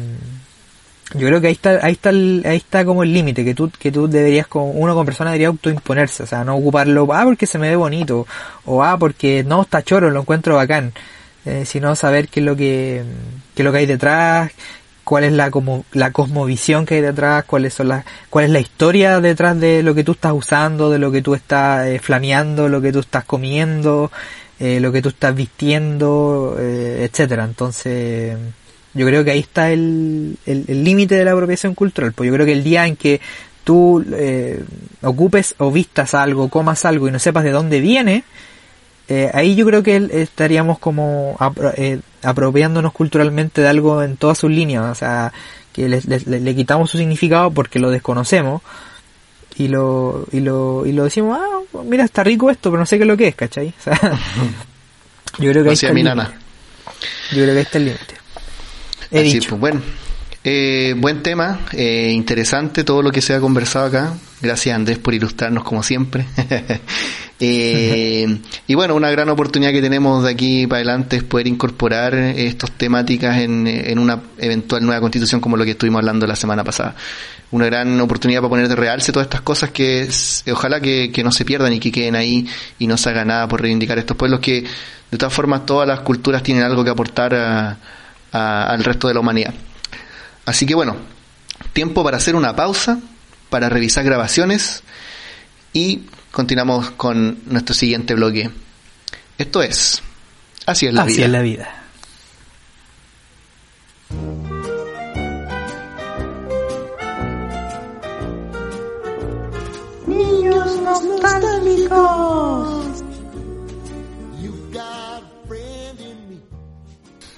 yo 1.14 1.26
creo 1.26 1.40
que 1.40 1.48
ahí 1.48 1.52
está, 1.52 1.84
ahí 1.84 1.92
está, 1.92 2.10
ahí 2.10 2.56
está 2.56 2.84
como 2.84 3.02
el 3.02 3.12
límite, 3.12 3.44
que 3.44 3.54
tú, 3.54 3.70
que 3.70 3.90
tú 3.90 4.06
deberías, 4.08 4.46
como, 4.46 4.70
uno 4.70 4.92
como 4.92 5.04
persona 5.04 5.30
debería 5.30 5.48
autoimponerse, 5.48 6.22
o 6.22 6.26
sea, 6.26 6.44
no 6.44 6.56
ocuparlo, 6.56 7.08
ah, 7.12 7.24
porque 7.24 7.46
se 7.46 7.58
me 7.58 7.68
ve 7.68 7.76
bonito, 7.76 8.26
o 8.64 8.84
ah, 8.84 8.96
porque 8.96 9.42
no, 9.44 9.62
está 9.62 9.82
choro, 9.82 10.10
lo 10.10 10.20
encuentro 10.20 10.54
bacán, 10.54 10.92
eh, 11.44 11.64
sino 11.66 11.96
saber 11.96 12.28
qué 12.28 12.40
es 12.40 12.46
lo 12.46 12.54
que, 12.54 13.02
qué 13.54 13.62
es 13.62 13.64
lo 13.64 13.72
que 13.72 13.78
hay 13.78 13.86
detrás, 13.86 14.52
cuál 15.10 15.24
es 15.24 15.32
la 15.32 15.50
como 15.50 15.84
la 15.90 16.12
cosmovisión 16.12 16.86
que 16.86 16.94
hay 16.94 17.00
detrás, 17.00 17.42
cuáles 17.42 17.74
son 17.74 17.88
las, 17.88 18.04
cuál 18.28 18.44
es 18.44 18.52
la 18.52 18.60
historia 18.60 19.18
detrás 19.20 19.58
de 19.58 19.82
lo 19.82 19.92
que 19.92 20.04
tú 20.04 20.12
estás 20.12 20.32
usando, 20.32 20.88
de 20.88 21.00
lo 21.00 21.10
que 21.10 21.20
tú 21.20 21.34
estás 21.34 21.88
eh, 21.88 21.98
flameando, 21.98 22.68
lo 22.68 22.80
que 22.80 22.92
tú 22.92 23.00
estás 23.00 23.24
comiendo, 23.24 24.12
eh, 24.60 24.78
lo 24.78 24.92
que 24.92 25.02
tú 25.02 25.08
estás 25.08 25.34
vistiendo, 25.34 26.56
eh, 26.60 27.08
etcétera. 27.10 27.42
Entonces, 27.42 28.38
yo 28.94 29.04
creo 29.04 29.24
que 29.24 29.32
ahí 29.32 29.40
está 29.40 29.72
el 29.72 30.36
límite 30.46 31.16
de 31.16 31.24
la 31.24 31.32
apropiación 31.32 31.74
cultural. 31.74 32.12
Pues 32.12 32.28
yo 32.28 32.34
creo 32.34 32.46
que 32.46 32.52
el 32.52 32.62
día 32.62 32.86
en 32.86 32.94
que 32.94 33.20
tú 33.64 34.04
eh, 34.12 34.62
ocupes 35.02 35.54
o 35.58 35.70
vistas 35.70 36.14
algo, 36.14 36.48
comas 36.48 36.84
algo 36.84 37.08
y 37.08 37.10
no 37.10 37.18
sepas 37.18 37.44
de 37.44 37.50
dónde 37.50 37.80
viene, 37.80 38.24
eh, 39.10 39.28
ahí 39.34 39.56
yo 39.56 39.66
creo 39.66 39.82
que 39.82 40.08
estaríamos 40.12 40.78
como 40.78 41.36
eh, 41.76 41.98
apropiándonos 42.22 42.92
culturalmente 42.92 43.60
de 43.60 43.66
algo 43.66 44.04
en 44.04 44.16
todas 44.16 44.38
sus 44.38 44.52
líneas, 44.52 44.84
o 44.84 44.94
sea, 44.94 45.32
que 45.72 45.88
le, 45.88 46.54
quitamos 46.54 46.92
su 46.92 46.98
significado 46.98 47.50
porque 47.50 47.80
lo 47.80 47.90
desconocemos 47.90 48.62
y 49.56 49.66
lo, 49.66 50.28
y 50.30 50.38
lo, 50.38 50.86
y 50.86 50.92
lo 50.92 51.02
decimos, 51.02 51.36
ah, 51.40 51.80
mira, 51.84 52.04
está 52.04 52.22
rico 52.22 52.52
esto, 52.52 52.70
pero 52.70 52.78
no 52.78 52.86
sé 52.86 52.98
qué 52.98 53.02
es 53.02 53.08
lo 53.08 53.16
que 53.16 53.26
es, 53.26 53.34
¿cachai? 53.34 53.74
O 53.80 53.82
sea, 53.82 53.98
yo 55.40 55.50
creo 55.50 55.64
que 55.64 55.70
ahí 55.70 55.74
está 55.74 55.88
el 55.88 55.94
límite. 55.96 56.22
Yo 57.32 57.42
creo 57.42 57.46
que 57.46 57.50
ahí 57.50 57.58
está 57.58 57.78
el 57.78 57.84
límite. 57.86 58.14
He 59.10 59.22
dicho. 59.24 59.48
Pues, 59.50 59.60
bueno. 59.60 59.82
Eh, 60.42 60.94
buen 60.96 61.22
tema, 61.22 61.66
eh, 61.72 62.12
interesante 62.14 62.82
todo 62.82 63.02
lo 63.02 63.10
que 63.10 63.20
se 63.20 63.34
ha 63.34 63.40
conversado 63.40 63.86
acá. 63.86 64.14
Gracias 64.40 64.74
Andrés 64.74 64.98
por 64.98 65.12
ilustrarnos 65.14 65.64
como 65.64 65.82
siempre. 65.82 66.24
eh, 67.40 68.38
y 68.66 68.74
bueno, 68.74 68.94
una 68.94 69.10
gran 69.10 69.28
oportunidad 69.30 69.72
que 69.72 69.80
tenemos 69.80 70.24
de 70.24 70.30
aquí 70.30 70.66
para 70.66 70.78
adelante 70.78 71.16
es 71.16 71.24
poder 71.24 71.46
incorporar 71.46 72.14
estas 72.14 72.70
temáticas 72.72 73.38
en, 73.38 73.66
en 73.66 73.98
una 73.98 74.20
eventual 74.38 74.84
nueva 74.84 75.00
constitución 75.00 75.40
como 75.40 75.56
lo 75.56 75.64
que 75.64 75.70
estuvimos 75.72 76.00
hablando 76.00 76.26
la 76.26 76.36
semana 76.36 76.62
pasada. 76.62 76.94
Una 77.50 77.66
gran 77.66 77.98
oportunidad 78.00 78.40
para 78.40 78.50
poner 78.50 78.68
de 78.68 78.76
realce 78.76 79.10
todas 79.10 79.26
estas 79.26 79.40
cosas 79.40 79.70
que 79.70 80.08
ojalá 80.52 80.80
que, 80.80 81.10
que 81.10 81.24
no 81.24 81.32
se 81.32 81.44
pierdan 81.44 81.72
y 81.72 81.80
que 81.80 81.90
queden 81.90 82.14
ahí 82.14 82.46
y 82.78 82.86
no 82.86 82.96
se 82.96 83.08
haga 83.08 83.24
nada 83.24 83.48
por 83.48 83.60
reivindicar 83.60 83.98
estos 83.98 84.16
pueblos 84.16 84.40
que 84.40 84.64
de 85.10 85.18
todas 85.18 85.32
formas 85.32 85.66
todas 85.66 85.88
las 85.88 86.00
culturas 86.00 86.42
tienen 86.42 86.62
algo 86.62 86.84
que 86.84 86.90
aportar 86.90 87.34
a, 87.34 87.76
al 88.32 88.84
resto 88.84 89.08
de 89.08 89.14
la 89.14 89.20
humanidad. 89.20 89.54
Así 90.46 90.66
que 90.66 90.74
bueno, 90.74 90.96
tiempo 91.72 92.04
para 92.04 92.18
hacer 92.18 92.36
una 92.36 92.54
pausa, 92.54 93.00
para 93.48 93.68
revisar 93.68 94.04
grabaciones 94.04 94.82
y 95.72 96.02
continuamos 96.30 96.90
con 96.92 97.38
nuestro 97.46 97.74
siguiente 97.74 98.14
bloque. 98.14 98.50
Esto 99.38 99.62
es 99.62 100.02
Así 100.66 100.86
es 100.86 100.94
la 100.94 101.02
Así 101.02 101.14
vida. 101.14 101.24
Es 101.24 101.30
la 101.32 101.42
vida. 101.42 101.74
Niños 110.06 110.80
nostálgicos. 110.82 112.80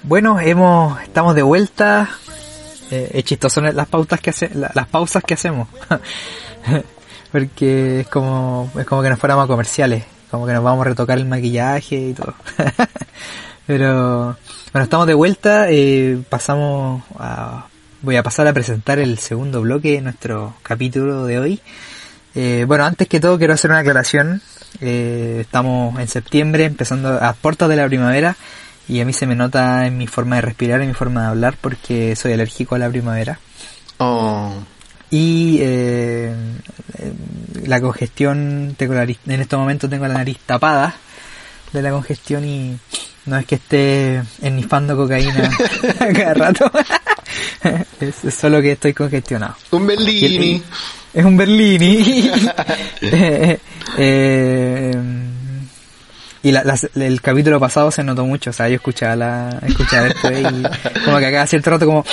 Bueno, 0.03 0.39
hemos, 0.39 1.01
estamos 1.01 1.33
de 1.33 1.41
vuelta. 1.41 2.09
Eh, 2.91 3.09
es 3.13 3.23
chistoso 3.23 3.61
las 3.61 3.87
pautas 3.87 4.19
que 4.19 4.29
hace, 4.29 4.51
las 4.53 4.87
pausas 4.87 5.23
que 5.23 5.33
hacemos. 5.33 5.67
Porque 7.33 8.01
es 8.01 8.07
como, 8.09 8.71
es 8.77 8.85
como 8.85 9.01
que 9.01 9.09
nos 9.09 9.17
fuéramos 9.17 9.45
a 9.45 9.47
comerciales. 9.47 10.03
Como 10.29 10.45
que 10.45 10.53
nos 10.53 10.63
vamos 10.63 10.85
a 10.85 10.89
retocar 10.89 11.17
el 11.17 11.25
maquillaje 11.25 12.09
y 12.09 12.13
todo. 12.13 12.35
Pero, 13.65 14.37
bueno, 14.71 14.83
estamos 14.83 15.07
de 15.07 15.15
vuelta. 15.15 15.65
Eh, 15.71 16.21
pasamos 16.29 17.01
a, 17.17 17.65
voy 18.03 18.17
a 18.17 18.23
pasar 18.23 18.45
a 18.45 18.53
presentar 18.53 18.99
el 18.99 19.17
segundo 19.17 19.61
bloque 19.61 19.93
de 19.93 20.01
nuestro 20.01 20.53
capítulo 20.61 21.25
de 21.25 21.39
hoy. 21.39 21.59
Eh, 22.35 22.65
bueno, 22.67 22.85
antes 22.85 23.07
que 23.07 23.19
todo 23.19 23.39
quiero 23.39 23.55
hacer 23.55 23.71
una 23.71 23.79
aclaración. 23.79 24.43
Eh, 24.79 25.39
estamos 25.41 25.99
en 25.99 26.07
septiembre, 26.07 26.65
empezando 26.65 27.17
a 27.19 27.33
puertas 27.33 27.67
de 27.67 27.77
la 27.77 27.87
primavera 27.87 28.35
y 28.87 29.01
a 29.01 29.05
mí 29.05 29.13
se 29.13 29.25
me 29.25 29.35
nota 29.35 29.87
en 29.87 29.97
mi 29.97 30.05
forma 30.05 30.35
de 30.35 30.43
respirar, 30.43 30.81
en 30.81 30.89
mi 30.89 30.93
forma 30.93 31.21
de 31.23 31.27
hablar, 31.29 31.57
porque 31.59 32.15
soy 32.15 32.33
alérgico 32.33 32.75
a 32.75 32.77
la 32.77 32.89
primavera. 32.89 33.39
Oh. 33.97 34.53
Y 35.13 35.59
eh, 35.61 36.33
la 37.67 37.79
congestión, 37.79 38.73
tengo 38.75 38.95
la, 38.95 39.03
en 39.03 39.17
este 39.27 39.55
momento 39.55 39.87
tengo 39.87 40.07
la 40.07 40.15
nariz 40.15 40.39
tapada 40.43 40.95
de 41.71 41.81
la 41.83 41.91
congestión 41.91 42.43
y 42.43 42.75
no 43.27 43.37
es 43.37 43.45
que 43.45 43.55
esté 43.55 44.23
ennifando 44.41 44.97
cocaína 44.97 45.51
cada 46.15 46.33
rato. 46.33 46.71
es, 48.01 48.33
solo 48.33 48.59
que 48.59 48.71
estoy 48.71 48.93
congestionado. 48.93 49.55
Un 49.69 49.85
Berlini. 49.85 50.63
Es 51.13 51.23
un 51.23 51.37
Berlini. 51.37 52.31
eh, 53.01 53.59
eh, 53.95 54.91
y 56.43 56.51
la, 56.51 56.77
el 56.95 57.21
capítulo 57.21 57.57
pasado 57.57 57.89
se 57.89 58.03
notó 58.03 58.25
mucho, 58.25 58.49
o 58.49 58.53
sea, 58.53 58.67
yo 58.67 58.75
escuchaba, 58.75 59.15
la, 59.15 59.59
escuchaba 59.65 60.03
después 60.03 60.39
y 60.41 61.01
como 61.05 61.17
que 61.17 61.25
acá 61.25 61.47
cierto 61.47 61.69
rato 61.69 61.85
como... 61.85 62.05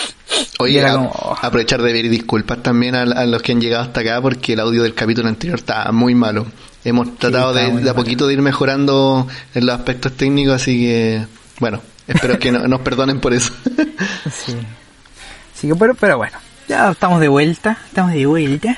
Oye, 0.61 0.79
era 0.79 0.93
como, 0.93 1.11
oh. 1.11 1.37
aprovechar 1.43 1.83
de 1.83 1.91
pedir 1.91 2.09
disculpas 2.09 2.63
también 2.63 2.95
a, 2.95 3.27
los 3.27 3.43
que 3.43 3.51
han 3.51 3.61
llegado 3.61 3.83
hasta 3.83 4.03
acá 4.03 4.23
porque 4.23 4.53
el 4.53 4.61
audio 4.61 4.85
del 4.85 4.95
capítulo 4.95 5.29
anterior 5.29 5.59
está 5.59 5.91
muy 5.91 6.15
malo. 6.15 6.47
Hemos 6.85 7.19
tratado 7.19 7.53
de, 7.53 7.91
a 7.91 7.95
poquito 7.95 8.29
de 8.29 8.35
ir 8.35 8.41
mejorando 8.41 9.27
en 9.53 9.67
los 9.67 9.75
aspectos 9.75 10.13
técnicos, 10.13 10.63
así 10.63 10.79
que, 10.79 11.27
bueno, 11.59 11.81
espero 12.07 12.39
que 12.39 12.53
nos 12.53 12.81
perdonen 12.83 13.19
por 13.19 13.35
eso. 13.35 13.53
sí. 14.33 14.57
Sí, 15.55 15.71
pero, 15.77 15.97
pero 15.97 16.19
bueno, 16.19 16.39
ya 16.69 16.93
estamos 16.93 17.21
de 17.21 17.27
vuelta, 17.27 17.79
estamos 17.85 18.13
de 18.13 18.27
vuelta. 18.27 18.77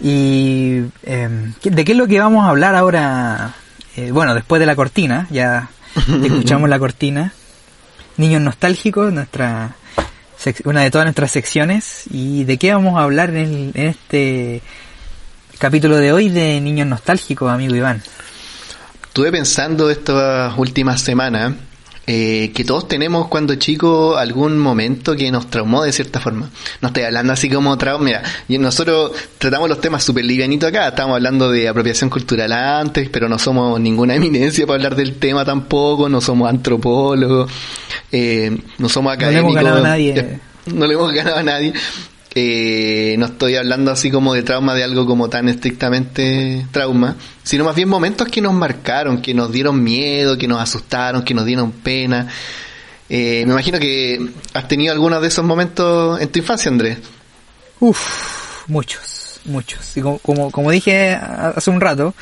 Y 0.00 0.82
eh, 1.02 1.52
¿de 1.64 1.84
qué 1.84 1.92
es 1.92 1.98
lo 1.98 2.06
que 2.06 2.20
vamos 2.20 2.44
a 2.44 2.50
hablar 2.50 2.76
ahora 2.76 3.54
eh, 3.96 4.10
bueno, 4.10 4.34
después 4.34 4.60
de 4.60 4.66
la 4.66 4.76
cortina, 4.76 5.26
ya 5.30 5.70
escuchamos 6.22 6.68
la 6.68 6.78
cortina. 6.78 7.32
Niños 8.16 8.42
nostálgicos, 8.42 9.12
nuestra 9.12 9.76
una 10.64 10.82
de 10.82 10.90
todas 10.90 11.06
nuestras 11.06 11.30
secciones. 11.30 12.04
¿Y 12.10 12.44
de 12.44 12.58
qué 12.58 12.72
vamos 12.72 12.98
a 12.98 13.04
hablar 13.04 13.30
en, 13.30 13.72
en 13.74 13.86
este 13.86 14.62
capítulo 15.58 15.96
de 15.96 16.12
hoy 16.12 16.28
de 16.28 16.60
Niños 16.60 16.86
nostálgicos, 16.86 17.50
amigo 17.50 17.74
Iván? 17.74 18.02
Estuve 19.06 19.30
pensando 19.30 19.90
estas 19.90 20.56
últimas 20.58 21.00
semanas 21.00 21.54
eh, 22.06 22.52
que 22.54 22.64
todos 22.64 22.86
tenemos 22.86 23.28
cuando 23.28 23.54
chicos 23.54 24.18
algún 24.18 24.58
momento 24.58 25.16
que 25.16 25.30
nos 25.30 25.48
traumó 25.48 25.82
de 25.82 25.92
cierta 25.92 26.20
forma. 26.20 26.50
No 26.80 26.88
estoy 26.88 27.04
hablando 27.04 27.32
así 27.32 27.48
como 27.48 27.76
trauma. 27.78 28.04
Mira, 28.04 28.22
nosotros 28.48 29.12
tratamos 29.38 29.68
los 29.68 29.80
temas 29.80 30.04
súper 30.04 30.24
livianitos 30.24 30.68
acá. 30.68 30.88
Estamos 30.88 31.14
hablando 31.14 31.50
de 31.50 31.68
apropiación 31.68 32.10
cultural 32.10 32.52
antes, 32.52 33.08
pero 33.08 33.28
no 33.28 33.38
somos 33.38 33.80
ninguna 33.80 34.14
eminencia 34.16 34.66
para 34.66 34.76
hablar 34.76 34.96
del 34.96 35.14
tema 35.16 35.44
tampoco. 35.44 36.08
No 36.08 36.20
somos 36.20 36.48
antropólogos. 36.48 37.50
Eh, 38.12 38.56
no 38.78 38.88
somos 38.88 39.14
académicos. 39.14 39.54
No 39.54 39.60
le 39.62 39.68
hemos 39.68 39.72
ganado 39.72 39.78
a 39.78 39.88
nadie. 39.88 40.40
No 40.66 40.86
le 40.86 40.94
hemos 40.94 41.12
ganado 41.12 41.36
a 41.36 41.42
nadie. 41.42 41.72
Eh, 42.36 43.14
no 43.16 43.26
estoy 43.26 43.54
hablando 43.54 43.92
así 43.92 44.10
como 44.10 44.34
de 44.34 44.42
trauma 44.42 44.74
de 44.74 44.82
algo 44.82 45.06
como 45.06 45.28
tan 45.28 45.48
estrictamente 45.48 46.66
trauma, 46.72 47.16
sino 47.44 47.64
más 47.64 47.76
bien 47.76 47.88
momentos 47.88 48.26
que 48.28 48.40
nos 48.40 48.52
marcaron, 48.52 49.22
que 49.22 49.34
nos 49.34 49.52
dieron 49.52 49.82
miedo, 49.82 50.36
que 50.36 50.48
nos 50.48 50.60
asustaron, 50.60 51.22
que 51.22 51.32
nos 51.32 51.44
dieron 51.44 51.70
pena. 51.70 52.28
Eh, 53.08 53.44
me 53.46 53.52
imagino 53.52 53.78
que 53.78 54.30
has 54.52 54.66
tenido 54.66 54.92
algunos 54.92 55.22
de 55.22 55.28
esos 55.28 55.44
momentos 55.44 56.20
en 56.20 56.28
tu 56.28 56.40
infancia, 56.40 56.70
Andrés. 56.70 56.98
Uf, 57.78 58.68
muchos, 58.68 59.40
muchos. 59.44 59.96
Y 59.96 60.00
como, 60.00 60.50
como, 60.50 60.70
dije 60.72 61.14
hace 61.14 61.70
un 61.70 61.80
rato, 61.80 62.14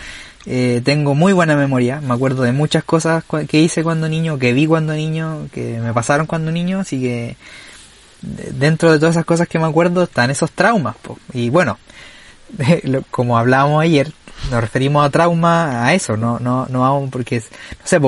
eh, 0.45 0.83
tengo 0.85 1.15
muy 1.15 1.33
buena 1.33 1.57
memoria, 1.57 2.03
me 2.03 2.13
acuerdo 2.13 2.43
de 2.43 2.53
muchas 2.53 2.85
cosas 2.85 3.25
que 3.49 3.61
hice 3.61 3.83
cuando 3.83 4.11
niño, 4.11 4.39
que 4.39 4.53
vi 4.53 4.67
cuando 4.67 4.93
niño, 4.93 5.49
que 5.53 5.79
me 5.81 5.95
pasaron 5.95 6.27
cuando 6.27 6.51
niño, 6.51 6.81
así 6.81 7.01
que 7.01 7.37
dentro 8.23 8.93
de 8.93 8.99
todas 8.99 9.17
esas 9.17 9.25
cosas 9.25 9.49
que 9.49 9.59
me 9.59 9.67
acuerdo 9.67 10.05
están 10.05 10.31
esos 10.31 10.51
traumas. 10.53 10.97
Y 11.33 11.51
bueno, 11.51 11.79
como 13.11 13.37
hablábamos 13.37 13.83
ayer, 13.83 14.13
nos 14.51 14.61
referimos 14.61 15.05
a 15.05 15.11
trauma 15.11 15.85
a 15.87 15.95
eso, 15.95 16.17
no, 16.17 16.39
no, 16.39 16.67
no 16.69 17.09
porque, 17.11 17.39
no 17.41 17.87
sé, 17.87 18.01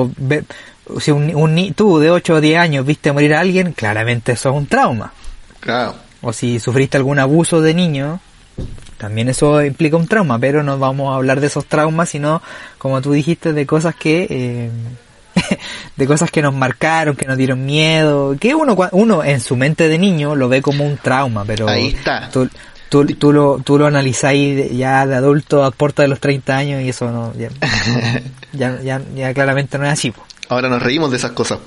si 0.99 1.11
un, 1.11 1.73
tú 1.73 1.99
de 1.99 2.11
8 2.11 2.33
o 2.35 2.41
10 2.41 2.59
años 2.59 2.85
viste 2.85 3.11
morir 3.11 3.33
a 3.33 3.41
alguien, 3.41 3.73
claramente 3.73 4.33
eso 4.33 4.49
es 4.49 4.55
un 4.55 4.67
trauma. 4.67 5.13
Claro. 5.59 5.95
O 6.21 6.33
si 6.33 6.59
sufriste 6.59 6.97
algún 6.97 7.19
abuso 7.19 7.61
de 7.61 7.73
niño, 7.73 8.19
también 8.97 9.29
eso 9.29 9.63
implica 9.63 9.97
un 9.97 10.07
trauma, 10.07 10.39
pero 10.39 10.63
no 10.63 10.77
vamos 10.77 11.11
a 11.11 11.15
hablar 11.15 11.39
de 11.39 11.47
esos 11.47 11.65
traumas, 11.65 12.09
sino, 12.09 12.41
como 12.77 13.01
tú 13.01 13.11
dijiste, 13.11 13.53
de 13.53 13.65
cosas 13.65 13.95
que... 13.95 14.27
Eh, 14.29 14.69
de 15.95 16.07
cosas 16.07 16.31
que 16.31 16.41
nos 16.41 16.53
marcaron, 16.53 17.15
que 17.15 17.25
nos 17.25 17.37
dieron 17.37 17.65
miedo, 17.65 18.35
que 18.39 18.55
uno, 18.55 18.75
uno 18.91 19.23
en 19.23 19.39
su 19.41 19.55
mente 19.55 19.87
de 19.87 19.97
niño 19.97 20.35
lo 20.35 20.49
ve 20.49 20.61
como 20.61 20.85
un 20.85 20.97
trauma, 20.97 21.43
pero 21.45 21.67
Ahí 21.67 21.87
está. 21.87 22.29
Tú, 22.29 22.49
tú, 23.05 23.33
lo, 23.33 23.59
tú 23.63 23.77
lo 23.77 23.87
analizáis 23.87 24.71
ya 24.71 25.05
de 25.05 25.15
adulto 25.15 25.63
a 25.63 25.71
puerta 25.71 26.03
de 26.03 26.07
los 26.07 26.19
30 26.19 26.55
años 26.55 26.81
y 26.81 26.89
eso 26.89 27.11
no, 27.11 27.33
ya, 28.53 28.81
ya, 28.81 29.01
ya, 29.15 29.33
claramente 29.33 29.77
no 29.77 29.85
es 29.85 29.91
así. 29.91 30.13
Ahora 30.49 30.69
nos 30.69 30.81
reímos 30.81 31.11
de 31.11 31.17
esas 31.17 31.31
cosas. 31.31 31.59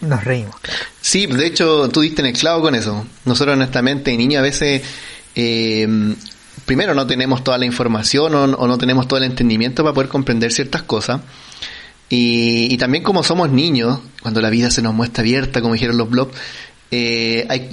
nos 0.00 0.24
reímos. 0.24 0.54
Sí, 1.00 1.26
de 1.26 1.46
hecho 1.46 1.88
tú 1.88 2.02
diste 2.02 2.22
en 2.22 2.26
el 2.26 2.34
clavo 2.34 2.62
con 2.62 2.74
eso. 2.74 3.04
Nosotros 3.24 3.54
honestamente, 3.54 4.16
niños 4.16 4.40
a 4.40 4.42
veces, 4.42 4.82
eh, 5.34 5.88
primero 6.66 6.94
no 6.94 7.06
tenemos 7.06 7.42
toda 7.42 7.58
la 7.58 7.64
información 7.64 8.34
o, 8.34 8.44
o, 8.44 8.66
no 8.68 8.78
tenemos 8.78 9.08
todo 9.08 9.18
el 9.18 9.24
entendimiento 9.24 9.82
para 9.82 9.94
poder 9.94 10.08
comprender 10.08 10.52
ciertas 10.52 10.82
cosas. 10.82 11.20
Y, 12.12 12.74
y, 12.74 12.76
también 12.76 13.04
como 13.04 13.22
somos 13.22 13.50
niños, 13.50 14.00
cuando 14.20 14.40
la 14.40 14.50
vida 14.50 14.70
se 14.70 14.82
nos 14.82 14.92
muestra 14.92 15.22
abierta, 15.22 15.62
como 15.62 15.74
dijeron 15.74 15.96
los 15.96 16.10
blogs, 16.10 16.36
eh, 16.90 17.46
hay, 17.48 17.70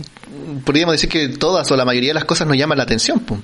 podríamos 0.64 0.94
decir 0.94 1.10
que 1.10 1.30
todas 1.30 1.70
o 1.72 1.76
la 1.76 1.86
mayoría 1.86 2.12
de 2.12 2.14
las 2.14 2.26
cosas 2.26 2.48
nos 2.48 2.56
llaman 2.56 2.78
la 2.78 2.84
atención. 2.84 3.20
Pues. 3.20 3.40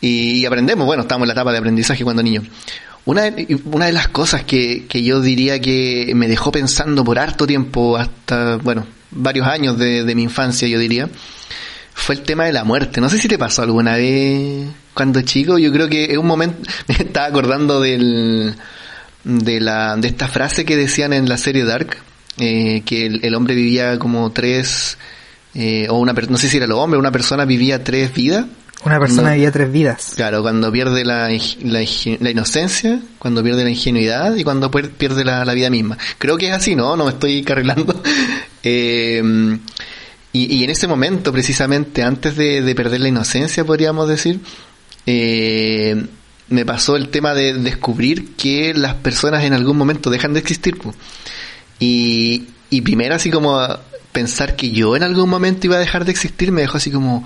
Y, 0.00 0.40
y, 0.40 0.46
aprendemos, 0.46 0.86
bueno, 0.86 1.02
estamos 1.02 1.24
en 1.24 1.28
la 1.28 1.34
etapa 1.34 1.52
de 1.52 1.58
aprendizaje 1.58 2.02
cuando 2.02 2.22
niños. 2.22 2.44
Una 3.04 3.30
de, 3.30 3.58
una 3.66 3.86
de 3.86 3.92
las 3.92 4.08
cosas 4.08 4.44
que, 4.44 4.86
que 4.88 5.02
yo 5.02 5.20
diría 5.20 5.60
que 5.60 6.12
me 6.14 6.28
dejó 6.28 6.50
pensando 6.50 7.04
por 7.04 7.18
harto 7.18 7.46
tiempo, 7.46 7.98
hasta, 7.98 8.56
bueno, 8.56 8.86
varios 9.10 9.46
años 9.46 9.78
de, 9.78 10.04
de 10.04 10.14
mi 10.14 10.22
infancia, 10.22 10.66
yo 10.66 10.78
diría, 10.78 11.10
fue 11.92 12.14
el 12.14 12.22
tema 12.22 12.44
de 12.46 12.52
la 12.52 12.64
muerte. 12.64 13.02
No 13.02 13.10
sé 13.10 13.18
si 13.18 13.28
te 13.28 13.38
pasó 13.38 13.62
alguna 13.62 13.96
vez 13.96 14.66
cuando 14.94 15.20
chico, 15.22 15.58
yo 15.58 15.72
creo 15.72 15.88
que 15.88 16.12
en 16.12 16.18
un 16.18 16.26
momento 16.26 16.58
me 16.88 16.94
estaba 16.94 17.26
acordando 17.26 17.80
del, 17.80 18.54
de, 19.24 19.60
la, 19.60 19.96
de 19.96 20.08
esta 20.08 20.28
frase 20.28 20.64
que 20.64 20.76
decían 20.76 21.12
en 21.12 21.28
la 21.28 21.38
serie 21.38 21.64
Dark, 21.64 21.96
eh, 22.38 22.82
que 22.84 23.06
el, 23.06 23.24
el, 23.24 23.34
hombre 23.34 23.54
vivía 23.54 23.98
como 23.98 24.30
tres, 24.32 24.98
eh, 25.54 25.86
o 25.88 25.98
una 25.98 26.12
no 26.12 26.36
sé 26.36 26.48
si 26.48 26.56
era 26.56 26.66
el 26.66 26.72
hombre, 26.72 26.98
una 26.98 27.12
persona 27.12 27.44
vivía 27.44 27.82
tres 27.82 28.12
vidas. 28.12 28.46
Una 28.84 29.00
persona 29.00 29.32
vivía 29.32 29.50
tres 29.50 29.72
vidas. 29.72 30.12
Claro, 30.14 30.42
cuando 30.42 30.70
pierde 30.70 31.06
la, 31.06 31.30
la, 31.30 31.84
la, 32.20 32.30
inocencia, 32.30 33.00
cuando 33.18 33.42
pierde 33.42 33.64
la 33.64 33.70
ingenuidad 33.70 34.36
y 34.36 34.44
cuando 34.44 34.70
pierde 34.70 35.24
la, 35.24 35.42
la, 35.44 35.54
vida 35.54 35.70
misma. 35.70 35.96
Creo 36.18 36.36
que 36.36 36.48
es 36.48 36.54
así, 36.54 36.76
¿no? 36.76 36.94
No 36.94 37.04
me 37.06 37.12
estoy 37.12 37.42
carrilando. 37.42 38.02
eh, 38.62 39.22
y, 40.34 40.56
y, 40.56 40.64
en 40.64 40.70
ese 40.70 40.86
momento, 40.86 41.32
precisamente, 41.32 42.02
antes 42.02 42.36
de, 42.36 42.60
de 42.60 42.74
perder 42.74 43.00
la 43.00 43.08
inocencia, 43.08 43.64
podríamos 43.64 44.06
decir, 44.06 44.40
eh, 45.06 46.06
me 46.54 46.64
pasó 46.64 46.96
el 46.96 47.08
tema 47.08 47.34
de 47.34 47.54
descubrir 47.54 48.34
que 48.36 48.72
las 48.74 48.94
personas 48.94 49.44
en 49.44 49.52
algún 49.52 49.76
momento 49.76 50.10
dejan 50.10 50.32
de 50.32 50.40
existir. 50.40 50.76
Y, 51.78 52.44
y 52.70 52.80
primero 52.80 53.14
así 53.14 53.30
como 53.30 53.58
pensar 54.12 54.56
que 54.56 54.70
yo 54.70 54.96
en 54.96 55.02
algún 55.02 55.28
momento 55.28 55.66
iba 55.66 55.76
a 55.76 55.80
dejar 55.80 56.04
de 56.04 56.12
existir 56.12 56.52
me 56.52 56.60
dejó 56.60 56.76
así 56.76 56.90
como 56.90 57.24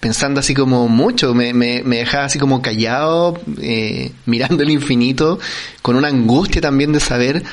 pensando 0.00 0.40
así 0.40 0.52
como 0.52 0.88
mucho, 0.88 1.32
me, 1.32 1.54
me, 1.54 1.82
me 1.84 1.98
dejaba 1.98 2.24
así 2.24 2.36
como 2.36 2.60
callado, 2.60 3.40
eh, 3.60 4.10
mirando 4.26 4.64
el 4.64 4.70
infinito, 4.70 5.38
con 5.80 5.94
una 5.94 6.08
angustia 6.08 6.60
también 6.60 6.90
de 6.90 6.98
saber 6.98 7.44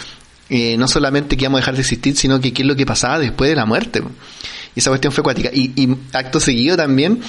eh, 0.49 0.75
no 0.75 0.88
solamente 0.88 1.38
que 1.38 1.43
íbamos 1.43 1.59
a 1.59 1.61
dejar 1.61 1.75
de 1.75 1.82
existir, 1.82 2.17
sino 2.17 2.41
que 2.41 2.51
qué 2.51 2.63
es 2.63 2.67
lo 2.67 2.75
que 2.75 2.88
pasaba 2.88 3.19
después 3.19 3.51
de 3.51 3.55
la 3.55 3.67
muerte. 3.67 4.01
Esa 4.75 4.89
cuestión 4.89 5.13
fue 5.13 5.23
cuática. 5.23 5.51
Y, 5.53 5.73
y 5.75 5.95
acto 6.11 6.39
seguido 6.39 6.75
también 6.75 7.21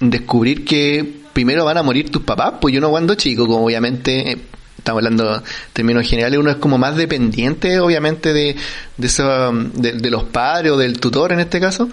descubrir 0.00 0.64
que 0.64 1.21
primero 1.32 1.64
van 1.64 1.78
a 1.78 1.82
morir 1.82 2.10
tus 2.10 2.22
papás, 2.22 2.54
pues 2.60 2.74
yo 2.74 2.80
no 2.80 2.90
cuando 2.90 3.14
chico, 3.14 3.46
como 3.46 3.66
obviamente 3.66 4.38
estamos 4.82 4.98
hablando 4.98 5.36
en 5.36 5.42
términos 5.72 6.08
generales, 6.08 6.40
uno 6.40 6.50
es 6.50 6.56
como 6.56 6.76
más 6.76 6.96
dependiente, 6.96 7.78
obviamente, 7.78 8.32
de, 8.32 8.56
de, 8.96 9.06
eso, 9.06 9.52
de, 9.74 9.92
de, 9.92 10.10
los 10.10 10.24
padres 10.24 10.72
o 10.72 10.76
del 10.76 10.98
tutor 10.98 11.30
en 11.30 11.38
este 11.38 11.60
caso, 11.60 11.88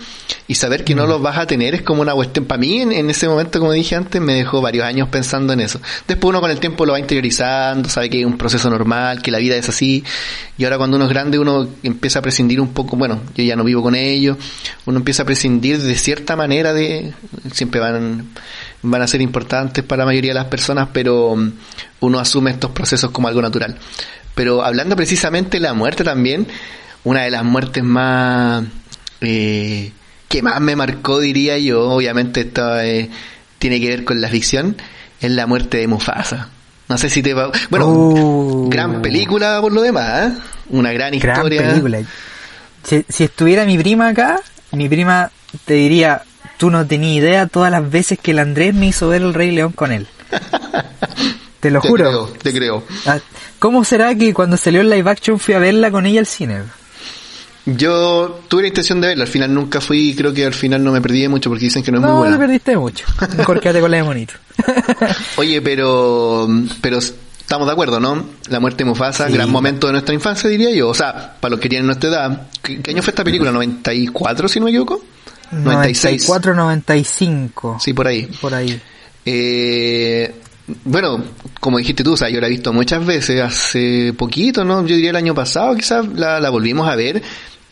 y 0.47 0.55
saber 0.55 0.83
que 0.83 0.95
no 0.95 1.05
los 1.05 1.21
vas 1.21 1.37
a 1.37 1.45
tener 1.45 1.75
es 1.75 1.83
como 1.83 2.01
una 2.01 2.13
cuestión, 2.13 2.45
para 2.45 2.59
mí 2.59 2.81
en, 2.81 2.91
en, 2.91 3.11
ese 3.11 3.27
momento, 3.29 3.59
como 3.59 3.73
dije 3.73 3.95
antes, 3.95 4.19
me 4.19 4.33
dejó 4.33 4.59
varios 4.59 4.85
años 4.85 5.07
pensando 5.09 5.53
en 5.53 5.59
eso. 5.59 5.79
Después 6.07 6.29
uno 6.29 6.41
con 6.41 6.49
el 6.49 6.59
tiempo 6.59 6.83
lo 6.83 6.93
va 6.93 6.99
interiorizando, 6.99 7.87
sabe 7.89 8.09
que 8.09 8.21
es 8.21 8.25
un 8.25 8.39
proceso 8.39 8.71
normal, 8.71 9.21
que 9.21 9.29
la 9.29 9.37
vida 9.37 9.55
es 9.55 9.69
así, 9.69 10.03
y 10.57 10.63
ahora 10.63 10.79
cuando 10.79 10.97
uno 10.97 11.05
es 11.05 11.11
grande 11.11 11.37
uno 11.37 11.69
empieza 11.83 12.19
a 12.19 12.21
prescindir 12.23 12.59
un 12.59 12.69
poco, 12.69 12.97
bueno, 12.97 13.21
yo 13.35 13.43
ya 13.43 13.55
no 13.55 13.63
vivo 13.63 13.83
con 13.83 13.93
ellos, 13.93 14.37
uno 14.87 14.97
empieza 14.97 15.21
a 15.21 15.25
prescindir 15.27 15.77
de 15.77 15.95
cierta 15.95 16.35
manera 16.35 16.73
de, 16.73 17.13
siempre 17.53 17.79
van 17.79 18.29
van 18.81 19.01
a 19.01 19.07
ser 19.07 19.21
importantes 19.21 19.83
para 19.83 20.01
la 20.01 20.05
mayoría 20.05 20.31
de 20.31 20.39
las 20.39 20.47
personas, 20.47 20.89
pero 20.93 21.35
uno 21.99 22.19
asume 22.19 22.51
estos 22.51 22.71
procesos 22.71 23.11
como 23.11 23.27
algo 23.27 23.41
natural. 23.41 23.77
Pero 24.35 24.63
hablando 24.63 24.95
precisamente 24.95 25.57
de 25.57 25.61
la 25.61 25.73
muerte 25.73 26.03
también, 26.03 26.47
una 27.03 27.23
de 27.23 27.31
las 27.31 27.43
muertes 27.43 27.83
más 27.83 28.63
eh, 29.21 29.91
que 30.27 30.41
más 30.41 30.61
me 30.61 30.75
marcó, 30.75 31.19
diría 31.19 31.57
yo, 31.57 31.89
obviamente 31.89 32.41
esto 32.41 32.79
eh, 32.79 33.09
tiene 33.57 33.81
que 33.81 33.89
ver 33.89 34.05
con 34.05 34.21
la 34.21 34.29
ficción, 34.29 34.77
es 35.19 35.31
la 35.31 35.47
muerte 35.47 35.77
de 35.77 35.87
Mufasa. 35.87 36.49
No 36.87 36.97
sé 36.97 37.09
si 37.09 37.21
te 37.21 37.33
va... 37.33 37.51
Bueno, 37.69 37.87
uh, 37.87 38.69
gran 38.69 39.01
película 39.01 39.59
por 39.61 39.71
lo 39.71 39.81
demás, 39.81 40.31
¿eh? 40.31 40.37
una 40.69 40.91
gran, 40.91 41.17
gran 41.19 41.35
historia. 41.35 41.69
Película. 41.69 42.01
Si, 42.83 43.05
si 43.09 43.23
estuviera 43.25 43.65
mi 43.65 43.77
prima 43.77 44.09
acá, 44.09 44.39
mi 44.71 44.87
prima 44.87 45.31
te 45.65 45.73
diría, 45.73 46.23
tú 46.59 46.69
no 46.69 46.85
tenías 46.85 47.23
idea 47.23 47.47
todas 47.47 47.71
las 47.71 47.89
veces 47.89 48.19
que 48.19 48.31
el 48.31 48.39
Andrés 48.39 48.75
me 48.75 48.87
hizo 48.87 49.07
ver 49.07 49.21
el 49.21 49.33
Rey 49.33 49.51
León 49.51 49.71
con 49.71 49.91
él. 49.91 50.07
Te 51.59 51.71
lo 51.71 51.81
te 51.81 51.89
juro. 51.89 52.05
Creo, 52.05 52.25
te 52.41 52.53
creo. 52.53 52.83
¿Cómo 53.59 53.83
será 53.83 54.15
que 54.15 54.33
cuando 54.33 54.55
salió 54.55 54.79
el 54.79 54.89
live 54.89 55.11
action 55.11 55.39
fui 55.39 55.55
a 55.55 55.59
verla 55.59 55.91
con 55.91 56.05
ella 56.05 56.21
al 56.21 56.25
cine? 56.25 56.61
Yo 57.65 58.39
tuve 58.47 58.61
la 58.61 58.67
intención 58.69 59.01
de 59.01 59.09
verla, 59.09 59.25
al 59.25 59.29
final 59.29 59.53
nunca 59.53 59.81
fui, 59.81 60.15
creo 60.15 60.33
que 60.33 60.45
al 60.45 60.53
final 60.53 60.81
no 60.81 60.93
me 60.93 61.01
perdí 61.01 61.27
mucho 61.27 61.49
porque 61.49 61.65
dicen 61.65 61.83
que 61.83 61.91
no 61.91 61.97
es 61.97 62.01
no, 62.01 62.11
muy 62.11 62.17
buena. 62.19 62.35
No, 62.35 62.39
te 62.39 62.45
perdiste 62.45 62.77
mucho. 62.77 63.05
Mejor 63.35 63.59
quédate 63.61 63.81
con 63.81 63.91
la 63.91 63.97
de 63.97 64.03
monito. 64.03 64.35
Oye, 65.35 65.61
pero, 65.61 66.47
pero 66.79 66.99
estamos 66.99 67.67
de 67.67 67.73
acuerdo, 67.73 67.99
¿no? 67.99 68.23
La 68.47 68.61
muerte 68.61 68.85
de 68.85 68.89
Mufasa, 68.89 69.27
sí. 69.27 69.33
gran 69.33 69.51
momento 69.51 69.87
de 69.87 69.93
nuestra 69.93 70.15
infancia, 70.15 70.49
diría 70.49 70.71
yo. 70.71 70.87
O 70.87 70.93
sea, 70.93 71.35
para 71.41 71.51
los 71.51 71.59
que 71.59 71.67
tienen 71.67 71.87
nuestra 71.87 72.09
edad. 72.09 72.47
¿Qué, 72.63 72.81
qué 72.81 72.91
año 72.91 73.01
fue 73.01 73.11
esta 73.11 73.25
película? 73.25 73.51
¿94, 73.51 74.47
si 74.47 74.59
no 74.59 74.65
me 74.65 74.71
equivoco? 74.71 75.03
96. 75.51 76.27
94, 76.27 76.53
95. 76.55 77.77
Sí, 77.79 77.93
por 77.93 78.07
ahí. 78.07 78.29
Por 78.41 78.53
ahí. 78.53 78.79
Eh, 79.25 80.33
bueno, 80.85 81.23
como 81.59 81.77
dijiste 81.77 82.03
tú, 82.03 82.13
o 82.13 82.17
sea, 82.17 82.29
yo 82.29 82.39
la 82.39 82.47
he 82.47 82.51
visto 82.51 82.73
muchas 82.73 83.05
veces, 83.05 83.41
hace 83.41 84.13
poquito, 84.17 84.63
¿no? 84.63 84.85
Yo 84.85 84.95
diría 84.95 85.09
el 85.11 85.15
año 85.15 85.33
pasado, 85.33 85.75
quizás 85.75 86.07
la, 86.07 86.39
la 86.39 86.49
volvimos 86.49 86.87
a 86.87 86.95
ver. 86.95 87.21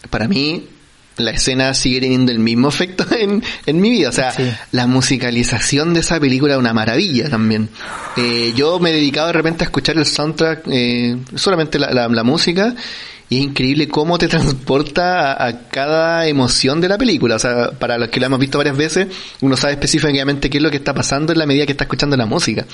Para 0.09 0.27
mí, 0.27 0.67
la 1.17 1.31
escena 1.31 1.73
sigue 1.73 2.01
teniendo 2.01 2.31
el 2.31 2.39
mismo 2.39 2.69
efecto 2.69 3.05
en, 3.15 3.43
en 3.65 3.81
mi 3.81 3.89
vida. 3.91 4.09
O 4.09 4.11
sea, 4.11 4.31
sí. 4.31 4.49
la 4.71 4.87
musicalización 4.87 5.93
de 5.93 6.01
esa 6.01 6.19
película 6.19 6.53
es 6.53 6.59
una 6.59 6.73
maravilla 6.73 7.29
también. 7.29 7.69
Eh, 8.15 8.53
yo 8.55 8.79
me 8.79 8.91
he 8.91 8.93
dedicado 8.93 9.27
de 9.27 9.33
repente 9.33 9.63
a 9.63 9.65
escuchar 9.65 9.97
el 9.97 10.05
soundtrack, 10.05 10.63
eh, 10.71 11.17
solamente 11.35 11.79
la, 11.79 11.91
la, 11.91 12.07
la 12.07 12.23
música, 12.23 12.75
y 13.29 13.37
es 13.37 13.43
increíble 13.43 13.87
cómo 13.87 14.17
te 14.17 14.27
transporta 14.29 15.45
a, 15.45 15.67
cada 15.69 16.27
emoción 16.27 16.79
de 16.79 16.89
la 16.89 16.97
película. 16.97 17.35
O 17.35 17.39
sea, 17.39 17.71
para 17.71 17.97
los 17.97 18.09
que 18.09 18.19
la 18.19 18.27
hemos 18.27 18.39
visto 18.39 18.57
varias 18.57 18.77
veces, 18.77 19.07
uno 19.41 19.57
sabe 19.57 19.73
específicamente 19.73 20.49
qué 20.49 20.57
es 20.57 20.63
lo 20.63 20.71
que 20.71 20.77
está 20.77 20.93
pasando 20.93 21.33
en 21.33 21.39
la 21.39 21.45
medida 21.45 21.65
que 21.65 21.73
está 21.73 21.83
escuchando 21.83 22.15
la 22.15 22.25
música. 22.25 22.65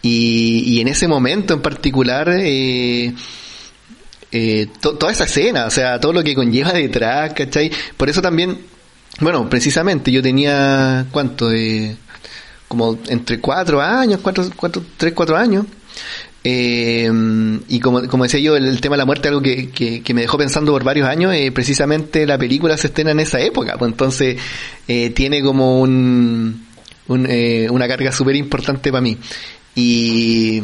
Y, 0.00 0.62
y 0.66 0.80
en 0.80 0.88
ese 0.88 1.08
momento 1.08 1.54
en 1.54 1.62
particular, 1.62 2.28
eh, 2.30 3.12
eh, 4.32 4.66
to, 4.80 4.94
toda 4.94 5.12
esa 5.12 5.24
escena, 5.24 5.66
o 5.66 5.70
sea, 5.70 6.00
todo 6.00 6.14
lo 6.14 6.24
que 6.24 6.34
conlleva 6.34 6.72
detrás, 6.72 7.34
¿cachai? 7.34 7.70
Por 7.96 8.08
eso 8.08 8.22
también, 8.22 8.58
bueno, 9.20 9.48
precisamente 9.48 10.10
yo 10.10 10.22
tenía, 10.22 11.06
¿cuánto? 11.10 11.52
Eh, 11.52 11.96
como 12.66 12.98
entre 13.08 13.38
cuatro 13.38 13.82
años, 13.82 14.20
cuatro, 14.22 14.48
cuatro, 14.56 14.82
tres, 14.96 15.12
cuatro 15.12 15.36
años. 15.36 15.66
Eh, 16.44 17.08
y 17.68 17.80
como, 17.80 18.06
como 18.08 18.24
decía 18.24 18.40
yo, 18.40 18.56
el, 18.56 18.66
el, 18.66 18.80
tema 18.80 18.96
de 18.96 18.98
la 18.98 19.04
muerte 19.04 19.28
algo 19.28 19.40
que, 19.40 19.70
que, 19.70 20.02
que, 20.02 20.14
me 20.14 20.22
dejó 20.22 20.38
pensando 20.38 20.72
por 20.72 20.82
varios 20.82 21.08
años, 21.08 21.32
eh, 21.34 21.52
precisamente 21.52 22.26
la 22.26 22.36
película 22.36 22.76
se 22.76 22.88
estrena 22.88 23.12
en 23.12 23.20
esa 23.20 23.40
época, 23.40 23.76
pues 23.78 23.92
entonces 23.92 24.38
eh, 24.88 25.10
tiene 25.10 25.40
como 25.40 25.80
un, 25.80 26.66
un 27.06 27.26
eh, 27.28 27.68
una 27.70 27.86
carga 27.86 28.10
súper 28.10 28.34
importante 28.34 28.90
para 28.90 29.02
mí. 29.02 29.16
Y, 29.76 30.60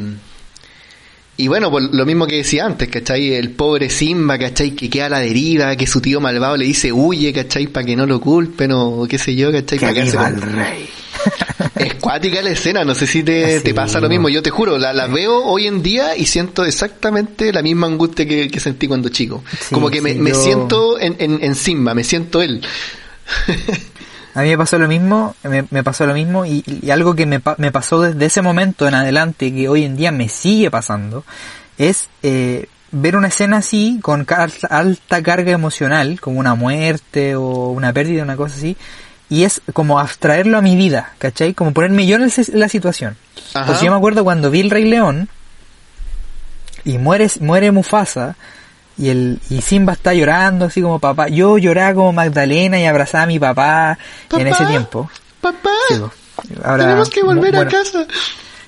y 1.36 1.46
bueno, 1.46 1.70
pues 1.70 1.84
lo 1.92 2.04
mismo 2.04 2.26
que 2.26 2.38
decía 2.38 2.66
antes, 2.66 2.88
¿cachai? 2.88 3.34
El 3.34 3.50
pobre 3.50 3.88
Simba, 3.88 4.36
¿cachai? 4.36 4.72
Que 4.72 4.90
queda 4.90 5.06
a 5.06 5.10
la 5.10 5.20
deriva, 5.20 5.76
que 5.76 5.86
su 5.86 6.00
tío 6.00 6.20
malvado 6.20 6.56
le 6.56 6.64
dice 6.64 6.92
huye, 6.92 7.32
¿cachai? 7.32 7.68
Para 7.68 7.86
que 7.86 7.94
no 7.94 8.04
lo 8.04 8.20
culpen 8.20 8.72
o 8.72 9.06
qué 9.08 9.18
sé 9.18 9.36
yo, 9.36 9.52
¿cachai? 9.52 9.78
Para 9.78 9.94
que 9.94 10.00
al 10.00 10.42
rey. 10.42 10.88
Es 11.78 11.94
cuática 11.94 12.42
la 12.42 12.50
escena, 12.50 12.84
no 12.84 12.94
sé 12.94 13.06
si 13.06 13.22
te, 13.22 13.60
te 13.60 13.74
pasa 13.74 14.00
lo 14.00 14.08
mismo, 14.08 14.28
yo 14.28 14.42
te 14.42 14.50
juro, 14.50 14.78
la, 14.78 14.92
la, 14.92 15.06
veo 15.06 15.44
hoy 15.44 15.66
en 15.66 15.82
día 15.82 16.16
y 16.16 16.26
siento 16.26 16.64
exactamente 16.64 17.52
la 17.52 17.62
misma 17.62 17.86
angustia 17.86 18.26
que, 18.26 18.48
que 18.50 18.60
sentí 18.60 18.88
cuando 18.88 19.08
chico. 19.08 19.42
Sí, 19.60 19.74
Como 19.74 19.90
que 19.90 20.00
me, 20.00 20.12
sí, 20.12 20.18
me 20.18 20.30
yo... 20.30 20.36
siento 20.36 21.00
en, 21.00 21.16
en, 21.18 21.42
en 21.42 21.54
Simba, 21.54 21.94
me 21.94 22.04
siento 22.04 22.42
él. 22.42 22.62
A 24.34 24.42
mí 24.42 24.50
me 24.50 24.58
pasó 24.58 24.78
lo 24.78 24.86
mismo, 24.86 25.34
me, 25.42 25.64
me 25.70 25.82
pasó 25.82 26.06
lo 26.06 26.14
mismo 26.14 26.44
y, 26.46 26.62
y 26.82 26.90
algo 26.90 27.14
que 27.14 27.26
me, 27.26 27.40
me, 27.56 27.72
pasó 27.72 28.00
desde 28.02 28.26
ese 28.26 28.42
momento 28.42 28.86
en 28.86 28.94
adelante, 28.94 29.52
que 29.52 29.68
hoy 29.68 29.84
en 29.84 29.96
día 29.96 30.12
me 30.12 30.28
sigue 30.28 30.70
pasando, 30.70 31.24
es 31.76 32.08
eh, 32.22 32.68
ver 32.92 33.16
una 33.16 33.28
escena 33.28 33.58
así, 33.58 33.98
con 34.00 34.26
alta 34.70 35.22
carga 35.22 35.50
emocional, 35.52 36.20
como 36.20 36.38
una 36.38 36.54
muerte 36.54 37.34
o 37.36 37.70
una 37.70 37.92
pérdida, 37.92 38.22
una 38.22 38.36
cosa 38.36 38.56
así, 38.56 38.76
y 39.30 39.44
es 39.44 39.60
como 39.72 39.98
abstraerlo 39.98 40.58
a 40.58 40.62
mi 40.62 40.76
vida, 40.76 41.12
¿cachai? 41.18 41.54
Como 41.54 41.72
ponerme 41.72 42.06
yo 42.06 42.16
en 42.16 42.30
la 42.54 42.68
situación. 42.68 43.16
Ajá. 43.54 43.66
Pues 43.66 43.80
yo 43.80 43.90
me 43.90 43.96
acuerdo 43.96 44.24
cuando 44.24 44.50
vi 44.50 44.60
el 44.60 44.70
Rey 44.70 44.84
León 44.84 45.28
y 46.84 46.98
muere, 46.98 47.28
muere 47.40 47.70
Mufasa 47.72 48.36
y 48.96 49.10
el 49.10 49.40
y 49.50 49.60
Simba 49.60 49.92
está 49.92 50.14
llorando 50.14 50.66
así 50.66 50.80
como 50.82 50.98
papá. 50.98 51.28
Yo 51.28 51.58
lloraba 51.58 51.94
como 51.94 52.12
Magdalena 52.12 52.78
y 52.80 52.86
abrazaba 52.86 53.24
a 53.24 53.26
mi 53.26 53.38
papá, 53.38 53.98
en 54.32 54.46
ese 54.46 54.64
tiempo. 54.66 55.10
Papá, 55.40 55.70
Sí, 55.88 55.94
po. 55.98 56.10
Ahora, 56.64 56.84
tenemos 56.84 57.10
que 57.10 57.22
volver 57.22 57.56
a 57.56 57.68
casa. 57.68 58.06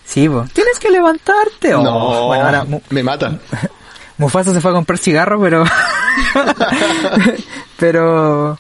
Sí, 0.05 0.29
tienes 0.53 0.79
que 0.81 0.91
levantarte. 0.91 1.75
Oh, 1.75 1.83
no, 1.83 2.27
Bueno, 2.27 2.45
ahora 2.45 2.65
Mu- 2.65 2.81
me 2.91 3.03
mata. 3.03 3.39
Mufasa 4.19 4.53
se 4.53 4.61
fue 4.61 4.73
a 4.73 4.75
comprar 4.75 4.99
cigarros, 4.99 5.41
pero 5.41 5.65
pero 7.79 8.59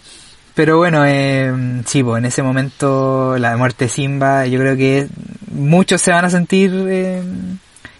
pero 0.55 0.79
bueno, 0.79 1.05
eh, 1.07 1.53
sí, 1.87 2.03
pues 2.03 2.19
en 2.19 2.27
ese 2.27 2.43
momento 2.43 3.37
la 3.39 3.57
muerte 3.57 3.85
de 3.87 3.89
Simba, 3.91 4.47
yo 4.47 4.59
creo 4.61 4.77
que 4.77 5.07
muchos 5.53 6.01
se 6.03 6.11
van 6.13 6.25
a 6.25 6.31
sentir 6.31 6.73
eh, 6.89 7.23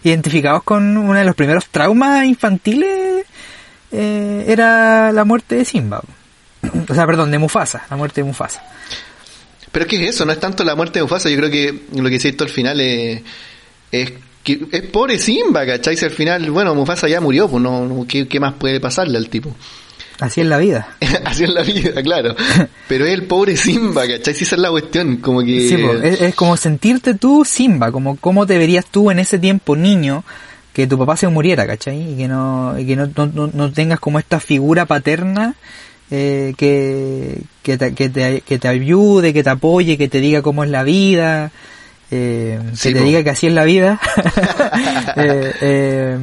identificados 0.03 0.63
con 0.63 0.97
uno 0.97 1.13
de 1.13 1.25
los 1.25 1.35
primeros 1.35 1.67
traumas 1.67 2.25
infantiles 2.25 3.25
eh, 3.91 4.45
era 4.47 5.11
la 5.11 5.23
muerte 5.25 5.55
de 5.55 5.65
Simba. 5.65 6.01
O 6.89 6.93
sea, 6.93 7.05
perdón, 7.05 7.31
de 7.31 7.39
Mufasa, 7.39 7.83
la 7.89 7.97
muerte 7.97 8.21
de 8.21 8.25
Mufasa. 8.27 8.61
Pero 9.71 9.85
es 9.85 9.89
que 9.89 10.03
es 10.03 10.15
eso, 10.15 10.25
no 10.25 10.31
es 10.31 10.39
tanto 10.39 10.63
la 10.63 10.75
muerte 10.75 10.99
de 10.99 11.03
Mufasa, 11.03 11.29
yo 11.29 11.37
creo 11.37 11.49
que 11.49 11.83
lo 11.95 12.09
que 12.09 12.15
hiciste 12.15 12.43
al 12.43 12.49
final 12.49 12.79
es, 12.81 13.21
es 13.91 14.13
que 14.43 14.67
es 14.71 14.81
pobre 14.87 15.17
Simba, 15.17 15.65
¿cachai? 15.65 15.97
Al 16.03 16.11
final, 16.11 16.51
bueno, 16.51 16.75
Mufasa 16.75 17.07
ya 17.07 17.21
murió, 17.21 17.47
pues 17.47 17.63
no- 17.63 18.05
¿qué, 18.07 18.27
qué 18.27 18.39
más 18.39 18.53
puede 18.55 18.79
pasarle 18.79 19.17
al 19.17 19.29
tipo? 19.29 19.55
Así 20.21 20.39
es 20.41 20.47
la 20.47 20.57
vida. 20.57 20.87
Así 21.25 21.43
es 21.43 21.49
la 21.49 21.63
vida, 21.63 22.01
claro. 22.01 22.35
Pero 22.87 23.05
es 23.05 23.11
el 23.13 23.23
pobre 23.25 23.57
Simba, 23.57 24.07
¿cachai? 24.07 24.33
Si 24.33 24.43
esa 24.45 24.55
es 24.55 24.61
la 24.61 24.69
cuestión, 24.69 25.17
como 25.17 25.41
que... 25.41 25.67
Sí, 25.67 25.75
es, 26.03 26.21
es 26.21 26.35
como 26.35 26.55
sentirte 26.55 27.15
tú 27.15 27.43
Simba, 27.43 27.91
como 27.91 28.15
cómo 28.15 28.45
te 28.47 28.57
verías 28.57 28.85
tú 28.85 29.11
en 29.11 29.19
ese 29.19 29.37
tiempo 29.39 29.75
niño 29.75 30.23
que 30.73 30.87
tu 30.87 30.97
papá 30.97 31.17
se 31.17 31.27
muriera, 31.27 31.67
¿cachai? 31.67 32.13
Y 32.13 32.15
que 32.17 32.27
no, 32.29 32.79
y 32.79 32.85
que 32.85 32.95
no, 32.95 33.09
no, 33.15 33.49
no- 33.53 33.71
tengas 33.73 33.99
como 33.99 34.19
esta 34.19 34.39
figura 34.39 34.85
paterna 34.85 35.55
eh, 36.11 36.53
que, 36.55 37.41
que, 37.63 37.77
te, 37.77 37.93
que, 37.93 38.09
te, 38.09 38.41
que 38.41 38.57
te 38.59 38.67
ayude, 38.67 39.33
que 39.33 39.43
te 39.43 39.49
apoye, 39.49 39.97
que 39.97 40.07
te 40.07 40.21
diga 40.21 40.41
cómo 40.41 40.63
es 40.63 40.69
la 40.69 40.83
vida, 40.83 41.51
eh, 42.11 42.59
que 42.71 42.75
Sí, 42.77 42.93
te 42.93 42.99
po. 42.99 43.05
diga 43.05 43.23
que 43.23 43.29
así 43.31 43.47
es 43.47 43.53
la 43.53 43.63
vida, 43.65 43.99
eh, 45.17 45.51
eh, 45.61 46.17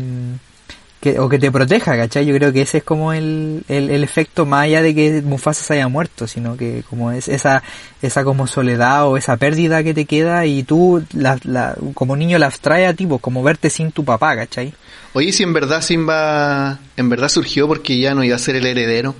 que, 1.00 1.18
o 1.20 1.28
que 1.28 1.38
te 1.38 1.52
proteja, 1.52 1.96
¿cachai? 1.96 2.26
Yo 2.26 2.34
creo 2.34 2.52
que 2.52 2.62
ese 2.62 2.78
es 2.78 2.84
como 2.84 3.12
el, 3.12 3.64
el, 3.68 3.90
el 3.90 4.02
efecto 4.02 4.46
más 4.46 4.64
allá 4.64 4.82
de 4.82 4.94
que 4.94 5.22
Mufasa 5.22 5.62
se 5.62 5.74
haya 5.74 5.88
muerto, 5.88 6.26
sino 6.26 6.56
que 6.56 6.82
como 6.88 7.12
es 7.12 7.28
esa, 7.28 7.62
esa 8.02 8.24
como 8.24 8.46
soledad 8.46 9.06
o 9.06 9.16
esa 9.16 9.36
pérdida 9.36 9.82
que 9.84 9.94
te 9.94 10.06
queda 10.06 10.46
y 10.46 10.64
tú 10.64 11.04
la, 11.12 11.38
la, 11.44 11.76
como 11.94 12.16
niño 12.16 12.38
la 12.38 12.46
abstrae 12.46 12.86
a 12.86 12.94
ti, 12.94 13.06
pues, 13.06 13.20
como 13.20 13.42
verte 13.42 13.70
sin 13.70 13.92
tu 13.92 14.04
papá, 14.04 14.34
¿cachai? 14.34 14.74
Oye, 15.12 15.32
si 15.32 15.42
en 15.42 15.52
verdad 15.52 15.82
Simba 15.82 16.78
en 16.96 17.08
verdad 17.08 17.28
surgió 17.28 17.68
porque 17.68 17.98
ya 17.98 18.14
no 18.14 18.24
iba 18.24 18.36
a 18.36 18.40
ser 18.40 18.56
el 18.56 18.66
heredero. 18.66 19.14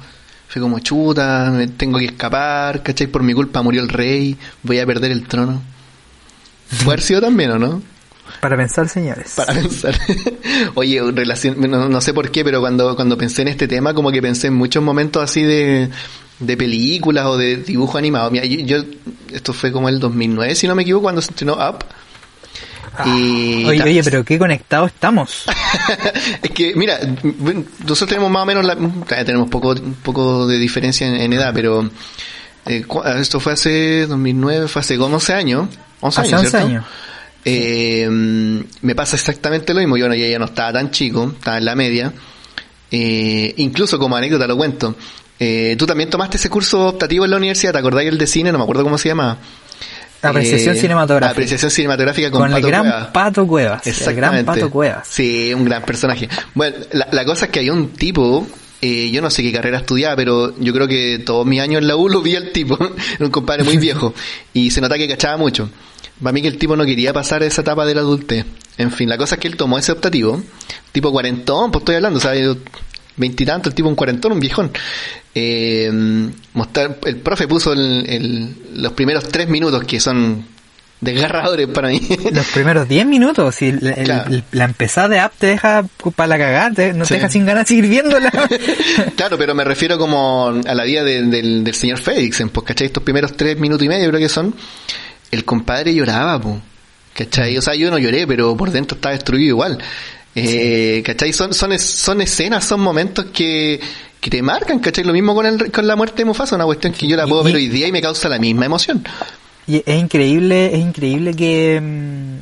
Fue 0.49 0.63
como 0.63 0.79
chuta, 0.79 1.51
me 1.53 1.69
tengo 1.69 1.99
que 1.99 2.07
escapar, 2.07 2.83
¿cachai? 2.83 3.07
Por 3.07 3.23
mi 3.23 3.35
culpa 3.35 3.63
murió 3.63 3.83
el 3.83 3.89
rey, 3.89 4.37
voy 4.63 4.79
a 4.79 4.87
perder 4.87 5.13
el 5.13 5.29
trono. 5.29 5.63
Sido 6.99 7.21
también, 7.21 7.51
¿o 7.53 7.59
no? 7.59 7.83
Para 8.41 8.57
pensar, 8.57 8.89
señores. 8.89 9.33
Para 9.37 9.53
pensar. 9.55 9.95
Oye, 10.75 11.01
relación, 11.13 11.57
no, 11.71 11.89
no 11.89 12.01
sé 12.01 12.13
por 12.15 12.31
qué, 12.31 12.45
pero 12.45 12.61
cuando, 12.61 12.95
cuando 12.97 13.17
pensé 13.19 13.43
en 13.43 13.49
este 13.49 13.69
tema, 13.69 13.95
como 13.95 14.11
que 14.13 14.21
pensé 14.23 14.49
en 14.49 14.55
muchos 14.55 14.83
momentos 14.83 15.23
así 15.23 15.43
de, 15.43 15.89
de 16.39 16.57
películas 16.57 17.27
o 17.27 17.37
de 17.37 17.57
dibujo 17.57 17.99
animado. 17.99 18.31
Mira, 18.31 18.45
yo, 18.45 18.61
yo- 18.61 18.85
esto 19.33 19.53
fue 19.53 19.71
como 19.73 19.89
el 19.89 19.99
2009, 20.01 20.55
si 20.55 20.67
no 20.69 20.75
me 20.75 20.83
equivoco, 20.83 21.03
cuando 21.05 21.21
se 21.23 21.31
estrenó 21.33 21.55
Up. 21.55 21.85
Y 23.07 23.65
Ah, 23.65 23.69
Oye, 23.69 23.79
ta- 23.79 23.85
oye, 23.85 24.03
pero 24.03 24.25
qué 24.25 24.39
conectados 24.39 24.89
estamos. 24.91 25.45
es 26.43 26.51
que, 26.51 26.75
mira, 26.75 26.99
nosotros 27.83 28.09
tenemos 28.09 28.29
más 28.31 28.43
o 28.43 28.47
menos, 28.47 28.65
la, 28.65 28.75
todavía 28.75 29.25
tenemos 29.25 29.49
poco, 29.49 29.75
poco 30.03 30.47
de 30.49 30.59
diferencia 30.59 31.07
en, 31.07 31.15
en 31.17 31.33
edad, 31.33 31.53
pero 31.55 31.89
eh, 32.67 32.85
esto 33.21 33.39
fue 33.39 33.53
hace 33.53 34.07
2009, 34.07 34.67
fue 34.67 34.81
hace 34.81 34.97
como 34.99 35.15
11 35.17 35.33
años. 35.35 35.69
11 36.01 36.21
Hace 36.21 36.29
años, 36.35 36.41
11 36.47 36.51
¿cierto? 36.51 36.67
años. 36.67 36.85
Eh, 37.45 38.09
me 38.83 38.95
pasa 38.95 39.17
exactamente 39.17 39.73
lo 39.73 39.81
mismo. 39.81 39.97
Yo 39.97 40.09
no, 40.09 40.15
ya, 40.15 40.27
ya 40.27 40.39
no 40.39 40.47
estaba 40.47 40.73
tan 40.73 40.91
chico, 40.91 41.33
estaba 41.37 41.59
en 41.59 41.65
la 41.65 41.75
media. 41.75 42.13
Eh, 42.91 43.55
incluso 43.59 43.99
como 43.99 44.17
anécdota 44.17 44.47
lo 44.47 44.57
cuento. 44.57 44.97
Eh, 45.39 45.77
tú 45.79 45.87
también 45.87 46.11
tomaste 46.11 46.37
ese 46.37 46.51
curso 46.51 46.89
optativo 46.89 47.25
en 47.25 47.31
la 47.31 47.37
universidad, 47.37 47.73
¿te 47.73 47.79
acordáis 47.79 48.09
el 48.09 48.19
de 48.19 48.27
cine? 48.27 48.51
No 48.51 48.59
me 48.59 48.65
acuerdo 48.65 48.83
cómo 48.83 48.99
se 48.99 49.09
llama. 49.09 49.39
Apreciación 50.21 50.75
Eh, 50.77 50.81
cinematográfica. 50.81 51.31
Apreciación 51.31 51.71
cinematográfica 51.71 52.31
con, 52.31 52.41
Con, 52.41 52.49
el 52.49 52.55
Pato 52.57 52.67
gran 52.67 52.83
Cuevas. 52.83 53.07
Pato 53.09 53.47
Cuevas. 53.47 53.87
El 53.87 54.15
gran. 54.17 54.45
Pato 54.45 54.71
Cuevas. 54.71 55.07
Sí, 55.09 55.55
un 55.55 55.65
gran 55.65 55.83
personaje. 55.85 56.29
Bueno, 56.55 56.77
la, 56.93 57.09
la 57.13 57.25
cosa 57.25 57.45
es 57.47 57.51
que 57.53 57.61
hay 57.61 57.71
un 57.71 57.91
tipo, 57.91 58.45
eh, 58.83 59.11
yo 59.13 59.23
no 59.23 59.31
sé 59.31 59.45
qué 59.45 59.53
carrera 59.53 59.79
estudiaba, 59.79 60.17
pero 60.17 60.59
yo 60.59 60.73
creo 60.73 60.89
que 60.89 61.21
todos 61.25 61.47
mis 61.47 61.61
años 61.61 61.83
en 61.83 61.89
la 61.89 61.95
U 61.95 62.09
lo 62.09 62.21
vi 62.21 62.35
al 62.35 62.51
tipo, 62.51 62.77
era 63.15 63.25
un 63.25 63.31
compadre 63.31 63.63
muy 63.63 63.77
viejo, 63.77 64.13
y 64.53 64.73
se 64.73 64.81
nota 64.81 64.99
que 64.99 65.07
cachaba 65.07 65.37
mucho. 65.37 65.71
Para 66.23 66.33
mí 66.33 66.43
que 66.43 66.49
el 66.49 66.59
tipo 66.59 66.77
no 66.77 66.85
quería 66.85 67.13
pasar 67.13 67.43
esa 67.43 67.61
etapa 67.63 67.87
de 67.87 67.95
la 67.95 68.01
adultez. 68.01 68.45
En 68.77 68.91
fin, 68.93 69.09
la 69.09 69.17
cosa 69.17 69.37
es 69.37 69.41
que 69.41 69.49
él 69.49 69.57
tomó 69.57 69.79
ese 69.79 69.93
optativo, 69.93 70.43
tipo 70.93 71.11
cuarentón, 71.13 71.71
pues 71.71 71.83
estoy 71.83 71.97
hablando, 71.97 72.21
¿sabes? 72.21 72.57
Veintitantos, 73.17 73.71
el 73.73 73.75
tipo 73.75 73.89
un 73.89 73.95
cuarentón, 73.97 74.33
un 74.33 74.41
viejón. 74.41 74.71
Eh, 75.35 75.91
mostrar, 76.55 76.99
el 77.05 77.17
profe 77.17 77.47
puso 77.49 77.73
el- 77.73 78.05
el- 78.09 78.55
los 78.83 78.93
primeros 78.93 79.25
tres 79.29 79.49
minutos 79.49 79.83
que 79.85 80.01
son 80.01 80.45
desgarradores 81.01 81.69
para 81.69 81.89
mí. 81.91 82.01
Los 82.33 82.47
primeros 82.49 82.89
10 82.89 83.07
minutos, 83.07 83.55
si 83.55 83.67
el- 83.67 83.87
el- 83.87 84.05
Claro. 84.05 84.31
el- 84.33 84.43
la 84.51 84.65
empezada 84.65 85.09
de 85.09 85.19
app 85.21 85.33
te 85.39 85.47
deja 85.47 85.85
para 86.17 86.27
la 86.27 86.39
cagada, 86.39 86.73
te- 86.75 86.93
no 86.93 87.05
Sí. 87.05 87.11
te 87.11 87.15
deja 87.15 87.29
sin 87.29 87.47
ganas 87.47 87.65
de 87.65 87.69
seguir 87.69 87.89
viéndola. 87.89 88.33
Claro, 89.17 89.39
pero 89.39 89.55
me 89.55 89.63
refiero 89.63 89.97
como 89.97 90.49
a 90.49 90.75
la 90.75 90.83
vida 90.85 91.05
de- 91.05 91.23
del, 91.23 91.63
del 91.63 91.75
señor 91.75 91.99
Félix, 91.99 92.43
pues, 92.53 92.67
¿cachai? 92.67 92.89
Estos 92.89 93.05
primeros 93.05 93.37
tres 93.37 93.57
minutos 93.61 93.85
y 93.85 93.89
medio 93.89 94.09
creo 94.09 94.19
que 94.21 94.29
son, 94.29 94.53
el 95.31 95.45
compadre 95.45 95.95
lloraba, 95.95 96.41
pues, 96.41 96.57
¿cachai? 97.15 97.57
O 97.59 97.63
sea, 97.63 97.75
yo 97.75 97.91
no 97.91 97.99
lloré, 97.99 98.27
pero 98.27 98.57
por 98.57 98.71
dentro 98.71 98.95
estaba 98.97 99.15
destruido 99.15 99.49
igual. 99.49 99.79
Eh, 100.35 101.03
¿cachai? 101.05 101.33
Son, 101.33 101.53
son, 101.53 101.73
es- 101.73 101.83
son 101.85 102.21
escenas, 102.21 102.65
son 102.65 102.81
momentos 102.81 103.27
que, 103.33 103.81
que 104.21 104.31
te 104.31 104.41
marcan, 104.43 104.79
¿cachai? 104.79 105.05
Lo 105.05 105.13
mismo 105.13 105.35
con, 105.35 105.47
el, 105.47 105.71
con 105.73 105.87
la 105.87 105.97
muerte 105.97 106.19
de 106.19 106.25
Mufasa, 106.27 106.55
una 106.57 106.65
cuestión 106.65 106.93
que 106.93 107.07
yo 107.09 107.17
la 107.17 107.27
puedo 107.27 107.43
Y- 107.43 107.45
ver 107.47 107.57
hoy 107.57 107.69
día 107.69 107.89
y 107.89 107.93
me 107.93 108.01
causa 108.01 108.29
la 108.29 108.39
misma 108.39 108.67
emoción. 108.67 109.05
Y 109.67 109.83
es 109.85 109.99
increíble, 110.01 110.75
es 110.75 110.81
increíble 110.81 111.35
que, 111.35 111.81
mm, 111.83 112.37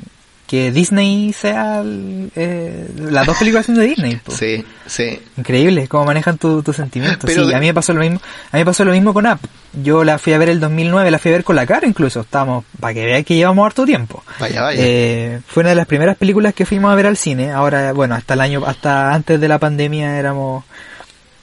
que 0.46 0.70
Disney 0.70 1.32
sea 1.32 1.82
eh, 1.84 2.88
las 2.98 3.26
dos 3.26 3.36
películas 3.36 3.66
son 3.66 3.74
de 3.74 3.84
Disney. 3.84 4.16
po. 4.16 4.30
Sí, 4.30 4.64
sí. 4.86 5.20
Increíble 5.36 5.88
cómo 5.88 6.04
manejan 6.04 6.38
tus 6.38 6.62
tus 6.62 6.76
sentimientos. 6.76 7.28
Pero 7.28 7.46
sí, 7.46 7.52
a 7.52 7.58
mí 7.58 7.66
me 7.66 7.74
pasó 7.74 7.92
lo 7.92 8.00
mismo. 8.00 8.20
A 8.52 8.56
mí 8.56 8.60
me 8.60 8.64
pasó 8.64 8.84
lo 8.84 8.92
mismo 8.92 9.12
con 9.12 9.26
App. 9.26 9.40
Yo 9.82 10.04
la 10.04 10.18
fui 10.18 10.32
a 10.32 10.38
ver 10.38 10.48
el 10.48 10.60
2009, 10.60 11.10
la 11.10 11.18
fui 11.18 11.32
a 11.32 11.34
ver 11.34 11.44
con 11.44 11.56
la 11.56 11.66
cara 11.66 11.86
incluso. 11.86 12.20
Estábamos 12.20 12.64
para 12.78 12.94
que 12.94 13.04
vean 13.04 13.24
que 13.24 13.34
llevamos 13.34 13.66
harto 13.66 13.84
tiempo. 13.84 14.22
Vaya, 14.38 14.62
vaya. 14.62 14.80
Eh, 14.80 15.40
fue 15.46 15.62
una 15.62 15.70
de 15.70 15.76
las 15.76 15.86
primeras 15.86 16.16
películas 16.16 16.54
que 16.54 16.64
fuimos 16.64 16.92
a 16.92 16.94
ver 16.94 17.06
al 17.06 17.16
cine. 17.16 17.50
Ahora, 17.50 17.92
bueno, 17.92 18.14
hasta 18.14 18.34
el 18.34 18.40
año, 18.40 18.62
hasta 18.64 19.12
antes 19.12 19.40
de 19.40 19.48
la 19.48 19.58
pandemia 19.58 20.16
éramos 20.18 20.64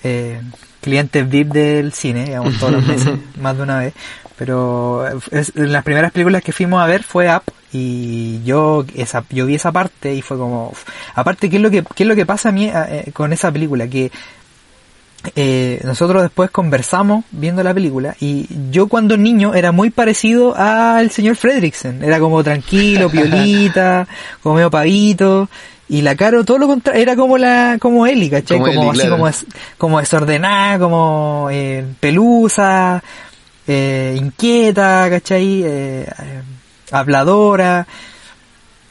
eh, 0.03 0.39
clientes 0.83 1.27
VIP 1.29 1.47
del 1.47 1.93
cine, 1.93 2.25
digamos, 2.25 2.59
todos 2.59 2.73
los 2.73 2.85
meses, 2.85 3.13
más 3.41 3.55
de 3.57 3.63
una 3.63 3.79
vez. 3.79 3.93
Pero 4.43 5.05
es- 5.31 5.53
en 5.55 5.71
las 5.71 5.83
primeras 5.85 6.11
películas 6.11 6.43
que 6.43 6.51
fuimos 6.51 6.83
a 6.83 6.85
ver 6.85 7.01
fue 7.03 7.33
Up 7.33 7.43
y 7.71 8.43
yo 8.43 8.85
esa 8.93 9.23
yo 9.29 9.45
vi 9.45 9.55
esa 9.55 9.71
parte 9.71 10.13
y 10.13 10.21
fue 10.21 10.37
como 10.37 10.67
uf. 10.71 10.83
aparte 11.15 11.49
qué 11.49 11.55
es 11.55 11.61
lo 11.61 11.71
que 11.71 11.81
qué 11.95 12.03
es 12.03 12.09
lo 12.09 12.15
que 12.15 12.25
pasa 12.25 12.49
a 12.49 12.51
mí 12.51 12.69
eh, 12.69 13.09
con 13.13 13.31
esa 13.31 13.51
película 13.53 13.87
que 13.87 14.11
eh, 15.37 15.79
nosotros 15.85 16.21
después 16.23 16.51
conversamos 16.51 17.23
viendo 17.31 17.63
la 17.63 17.73
película 17.73 18.15
y 18.19 18.45
yo 18.69 18.87
cuando 18.87 19.15
niño 19.15 19.53
era 19.55 19.71
muy 19.71 19.89
parecido 19.89 20.53
al 20.57 21.09
señor 21.11 21.37
Fredricksen. 21.37 22.03
Era 22.03 22.19
como 22.19 22.43
tranquilo, 22.43 23.09
piolita, 23.09 24.05
como 24.43 24.55
medio 24.55 24.69
pavito. 24.69 25.47
Y 25.87 26.01
la 26.01 26.15
Caro 26.15 26.43
todo 26.43 26.57
lo 26.57 26.67
contrario, 26.67 27.01
era 27.01 27.15
como 27.15 27.37
la, 27.37 27.77
como 27.79 28.05
Eli, 28.07 28.29
¿cachai? 28.29 28.57
Como 28.59 28.73
Como, 28.73 28.91
así 28.91 28.99
claro. 29.01 29.17
como, 29.17 29.29
como 29.77 29.99
desordenada, 29.99 30.79
como 30.79 31.47
eh, 31.51 31.85
pelusa, 31.99 33.01
eh, 33.67 34.15
inquieta, 34.17 35.07
¿cachai? 35.09 35.63
Eh, 35.63 36.05
eh, 36.07 36.41
habladora. 36.91 37.85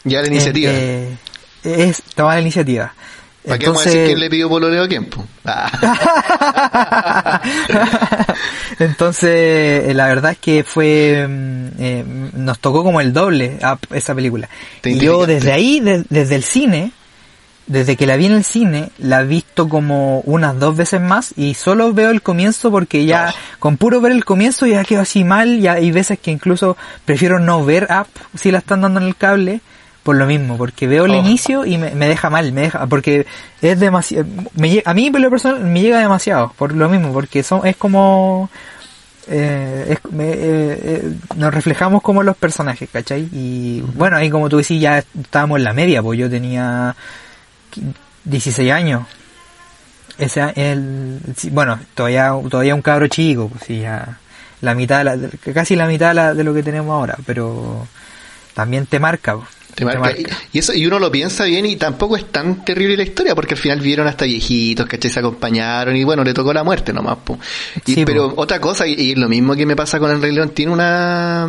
Ya 0.05 0.20
la 0.20 0.27
iniciativa. 0.29 0.70
Eh, 0.73 1.16
eh, 1.64 1.85
es 1.89 2.03
tomar 2.14 2.35
la 2.37 2.41
iniciativa. 2.43 2.95
¿Para 3.45 3.59
qué 3.59 3.66
vamos 3.66 3.85
a 3.85 3.91
decir 3.91 4.05
quién 4.07 4.20
le 4.20 4.31
pidió 4.31 4.49
pololeo 4.49 4.85
a 4.85 4.89
quién? 4.89 5.09
Ah. 5.45 7.41
Entonces, 8.79 9.95
la 9.95 10.07
verdad 10.07 10.33
es 10.33 10.39
que 10.39 10.64
fue, 10.64 11.27
mm, 11.29 11.66
eh, 11.79 12.05
nos 12.35 12.59
tocó 12.61 12.85
como 12.85 13.01
el 13.01 13.12
doble 13.12 13.59
a 13.62 13.79
esa 13.93 14.14
película. 14.14 14.49
Y 14.85 14.99
yo 14.99 15.27
desde 15.27 15.53
ahí, 15.53 15.81
de- 15.81 16.05
desde 16.09 16.37
el 16.37 16.45
cine, 16.45 16.93
desde 17.67 17.97
que 17.97 18.07
la 18.07 18.17
vi 18.17 18.27
en 18.27 18.33
el 18.33 18.45
cine, 18.45 18.91
la 18.99 19.23
he 19.23 19.27
visto 19.27 19.69
como 19.69 20.21
unas 20.21 20.59
dos 20.59 20.77
veces 20.77 21.01
más 21.01 21.33
y 21.37 21.55
solo 21.55 21.93
veo 21.95 22.11
el 22.11 22.21
comienzo 22.23 22.71
porque 22.71 23.05
ya, 23.07 23.31
Oh. 23.33 23.57
con 23.59 23.77
puro 23.77 24.01
ver 24.01 24.13
el 24.13 24.25
comienzo 24.25 24.67
ya 24.67 24.85
quedo 24.85 25.03
así 25.03 25.25
mal, 25.25 25.61
ya 25.61 25.73
hay 25.75 25.91
veces 25.93 26.19
que 26.19 26.31
incluso 26.31 26.77
prefiero 27.05 27.39
no 27.39 27.65
ver 27.65 27.89
Up 27.91 28.07
si 28.39 28.51
la 28.51 28.59
están 28.59 28.81
dando 28.83 29.01
en 29.01 29.07
el 29.07 29.17
cable 29.17 29.61
por 30.03 30.17
lo 30.17 30.27
mismo, 30.27 30.57
porque 30.59 30.89
veo 30.89 31.05
el 31.05 31.13
Oh. 31.13 31.19
inicio 31.21 31.65
y 31.65 31.79
me, 31.79 31.93
me 31.95 32.09
deja 32.09 32.29
mal, 32.29 32.51
me 32.53 32.63
deja, 32.63 32.87
porque 32.87 33.25
es 33.61 33.79
demasiado, 33.79 34.27
me, 34.57 34.83
a 34.85 34.93
mí 34.95 35.11
por 35.13 35.21
lo 35.21 35.31
personal 35.31 35.61
me 35.61 35.81
llega 35.81 36.01
demasiado, 36.01 36.53
por 36.59 36.75
lo 36.75 36.89
mismo, 36.89 37.13
porque 37.13 37.45
son, 37.45 37.65
es 37.65 37.77
como, 37.77 38.51
eh, 39.29 39.87
es- 39.91 40.13
me- 40.13 40.31
eh, 40.33 40.37
eh, 40.83 41.13
nos 41.37 41.55
reflejamos 41.55 42.03
como 42.03 42.25
los 42.25 42.37
personajes, 42.37 42.89
¿cachai? 42.93 43.29
Y 43.33 43.81
bueno, 43.95 44.17
ahí 44.17 44.29
como 44.31 44.49
tú 44.49 44.57
decís, 44.57 44.81
ya 44.81 44.99
estábamos 44.99 45.59
en 45.59 45.65
la 45.65 45.73
media, 45.73 46.03
pues 46.03 46.19
yo 46.19 46.29
tenía 46.29 46.97
16 48.25 48.70
años. 48.73 49.07
Ese, 50.18 50.53
el, 50.57 51.18
bueno, 51.51 51.79
todavía, 51.95 52.33
todavía 52.51 52.75
un 52.75 52.83
cabro 52.83 53.09
chico, 53.09 53.49
pues 53.49 53.66
ya, 53.81 54.18
la 54.61 54.75
mitad, 54.75 54.99
de 54.99 55.05
la- 55.05 55.53
casi 55.55 55.75
la 55.75 55.87
mitad 55.87 56.09
de, 56.09 56.14
la- 56.14 56.35
de 56.35 56.45
lo 56.45 56.53
que 56.55 56.62
tenemos 56.62 56.93
ahora, 56.93 57.16
pero 57.27 57.87
también 58.55 58.87
te 58.87 59.01
marca, 59.01 59.37
pues, 59.37 59.49
Te 59.75 59.85
marca. 59.85 60.11
Y, 60.12 60.27
y 60.53 60.59
eso, 60.59 60.75
y 60.75 60.87
uno 60.87 60.99
lo 60.99 61.11
piensa 61.11 61.45
bien 61.45 61.64
y 61.66 61.77
tampoco 61.77 62.16
es 62.16 62.31
tan 62.31 62.64
terrible 62.64 62.97
la 62.97 63.05
historia 63.05 63.35
porque 63.35 63.55
al 63.55 63.61
final 63.61 63.81
vieron 63.81 64.07
hasta 64.07 64.25
viejitos, 64.27 64.87
¿cachai? 64.87 65.11
Se 65.11 65.20
acompañaron 65.20 65.97
y 65.97 66.05
bueno, 66.05 66.23
le 66.25 66.35
tocó 66.35 66.53
la 66.53 66.62
muerte 66.62 66.93
nomás, 66.93 67.16
po. 67.25 67.39
Y, 67.87 67.95
Sí, 67.95 68.01
po. 68.05 68.07
pero 68.07 68.33
otra 68.37 68.61
cosa, 68.61 68.87
y, 68.87 68.93
y 68.93 69.14
lo 69.14 69.29
mismo 69.29 69.55
que 69.55 69.64
me 69.66 69.75
pasa 69.77 69.99
con 69.99 70.11
el 70.11 70.20
Rey 70.20 70.33
León, 70.33 70.51
tiene 70.51 70.73
una... 70.73 71.49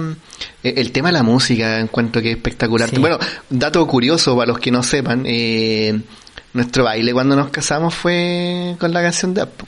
eh, 0.64 0.74
El 0.78 0.92
tema 0.92 1.10
de 1.10 1.14
la 1.14 1.24
música 1.24 1.80
encuentro 1.80 2.22
que 2.22 2.32
es 2.32 2.38
espectacular. 2.38 2.90
Sí. 2.90 2.98
Bueno, 2.98 3.18
dato 3.50 3.86
curioso 3.88 4.36
para 4.38 4.48
los 4.48 4.60
que 4.60 4.72
no 4.72 4.84
sepan, 4.84 5.24
eh, 5.26 6.00
nuestro 6.54 6.84
baile 6.86 7.12
cuando 7.14 7.36
nos 7.36 7.50
casamos 7.50 7.94
fue 7.94 8.76
con 8.80 8.94
la 8.94 9.02
canción 9.02 9.34
de 9.34 9.42
App. 9.42 9.62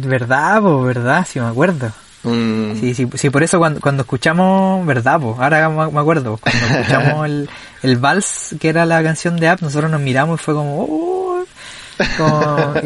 ¿Verdad, 0.00 0.60
pues, 0.60 0.96
verdad? 0.96 1.26
Sí, 1.30 1.38
me 1.38 1.46
acuerdo. 1.46 1.92
Un- 2.24 2.76
Sí, 2.80 2.94
sí, 2.94 3.06
sí, 3.14 3.30
por 3.30 3.42
eso 3.42 3.58
cuando, 3.58 3.80
cuando 3.80 4.02
escuchamos, 4.02 4.84
¿verdad? 4.86 5.20
Pues, 5.20 5.36
ahora 5.38 5.68
me 5.68 6.00
acuerdo, 6.00 6.38
cuando 6.38 6.66
escuchamos 6.80 7.26
el, 7.26 7.48
el 7.84 7.98
vals, 7.98 8.54
que 8.58 8.68
era 8.70 8.86
la 8.86 9.02
canción 9.02 9.36
de 9.36 9.48
App, 9.48 9.60
nosotros 9.60 9.90
nos 9.90 10.00
miramos 10.00 10.40
y 10.40 10.42
fue 10.42 10.54
como, 10.54 10.86
"Oh", 10.88 11.44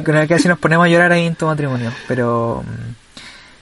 con 0.05 0.17
el 0.17 0.27
que 0.27 0.35
así 0.35 0.49
nos 0.49 0.59
ponemos 0.59 0.85
a 0.85 0.89
llorar 0.89 1.13
ahí 1.13 1.25
en 1.27 1.37
tu 1.37 1.47
matrimonio, 1.47 1.93
pero 2.09 2.63
mm, 2.67 3.21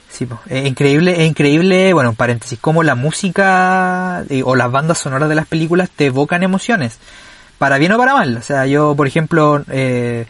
sí, 0.09 0.25
pues, 0.25 0.39
es 0.49 0.67
increíble, 0.67 1.21
es 1.21 1.29
increíble, 1.29 1.93
bueno, 1.93 2.13
paréntesis, 2.13 2.57
cómo 2.59 2.81
la 2.83 2.95
música 2.95 4.23
eh, 4.29 4.41
o 4.43 4.55
las 4.55 4.71
bandas 4.71 4.97
sonoras 4.97 5.29
de 5.29 5.35
las 5.35 5.45
películas 5.47 5.89
te 5.95 6.07
evocan 6.07 6.41
emociones, 6.41 6.97
para 7.59 7.77
bien 7.77 7.91
o 7.91 7.97
para 7.97 8.13
mal, 8.13 8.35
o 8.37 8.41
sea, 8.41 8.65
yo, 8.65 8.95
por 8.95 9.05
ejemplo, 9.07 9.63
eh, 9.69 10.25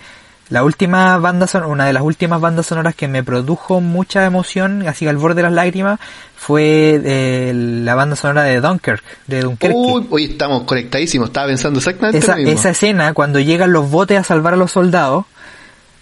la 0.49 0.63
última 0.63 1.17
banda 1.17 1.47
son 1.47 1.65
una 1.65 1.85
de 1.85 1.93
las 1.93 2.03
últimas 2.03 2.39
bandas 2.39 2.67
sonoras 2.67 2.95
que 2.95 3.07
me 3.07 3.23
produjo 3.23 3.81
mucha 3.81 4.25
emoción, 4.25 4.87
así 4.87 5.07
al 5.07 5.17
borde 5.17 5.35
de 5.35 5.43
las 5.43 5.53
lágrimas, 5.53 5.99
fue 6.35 7.01
eh, 7.03 7.51
la 7.53 7.95
banda 7.95 8.15
sonora 8.15 8.43
de 8.43 8.61
Dunkirk, 8.61 9.03
de 9.27 9.41
Dunkerque. 9.41 9.75
Uy, 9.75 10.07
hoy 10.09 10.23
estamos 10.25 10.63
conectadísimos, 10.63 11.29
estaba 11.29 11.47
pensando 11.47 11.79
exactamente 11.79 12.19
esa, 12.19 12.33
lo 12.33 12.37
mismo. 12.37 12.53
esa 12.53 12.69
escena, 12.69 13.13
cuando 13.13 13.39
llegan 13.39 13.73
los 13.73 13.89
botes 13.89 14.17
a 14.17 14.23
salvar 14.23 14.53
a 14.53 14.57
los 14.57 14.71
soldados, 14.71 15.25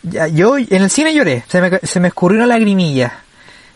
ya, 0.03 0.27
yo 0.27 0.57
en 0.57 0.67
el 0.69 0.89
cine 0.91 1.13
lloré, 1.13 1.43
se 1.47 1.61
me, 1.61 1.79
se 1.81 1.99
me 1.99 2.09
escurrió 2.09 2.37
una 2.37 2.47
lagrimilla 2.47 3.21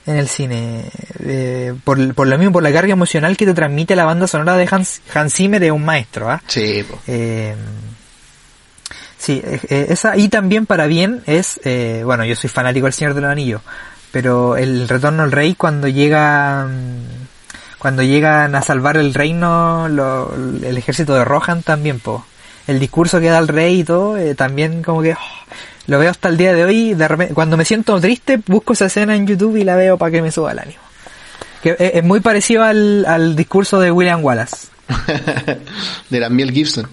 en 0.05 0.17
el 0.17 0.27
cine, 0.27 0.85
eh, 1.23 1.73
por, 1.83 2.13
por 2.13 2.27
lo 2.27 2.37
mismo, 2.37 2.53
por 2.53 2.63
la 2.63 2.71
carga 2.71 2.93
emocional 2.93 3.37
que 3.37 3.45
te 3.45 3.53
transmite 3.53 3.95
la 3.95 4.05
banda 4.05 4.27
sonora 4.27 4.55
de 4.55 4.67
Hans, 4.69 5.01
Hans 5.13 5.33
Zimmer, 5.33 5.63
es 5.63 5.71
un 5.71 5.85
maestro, 5.85 6.29
¿ah? 6.29 6.41
Eh, 6.55 7.55
sí, 7.57 7.57
eh, 9.27 9.59
eh, 9.69 9.87
esa 9.89 10.17
y 10.17 10.29
también 10.29 10.65
para 10.65 10.87
bien 10.87 11.21
es, 11.25 11.59
eh, 11.65 12.01
bueno, 12.05 12.23
yo 12.25 12.35
soy 12.35 12.49
fanático 12.49 12.85
del 12.85 12.93
Señor 12.93 13.13
de 13.13 13.21
los 13.21 13.29
Anillos, 13.31 13.61
pero 14.11 14.55
el 14.57 14.87
retorno 14.87 15.23
al 15.23 15.31
rey 15.31 15.55
cuando 15.55 15.87
llega, 15.87 16.65
mm, 16.65 17.77
cuando 17.79 18.01
llegan 18.03 18.55
a 18.55 18.61
salvar 18.61 18.97
el 18.97 19.13
reino, 19.13 19.87
lo- 19.89 20.33
el 20.63 20.77
ejército 20.77 21.13
de 21.15 21.25
Rohan 21.25 21.61
también, 21.63 21.99
po. 21.99 22.25
El 22.67 22.79
discurso 22.79 23.19
que 23.19 23.27
da 23.29 23.39
el 23.39 23.47
rey 23.47 23.81
y 23.81 23.83
todo, 23.83 24.17
eh, 24.17 24.35
también 24.35 24.83
como 24.83 25.01
que 25.01 25.13
oh, 25.13 25.17
lo 25.87 25.97
veo 25.99 26.11
hasta 26.11 26.29
el 26.29 26.37
día 26.37 26.53
de 26.53 26.63
hoy. 26.65 26.93
De 26.93 27.07
repente, 27.07 27.33
cuando 27.33 27.57
me 27.57 27.65
siento 27.65 27.99
triste, 27.99 28.39
busco 28.45 28.73
esa 28.73 28.85
escena 28.85 29.15
en 29.15 29.25
YouTube 29.27 29.55
y 29.57 29.63
la 29.63 29.75
veo 29.75 29.97
para 29.97 30.11
que 30.11 30.21
me 30.21 30.31
suba 30.31 30.51
el 30.51 30.59
ánimo. 30.59 30.79
Que 31.63 31.71
es, 31.71 31.95
es 31.95 32.03
muy 32.03 32.19
parecido 32.19 32.63
al, 32.63 33.05
al 33.07 33.35
discurso 33.35 33.79
de 33.79 33.91
William 33.91 34.23
Wallace. 34.23 34.67
de 36.09 36.19
la 36.19 36.29
Miel 36.29 36.51
Gibson. 36.51 36.87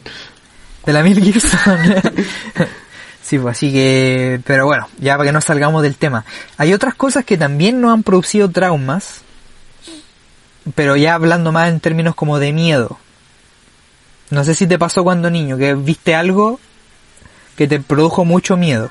De 0.87 0.93
la 0.93 1.03
Mel 1.03 1.21
Gibson. 1.21 1.61
sí, 3.23 3.39
pues 3.39 3.57
así 3.57 3.73
que, 3.73 4.41
pero 4.45 4.67
bueno, 4.67 4.89
ya 4.99 5.17
para 5.17 5.29
que 5.29 5.33
no 5.33 5.41
salgamos 5.41 5.83
del 5.83 5.97
tema. 5.97 6.25
Hay 6.57 6.73
otras 6.73 6.95
cosas 6.95 7.25
que 7.25 7.37
también 7.37 7.81
nos 7.81 7.93
han 7.93 8.05
producido 8.05 8.49
traumas, 8.51 9.23
pero 10.75 10.97
ya 10.97 11.15
hablando 11.15 11.53
más 11.53 11.69
en 11.69 11.81
términos 11.81 12.15
como 12.15 12.39
de 12.39 12.53
miedo. 12.53 12.99
No 14.31 14.45
sé 14.45 14.55
si 14.55 14.67
te 14.67 14.79
pasó 14.79 15.05
cuando 15.05 15.31
niño, 15.31 15.59
que 15.59 15.75
viste 15.75 16.15
algo 16.15 16.61
que 17.57 17.67
te 17.67 17.81
produjo 17.81 18.25
mucho 18.25 18.57
miedo. 18.57 18.91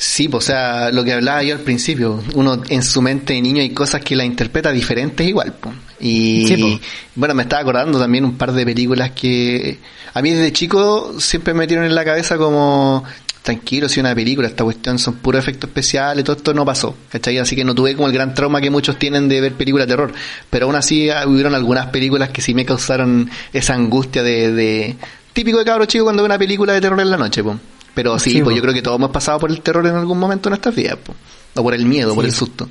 Sí, 0.00 0.28
pues, 0.28 0.44
o 0.44 0.46
sea, 0.46 0.92
lo 0.92 1.02
que 1.02 1.12
hablaba 1.12 1.42
yo 1.42 1.56
al 1.56 1.60
principio, 1.60 2.22
uno 2.34 2.62
en 2.68 2.84
su 2.84 3.02
mente 3.02 3.32
de 3.32 3.42
niño 3.42 3.60
hay 3.60 3.70
cosas 3.70 4.00
que 4.00 4.14
la 4.14 4.24
interpreta 4.24 4.70
diferentes 4.70 5.26
igual. 5.26 5.54
po. 5.54 5.72
Y 5.98 6.46
Sí, 6.46 6.80
bueno, 7.16 7.34
me 7.34 7.42
estaba 7.42 7.62
acordando 7.62 7.98
también 7.98 8.24
un 8.24 8.38
par 8.38 8.52
de 8.52 8.64
películas 8.64 9.10
que 9.10 9.80
a 10.14 10.22
mí 10.22 10.30
desde 10.30 10.52
chico 10.52 11.16
siempre 11.18 11.52
me 11.52 11.60
metieron 11.60 11.84
en 11.84 11.96
la 11.96 12.04
cabeza 12.04 12.38
como 12.38 13.02
tranquilo, 13.42 13.88
si 13.88 13.98
una 13.98 14.14
película, 14.14 14.46
esta 14.46 14.62
cuestión 14.62 15.00
son 15.00 15.14
puros 15.14 15.42
efectos 15.42 15.68
especiales, 15.68 16.22
todo 16.22 16.36
esto 16.36 16.54
no 16.54 16.64
pasó, 16.64 16.94
¿cachai? 17.10 17.38
Así 17.38 17.56
que 17.56 17.64
no 17.64 17.74
tuve 17.74 17.96
como 17.96 18.06
el 18.06 18.12
gran 18.12 18.34
trauma 18.34 18.60
que 18.60 18.70
muchos 18.70 19.00
tienen 19.00 19.28
de 19.28 19.40
ver 19.40 19.54
películas 19.54 19.88
de 19.88 19.94
terror, 19.94 20.12
pero 20.48 20.66
aún 20.66 20.76
así 20.76 21.10
ah, 21.10 21.26
hubieron 21.26 21.56
algunas 21.56 21.86
películas 21.86 22.28
que 22.28 22.40
sí 22.40 22.54
me 22.54 22.64
causaron 22.64 23.28
esa 23.52 23.74
angustia 23.74 24.22
de, 24.22 24.52
de 24.52 24.96
típico 25.32 25.58
de 25.58 25.64
cabro 25.64 25.86
chico 25.86 26.04
cuando 26.04 26.22
ve 26.22 26.26
una 26.26 26.38
película 26.38 26.72
de 26.72 26.80
terror 26.80 27.00
en 27.00 27.10
la 27.10 27.16
noche, 27.16 27.42
po. 27.42 27.58
Pero 27.98 28.16
sí, 28.20 28.30
Sí, 28.30 28.42
pues 28.42 28.52
po. 28.52 28.56
yo 28.56 28.62
creo 28.62 28.72
que 28.74 28.80
todos 28.82 28.96
hemos 28.96 29.10
pasado 29.10 29.40
por 29.40 29.50
el 29.50 29.60
terror 29.60 29.84
en 29.84 29.96
algún 29.96 30.18
momento 30.18 30.48
de 30.48 30.50
nuestras 30.50 30.72
vidas, 30.72 30.98
po. 31.04 31.14
o 31.56 31.62
por 31.64 31.74
el 31.74 31.84
miedo, 31.84 32.14
por 32.14 32.24
el 32.24 32.30
susto. 32.32 32.68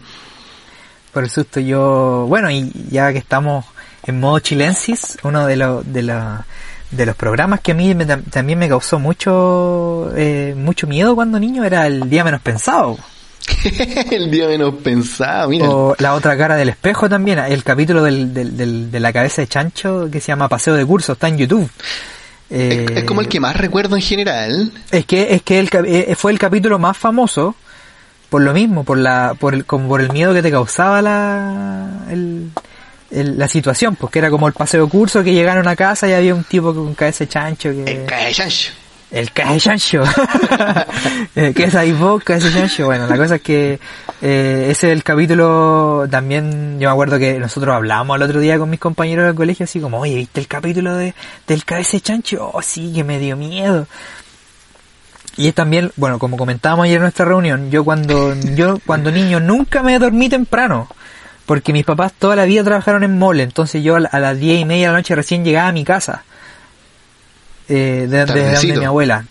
Por 1.12 1.26
el 1.26 1.30
susto 1.30 1.60
yo, 1.60 2.26
bueno, 2.30 2.50
y 2.50 2.72
ya 2.90 3.12
que 3.12 3.18
estamos 3.18 3.66
en 4.04 4.20
modo 4.22 4.40
chilensis, 4.40 5.18
uno 5.24 5.46
de 5.46 5.58
los 5.58 5.92
de 5.92 6.04
la- 6.04 6.46
de 6.92 7.06
los 7.06 7.16
programas 7.18 7.60
que 7.60 7.74
a 7.74 7.76
mí 7.76 7.94
me- 7.94 8.06
también 8.06 8.58
me 8.58 8.70
causó 8.70 9.00
mucho 9.00 10.10
eh, 10.16 10.54
mucho 10.58 10.88
miedo 10.88 11.14
cuando 11.16 11.38
niño 11.40 11.66
era 11.66 11.86
el 11.88 12.10
día 12.10 12.24
menos 12.24 12.40
pensado. 12.40 12.98
el 14.12 14.32
día 14.32 14.48
menos 14.48 14.76
pensado, 14.76 15.50
mira. 15.50 15.70
O 15.70 15.96
la 16.00 16.14
otra 16.14 16.38
cara 16.38 16.56
del 16.56 16.70
espejo 16.70 17.10
también, 17.10 17.40
el 17.40 17.64
capítulo 17.66 18.04
del, 18.04 18.34
del- 18.34 18.56
del- 18.56 18.92
de 18.92 19.00
la 19.02 19.12
cabeza 19.12 19.42
de 19.42 19.48
chancho 19.50 20.08
que 20.10 20.22
se 20.22 20.28
llama 20.28 20.48
Paseo 20.48 20.74
de 20.76 20.86
Curso, 20.86 21.14
está 21.14 21.28
en 21.28 21.38
YouTube. 21.38 21.70
Es, 22.50 22.92
es 22.98 23.04
como 23.04 23.22
el 23.22 23.28
Eh, 23.28 23.30
que 23.30 23.40
más 23.40 23.56
recuerdo 23.58 23.96
en 23.96 24.02
general. 24.02 24.72
Es 24.92 25.06
que, 25.06 25.34
es 25.36 25.42
que 25.42 25.60
el, 25.60 25.70
eh, 25.86 26.16
fue 26.18 26.32
el 26.32 26.40
capítulo 26.40 26.80
más 26.80 26.98
famoso 26.98 27.56
por 28.30 28.42
lo 28.42 28.54
mismo, 28.54 28.84
por 28.84 28.98
la, 28.98 29.36
por 29.40 29.54
el, 29.54 29.66
como 29.66 29.88
por 29.88 30.02
el 30.02 30.12
miedo 30.12 30.34
que 30.34 30.42
te 30.42 30.52
causaba 30.52 31.02
la, 31.02 31.90
el, 32.10 32.50
el- 33.12 33.38
la 33.40 33.48
situación, 33.48 33.96
porque 33.96 34.20
era 34.20 34.30
como 34.30 34.48
el 34.48 34.54
paseo 34.54 34.88
curso 34.90 35.24
que 35.24 35.34
llegaron 35.34 35.68
a 35.68 35.76
casa 35.78 36.08
y 36.10 36.14
había 36.14 36.36
un 36.36 36.44
tipo 36.44 36.74
con 36.74 36.94
cabeza 36.94 37.26
chancho 37.28 37.70
que... 37.72 37.84
El 37.84 38.06
cae 38.06 38.34
chancho. 38.34 38.72
El. 39.12 39.30
Eh, 41.36 41.54
¿Qué 41.56 41.66
es 41.66 41.76
ahí 41.76 41.92
vos, 41.92 42.24
cabeza 42.24 42.48
de 42.48 42.54
chancho? 42.54 42.86
Bueno, 42.86 43.06
la 43.06 43.16
cosa 43.16 43.36
es 43.36 43.42
que 43.42 43.80
eh, 44.24 44.68
ese 44.72 44.88
del 44.88 45.04
capítulo 45.04 46.08
también, 46.10 46.80
yo 46.80 46.90
me 46.90 46.94
acuerdo 46.94 47.20
que 47.20 47.38
nosotros 47.38 47.76
hablábamos 47.76 48.16
el 48.16 48.24
otro 48.24 48.40
día 48.40 48.58
con 48.58 48.72
mis 48.72 48.80
compañeros 48.80 49.26
del 49.28 49.36
colegio 49.36 49.66
así 49.66 49.80
como, 49.80 50.00
oye, 50.00 50.16
¿viste 50.16 50.40
el 50.40 50.48
capítulo 50.48 50.96
de, 50.96 51.14
del 51.46 51.64
de 51.64 52.02
chancho? 52.02 52.50
Oh, 52.52 52.62
sí, 52.64 52.92
que 52.94 53.04
me 53.04 53.20
dio 53.20 53.38
miedo. 53.38 53.86
Y 55.38 55.48
es 55.48 55.54
también, 55.54 55.92
bueno, 55.96 56.18
como 56.18 56.36
comentábamos 56.36 56.86
ayer 56.86 56.96
en 56.96 57.04
nuestra 57.04 57.26
reunión, 57.26 57.70
yo 57.70 57.84
cuando, 57.84 58.34
yo 58.56 58.80
cuando 58.84 59.12
niño 59.12 59.40
nunca 59.40 59.84
me 59.84 60.00
dormí 60.00 60.30
temprano. 60.30 60.88
Porque 61.46 61.72
mis 61.72 61.86
papás 61.86 62.14
toda 62.18 62.36
la 62.36 62.46
vida 62.46 62.64
trabajaron 62.64 63.04
en 63.04 63.18
mole, 63.18 63.44
entonces 63.44 63.84
yo 63.84 63.96
a 63.96 64.20
las 64.20 64.38
diez 64.40 64.60
y 64.60 64.66
media 64.66 64.88
de 64.88 64.92
la 64.94 64.98
noche 64.98 65.16
recién 65.16 65.46
llegaba 65.46 65.70
a 65.70 65.72
mi 65.72 65.86
casa. 65.86 66.24
Eh, 67.70 68.08
de, 68.10 68.26
de- 68.26 68.26
de 68.26 68.44
donde 68.54 68.68
mi 68.80 68.86
abuela. 68.86 69.26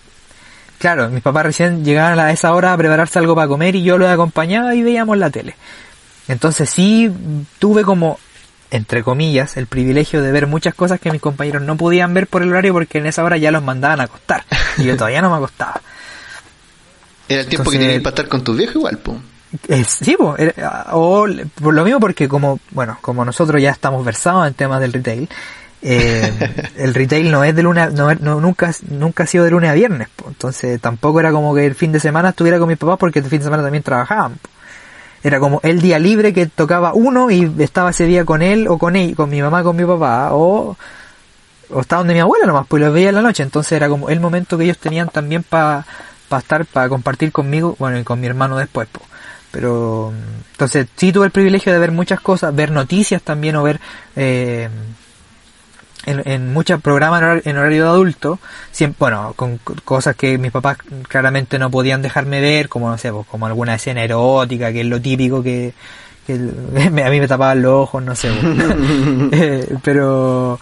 Claro, 0.78 1.09
mis 1.09 1.22
papás 1.22 1.45
recién 1.47 1.84
llegaban 1.84 2.18
a 2.20 2.30
esa 2.32 2.53
hora 2.53 2.72
a 2.72 2.76
prepararse 2.76 3.18
algo 3.18 3.34
para 3.34 3.49
comer 3.49 3.74
y 3.76 3.82
yo 3.82 3.97
los 3.97 4.09
acompañaba 4.11 4.74
y 4.74 4.82
veíamos 4.82 5.16
la 5.16 5.30
tele. 5.30 5.57
Entonces 6.28 6.68
sí 6.68 7.11
tuve 7.59 7.82
como, 7.82 8.18
entre 8.70 9.03
comillas, 9.03 9.57
el 9.57 9.66
privilegio 9.68 10.20
de 10.22 10.32
ver 10.32 10.47
muchas 10.47 10.74
cosas 10.74 11.01
que 11.01 11.11
mis 11.11 11.20
compañeros 11.22 11.62
no 11.62 11.76
podían 11.76 12.12
ver 12.12 12.26
por 12.26 12.43
el 12.43 12.51
horario 12.51 12.74
porque 12.74 12.99
en 12.99 13.07
esa 13.07 13.24
hora 13.24 13.37
ya 13.39 13.51
los 13.51 13.62
mandaban 13.62 14.01
a 14.01 14.05
acostar. 14.05 14.45
Y 14.76 14.84
yo 14.84 14.97
todavía 14.97 15.22
no 15.22 15.30
me 15.30 15.37
acostaba. 15.37 15.80
Era 17.28 17.41
el 17.41 17.47
tiempo 17.49 17.70
que 17.70 17.78
tenías 17.78 18.03
para 18.03 18.11
estar 18.11 18.28
con 18.28 18.45
tus 18.45 18.57
viejos 18.57 18.76
igual, 18.76 18.99
po. 18.99 19.16
Eh, 19.68 19.84
sí, 19.89 20.16
po, 20.18 20.37
era- 20.37 20.87
o 20.93 21.26
por 21.62 21.72
lo 21.74 21.84
mismo 21.84 21.99
porque 22.01 22.28
como, 22.28 22.61
bueno, 22.72 22.99
como 23.01 23.24
nosotros 23.24 23.62
ya 23.62 23.70
estamos 23.70 24.05
versados 24.05 24.47
en 24.47 24.55
temas 24.55 24.80
del 24.80 24.93
retail, 24.93 25.28
eh, 25.83 26.33
el 26.77 26.95
retail 26.95 27.31
no 27.31 27.45
es 27.45 27.55
de 27.55 27.62
lunes, 27.62 27.85
a- 27.85 27.91
no, 27.91 28.12
no- 28.14 28.41
nunca, 28.41 28.72
nunca 28.89 29.24
ha 29.24 29.27
sido 29.27 29.45
de 29.45 29.51
lunes 29.51 29.70
a 29.70 29.74
viernes, 29.74 30.09
po. 30.16 30.27
entonces 30.29 30.81
tampoco 30.81 31.20
era 31.20 31.31
como 31.33 31.55
que 31.55 31.66
el 31.66 31.74
fin 31.74 31.93
de 31.93 32.01
semana 32.01 32.31
estuviera 32.31 32.59
con 32.59 32.68
mis 32.68 32.79
papás 32.79 32.99
porque 32.99 33.18
el 33.20 33.27
fin 33.27 33.39
de 33.41 33.45
semana 33.45 33.62
también 33.62 33.83
trabajaban. 33.83 34.33
po. 34.35 34.49
Era 35.22 35.41
como 35.41 35.61
el 35.64 35.81
día 35.81 35.99
libre 35.99 36.33
que 36.33 36.47
tocaba 36.47 36.93
uno 36.95 37.31
y 37.31 37.53
estaba 37.59 37.91
ese 37.91 38.07
día 38.07 38.24
con 38.24 38.43
él 38.43 38.68
o 38.68 38.79
con 38.79 38.95
él, 38.97 39.16
con 39.16 39.29
mi 39.31 39.43
mamá, 39.43 39.62
con 39.62 39.74
mi 39.77 39.85
papá, 39.85 40.31
o 40.33 40.77
o 41.68 41.81
estaba 41.81 42.01
donde 42.01 42.14
mi 42.14 42.20
abuela 42.20 42.47
nomás, 42.47 42.64
pues 42.68 42.81
los 42.81 42.93
veía 42.95 43.09
en 43.09 43.16
la 43.16 43.22
noche, 43.22 43.43
entonces 43.43 43.72
era 43.72 43.89
como 43.89 44.09
el 44.09 44.20
momento 44.20 44.57
que 44.57 44.62
ellos 44.64 44.79
tenían 44.79 45.09
también 45.09 45.43
para 45.43 45.85
pa 46.29 46.39
estar, 46.39 46.64
para 46.64 46.89
compartir 46.89 47.33
conmigo, 47.33 47.74
bueno, 47.81 47.99
y 47.99 48.05
con 48.05 48.20
mi 48.20 48.27
hermano 48.29 48.57
después, 48.57 48.87
pues. 48.93 49.05
Pero, 49.51 50.12
entonces 50.53 50.87
sí 50.97 51.11
tuve 51.12 51.27
el 51.27 51.33
privilegio 51.33 51.72
de 51.72 51.79
ver 51.81 51.91
muchas 51.91 52.20
cosas, 52.20 52.55
ver 52.55 52.70
noticias 52.70 53.20
también 53.22 53.57
o 53.57 53.62
ver, 53.64 53.81
eh, 54.14 54.68
en, 56.07 56.53
muchos 56.53 56.81
programas 56.81 57.43
en 57.45 57.57
horario, 57.57 57.85
de 57.85 57.89
adulto, 57.91 58.39
siempre, 58.71 58.97
bueno, 59.01 59.33
con 59.37 59.59
cosas 59.85 60.17
que 60.17 60.39
mis 60.39 60.53
papás 60.53 60.79
claramente 61.09 61.59
no 61.59 61.71
podían 61.71 62.03
dejarme 62.03 62.41
ver, 62.41 62.69
como 62.69 62.89
no 62.89 62.97
sé, 62.97 63.13
pues, 63.13 63.27
como 63.27 63.47
alguna 63.47 63.75
escena 63.75 64.03
erótica, 64.03 64.73
que 64.73 64.81
es 64.81 64.87
lo 64.87 65.01
típico 65.01 65.43
que, 65.43 65.75
que 66.27 66.35
a 67.05 67.11
mí 67.11 67.21
me 67.21 67.29
tapaban 67.29 67.61
los 67.63 67.73
ojos, 67.73 68.03
no 68.03 68.15
sé, 68.15 68.31
pues. 68.41 69.33
eh, 69.33 69.77
pero 69.83 70.59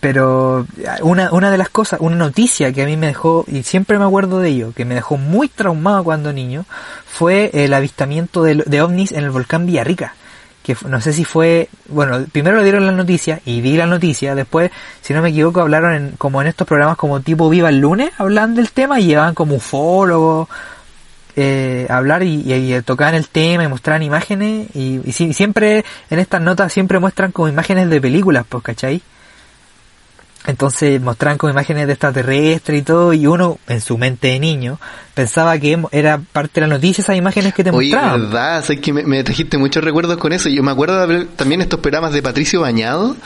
pero 0.00 0.66
una, 1.02 1.32
una 1.32 1.50
de 1.50 1.58
las 1.58 1.68
cosas, 1.68 2.00
una 2.00 2.16
noticia 2.16 2.72
que 2.72 2.82
a 2.82 2.86
mí 2.86 2.96
me 2.96 3.06
dejó, 3.06 3.44
y 3.48 3.62
siempre 3.62 3.98
me 3.98 4.04
acuerdo 4.04 4.40
de 4.40 4.50
ello, 4.50 4.72
que 4.74 4.84
me 4.84 4.94
dejó 4.94 5.16
muy 5.16 5.48
traumado 5.48 6.04
cuando 6.04 6.32
niño, 6.32 6.64
fue 7.06 7.50
el 7.54 7.72
avistamiento 7.72 8.42
de, 8.42 8.56
de 8.66 8.82
ovnis 8.82 9.12
en 9.12 9.24
el 9.24 9.30
volcán 9.30 9.64
Villarrica 9.64 10.14
que 10.66 10.76
no 10.88 11.00
sé 11.00 11.12
si 11.12 11.24
fue, 11.24 11.68
bueno, 11.88 12.26
primero 12.32 12.56
lo 12.56 12.64
dieron 12.64 12.86
la 12.86 12.92
noticia 12.92 13.40
y 13.44 13.60
vi 13.60 13.76
la 13.76 13.86
noticia, 13.86 14.34
después, 14.34 14.72
si 15.00 15.14
no 15.14 15.22
me 15.22 15.28
equivoco, 15.28 15.60
hablaron 15.60 15.94
en, 15.94 16.10
como 16.18 16.42
en 16.42 16.48
estos 16.48 16.66
programas 16.66 16.96
como 16.96 17.20
tipo 17.20 17.48
Viva 17.48 17.68
el 17.68 17.78
lunes, 17.78 18.10
hablan 18.18 18.56
del 18.56 18.72
tema 18.72 18.98
y 18.98 19.06
llevaban 19.06 19.34
como 19.34 19.54
ufólogos, 19.54 20.48
eh, 21.36 21.86
hablar 21.88 22.24
y, 22.24 22.52
y, 22.52 22.82
tocaban 22.82 23.14
el 23.14 23.28
tema 23.28 23.62
y 23.62 23.68
mostraban 23.68 24.02
imágenes 24.02 24.74
y, 24.74 25.00
y, 25.04 25.12
siempre 25.12 25.84
en 26.10 26.18
estas 26.18 26.40
notas 26.40 26.72
siempre 26.72 26.98
muestran 26.98 27.30
como 27.30 27.46
imágenes 27.46 27.88
de 27.88 28.00
películas, 28.00 28.44
pues, 28.48 28.64
¿cachai? 28.64 29.02
Entonces 30.46 31.00
mostraban 31.00 31.38
como 31.38 31.50
imágenes 31.50 31.86
de 31.86 31.94
extraterrestres 31.94 32.80
y 32.80 32.82
todo, 32.82 33.12
y 33.12 33.26
uno, 33.26 33.58
en 33.66 33.80
su 33.80 33.98
mente 33.98 34.28
de 34.28 34.38
niño, 34.38 34.78
pensaba 35.12 35.58
que 35.58 35.76
era 35.90 36.18
parte 36.18 36.60
de 36.60 36.68
la 36.68 36.74
noticia 36.74 37.02
esas 37.02 37.16
imágenes 37.16 37.52
que 37.52 37.64
te 37.64 37.70
Oye, 37.70 37.90
mostraban. 37.90 38.30
verdad, 38.30 38.64
sé 38.64 38.80
que 38.80 38.92
me, 38.92 39.24
trajiste 39.24 39.58
muchos 39.58 39.82
recuerdos 39.82 40.16
con 40.18 40.32
eso. 40.32 40.48
Yo 40.48 40.62
me 40.62 40.70
acuerdo 40.70 41.00
de 41.00 41.06
ver 41.06 41.26
también 41.34 41.62
estos 41.62 41.80
programas 41.80 42.12
de 42.12 42.22
Patricio 42.22 42.60
Bañado. 42.60 43.16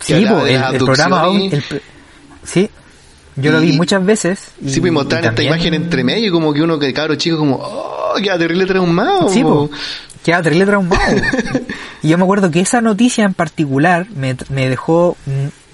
Sí, 0.00 0.14
el, 0.14 0.78
programa 0.78 1.26
Sí, 2.42 2.70
yo 3.36 3.52
lo 3.52 3.60
vi 3.60 3.72
muchas 3.72 4.04
veces. 4.04 4.52
Y, 4.62 4.70
sí, 4.70 4.80
pues 4.80 4.90
mostraban 4.90 5.26
esta 5.26 5.42
imagen 5.42 5.74
entre 5.74 6.02
medio, 6.02 6.28
y 6.28 6.30
como 6.30 6.54
que 6.54 6.62
uno 6.62 6.78
que 6.78 6.94
cabro 6.94 7.14
chico, 7.16 7.36
como, 7.36 7.56
oh, 7.56 8.14
queda 8.22 8.38
terrible 8.38 8.64
traumado. 8.64 9.28
Sí, 9.28 9.42
pues 9.42 9.70
queda 10.24 10.40
terrible 10.40 10.64
traumado. 10.64 11.16
y 12.02 12.08
yo 12.08 12.16
me 12.16 12.24
acuerdo 12.24 12.50
que 12.50 12.60
esa 12.60 12.80
noticia 12.80 13.24
en 13.24 13.34
particular 13.34 14.06
me, 14.14 14.34
me 14.48 14.68
dejó 14.68 15.16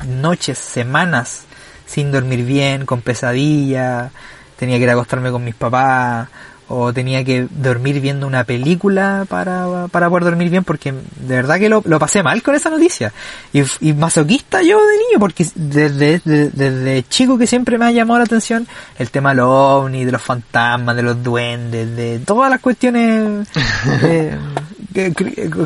noches, 0.05 0.59
semanas 0.59 1.47
sin 1.87 2.13
dormir 2.13 2.45
bien, 2.45 2.85
con 2.85 3.01
pesadilla, 3.01 4.11
tenía 4.59 4.77
que 4.77 4.83
ir 4.83 4.91
a 4.91 4.93
acostarme 4.93 5.31
con 5.31 5.45
mis 5.45 5.55
papás, 5.55 6.29
o 6.69 6.93
tenía 6.93 7.23
que 7.23 7.47
dormir 7.49 8.01
viendo 8.01 8.27
una 8.27 8.43
película 8.43 9.25
para, 9.29 9.87
para 9.87 10.09
poder 10.11 10.25
dormir 10.25 10.51
bien, 10.51 10.65
porque 10.65 10.93
de 10.93 11.37
verdad 11.37 11.61
que 11.61 11.69
lo, 11.69 11.81
lo 11.87 12.01
pasé 12.01 12.25
mal 12.25 12.43
con 12.43 12.57
esa 12.57 12.71
noticia. 12.71 13.13
Y, 13.53 13.63
y 13.81 13.93
masoquista 13.93 14.63
yo 14.63 14.85
de 14.85 14.99
niño, 14.99 15.21
porque 15.21 15.47
desde, 15.55 16.21
desde, 16.25 17.05
chico 17.09 17.39
que 17.39 17.47
siempre 17.47 17.79
me 17.79 17.85
ha 17.85 17.93
llamado 17.93 18.19
la 18.19 18.25
atención 18.25 18.67
el 18.99 19.11
tema 19.11 19.31
de 19.31 19.37
los 19.37 19.49
ovnis, 19.49 20.07
de 20.07 20.13
los 20.13 20.23
fantasmas, 20.23 20.97
de 20.97 21.03
los 21.03 21.23
duendes, 21.23 21.95
de 21.95 22.19
todas 22.19 22.51
las 22.51 22.61
cuestiones, 22.61 23.47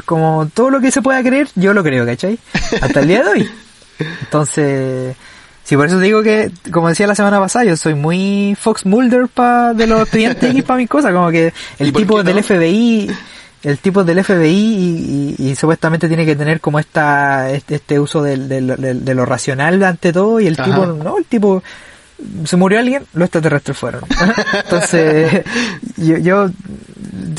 como 0.04 0.50
todo 0.52 0.68
lo 0.68 0.80
que 0.80 0.90
se 0.90 1.00
pueda 1.00 1.22
creer, 1.22 1.48
yo 1.54 1.72
lo 1.72 1.82
creo, 1.82 2.04
¿cachai? 2.04 2.38
Hasta 2.82 3.00
el 3.00 3.08
día 3.08 3.22
de 3.22 3.28
hoy. 3.30 3.50
Entonces, 4.20 5.16
sí, 5.64 5.76
por 5.76 5.86
eso 5.86 5.98
digo 5.98 6.22
que, 6.22 6.50
como 6.72 6.88
decía 6.88 7.06
la 7.06 7.14
semana 7.14 7.38
pasada, 7.38 7.64
yo 7.64 7.76
soy 7.76 7.94
muy 7.94 8.56
Fox 8.58 8.86
Mulder 8.86 9.28
pa, 9.28 9.74
de 9.74 9.86
los 9.86 10.02
estudiantes 10.02 10.54
y 10.54 10.62
para 10.62 10.78
mis 10.78 10.88
cosas, 10.88 11.12
como 11.12 11.30
que 11.30 11.52
el 11.78 11.92
tipo 11.92 12.22
del 12.22 12.42
FBI, 12.42 13.10
el 13.62 13.78
tipo 13.78 14.04
del 14.04 14.24
FBI 14.24 15.36
y, 15.38 15.54
supuestamente 15.54 16.08
tiene 16.08 16.24
que 16.24 16.36
tener 16.36 16.60
como 16.60 16.78
esta, 16.78 17.50
este, 17.50 17.76
este 17.76 18.00
uso 18.00 18.22
de, 18.22 18.36
de, 18.36 19.14
lo 19.14 19.26
racional 19.26 19.82
ante 19.82 20.12
todo 20.12 20.40
y 20.40 20.46
el 20.46 20.56
tipo, 20.56 20.86
no, 20.86 21.18
el 21.18 21.24
tipo 21.26 21.62
se 22.44 22.56
murió 22.56 22.78
alguien, 22.78 23.04
los 23.12 23.26
extraterrestres 23.26 23.76
fueron. 23.76 24.02
Entonces, 24.64 25.44
yo, 25.96 26.16
yo 26.18 26.50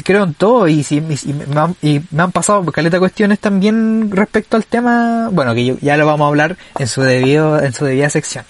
creo 0.03 0.23
en 0.23 0.33
todo 0.33 0.67
y, 0.67 0.83
si, 0.83 0.97
y, 0.97 1.33
me, 1.33 1.59
han, 1.59 1.75
y 1.81 2.01
me 2.11 2.23
han 2.23 2.31
pasado 2.31 2.63
caleta 2.71 2.99
cuestiones 2.99 3.39
también 3.39 4.11
respecto 4.11 4.57
al 4.57 4.65
tema, 4.65 5.29
bueno, 5.31 5.53
que 5.53 5.77
ya 5.81 5.97
lo 5.97 6.05
vamos 6.05 6.25
a 6.25 6.27
hablar 6.29 6.57
en 6.77 6.87
su 6.87 7.01
debido, 7.01 7.61
en 7.61 7.73
su 7.73 7.85
debida 7.85 8.09
sección. 8.09 8.45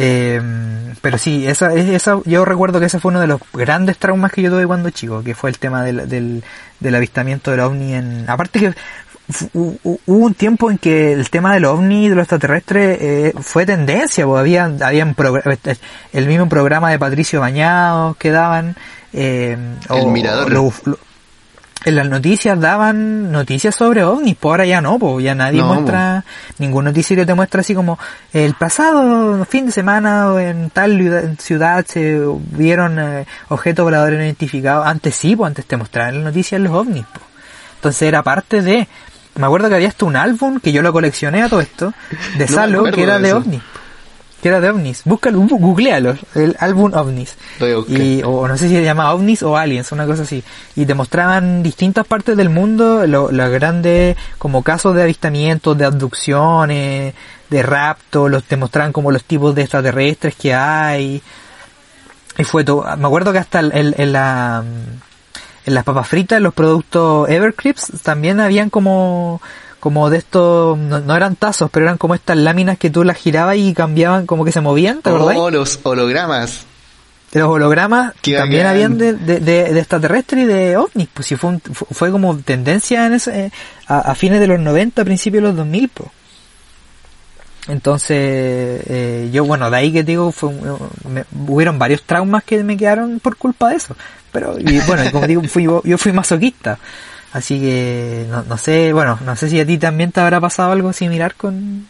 Eh, 0.00 0.40
pero 1.00 1.18
sí, 1.18 1.46
esa, 1.48 1.74
esa, 1.74 2.20
yo 2.24 2.44
recuerdo 2.44 2.78
que 2.78 2.86
ese 2.86 3.00
fue 3.00 3.10
uno 3.10 3.20
de 3.20 3.26
los 3.26 3.40
grandes 3.52 3.98
traumas 3.98 4.30
que 4.30 4.42
yo 4.42 4.50
tuve 4.50 4.64
cuando 4.66 4.90
chico, 4.90 5.24
que 5.24 5.34
fue 5.34 5.50
el 5.50 5.58
tema 5.58 5.82
del, 5.82 6.08
del, 6.08 6.44
del 6.78 6.94
avistamiento 6.94 7.50
del 7.50 7.60
ovni 7.60 7.94
en, 7.94 8.24
aparte 8.28 8.60
que 8.60 8.74
hubo 9.52 9.98
un 10.06 10.34
tiempo 10.34 10.70
en 10.70 10.78
que 10.78 11.12
el 11.12 11.28
tema 11.28 11.54
del 11.54 11.66
ovni 11.66 12.08
de 12.08 12.14
los 12.14 12.22
extraterrestres 12.22 12.98
eh, 13.00 13.34
fue 13.40 13.66
tendencia, 13.66 14.24
pues 14.24 14.40
había, 14.40 14.64
habían 14.80 15.14
eh, 15.18 15.76
el 16.12 16.26
mismo 16.26 16.48
programa 16.48 16.90
de 16.90 16.98
Patricio 16.98 17.40
Bañados 17.40 18.16
que 18.16 18.30
daban, 18.30 18.74
eh, 19.12 19.56
el 19.90 20.06
mirador. 20.06 20.72
en 21.84 21.96
las 21.96 22.08
noticias 22.08 22.58
daban 22.58 23.30
noticias 23.30 23.74
sobre 23.74 24.02
ovnis, 24.02 24.34
pues 24.36 24.50
ahora 24.50 24.64
ya 24.64 24.80
no, 24.80 24.98
pues 24.98 25.22
ya 25.22 25.34
nadie 25.34 25.62
muestra, 25.62 26.24
ningún 26.56 26.86
noticiero 26.86 27.26
te 27.26 27.34
muestra 27.34 27.60
así 27.60 27.74
como 27.74 27.98
el 28.32 28.54
pasado 28.54 29.44
fin 29.44 29.66
de 29.66 29.72
semana 29.72 30.32
en 30.42 30.70
tal 30.70 31.36
ciudad 31.38 31.84
se 31.86 32.18
vieron 32.52 33.26
objetos 33.50 33.84
voladores 33.84 34.18
no 34.18 34.24
identificados, 34.24 34.86
antes 34.86 35.14
sí, 35.14 35.36
pues 35.36 35.48
antes 35.48 35.66
te 35.66 35.76
mostraban 35.76 36.14
las 36.14 36.24
noticias 36.24 36.58
los 36.62 36.72
ovnis, 36.72 37.04
pues. 37.12 37.28
Entonces 37.78 38.02
era 38.02 38.24
parte 38.24 38.60
de, 38.60 38.88
me 39.38 39.46
acuerdo 39.46 39.68
que 39.68 39.76
había 39.76 39.88
hasta 39.88 40.04
un 40.04 40.16
álbum 40.16 40.58
que 40.58 40.72
yo 40.72 40.82
lo 40.82 40.92
coleccioné 40.92 41.42
a 41.42 41.48
todo 41.48 41.60
esto, 41.60 41.94
de 42.36 42.48
Salo, 42.48 42.84
que 42.84 43.02
era 43.02 43.20
de, 43.20 43.32
ovnis. 43.32 43.62
Que 44.42 44.48
era 44.48 44.60
de 44.60 44.68
ovnis. 44.68 45.02
Búscalo, 45.04 45.40
googlealo, 45.40 46.16
el 46.34 46.56
álbum 46.58 46.92
ovnis. 46.92 47.36
Y, 47.88 48.20
o 48.24 48.48
no 48.48 48.56
sé 48.56 48.68
si 48.68 48.74
se 48.74 48.82
llama 48.82 49.12
ovnis 49.12 49.44
o 49.44 49.56
aliens, 49.56 49.92
una 49.92 50.06
cosa 50.06 50.24
así. 50.24 50.42
Y 50.74 50.86
te 50.86 50.94
mostraban 50.94 51.62
distintas 51.62 52.04
partes 52.04 52.36
del 52.36 52.50
mundo, 52.50 53.06
los 53.06 53.50
grandes, 53.50 54.16
como 54.38 54.62
casos 54.62 54.96
de 54.96 55.02
avistamientos, 55.02 55.78
de 55.78 55.84
abducciones, 55.84 57.14
de 57.48 57.62
rapto, 57.62 58.28
los, 58.28 58.42
te 58.42 58.56
mostraban 58.56 58.92
como 58.92 59.12
los 59.12 59.22
tipos 59.22 59.54
de 59.54 59.62
extraterrestres 59.62 60.34
que 60.34 60.52
hay. 60.52 61.22
Y 62.36 62.44
fue 62.44 62.64
todo. 62.64 62.84
Me 62.96 63.06
acuerdo 63.06 63.32
que 63.32 63.38
hasta 63.38 63.60
en 63.60 64.12
la 64.12 64.64
en 65.68 65.74
las 65.74 65.84
papas 65.84 66.08
fritas, 66.08 66.40
los 66.40 66.54
productos 66.54 67.28
Evercrisp, 67.28 67.94
también 68.02 68.40
habían 68.40 68.70
como 68.70 69.40
como 69.80 70.10
de 70.10 70.18
estos, 70.18 70.76
no, 70.76 71.14
eran 71.14 71.36
tazos, 71.36 71.70
pero 71.70 71.86
eran 71.86 71.98
como 71.98 72.16
estas 72.16 72.36
láminas 72.36 72.78
que 72.78 72.90
tú 72.90 73.04
las 73.04 73.16
girabas 73.16 73.56
y 73.56 73.74
cambiaban, 73.74 74.26
como 74.26 74.44
que 74.44 74.50
se 74.50 74.60
movían, 74.60 75.02
¿te 75.02 75.10
Oh, 75.10 75.50
los 75.50 75.78
hologramas. 75.84 76.66
Los 77.32 77.48
hologramas 77.48 78.14
también 78.22 78.66
habían 78.66 78.98
de, 78.98 79.12
de, 79.12 79.38
de, 79.40 79.78
extraterrestre 79.78 80.42
y 80.42 80.44
de 80.46 80.76
ovnis, 80.76 81.08
pues 81.12 81.26
si 81.26 81.36
fue, 81.36 81.60
fue 81.60 82.10
como 82.10 82.36
tendencia 82.38 83.06
en 83.06 83.14
ese, 83.14 83.46
eh, 83.46 83.50
a, 83.86 84.14
fines 84.14 84.40
de 84.40 84.46
los 84.46 84.58
90, 84.58 85.04
principios 85.04 85.42
de 85.42 85.48
los 85.48 85.56
2000, 85.56 85.88
pues. 85.90 86.08
Entonces, 87.66 88.82
eh, 88.88 89.30
yo, 89.32 89.44
bueno, 89.44 89.70
de 89.70 89.76
ahí 89.76 89.92
que 89.92 90.02
digo, 90.02 90.32
fue, 90.32 90.50
hubieron 91.46 91.78
varios 91.78 92.02
traumas 92.02 92.44
que 92.44 92.62
me 92.64 92.76
quedaron 92.76 93.20
por 93.20 93.36
culpa 93.36 93.70
de 93.70 93.76
eso. 93.76 93.96
Pero, 94.32 94.56
y 94.58 94.78
bueno, 94.80 95.10
como 95.10 95.26
digo, 95.26 95.42
fui, 95.44 95.64
yo 95.64 95.98
fui 95.98 96.12
masoquista. 96.12 96.78
Así 97.32 97.60
que, 97.60 98.26
no, 98.30 98.42
no 98.44 98.56
sé, 98.56 98.92
bueno, 98.92 99.18
no 99.24 99.36
sé 99.36 99.50
si 99.50 99.60
a 99.60 99.66
ti 99.66 99.76
también 99.76 100.12
te 100.12 100.20
habrá 100.20 100.40
pasado 100.40 100.72
algo 100.72 100.92
similar 100.92 101.34
con... 101.34 101.86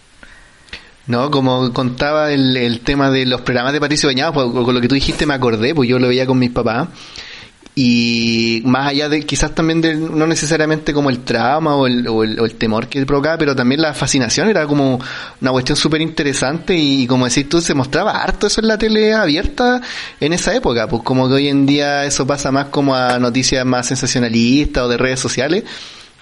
No, 1.06 1.30
como 1.30 1.72
contaba 1.72 2.32
el, 2.32 2.80
tema 2.84 3.10
de 3.10 3.24
los 3.24 3.40
programas 3.40 3.72
de 3.72 3.80
Patricio 3.80 4.08
Bañado, 4.08 4.32
pues, 4.32 4.46
con 4.52 4.74
lo 4.74 4.80
que 4.80 4.88
tú 4.88 4.94
dijiste 4.94 5.24
me 5.24 5.34
acordé, 5.34 5.74
pues 5.74 5.88
yo 5.88 5.98
lo 5.98 6.08
veía 6.08 6.26
con 6.26 6.38
mis 6.38 6.50
papás 6.50 6.88
y 7.80 8.60
más 8.64 8.88
allá 8.88 9.08
de 9.08 9.24
quizás 9.24 9.54
también 9.54 9.80
de 9.80 9.94
no 9.94 10.26
necesariamente 10.26 10.92
como 10.92 11.10
el 11.10 11.20
trauma 11.20 11.76
o 11.76 11.86
el, 11.86 12.08
o 12.08 12.24
el, 12.24 12.54
temor 12.56 12.88
que 12.88 13.06
provocaba, 13.06 13.38
pero 13.38 13.54
también 13.54 13.80
la 13.80 13.94
fascinación 13.94 14.48
era 14.48 14.66
como 14.66 14.98
una 15.40 15.50
cuestión 15.52 15.76
súper 15.76 16.00
interesante 16.00 16.74
y, 16.74 17.06
como 17.06 17.28
decís 17.28 17.48
tú, 17.48 17.60
se 17.60 17.74
mostraba 17.74 18.20
harto 18.20 18.48
eso 18.48 18.60
en 18.60 18.66
la 18.66 18.78
tele 18.78 19.14
abierta 19.14 19.80
en 20.18 20.32
esa 20.32 20.56
época, 20.56 20.88
pues 20.88 21.04
como 21.04 21.28
que 21.28 21.34
hoy 21.34 21.46
en 21.46 21.66
día 21.66 22.04
eso 22.04 22.26
pasa 22.26 22.50
más 22.50 22.66
como 22.66 22.96
a 22.96 23.20
noticias 23.20 23.64
más 23.64 23.86
sensacionalistas 23.86 24.82
o 24.82 24.88
de 24.88 24.96
redes 24.96 25.20
sociales 25.20 25.62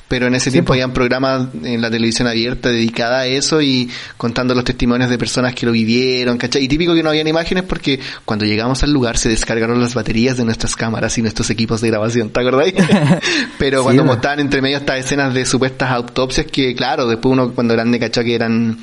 pero 0.08 0.26
en 0.26 0.34
ese 0.34 0.50
tiempo 0.50 0.72
habían 0.72 0.92
programas 0.92 1.48
en 1.64 1.80
la 1.80 1.90
televisión 1.90 2.28
abierta 2.28 2.68
dedicada 2.68 3.20
a 3.20 3.26
eso 3.26 3.60
y 3.60 3.90
contando 4.16 4.54
los 4.54 4.64
testimonios 4.64 5.10
de 5.10 5.18
personas 5.18 5.54
que 5.54 5.66
lo 5.66 5.72
vivieron, 5.72 6.38
¿cachai? 6.38 6.64
Y 6.64 6.68
típico 6.68 6.94
que 6.94 7.02
no 7.02 7.10
habían 7.10 7.26
imágenes 7.26 7.64
porque 7.64 7.98
cuando 8.24 8.44
llegamos 8.44 8.82
al 8.82 8.92
lugar 8.92 9.18
se 9.18 9.28
descargaron 9.28 9.80
las 9.80 9.94
baterías 9.94 10.36
de 10.36 10.44
nuestras 10.44 10.76
cámaras 10.76 11.18
y 11.18 11.22
nuestros 11.22 11.50
equipos 11.50 11.80
de 11.80 11.88
grabación, 11.88 12.30
¿te 12.30 12.40
acordáis? 12.40 12.74
pero 13.58 13.82
cuando 13.82 14.04
mostraban 14.04 14.40
entre 14.40 14.62
medio 14.62 14.76
estas 14.76 15.00
escenas 15.00 15.34
de 15.34 15.44
supuestas 15.44 15.90
autopsias 15.90 16.46
que, 16.46 16.74
claro, 16.74 17.08
después 17.08 17.32
uno 17.32 17.52
cuando 17.52 17.74
grande 17.74 17.98
cachó 17.98 18.22
que 18.22 18.34
eran 18.34 18.78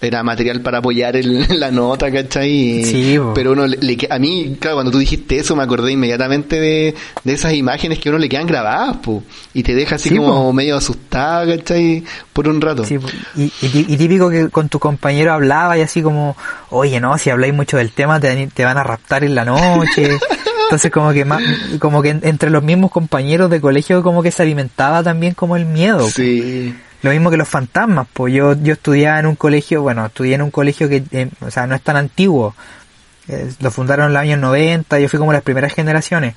era 0.00 0.22
material 0.22 0.60
para 0.60 0.78
apoyar 0.78 1.16
el, 1.16 1.46
la 1.60 1.70
nota, 1.70 2.10
¿cachai? 2.12 2.84
Sí, 2.84 3.18
pero 3.34 3.52
uno 3.52 3.66
le, 3.66 3.96
a 4.10 4.18
mí, 4.18 4.56
claro, 4.60 4.76
cuando 4.76 4.90
tú 4.92 4.98
dijiste 4.98 5.38
eso 5.38 5.56
me 5.56 5.62
acordé 5.62 5.92
inmediatamente 5.92 6.60
de, 6.60 6.94
de 7.24 7.32
esas 7.32 7.52
imágenes 7.54 7.98
que 7.98 8.08
a 8.08 8.12
uno 8.12 8.18
le 8.18 8.28
quedan 8.28 8.46
grabadas, 8.46 8.96
po, 8.98 9.22
y 9.54 9.62
te 9.62 9.74
deja 9.74 9.96
así 9.96 10.08
Sí, 10.10 10.16
como 10.16 10.52
medio 10.52 10.76
asustado, 10.76 11.56
¿cachai? 11.56 12.04
Por 12.32 12.48
un 12.48 12.60
rato. 12.60 12.84
Sí, 12.84 12.98
y, 13.36 13.44
y 13.44 13.86
y 13.88 13.96
típico 13.96 14.28
que 14.30 14.48
con 14.50 14.68
tu 14.68 14.78
compañero 14.78 15.32
hablaba 15.32 15.76
y 15.78 15.82
así 15.82 16.02
como, 16.02 16.36
oye, 16.70 17.00
no, 17.00 17.16
si 17.18 17.30
habláis 17.30 17.54
mucho 17.54 17.76
del 17.78 17.90
tema 17.92 18.20
te, 18.20 18.46
te 18.48 18.64
van 18.64 18.76
a 18.78 18.82
raptar 18.82 19.24
en 19.24 19.34
la 19.34 19.44
noche. 19.44 20.18
Entonces 20.66 20.90
como 20.90 21.12
que 21.12 21.24
más, 21.24 21.40
como 21.78 22.02
que 22.02 22.10
en- 22.10 22.20
entre 22.24 22.50
los 22.50 22.60
mismos 22.62 22.90
compañeros 22.90 23.48
de 23.50 23.60
colegio 23.60 24.02
como 24.02 24.20
que 24.22 24.32
se 24.32 24.42
alimentaba 24.42 25.02
también 25.02 25.32
como 25.34 25.56
el 25.56 25.64
miedo. 25.64 26.06
po. 26.06 26.10
Lo 27.06 27.12
mismo 27.12 27.30
que 27.30 27.36
los 27.36 27.48
fantasmas, 27.48 28.06
pues 28.12 28.34
yo, 28.34 28.54
yo 28.60 28.72
estudiaba 28.74 29.20
en 29.20 29.26
un 29.26 29.36
colegio, 29.36 29.80
bueno, 29.82 30.04
estudié 30.06 30.34
en 30.34 30.42
un 30.42 30.50
colegio 30.50 30.88
que, 30.88 31.04
eh, 31.12 31.28
o 31.40 31.50
sea, 31.50 31.66
no 31.66 31.74
es 31.76 31.82
tan 31.82 31.96
antiguo. 31.96 32.54
Eh, 33.28 33.50
lo 33.60 33.70
fundaron 33.70 34.06
en 34.08 34.12
los 34.12 34.22
años 34.22 34.40
90, 34.40 34.98
yo 34.98 35.08
fui 35.08 35.18
como 35.18 35.32
las 35.32 35.42
primeras 35.42 35.72
generaciones. 35.72 36.34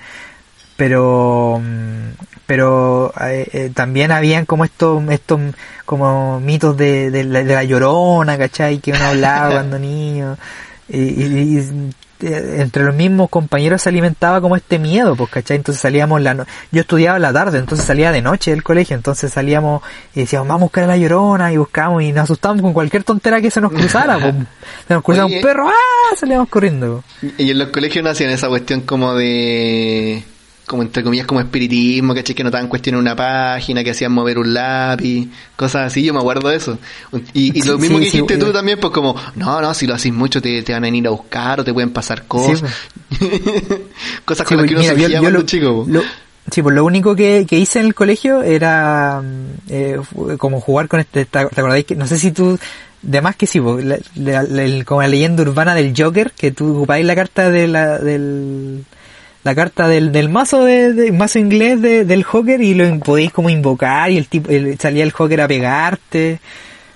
Pero, 0.77 1.61
mm, 1.63 2.11
pero 2.45 3.11
eh, 3.21 3.71
también 3.73 4.11
habían 4.11 4.45
como 4.45 4.63
estos, 4.63 5.03
estos 5.09 5.39
como 5.85 6.39
mitos 6.39 6.77
de, 6.77 7.11
de, 7.11 7.23
la, 7.25 7.43
de 7.43 7.53
la 7.55 7.63
llorona, 7.63 8.37
¿cachai? 8.37 8.79
Que 8.79 8.91
uno 8.91 9.03
hablaba 9.05 9.49
cuando 9.53 9.77
niño. 9.79 10.37
Y, 10.87 10.99
y- 10.99 11.57
y, 11.57 11.89
entre 12.21 12.83
los 12.83 12.93
mismos 12.95 13.29
compañeros 13.29 13.81
se 13.81 13.89
alimentaba 13.89 14.41
como 14.41 14.55
este 14.55 14.77
miedo, 14.79 15.15
pues, 15.15 15.29
¿cachai? 15.29 15.57
Entonces 15.57 15.81
salíamos 15.81 16.21
la 16.21 16.33
no- 16.33 16.45
yo 16.71 16.81
estudiaba 16.81 17.17
la 17.19 17.31
tarde, 17.31 17.59
entonces 17.59 17.85
salía 17.85 18.11
de 18.11 18.21
noche 18.21 18.51
del 18.51 18.61
colegio, 18.63 18.95
entonces 18.95 19.31
salíamos 19.31 19.81
y 20.13 20.21
decíamos, 20.21 20.47
vamos 20.47 20.61
a 20.61 20.65
buscar 20.65 20.83
a 20.83 20.87
la 20.87 20.97
llorona, 20.97 21.51
y 21.53 21.57
buscábamos 21.57 22.03
y 22.03 22.11
nos 22.11 22.23
asustábamos 22.25 22.61
con 22.63 22.73
cualquier 22.73 23.03
tontera 23.03 23.39
que 23.41 23.49
se 23.51 23.61
nos 23.61 23.71
cruzara, 23.71 24.19
pues. 24.19 24.35
Se 24.87 24.93
nos 24.93 25.03
cruzaba 25.03 25.25
Oye. 25.27 25.37
un 25.37 25.41
perro, 25.41 25.69
¡ah! 25.69 26.15
Salíamos 26.15 26.49
corriendo. 26.49 27.03
Y 27.37 27.51
en 27.51 27.59
los 27.59 27.69
colegios 27.69 28.03
no 28.03 28.09
hacían 28.09 28.31
esa 28.31 28.47
cuestión 28.49 28.81
como 28.81 29.13
de, 29.15 30.23
como 30.69 30.83
entre 30.83 31.03
comillas, 31.03 31.25
como 31.25 31.39
espiritismo, 31.39 32.13
¿cachai? 32.13 32.35
Que 32.35 32.43
notaban 32.43 32.67
cuestiones 32.67 32.99
en 32.99 33.01
una 33.01 33.15
página, 33.15 33.83
que 33.83 33.89
hacían 33.89 34.11
mover 34.11 34.37
un 34.37 34.53
lápiz, 34.53 35.27
cosas 35.55 35.87
así, 35.87 36.03
yo 36.03 36.13
me 36.13 36.19
acuerdo 36.19 36.47
de 36.49 36.57
eso. 36.57 36.77
Y, 37.33 37.57
y 37.57 37.63
lo 37.63 37.79
mismo 37.79 37.97
sí, 37.97 38.03
que 38.03 38.11
dijiste 38.11 38.35
sí, 38.35 38.39
tú 38.39 38.53
también, 38.53 38.79
pues 38.79 38.93
como, 38.93 39.15
no, 39.35 39.59
no, 39.61 39.73
si 39.73 39.87
lo 39.87 39.95
haces 39.95 40.13
mucho 40.13 40.39
te, 40.43 40.61
te 40.61 40.71
van 40.73 40.83
a 40.83 40.87
venir 40.87 41.07
a 41.07 41.09
buscar 41.09 41.59
o 41.59 41.63
te 41.63 41.73
pueden 41.73 41.89
pasar 41.89 42.25
cosas. 42.27 42.69
cosas 44.25 44.47
con 44.47 44.57
las 44.57 44.65
que 44.67 44.73
uno 44.73 44.81
mira, 44.83 44.93
se 44.95 45.01
yo- 45.01 45.21
yo 45.23 45.29
lo- 45.31 45.41
chico. 45.41 45.85
lo- 45.87 46.03
sí, 46.51 46.61
pues 46.61 46.75
lo 46.75 46.85
único 46.85 47.15
que, 47.15 47.45
que 47.49 47.57
hice 47.57 47.79
en 47.79 47.87
el 47.87 47.95
colegio 47.95 48.43
era 48.43 49.21
mm, 49.21 49.45
eh, 49.69 49.97
como 50.37 50.61
jugar 50.61 50.87
con 50.87 50.99
este, 50.99 51.25
¿te 51.25 51.39
acordáis 51.39 51.85
que, 51.85 51.95
no 51.95 52.05
sé 52.07 52.17
si 52.19 52.31
tú, 52.31 52.59
de 53.01 53.21
más 53.21 53.35
que 53.35 53.47
sí, 53.47 53.59
pues, 53.59 53.83
la- 53.85 53.97
la- 54.15 54.43
la- 54.43 54.83
como 54.85 55.01
la 55.01 55.07
leyenda 55.07 55.41
urbana 55.43 55.73
del 55.75 55.93
Joker, 55.97 56.31
que 56.37 56.51
tú 56.51 56.75
ocupáis 56.77 57.05
la 57.05 57.15
carta 57.15 57.49
de 57.49 57.67
la, 57.67 57.97
del, 57.99 58.85
la 59.49 59.55
carta 59.55 59.87
del, 59.87 60.11
del 60.11 60.29
mazo 60.29 60.63
de, 60.63 60.93
de- 60.93 61.11
mazo 61.11 61.39
inglés 61.39 61.81
de- 61.81 62.05
del 62.05 62.23
Joker 62.23 62.61
y 62.61 62.73
lo 62.75 62.99
podéis 62.99 63.31
como 63.31 63.49
invocar 63.49 64.11
y 64.11 64.17
el 64.17 64.27
tipo, 64.27 64.49
el- 64.49 64.77
salía 64.79 65.03
el 65.03 65.11
Joker 65.11 65.41
a 65.41 65.47
pegarte. 65.47 66.39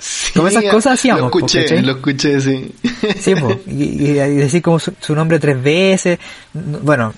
Sí, 0.06 0.34
como 0.36 0.50
esas 0.50 0.66
cosas 0.66 0.94
hacíamos, 1.00 1.22
Lo 1.22 1.28
escuché, 1.28 1.82
lo 1.82 1.92
escuché, 1.94 2.42
sí. 2.42 2.76
Sí, 3.20 3.36
po, 3.36 3.58
y, 3.68 3.84
y- 3.84 4.20
y 4.20 4.36
decir 4.36 4.62
como 4.62 4.78
su, 4.78 4.94
su 5.00 5.16
nombre 5.16 5.40
tres 5.40 5.64
veces. 5.64 6.20
Bueno, 6.54 7.14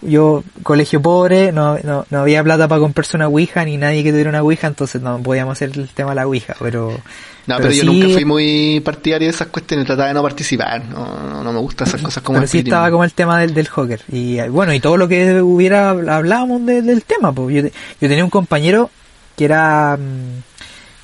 yo, 0.00 0.42
colegio 0.62 1.02
pobre, 1.02 1.52
no, 1.52 1.76
no, 1.84 2.06
no 2.08 2.18
había 2.20 2.42
plata 2.42 2.68
para 2.68 2.80
comprarse 2.80 3.18
una 3.18 3.28
Ouija, 3.28 3.64
ni 3.66 3.76
nadie 3.76 4.02
que 4.02 4.10
tuviera 4.12 4.30
una 4.30 4.42
Ouija, 4.42 4.66
entonces 4.66 5.02
no 5.02 5.22
podíamos 5.22 5.52
hacer 5.52 5.72
el 5.76 5.88
tema 5.90 6.10
de 6.12 6.16
la 6.16 6.26
Ouija, 6.26 6.56
pero... 6.58 6.98
No, 7.46 7.56
pero, 7.56 7.70
yo 7.70 7.80
sí- 7.82 7.86
nunca 7.86 8.08
fui 8.08 8.24
muy 8.24 8.80
partidario 8.84 9.26
de 9.28 9.34
esas 9.34 9.48
cuestiones, 9.48 9.86
trataba 9.86 10.08
de 10.08 10.14
no 10.14 10.22
participar, 10.22 10.84
no, 10.84 11.04
no, 11.28 11.42
no 11.42 11.52
me 11.52 11.58
gustan 11.58 11.88
esas 11.88 12.00
cosas 12.02 12.22
como 12.22 12.38
pero 12.38 12.46
sí 12.46 12.58
estaba 12.58 12.90
como 12.90 13.04
el 13.04 13.12
tema 13.12 13.40
del, 13.40 13.52
del 13.54 13.68
Joker. 13.68 14.00
Y 14.12 14.38
eh, 14.38 14.48
bueno, 14.48 14.72
y 14.72 14.80
todo 14.80 14.96
lo 14.96 15.08
que 15.08 15.40
hubiera, 15.42 15.90
hablábamos 15.90 16.64
de- 16.66 16.82
del 16.82 17.02
tema, 17.02 17.32
pues. 17.32 17.54
Yo, 17.54 17.62
yo 17.68 18.08
tenía 18.08 18.24
un 18.24 18.30
compañero 18.30 18.90
que 19.36 19.44
era... 19.46 19.96
mm, 19.98 20.42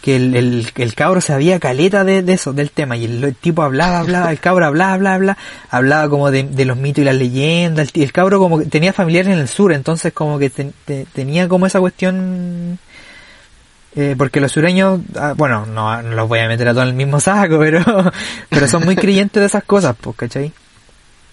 que 0.01 0.15
el, 0.15 0.37
el, 0.37 0.67
el 0.77 0.95
cabro 0.95 1.21
sabía 1.21 1.59
caleta 1.59 2.05
de, 2.05 2.23
de 2.23 2.33
eso, 2.35 2.53
del 2.53 2.71
tema, 2.71 2.97
y 2.97 3.05
el, 3.05 3.25
el 3.25 3.35
tipo 3.35 3.65
hablaba, 3.65 3.99
hablaba, 3.99 4.31
el 4.31 4.39
cabro 4.39 4.65
hablaba, 4.65 4.93
hablaba, 4.93 5.17
hablaba, 5.17 5.39
hablaba 5.71 6.09
como 6.09 6.31
de, 6.31 6.45
de 6.45 6.65
los 6.65 6.77
mitos 6.77 7.03
y 7.03 7.05
las 7.05 7.17
leyendas, 7.17 7.89
el, 7.95 8.03
el 8.05 8.13
cabro 8.13 8.39
como 8.39 8.61
que 8.61 8.67
tenía 8.67 8.93
familiares 8.93 9.33
en 9.33 9.41
el 9.41 9.49
sur, 9.49 9.73
entonces 9.73 10.13
como 10.13 10.39
que 10.39 10.51
te- 10.51 11.05
tenía 11.13 11.49
como 11.49 11.67
esa 11.67 11.81
cuestión, 11.81 12.79
eh, 14.01 14.15
porque 14.17 14.41
los 14.41 14.53
sureños, 14.53 15.01
ah, 15.17 15.35
bueno, 15.37 15.67
no, 15.67 16.01
no 16.03 16.15
los 16.15 16.29
voy 16.29 16.39
a 16.39 16.47
meter 16.47 16.69
a 16.69 16.71
todos 16.71 16.85
en 16.85 16.91
el 16.91 16.95
mismo 16.95 17.19
saco, 17.29 17.59
pero, 17.59 17.83
pero 18.49 18.69
son 18.69 18.85
muy 18.85 18.95
creyentes 18.95 19.41
de 19.41 19.47
esas 19.47 19.65
cosas, 19.65 19.97
pues, 20.01 20.15
¿cachai? 20.15 20.53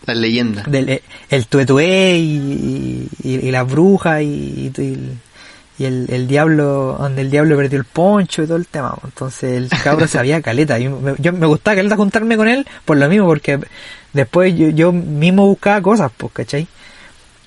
Las 0.07 0.17
leyendas. 0.17 0.65
Del, 0.65 0.89
eh, 0.89 1.03
el 1.29 1.45
tuetué 1.45 2.17
y, 2.17 3.07
y, 3.21 3.35
y 3.35 3.51
la 3.51 3.61
bruja 3.61 4.23
y, 4.23 4.73
y, 4.75 5.83
el, 5.83 6.07
el 6.09 6.27
diablo, 6.27 6.97
donde 6.99 7.21
el 7.21 7.29
diablo 7.29 7.55
perdió 7.55 7.77
el 7.77 7.85
poncho 7.85 8.41
y 8.41 8.47
todo 8.47 8.57
el 8.57 8.65
tema. 8.65 8.95
pues. 8.95 9.13
Entonces 9.13 9.51
el 9.51 9.69
cabro 9.83 10.07
sabía 10.07 10.41
caleta. 10.41 10.79
Y 10.79 10.89
me, 10.89 11.13
yo 11.19 11.33
me 11.33 11.45
gustaba 11.45 11.75
caleta 11.75 11.95
juntarme 11.95 12.35
con 12.35 12.47
él 12.47 12.65
por 12.83 12.97
lo 12.97 13.07
mismo, 13.07 13.27
porque 13.27 13.59
después 14.11 14.55
yo, 14.55 14.69
yo 14.69 14.91
mismo 14.91 15.45
buscaba 15.45 15.83
cosas, 15.83 16.11
pues, 16.17 16.33
¿cachai? 16.33 16.67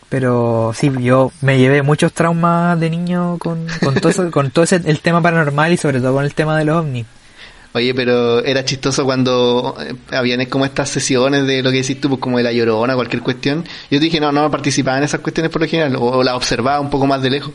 Pero 0.09 0.73
sí, 0.75 0.91
yo 1.01 1.33
me 1.43 1.59
llevé 1.59 1.83
muchos 1.83 2.13
traumas 2.13 2.81
de 2.81 2.89
niño 2.89 3.37
con, 3.39 3.67
con 3.85 3.95
todo 3.95 4.09
eso, 4.09 4.31
con 4.31 4.51
todo 4.51 4.65
ese, 4.65 4.81
el 4.85 5.01
tema 5.01 5.21
paranormal 5.21 5.73
y 5.73 5.77
sobre 5.77 6.01
todo 6.01 6.15
con 6.15 6.25
el 6.25 6.35
tema 6.35 6.59
de 6.59 6.65
los 6.65 6.77
ovnis. 6.77 7.07
Oye, 7.75 7.95
pero 7.95 8.43
era 8.43 8.65
chistoso 8.65 9.05
cuando 9.05 9.77
eh, 9.79 9.95
habían 10.17 10.45
como 10.47 10.65
estas 10.65 10.89
sesiones 10.89 11.47
de 11.47 11.63
lo 11.63 11.71
que 11.71 11.83
decís 11.83 12.01
tú, 12.01 12.09
pues 12.09 12.21
como 12.21 12.39
de 12.39 12.45
la 12.45 12.53
llorona, 12.53 12.95
cualquier 12.95 13.23
cuestión. 13.23 13.65
Yo 13.91 14.01
dije, 14.01 14.19
no, 14.19 14.33
no 14.33 14.51
participaba 14.51 14.97
en 14.97 15.05
esas 15.05 15.21
cuestiones 15.21 15.53
por 15.53 15.61
lo 15.61 15.69
general, 15.69 15.97
o, 15.97 16.05
o 16.05 16.23
las 16.23 16.35
observaba 16.35 16.81
un 16.81 16.89
poco 16.89 17.07
más 17.07 17.21
de 17.21 17.29
lejos, 17.29 17.53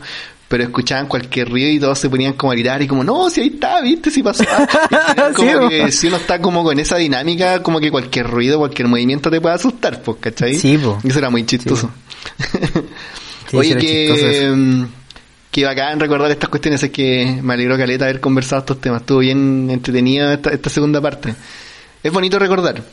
pero 0.53 0.65
escuchaban 0.65 1.07
cualquier 1.07 1.49
ruido 1.49 1.67
y 1.67 1.79
todos 1.79 1.97
se 1.97 2.11
ponían 2.11 2.33
como 2.33 2.51
a 2.51 2.53
gritar 2.53 2.79
y 2.79 2.87
como, 2.87 3.03
no, 3.03 3.27
si 3.27 3.41
ahí 3.41 3.47
está, 3.47 3.81
viste, 3.81 4.11
si 4.11 4.21
pasó. 4.21 4.43
Como 5.35 5.67
que 5.67 5.91
si 5.91 6.09
uno 6.09 6.17
está 6.17 6.39
como 6.39 6.63
con 6.63 6.77
esa 6.77 6.97
dinámica, 6.97 7.63
como 7.63 7.79
que 7.79 7.89
cualquier 7.89 8.27
ruido, 8.27 8.59
cualquier 8.59 8.87
movimiento 8.87 9.31
te 9.31 9.41
puede 9.41 9.55
asustar, 9.55 10.03
pues, 10.03 10.17
¿cachai? 10.19 10.53
Sí, 10.53 10.77
po. 10.77 10.99
Y 11.03 11.07
eso 11.07 11.17
era 11.17 11.31
muy 11.31 11.43
chistoso. 11.43 11.89
Sí, 13.49 13.57
Oye, 13.57 13.73
sí 13.73 13.79
que, 13.79 14.51
mm, 14.55 14.83
que 15.49 15.65
bacán 15.65 15.99
recordar 15.99 16.29
estas 16.29 16.51
cuestiones, 16.51 16.83
es 16.83 16.91
que 16.91 17.39
me 17.41 17.55
alegró 17.55 17.75
Caleta 17.75 18.05
haber 18.05 18.19
conversado 18.19 18.59
estos 18.59 18.79
temas, 18.79 19.01
estuvo 19.01 19.19
bien 19.19 19.71
entretenido 19.71 20.31
esta, 20.31 20.51
esta 20.51 20.69
segunda 20.69 21.01
parte. 21.01 21.33
Es 22.03 22.11
bonito 22.11 22.37
recordar, 22.37 22.83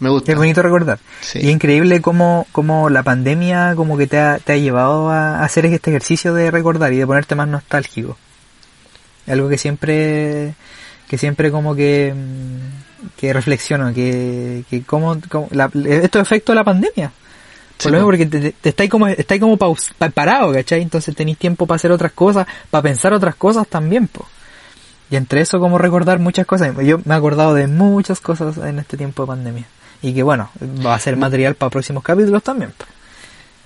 me 0.00 0.08
gusta. 0.10 0.32
Es 0.32 0.38
bonito 0.38 0.62
recordar. 0.62 0.98
Sí. 1.20 1.38
Y 1.42 1.46
es 1.48 1.52
increíble 1.52 2.00
cómo, 2.00 2.46
cómo 2.52 2.88
la 2.90 3.02
pandemia 3.02 3.74
como 3.76 3.96
que 3.96 4.06
te 4.06 4.18
ha, 4.18 4.38
te 4.38 4.52
ha 4.52 4.56
llevado 4.56 5.10
a 5.10 5.42
hacer 5.44 5.66
este 5.66 5.90
ejercicio 5.90 6.34
de 6.34 6.50
recordar 6.50 6.92
y 6.92 6.98
de 6.98 7.06
ponerte 7.06 7.34
más 7.34 7.48
nostálgico. 7.48 8.16
Algo 9.26 9.48
que 9.48 9.58
siempre, 9.58 10.54
que 11.08 11.18
siempre 11.18 11.50
como 11.50 11.74
que, 11.74 12.14
mm, 12.14 13.16
que 13.18 13.32
reflexiono, 13.32 13.92
que, 13.92 14.64
que 14.70 14.82
como, 14.82 15.18
como 15.28 15.48
la, 15.50 15.70
estos 15.84 16.22
efectos 16.22 16.54
de 16.54 16.56
la 16.56 16.64
pandemia. 16.64 17.12
Sí, 17.78 17.84
Por 17.84 17.92
lo 17.92 17.98
mismo, 17.98 18.08
porque 18.08 18.26
te, 18.26 18.40
te, 18.40 18.52
te 18.52 18.68
estáis 18.70 18.90
como, 18.90 19.06
estáis 19.06 19.40
como 19.40 19.56
paus- 19.56 19.92
pa- 19.96 20.08
parado, 20.10 20.52
¿cachai? 20.52 20.82
Entonces 20.82 21.14
tenéis 21.14 21.38
tiempo 21.38 21.66
para 21.66 21.76
hacer 21.76 21.92
otras 21.92 22.10
cosas, 22.12 22.46
para 22.70 22.82
pensar 22.82 23.12
otras 23.12 23.34
cosas 23.36 23.68
también, 23.68 24.08
po. 24.08 24.26
Y 25.10 25.16
entre 25.16 25.40
eso 25.42 25.60
como 25.60 25.78
recordar 25.78 26.18
muchas 26.18 26.44
cosas. 26.46 26.74
Yo 26.84 26.98
me 27.04 27.14
he 27.14 27.16
acordado 27.16 27.54
de 27.54 27.66
muchas 27.66 28.20
cosas 28.20 28.56
en 28.58 28.78
este 28.78 28.96
tiempo 28.96 29.22
de 29.22 29.26
pandemia. 29.28 29.64
Y 30.02 30.14
que 30.14 30.22
bueno, 30.22 30.50
va 30.84 30.94
a 30.94 30.98
ser 30.98 31.16
material 31.16 31.54
para 31.54 31.70
próximos 31.70 32.02
capítulos 32.02 32.42
también. 32.42 32.72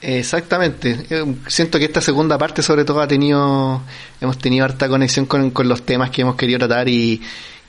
Exactamente. 0.01 1.07
Eh, 1.11 1.35
Siento 1.47 1.79
que 1.79 1.85
esta 1.85 2.01
segunda 2.01 2.37
parte 2.39 2.63
sobre 2.63 2.85
todo 2.85 3.01
ha 3.01 3.07
tenido, 3.07 3.83
hemos 4.21 4.39
tenido 4.39 4.65
harta 4.65 4.89
conexión 4.89 5.27
con, 5.27 5.51
con 5.51 5.69
los 5.69 5.83
temas 5.83 6.11
que 6.11 6.23
hemos 6.23 6.37
querido 6.37 6.59
tratar 6.59 6.89
y, 6.89 7.21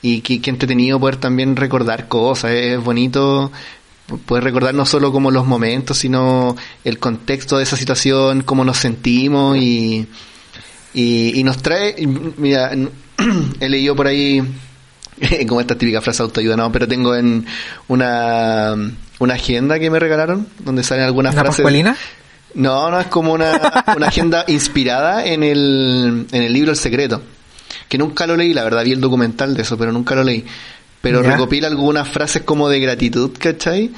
y 0.01 0.22
que, 0.22 0.41
que 0.41 0.49
entretenido 0.49 0.99
poder 0.99 1.18
también 1.18 1.56
recordar 1.56 2.07
cosas. 2.07 2.52
Es 2.52 2.84
bonito 2.84 3.52
poder 4.26 4.44
recordar 4.44 4.73
no 4.73 4.85
solo 4.85 5.11
como 5.11 5.31
los 5.31 5.45
momentos, 5.45 5.98
sino 5.98 6.56
el 6.84 6.99
contexto 6.99 7.57
de 7.57 7.64
esa 7.64 7.77
situación, 7.77 8.44
cómo 8.44 8.65
nos 8.65 8.77
sentimos 8.77 9.57
y, 9.57 10.07
y, 10.94 11.40
y 11.40 11.44
nos 11.44 11.57
trae, 11.61 11.95
mira, 12.38 12.72
he 13.60 13.69
leído 13.69 13.95
por 13.95 14.07
ahí 14.07 14.41
como 15.48 15.61
esta 15.61 15.77
típica 15.77 16.02
frase 16.02 16.19
de 16.19 16.23
autoayuda, 16.26 16.56
no, 16.57 16.72
pero 16.72 16.88
tengo 16.88 17.15
en 17.15 17.45
una, 17.88 18.76
una 19.19 19.34
agenda 19.34 19.80
que 19.80 19.90
me 19.90 19.99
regalaron 19.99 20.48
donde 20.60 20.84
salen 20.84 21.06
algunas 21.06 21.34
¿Una 21.34 21.41
frases. 21.44 21.57
pascualina? 21.57 21.95
No, 22.56 22.91
no, 22.91 22.99
es 22.99 23.07
como 23.07 23.34
una, 23.34 23.84
una 23.95 24.07
agenda 24.07 24.45
inspirada 24.48 25.26
en 25.26 25.44
el, 25.44 26.27
en 26.31 26.44
el 26.44 26.53
libro 26.53 26.72
El 26.72 26.77
Secreto. 26.77 27.22
Que 27.90 27.98
nunca 27.98 28.27
lo 28.27 28.35
leí, 28.38 28.53
la 28.53 28.64
verdad, 28.64 28.84
vi 28.84 28.91
el 28.91 29.02
documental 29.02 29.56
de 29.56 29.64
eso, 29.64 29.77
pero 29.77 29.91
nunca 29.91 30.15
lo 30.15 30.23
leí. 30.23 30.45
Pero 31.02 31.22
Ya. 31.23 31.31
recopila 31.31 31.68
algunas 31.68 32.07
frases 32.07 32.44
como 32.44 32.69
de 32.69 32.80
gratitud, 32.80 33.31
¿cachai? 33.38 33.91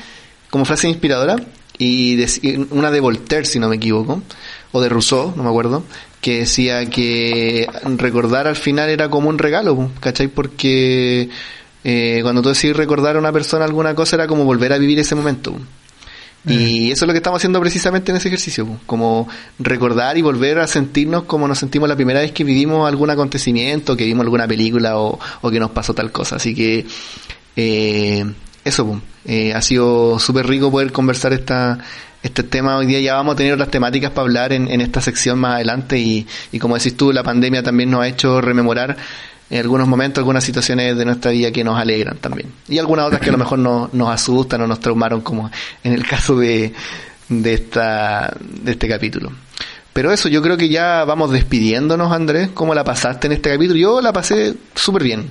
Como 0.50 0.66
frase 0.66 0.88
inspiradora. 0.90 1.36
Y 1.78 2.16
dec- 2.16 2.68
una 2.72 2.90
de 2.90 3.02
Voltaire, 3.02 3.46
si 3.46 3.60
no 3.60 3.68
me 3.68 3.76
equivoco. 3.76 4.24
O 4.72 4.82
de 4.82 4.88
Rousseau, 4.90 5.34
no 5.36 5.44
me 5.44 5.50
acuerdo. 5.50 5.84
Que 6.26 6.40
decía 6.40 6.90
que 6.90 7.68
recordar 7.98 8.48
al 8.48 8.56
final 8.56 8.90
era 8.90 9.10
como 9.12 9.30
un 9.30 9.38
regalo, 9.38 9.92
¿cachai? 10.00 10.28
Porque 10.28 11.30
eh, 11.84 12.20
cuando 12.24 12.42
tú 12.42 12.50
decís 12.50 12.76
recordar 12.76 13.16
a 13.16 13.20
una 13.20 13.32
persona 13.32 13.64
alguna 13.64 13.94
cosa 13.94 14.16
era 14.16 14.26
como 14.26 14.44
volver 14.44 14.74
a 14.74 14.80
vivir 14.80 14.98
ese 14.98 15.14
momento. 15.14 15.56
Y 16.48 16.90
eso 16.92 17.06
es 17.06 17.08
lo 17.08 17.14
que 17.14 17.18
estamos 17.18 17.38
haciendo 17.38 17.60
precisamente 17.60 18.12
en 18.12 18.18
ese 18.18 18.30
ejercicio, 18.30 18.80
como 18.88 19.28
recordar 19.60 20.18
y 20.18 20.24
volver 20.24 20.58
a 20.58 20.66
sentirnos 20.68 21.26
como 21.26 21.48
nos 21.48 21.60
sentimos 21.60 21.88
la 21.88 21.96
primera 21.96 22.22
vez 22.22 22.32
que 22.32 22.44
vivimos 22.44 22.88
algún 22.88 23.12
acontecimiento, 23.12 23.96
que 23.96 24.06
vimos 24.06 24.24
alguna 24.24 24.48
película 24.48 24.98
o, 24.98 25.20
o 25.42 25.52
que 25.52 25.60
nos 25.60 25.70
pasó 25.70 25.94
tal 25.94 26.12
cosa. 26.12 26.38
Así 26.38 26.56
que 26.56 26.88
eh, 27.56 28.26
eso, 28.66 29.00
eh, 29.26 29.54
ha 29.54 29.62
sido 29.62 30.18
súper 30.18 30.48
rico 30.48 30.72
poder 30.72 30.92
conversar 30.92 31.34
esta, 31.34 31.78
este 32.26 32.44
tema. 32.44 32.78
Hoy 32.78 32.88
día 32.88 33.00
ya 33.00 33.14
vamos 33.14 33.34
a 33.34 33.38
tener 33.38 33.54
otras 33.54 33.70
temáticas 33.70 34.12
para 34.12 34.24
hablar 34.24 34.52
en, 34.52 34.68
en 34.68 34.82
esta 34.82 35.00
sección 35.00 35.40
más 35.40 35.56
adelante 35.56 35.98
y, 36.00 36.28
y 36.52 36.60
como 36.60 36.76
decís 36.76 36.98
tú, 36.98 37.14
la 37.14 37.24
pandemia 37.24 37.62
también 37.62 37.92
nos 37.92 38.02
ha 38.02 38.08
hecho 38.08 38.42
rememorar 38.42 38.98
en 39.50 39.60
algunos 39.60 39.88
momentos 39.88 40.22
algunas 40.22 40.44
situaciones 40.44 40.98
de 40.98 41.06
nuestra 41.06 41.32
vida 41.32 41.52
que 41.52 41.64
nos 41.64 41.80
alegran 41.80 42.18
también. 42.18 42.52
Y 42.68 42.80
algunas 42.80 43.06
otras 43.06 43.22
que 43.22 43.30
a 43.30 43.32
lo 43.32 43.38
mejor 43.38 43.60
no, 43.60 43.90
nos 43.94 44.10
asustan 44.10 44.62
o 44.62 44.68
nos 44.68 44.80
traumaron, 44.80 45.22
como 45.22 45.52
en 45.84 45.94
el 45.94 46.06
caso 46.06 46.36
de, 46.36 46.74
de, 47.30 47.54
esta, 47.54 48.36
de 48.40 48.72
este 48.72 48.88
capítulo. 48.88 49.32
Pero 49.94 50.12
eso, 50.12 50.28
yo 50.28 50.42
creo 50.42 50.58
que 50.58 50.68
ya 50.68 51.06
vamos 51.06 51.32
despidiéndonos, 51.32 52.12
Andrés. 52.12 52.50
¿Cómo 52.54 52.74
la 52.74 52.84
pasaste 52.84 53.28
en 53.28 53.34
este 53.34 53.52
capítulo? 53.52 53.80
Yo 53.80 54.02
la 54.02 54.12
pasé 54.12 54.56
súper 54.74 55.04
bien. 55.04 55.30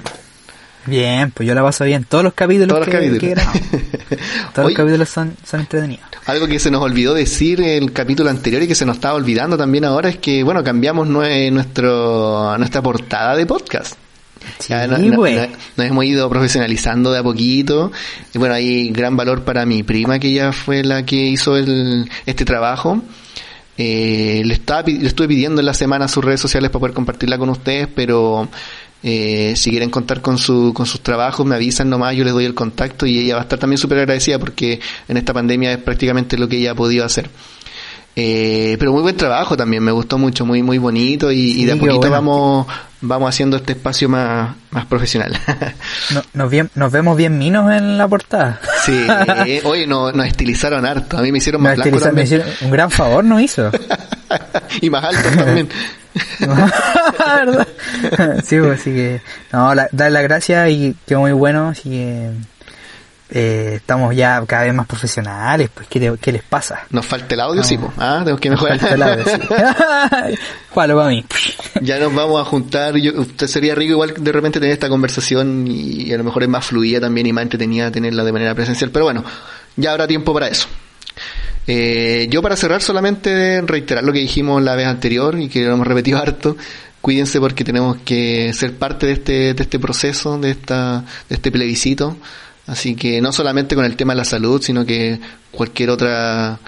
Bien, 0.86 1.30
pues 1.32 1.46
yo 1.46 1.54
la 1.54 1.62
paso 1.62 1.84
bien. 1.84 2.04
Todos 2.04 2.24
los 2.24 2.34
capítulos 2.34 2.68
Todos 2.68 2.86
los 2.86 2.88
que, 2.88 3.10
capítulos. 3.10 3.46
que. 3.50 4.16
Todos 4.54 4.68
los 4.68 4.74
capítulos 4.74 5.08
son, 5.08 5.36
son 5.44 5.60
entretenidos. 5.60 6.13
Algo 6.26 6.46
que 6.46 6.58
se 6.58 6.70
nos 6.70 6.82
olvidó 6.82 7.12
decir 7.14 7.60
en 7.60 7.82
el 7.82 7.92
capítulo 7.92 8.30
anterior 8.30 8.62
y 8.62 8.66
que 8.68 8.74
se 8.74 8.86
nos 8.86 8.96
estaba 8.96 9.14
olvidando 9.14 9.58
también 9.58 9.84
ahora 9.84 10.08
es 10.08 10.16
que, 10.18 10.42
bueno, 10.42 10.64
cambiamos 10.64 11.06
nue- 11.06 11.50
nuestro, 11.52 12.56
nuestra 12.58 12.80
portada 12.82 13.36
de 13.36 13.44
podcast. 13.44 13.94
Ya 14.68 14.86
no- 14.86 14.96
Sí, 14.96 15.02
no- 15.08 15.16
no- 15.36 15.46
nos 15.76 15.86
hemos 15.86 16.04
ido 16.04 16.28
profesionalizando 16.30 17.12
de 17.12 17.18
a 17.18 17.22
poquito. 17.22 17.92
Y 18.34 18.38
bueno, 18.38 18.54
hay 18.54 18.90
gran 18.90 19.16
valor 19.16 19.42
para 19.44 19.66
mi 19.66 19.82
prima, 19.82 20.18
que 20.18 20.28
ella 20.28 20.52
fue 20.52 20.82
la 20.82 21.04
que 21.04 21.16
hizo 21.16 21.56
el, 21.56 22.10
este 22.26 22.44
trabajo. 22.44 23.02
Eh, 23.76 24.42
le, 24.44 24.54
estaba, 24.54 24.82
le 24.86 25.06
estuve 25.06 25.28
pidiendo 25.28 25.60
en 25.60 25.66
la 25.66 25.74
semana 25.74 26.06
sus 26.08 26.24
redes 26.24 26.40
sociales 26.40 26.70
para 26.70 26.80
poder 26.80 26.94
compartirla 26.94 27.38
con 27.38 27.48
ustedes, 27.50 27.88
pero 27.94 28.48
eh, 29.06 29.52
si 29.54 29.70
quieren 29.70 29.90
contar 29.90 30.22
con, 30.22 30.38
su, 30.38 30.72
con 30.74 30.86
sus 30.86 31.00
trabajos, 31.02 31.44
me 31.44 31.54
avisan 31.54 31.90
nomás, 31.90 32.16
yo 32.16 32.24
les 32.24 32.32
doy 32.32 32.46
el 32.46 32.54
contacto 32.54 33.04
y 33.04 33.18
ella 33.18 33.34
va 33.34 33.40
a 33.40 33.44
estar 33.44 33.58
también 33.58 33.76
súper 33.78 33.98
agradecida 33.98 34.38
porque 34.38 34.80
en 35.08 35.16
esta 35.18 35.34
pandemia 35.34 35.72
es 35.72 35.78
prácticamente 35.78 36.38
lo 36.38 36.48
que 36.48 36.56
ella 36.56 36.70
ha 36.70 36.74
podido 36.74 37.04
hacer. 37.04 37.28
Eh, 38.16 38.76
pero 38.78 38.92
muy 38.92 39.02
buen 39.02 39.16
trabajo 39.16 39.56
también, 39.56 39.82
me 39.82 39.90
gustó 39.90 40.18
mucho, 40.18 40.46
muy 40.46 40.62
muy 40.62 40.78
bonito 40.78 41.32
y, 41.32 41.60
y 41.60 41.64
de 41.64 41.72
a 41.72 41.76
poquito 41.76 41.96
bueno. 41.98 42.12
vamos 42.12 42.66
vamos 43.00 43.28
haciendo 43.28 43.56
este 43.56 43.72
espacio 43.72 44.08
más, 44.08 44.54
más 44.70 44.86
profesional. 44.86 45.36
No- 46.14 46.22
nos, 46.32 46.50
bien- 46.50 46.70
nos 46.76 46.92
vemos 46.92 47.16
bien 47.16 47.36
minos 47.38 47.70
en 47.72 47.98
la 47.98 48.06
portada. 48.06 48.60
sí, 48.86 49.06
oye, 49.64 49.86
no, 49.88 50.12
nos 50.12 50.26
estilizaron 50.28 50.86
harto, 50.86 51.18
a 51.18 51.22
mí 51.22 51.32
me 51.32 51.38
hicieron 51.38 51.60
más 51.60 51.74
blanco 51.76 51.98
me 52.12 52.22
hicieron- 52.22 52.46
un 52.62 52.70
gran 52.70 52.90
favor 52.90 53.24
nos 53.24 53.42
hizo. 53.42 53.70
y 54.80 54.88
más 54.90 55.04
alto 55.04 55.28
también. 55.44 55.68
¿Verdad? 56.40 57.68
sí, 58.44 58.58
pues, 58.58 58.80
así 58.80 58.90
que, 58.92 59.20
no, 59.52 59.74
la, 59.74 59.88
dar 59.92 60.12
las 60.12 60.22
gracias 60.22 60.70
y 60.70 60.96
quedó 61.06 61.20
muy 61.20 61.32
bueno, 61.32 61.68
así 61.68 61.90
que 61.90 62.30
eh, 63.30 63.72
estamos 63.76 64.14
ya 64.14 64.44
cada 64.46 64.62
vez 64.64 64.74
más 64.74 64.86
profesionales, 64.86 65.68
pues, 65.74 65.88
¿qué, 65.88 65.98
te- 65.98 66.18
qué 66.20 66.30
les 66.32 66.42
pasa? 66.42 66.82
Nos 66.90 67.04
falta 67.06 67.34
el 67.34 67.40
audio, 67.40 67.62
No. 67.62 67.66
sí, 67.66 67.78
po. 67.78 67.92
ah, 67.98 68.18
tenemos 68.20 68.40
que 68.40 68.50
mejorar. 68.50 68.78
Falta 68.78 68.94
el 68.94 69.02
audio, 69.02 69.24
sí. 69.24 69.40
Júgalo 70.70 70.96
para 70.96 71.08
mí. 71.08 71.24
ya 71.80 71.98
nos 71.98 72.14
vamos 72.14 72.40
a 72.40 72.44
juntar. 72.44 72.96
Yo, 72.96 73.12
usted 73.20 73.46
sería 73.46 73.74
rico 73.74 73.92
igual 73.92 74.14
de 74.16 74.32
repente 74.32 74.60
tener 74.60 74.72
esta 74.74 74.88
conversación 74.88 75.64
y, 75.66 76.12
a 76.12 76.18
lo 76.18 76.24
mejor 76.24 76.42
es 76.44 76.48
más 76.48 76.64
fluida 76.66 77.00
también 77.00 77.26
y 77.26 77.32
más 77.32 77.42
entretenida 77.42 77.90
tenerla 77.90 78.22
de 78.24 78.32
manera 78.32 78.54
presencial. 78.54 78.90
Pero 78.90 79.06
bueno, 79.06 79.24
ya 79.76 79.90
habrá 79.92 80.06
tiempo 80.06 80.32
para 80.34 80.48
eso. 80.48 80.68
Eh, 81.66 82.26
yo 82.30 82.42
para 82.42 82.56
cerrar 82.56 82.82
solamente 82.82 83.60
reiterar 83.62 84.04
lo 84.04 84.12
que 84.12 84.18
dijimos 84.20 84.62
la 84.62 84.76
vez 84.76 84.86
anterior 84.86 85.38
y 85.38 85.48
que 85.48 85.64
lo 85.64 85.74
hemos 85.74 85.86
repetido 85.86 86.18
harto. 86.22 86.56
Cuídense 87.00 87.38
porque 87.38 87.64
tenemos 87.64 87.98
que 88.04 88.52
ser 88.54 88.74
parte 88.74 89.06
de 89.06 89.12
este, 89.12 89.54
de 89.54 89.62
este 89.62 89.78
proceso, 89.78 90.38
de 90.38 90.50
esta, 90.50 91.04
de 91.28 91.34
este 91.34 91.52
plebiscito. 91.52 92.16
Así 92.66 92.94
que 92.94 93.20
no 93.20 93.30
solamente 93.32 93.74
con 93.74 93.84
el 93.84 93.94
tema 93.96 94.14
de 94.14 94.18
la 94.18 94.24
salud, 94.24 94.62
sino 94.62 94.86
que 94.86 95.20
cualquier 95.50 95.90
otra 95.90 96.58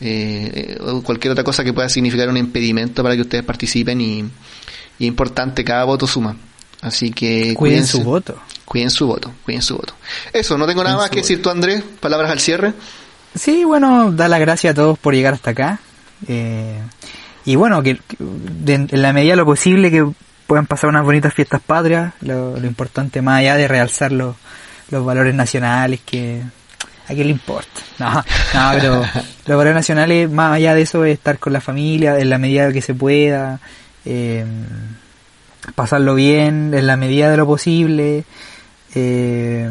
eh, 0.00 0.76
o 0.80 1.02
cualquier 1.02 1.32
otra 1.32 1.44
cosa 1.44 1.64
que 1.64 1.72
pueda 1.72 1.88
significar 1.88 2.28
un 2.28 2.36
impedimento 2.36 3.02
para 3.02 3.14
que 3.14 3.22
ustedes 3.22 3.44
participen 3.44 4.00
y, 4.00 4.18
y 4.18 4.24
es 4.24 5.08
importante, 5.08 5.64
cada 5.64 5.84
voto 5.84 6.06
suma. 6.06 6.36
Así 6.82 7.10
que 7.10 7.54
Cuiden 7.54 7.54
cuídense. 7.54 7.92
su 7.92 8.04
voto. 8.04 8.38
Cuiden 8.66 8.90
su 8.90 9.06
voto, 9.06 9.32
cuiden 9.44 9.62
su 9.62 9.76
voto. 9.76 9.94
Eso, 10.32 10.58
no 10.58 10.66
tengo 10.66 10.84
nada 10.84 10.96
más 10.96 11.10
que 11.10 11.20
decir 11.20 11.40
tú, 11.40 11.48
Andrés. 11.48 11.82
Palabras 12.00 12.30
al 12.30 12.40
cierre. 12.40 12.74
Sí, 13.36 13.64
bueno, 13.64 14.10
dar 14.12 14.30
las 14.30 14.40
gracias 14.40 14.72
a 14.72 14.74
todos 14.74 14.98
por 14.98 15.14
llegar 15.14 15.34
hasta 15.34 15.50
acá. 15.50 15.78
Eh, 16.28 16.78
y 17.44 17.54
bueno, 17.56 17.82
que 17.82 18.00
de- 18.18 18.74
en 18.74 19.02
la 19.02 19.12
medida 19.12 19.32
de 19.32 19.36
lo 19.36 19.44
posible 19.44 19.90
que 19.90 20.06
puedan 20.46 20.66
pasar 20.66 20.88
unas 20.90 21.04
bonitas 21.04 21.32
fiestas 21.34 21.60
patrias, 21.60 22.12
lo, 22.20 22.58
lo 22.58 22.66
importante 22.66 23.20
más 23.22 23.40
allá 23.40 23.56
de 23.56 23.68
realzar 23.68 24.12
los, 24.12 24.36
los 24.90 25.04
valores 25.04 25.34
nacionales 25.34 26.00
que 26.04 26.42
a 27.08 27.14
quién 27.14 27.26
le 27.28 27.32
importa. 27.32 27.68
No, 27.98 28.12
no, 28.12 28.70
pero 28.74 28.94
los 29.00 29.56
valores 29.58 29.74
nacionales, 29.74 30.30
más 30.30 30.52
allá 30.54 30.74
de 30.74 30.82
eso, 30.82 31.04
es 31.04 31.14
estar 31.14 31.38
con 31.38 31.52
la 31.52 31.60
familia 31.60 32.18
en 32.18 32.28
la 32.30 32.38
medida 32.38 32.72
que 32.72 32.82
se 32.82 32.94
pueda, 32.94 33.58
eh, 34.04 34.44
pasarlo 35.74 36.14
bien 36.14 36.72
en 36.74 36.86
la 36.86 36.96
medida 36.96 37.30
de 37.30 37.36
lo 37.36 37.46
posible. 37.46 38.24
Eh, 38.94 39.68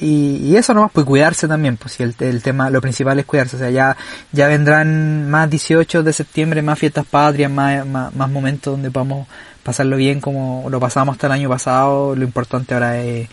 y, 0.00 0.36
y 0.36 0.56
eso 0.56 0.74
nomás, 0.74 0.92
pues 0.92 1.04
cuidarse 1.04 1.48
también, 1.48 1.76
pues 1.76 1.94
si 1.94 2.02
el, 2.02 2.42
tema, 2.42 2.70
lo 2.70 2.80
principal 2.80 3.18
es 3.18 3.26
cuidarse, 3.26 3.56
o 3.56 3.58
sea, 3.58 3.70
ya, 3.70 3.96
ya 4.32 4.46
vendrán 4.46 5.28
más 5.28 5.50
18 5.50 6.02
de 6.02 6.12
septiembre, 6.12 6.62
más 6.62 6.78
fiestas 6.78 7.04
patrias, 7.04 7.50
más, 7.50 7.84
más, 7.84 8.14
más 8.14 8.30
momentos 8.30 8.74
donde 8.74 8.90
podamos 8.90 9.26
pasarlo 9.62 9.96
bien 9.96 10.20
como 10.20 10.66
lo 10.70 10.78
pasamos 10.80 11.14
hasta 11.14 11.26
el 11.26 11.32
año 11.32 11.48
pasado, 11.48 12.14
lo 12.14 12.24
importante 12.24 12.74
ahora 12.74 13.00
es, 13.02 13.28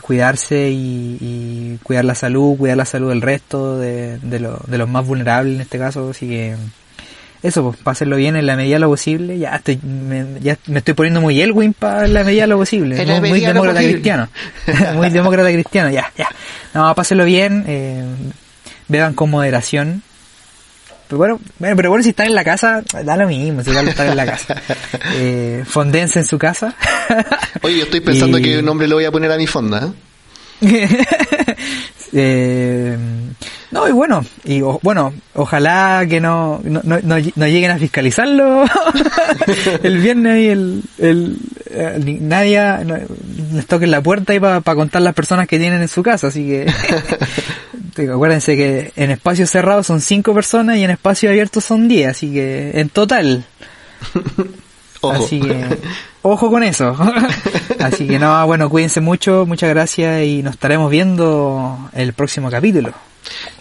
cuidarse 0.00 0.70
y, 0.70 1.78
cuidar 1.82 2.04
la 2.04 2.14
salud, 2.14 2.56
cuidar 2.56 2.76
la 2.76 2.84
salud 2.84 3.08
del 3.08 3.22
resto, 3.22 3.78
de, 3.78 4.18
de, 4.18 4.38
de 4.66 4.78
los 4.78 4.88
más 4.88 5.06
vulnerables 5.06 5.56
en 5.56 5.60
este 5.60 5.78
caso, 5.78 6.10
así 6.10 6.28
que 6.28 6.56
eso, 7.46 7.62
pues, 7.64 7.76
para 7.82 7.92
hacerlo 7.92 8.16
bien 8.16 8.36
en 8.36 8.46
la 8.46 8.56
medida 8.56 8.74
de 8.76 8.80
lo 8.80 8.88
posible. 8.88 9.38
Ya 9.38 9.56
estoy, 9.56 9.78
me, 9.82 10.26
ya 10.40 10.56
me 10.66 10.78
estoy 10.78 10.94
poniendo 10.94 11.20
muy 11.20 11.40
Elwin 11.40 11.72
para 11.72 12.06
la 12.08 12.24
medida 12.24 12.42
de 12.42 12.46
lo 12.48 12.56
posible. 12.58 12.96
Muy, 12.96 13.06
lo 13.06 13.20
demócrata 13.20 13.54
posible. 13.74 13.92
cristiano. 13.92 14.28
muy 14.94 15.10
demócrata 15.10 15.50
cristiano, 15.52 15.90
ya, 15.90 16.12
ya. 16.16 16.28
No, 16.74 16.82
para 16.94 17.02
hacerlo 17.02 17.24
bien, 17.24 17.64
eh, 17.66 18.04
beban 18.88 19.14
con 19.14 19.30
moderación. 19.30 20.02
Pero 21.08 21.18
bueno, 21.18 21.40
bueno, 21.60 21.76
pero 21.76 21.90
bueno, 21.90 22.02
si 22.02 22.08
están 22.10 22.26
en 22.26 22.34
la 22.34 22.42
casa, 22.42 22.82
da 23.04 23.16
lo 23.16 23.28
mismo, 23.28 23.62
si 23.62 23.70
igual 23.70 23.86
están 23.88 24.08
en 24.08 24.16
la 24.16 24.26
casa. 24.26 24.60
Eh, 25.18 25.62
fondense 25.66 26.18
en 26.18 26.26
su 26.26 26.36
casa. 26.38 26.74
Oye, 27.62 27.78
yo 27.78 27.84
estoy 27.84 28.00
pensando 28.00 28.38
Y- 28.38 28.42
que 28.42 28.62
nombre 28.62 28.88
le 28.88 28.94
voy 28.94 29.04
a 29.04 29.10
poner 29.12 29.30
a 29.30 29.36
mi 29.36 29.46
fonda. 29.46 29.92
¿eh? 30.60 30.88
Eh, 32.12 32.96
no, 33.70 33.88
y 33.88 33.92
bueno, 33.92 34.24
y 34.44 34.62
o- 34.62 34.78
bueno, 34.82 35.12
ojalá 35.34 36.04
que 36.08 36.20
no, 36.20 36.60
no, 36.64 36.80
no, 36.84 37.46
lleguen 37.46 37.70
a 37.70 37.78
fiscalizarlo 37.78 38.64
el 39.82 39.98
viernes 39.98 40.38
y 40.42 40.48
el, 40.48 40.82
el, 40.98 41.36
eh, 41.70 42.18
nadie 42.20 42.60
les 43.52 43.66
toque 43.66 43.86
la 43.86 44.00
puerta 44.00 44.34
y 44.34 44.40
para 44.40 44.60
contar 44.62 45.02
las 45.02 45.14
personas 45.14 45.46
que 45.48 45.58
tienen 45.58 45.82
en 45.82 45.88
su 45.88 46.02
casa, 46.02 46.28
así 46.28 46.46
que 46.46 46.66
digo, 47.96 48.14
acuérdense 48.14 48.56
que 48.56 48.92
en 48.96 49.10
espacios 49.10 49.50
cerrados 49.50 49.86
son 49.86 50.00
cinco 50.00 50.32
personas 50.34 50.76
y 50.76 50.84
en 50.84 50.90
espacios 50.90 51.30
abiertos 51.30 51.64
son 51.64 51.88
diez, 51.88 52.08
así 52.08 52.32
que 52.32 52.72
en 52.74 52.88
total 52.88 53.44
Ojo. 55.02 55.24
Así 55.24 55.38
que, 55.40 55.64
ojo 56.22 56.50
con 56.50 56.62
eso. 56.62 56.96
Así 57.80 58.06
que 58.08 58.18
no, 58.18 58.44
bueno, 58.46 58.68
cuídense 58.70 59.00
mucho, 59.02 59.44
muchas 59.46 59.68
gracias 59.68 60.24
y 60.24 60.42
nos 60.42 60.54
estaremos 60.54 60.90
viendo 60.90 61.78
el 61.92 62.12
próximo 62.14 62.50
capítulo. 62.50 62.92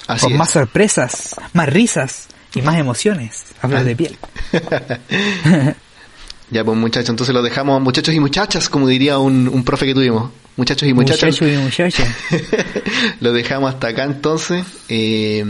Así 0.07 0.21
con 0.21 0.33
es. 0.33 0.37
más 0.37 0.49
sorpresas, 0.51 1.35
más 1.53 1.69
risas 1.69 2.27
y 2.53 2.61
más 2.61 2.77
emociones. 2.77 3.45
Hablar 3.61 3.83
de 3.83 3.95
piel. 3.95 4.17
Ya, 6.51 6.63
pues 6.63 6.77
muchachos, 6.77 7.09
entonces 7.09 7.33
lo 7.33 7.41
dejamos, 7.41 7.81
muchachos 7.81 8.13
y 8.13 8.19
muchachas, 8.19 8.69
como 8.69 8.87
diría 8.87 9.17
un, 9.17 9.47
un 9.47 9.63
profe 9.63 9.87
que 9.87 9.95
tuvimos. 9.95 10.29
Muchachos 10.57 10.87
y 10.87 10.93
muchachas. 10.93 11.41
Muchacho 11.41 11.47
y 11.47 11.57
muchacha. 11.57 12.15
lo 13.19 13.33
dejamos 13.33 13.73
hasta 13.73 13.87
acá 13.87 14.03
entonces. 14.03 14.63
Eh, 14.87 15.43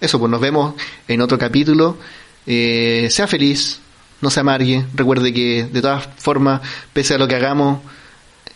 eso, 0.00 0.18
pues 0.18 0.30
nos 0.30 0.40
vemos 0.40 0.74
en 1.06 1.20
otro 1.20 1.38
capítulo. 1.38 1.98
Eh, 2.46 3.08
sea 3.10 3.26
feliz, 3.26 3.80
no 4.20 4.30
se 4.30 4.40
amargue. 4.40 4.86
Recuerde 4.94 5.34
que 5.34 5.64
de 5.64 5.82
todas 5.82 6.08
formas, 6.16 6.62
pese 6.92 7.14
a 7.14 7.18
lo 7.18 7.28
que 7.28 7.34
hagamos, 7.34 7.80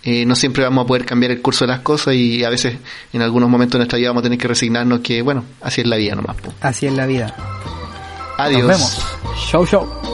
eh, 0.05 0.27
no 0.27 0.35
siempre 0.35 0.65
vamos 0.65 0.85
a 0.85 0.87
poder 0.87 1.05
cambiar 1.05 1.33
el 1.33 1.41
curso 1.41 1.65
de 1.65 1.73
las 1.73 1.81
cosas 1.81 2.15
y 2.15 2.45
a 2.45 2.51
veces 2.51 2.77
en 3.13 3.23
algunos 3.23 3.49
momentos 3.49 3.73
de 3.75 3.79
nuestra 3.79 3.99
vida 3.99 4.09
vamos 4.09 4.21
a 4.21 4.25
tener 4.25 4.39
que 4.39 4.49
resignarnos 4.49 5.01
que, 5.01 5.23
bueno, 5.23 5.45
así 5.61 5.81
es 5.81 5.87
la 5.87 5.97
vida 5.97 6.15
nomás. 6.15 6.37
Así 6.61 6.87
es 6.87 6.93
la 6.93 7.07
vida. 7.07 7.35
Adiós. 8.37 8.63
Nos 8.63 8.69
vemos. 8.69 9.07
Show, 9.51 9.67
show. 9.67 10.14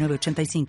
906985. 0.07 0.67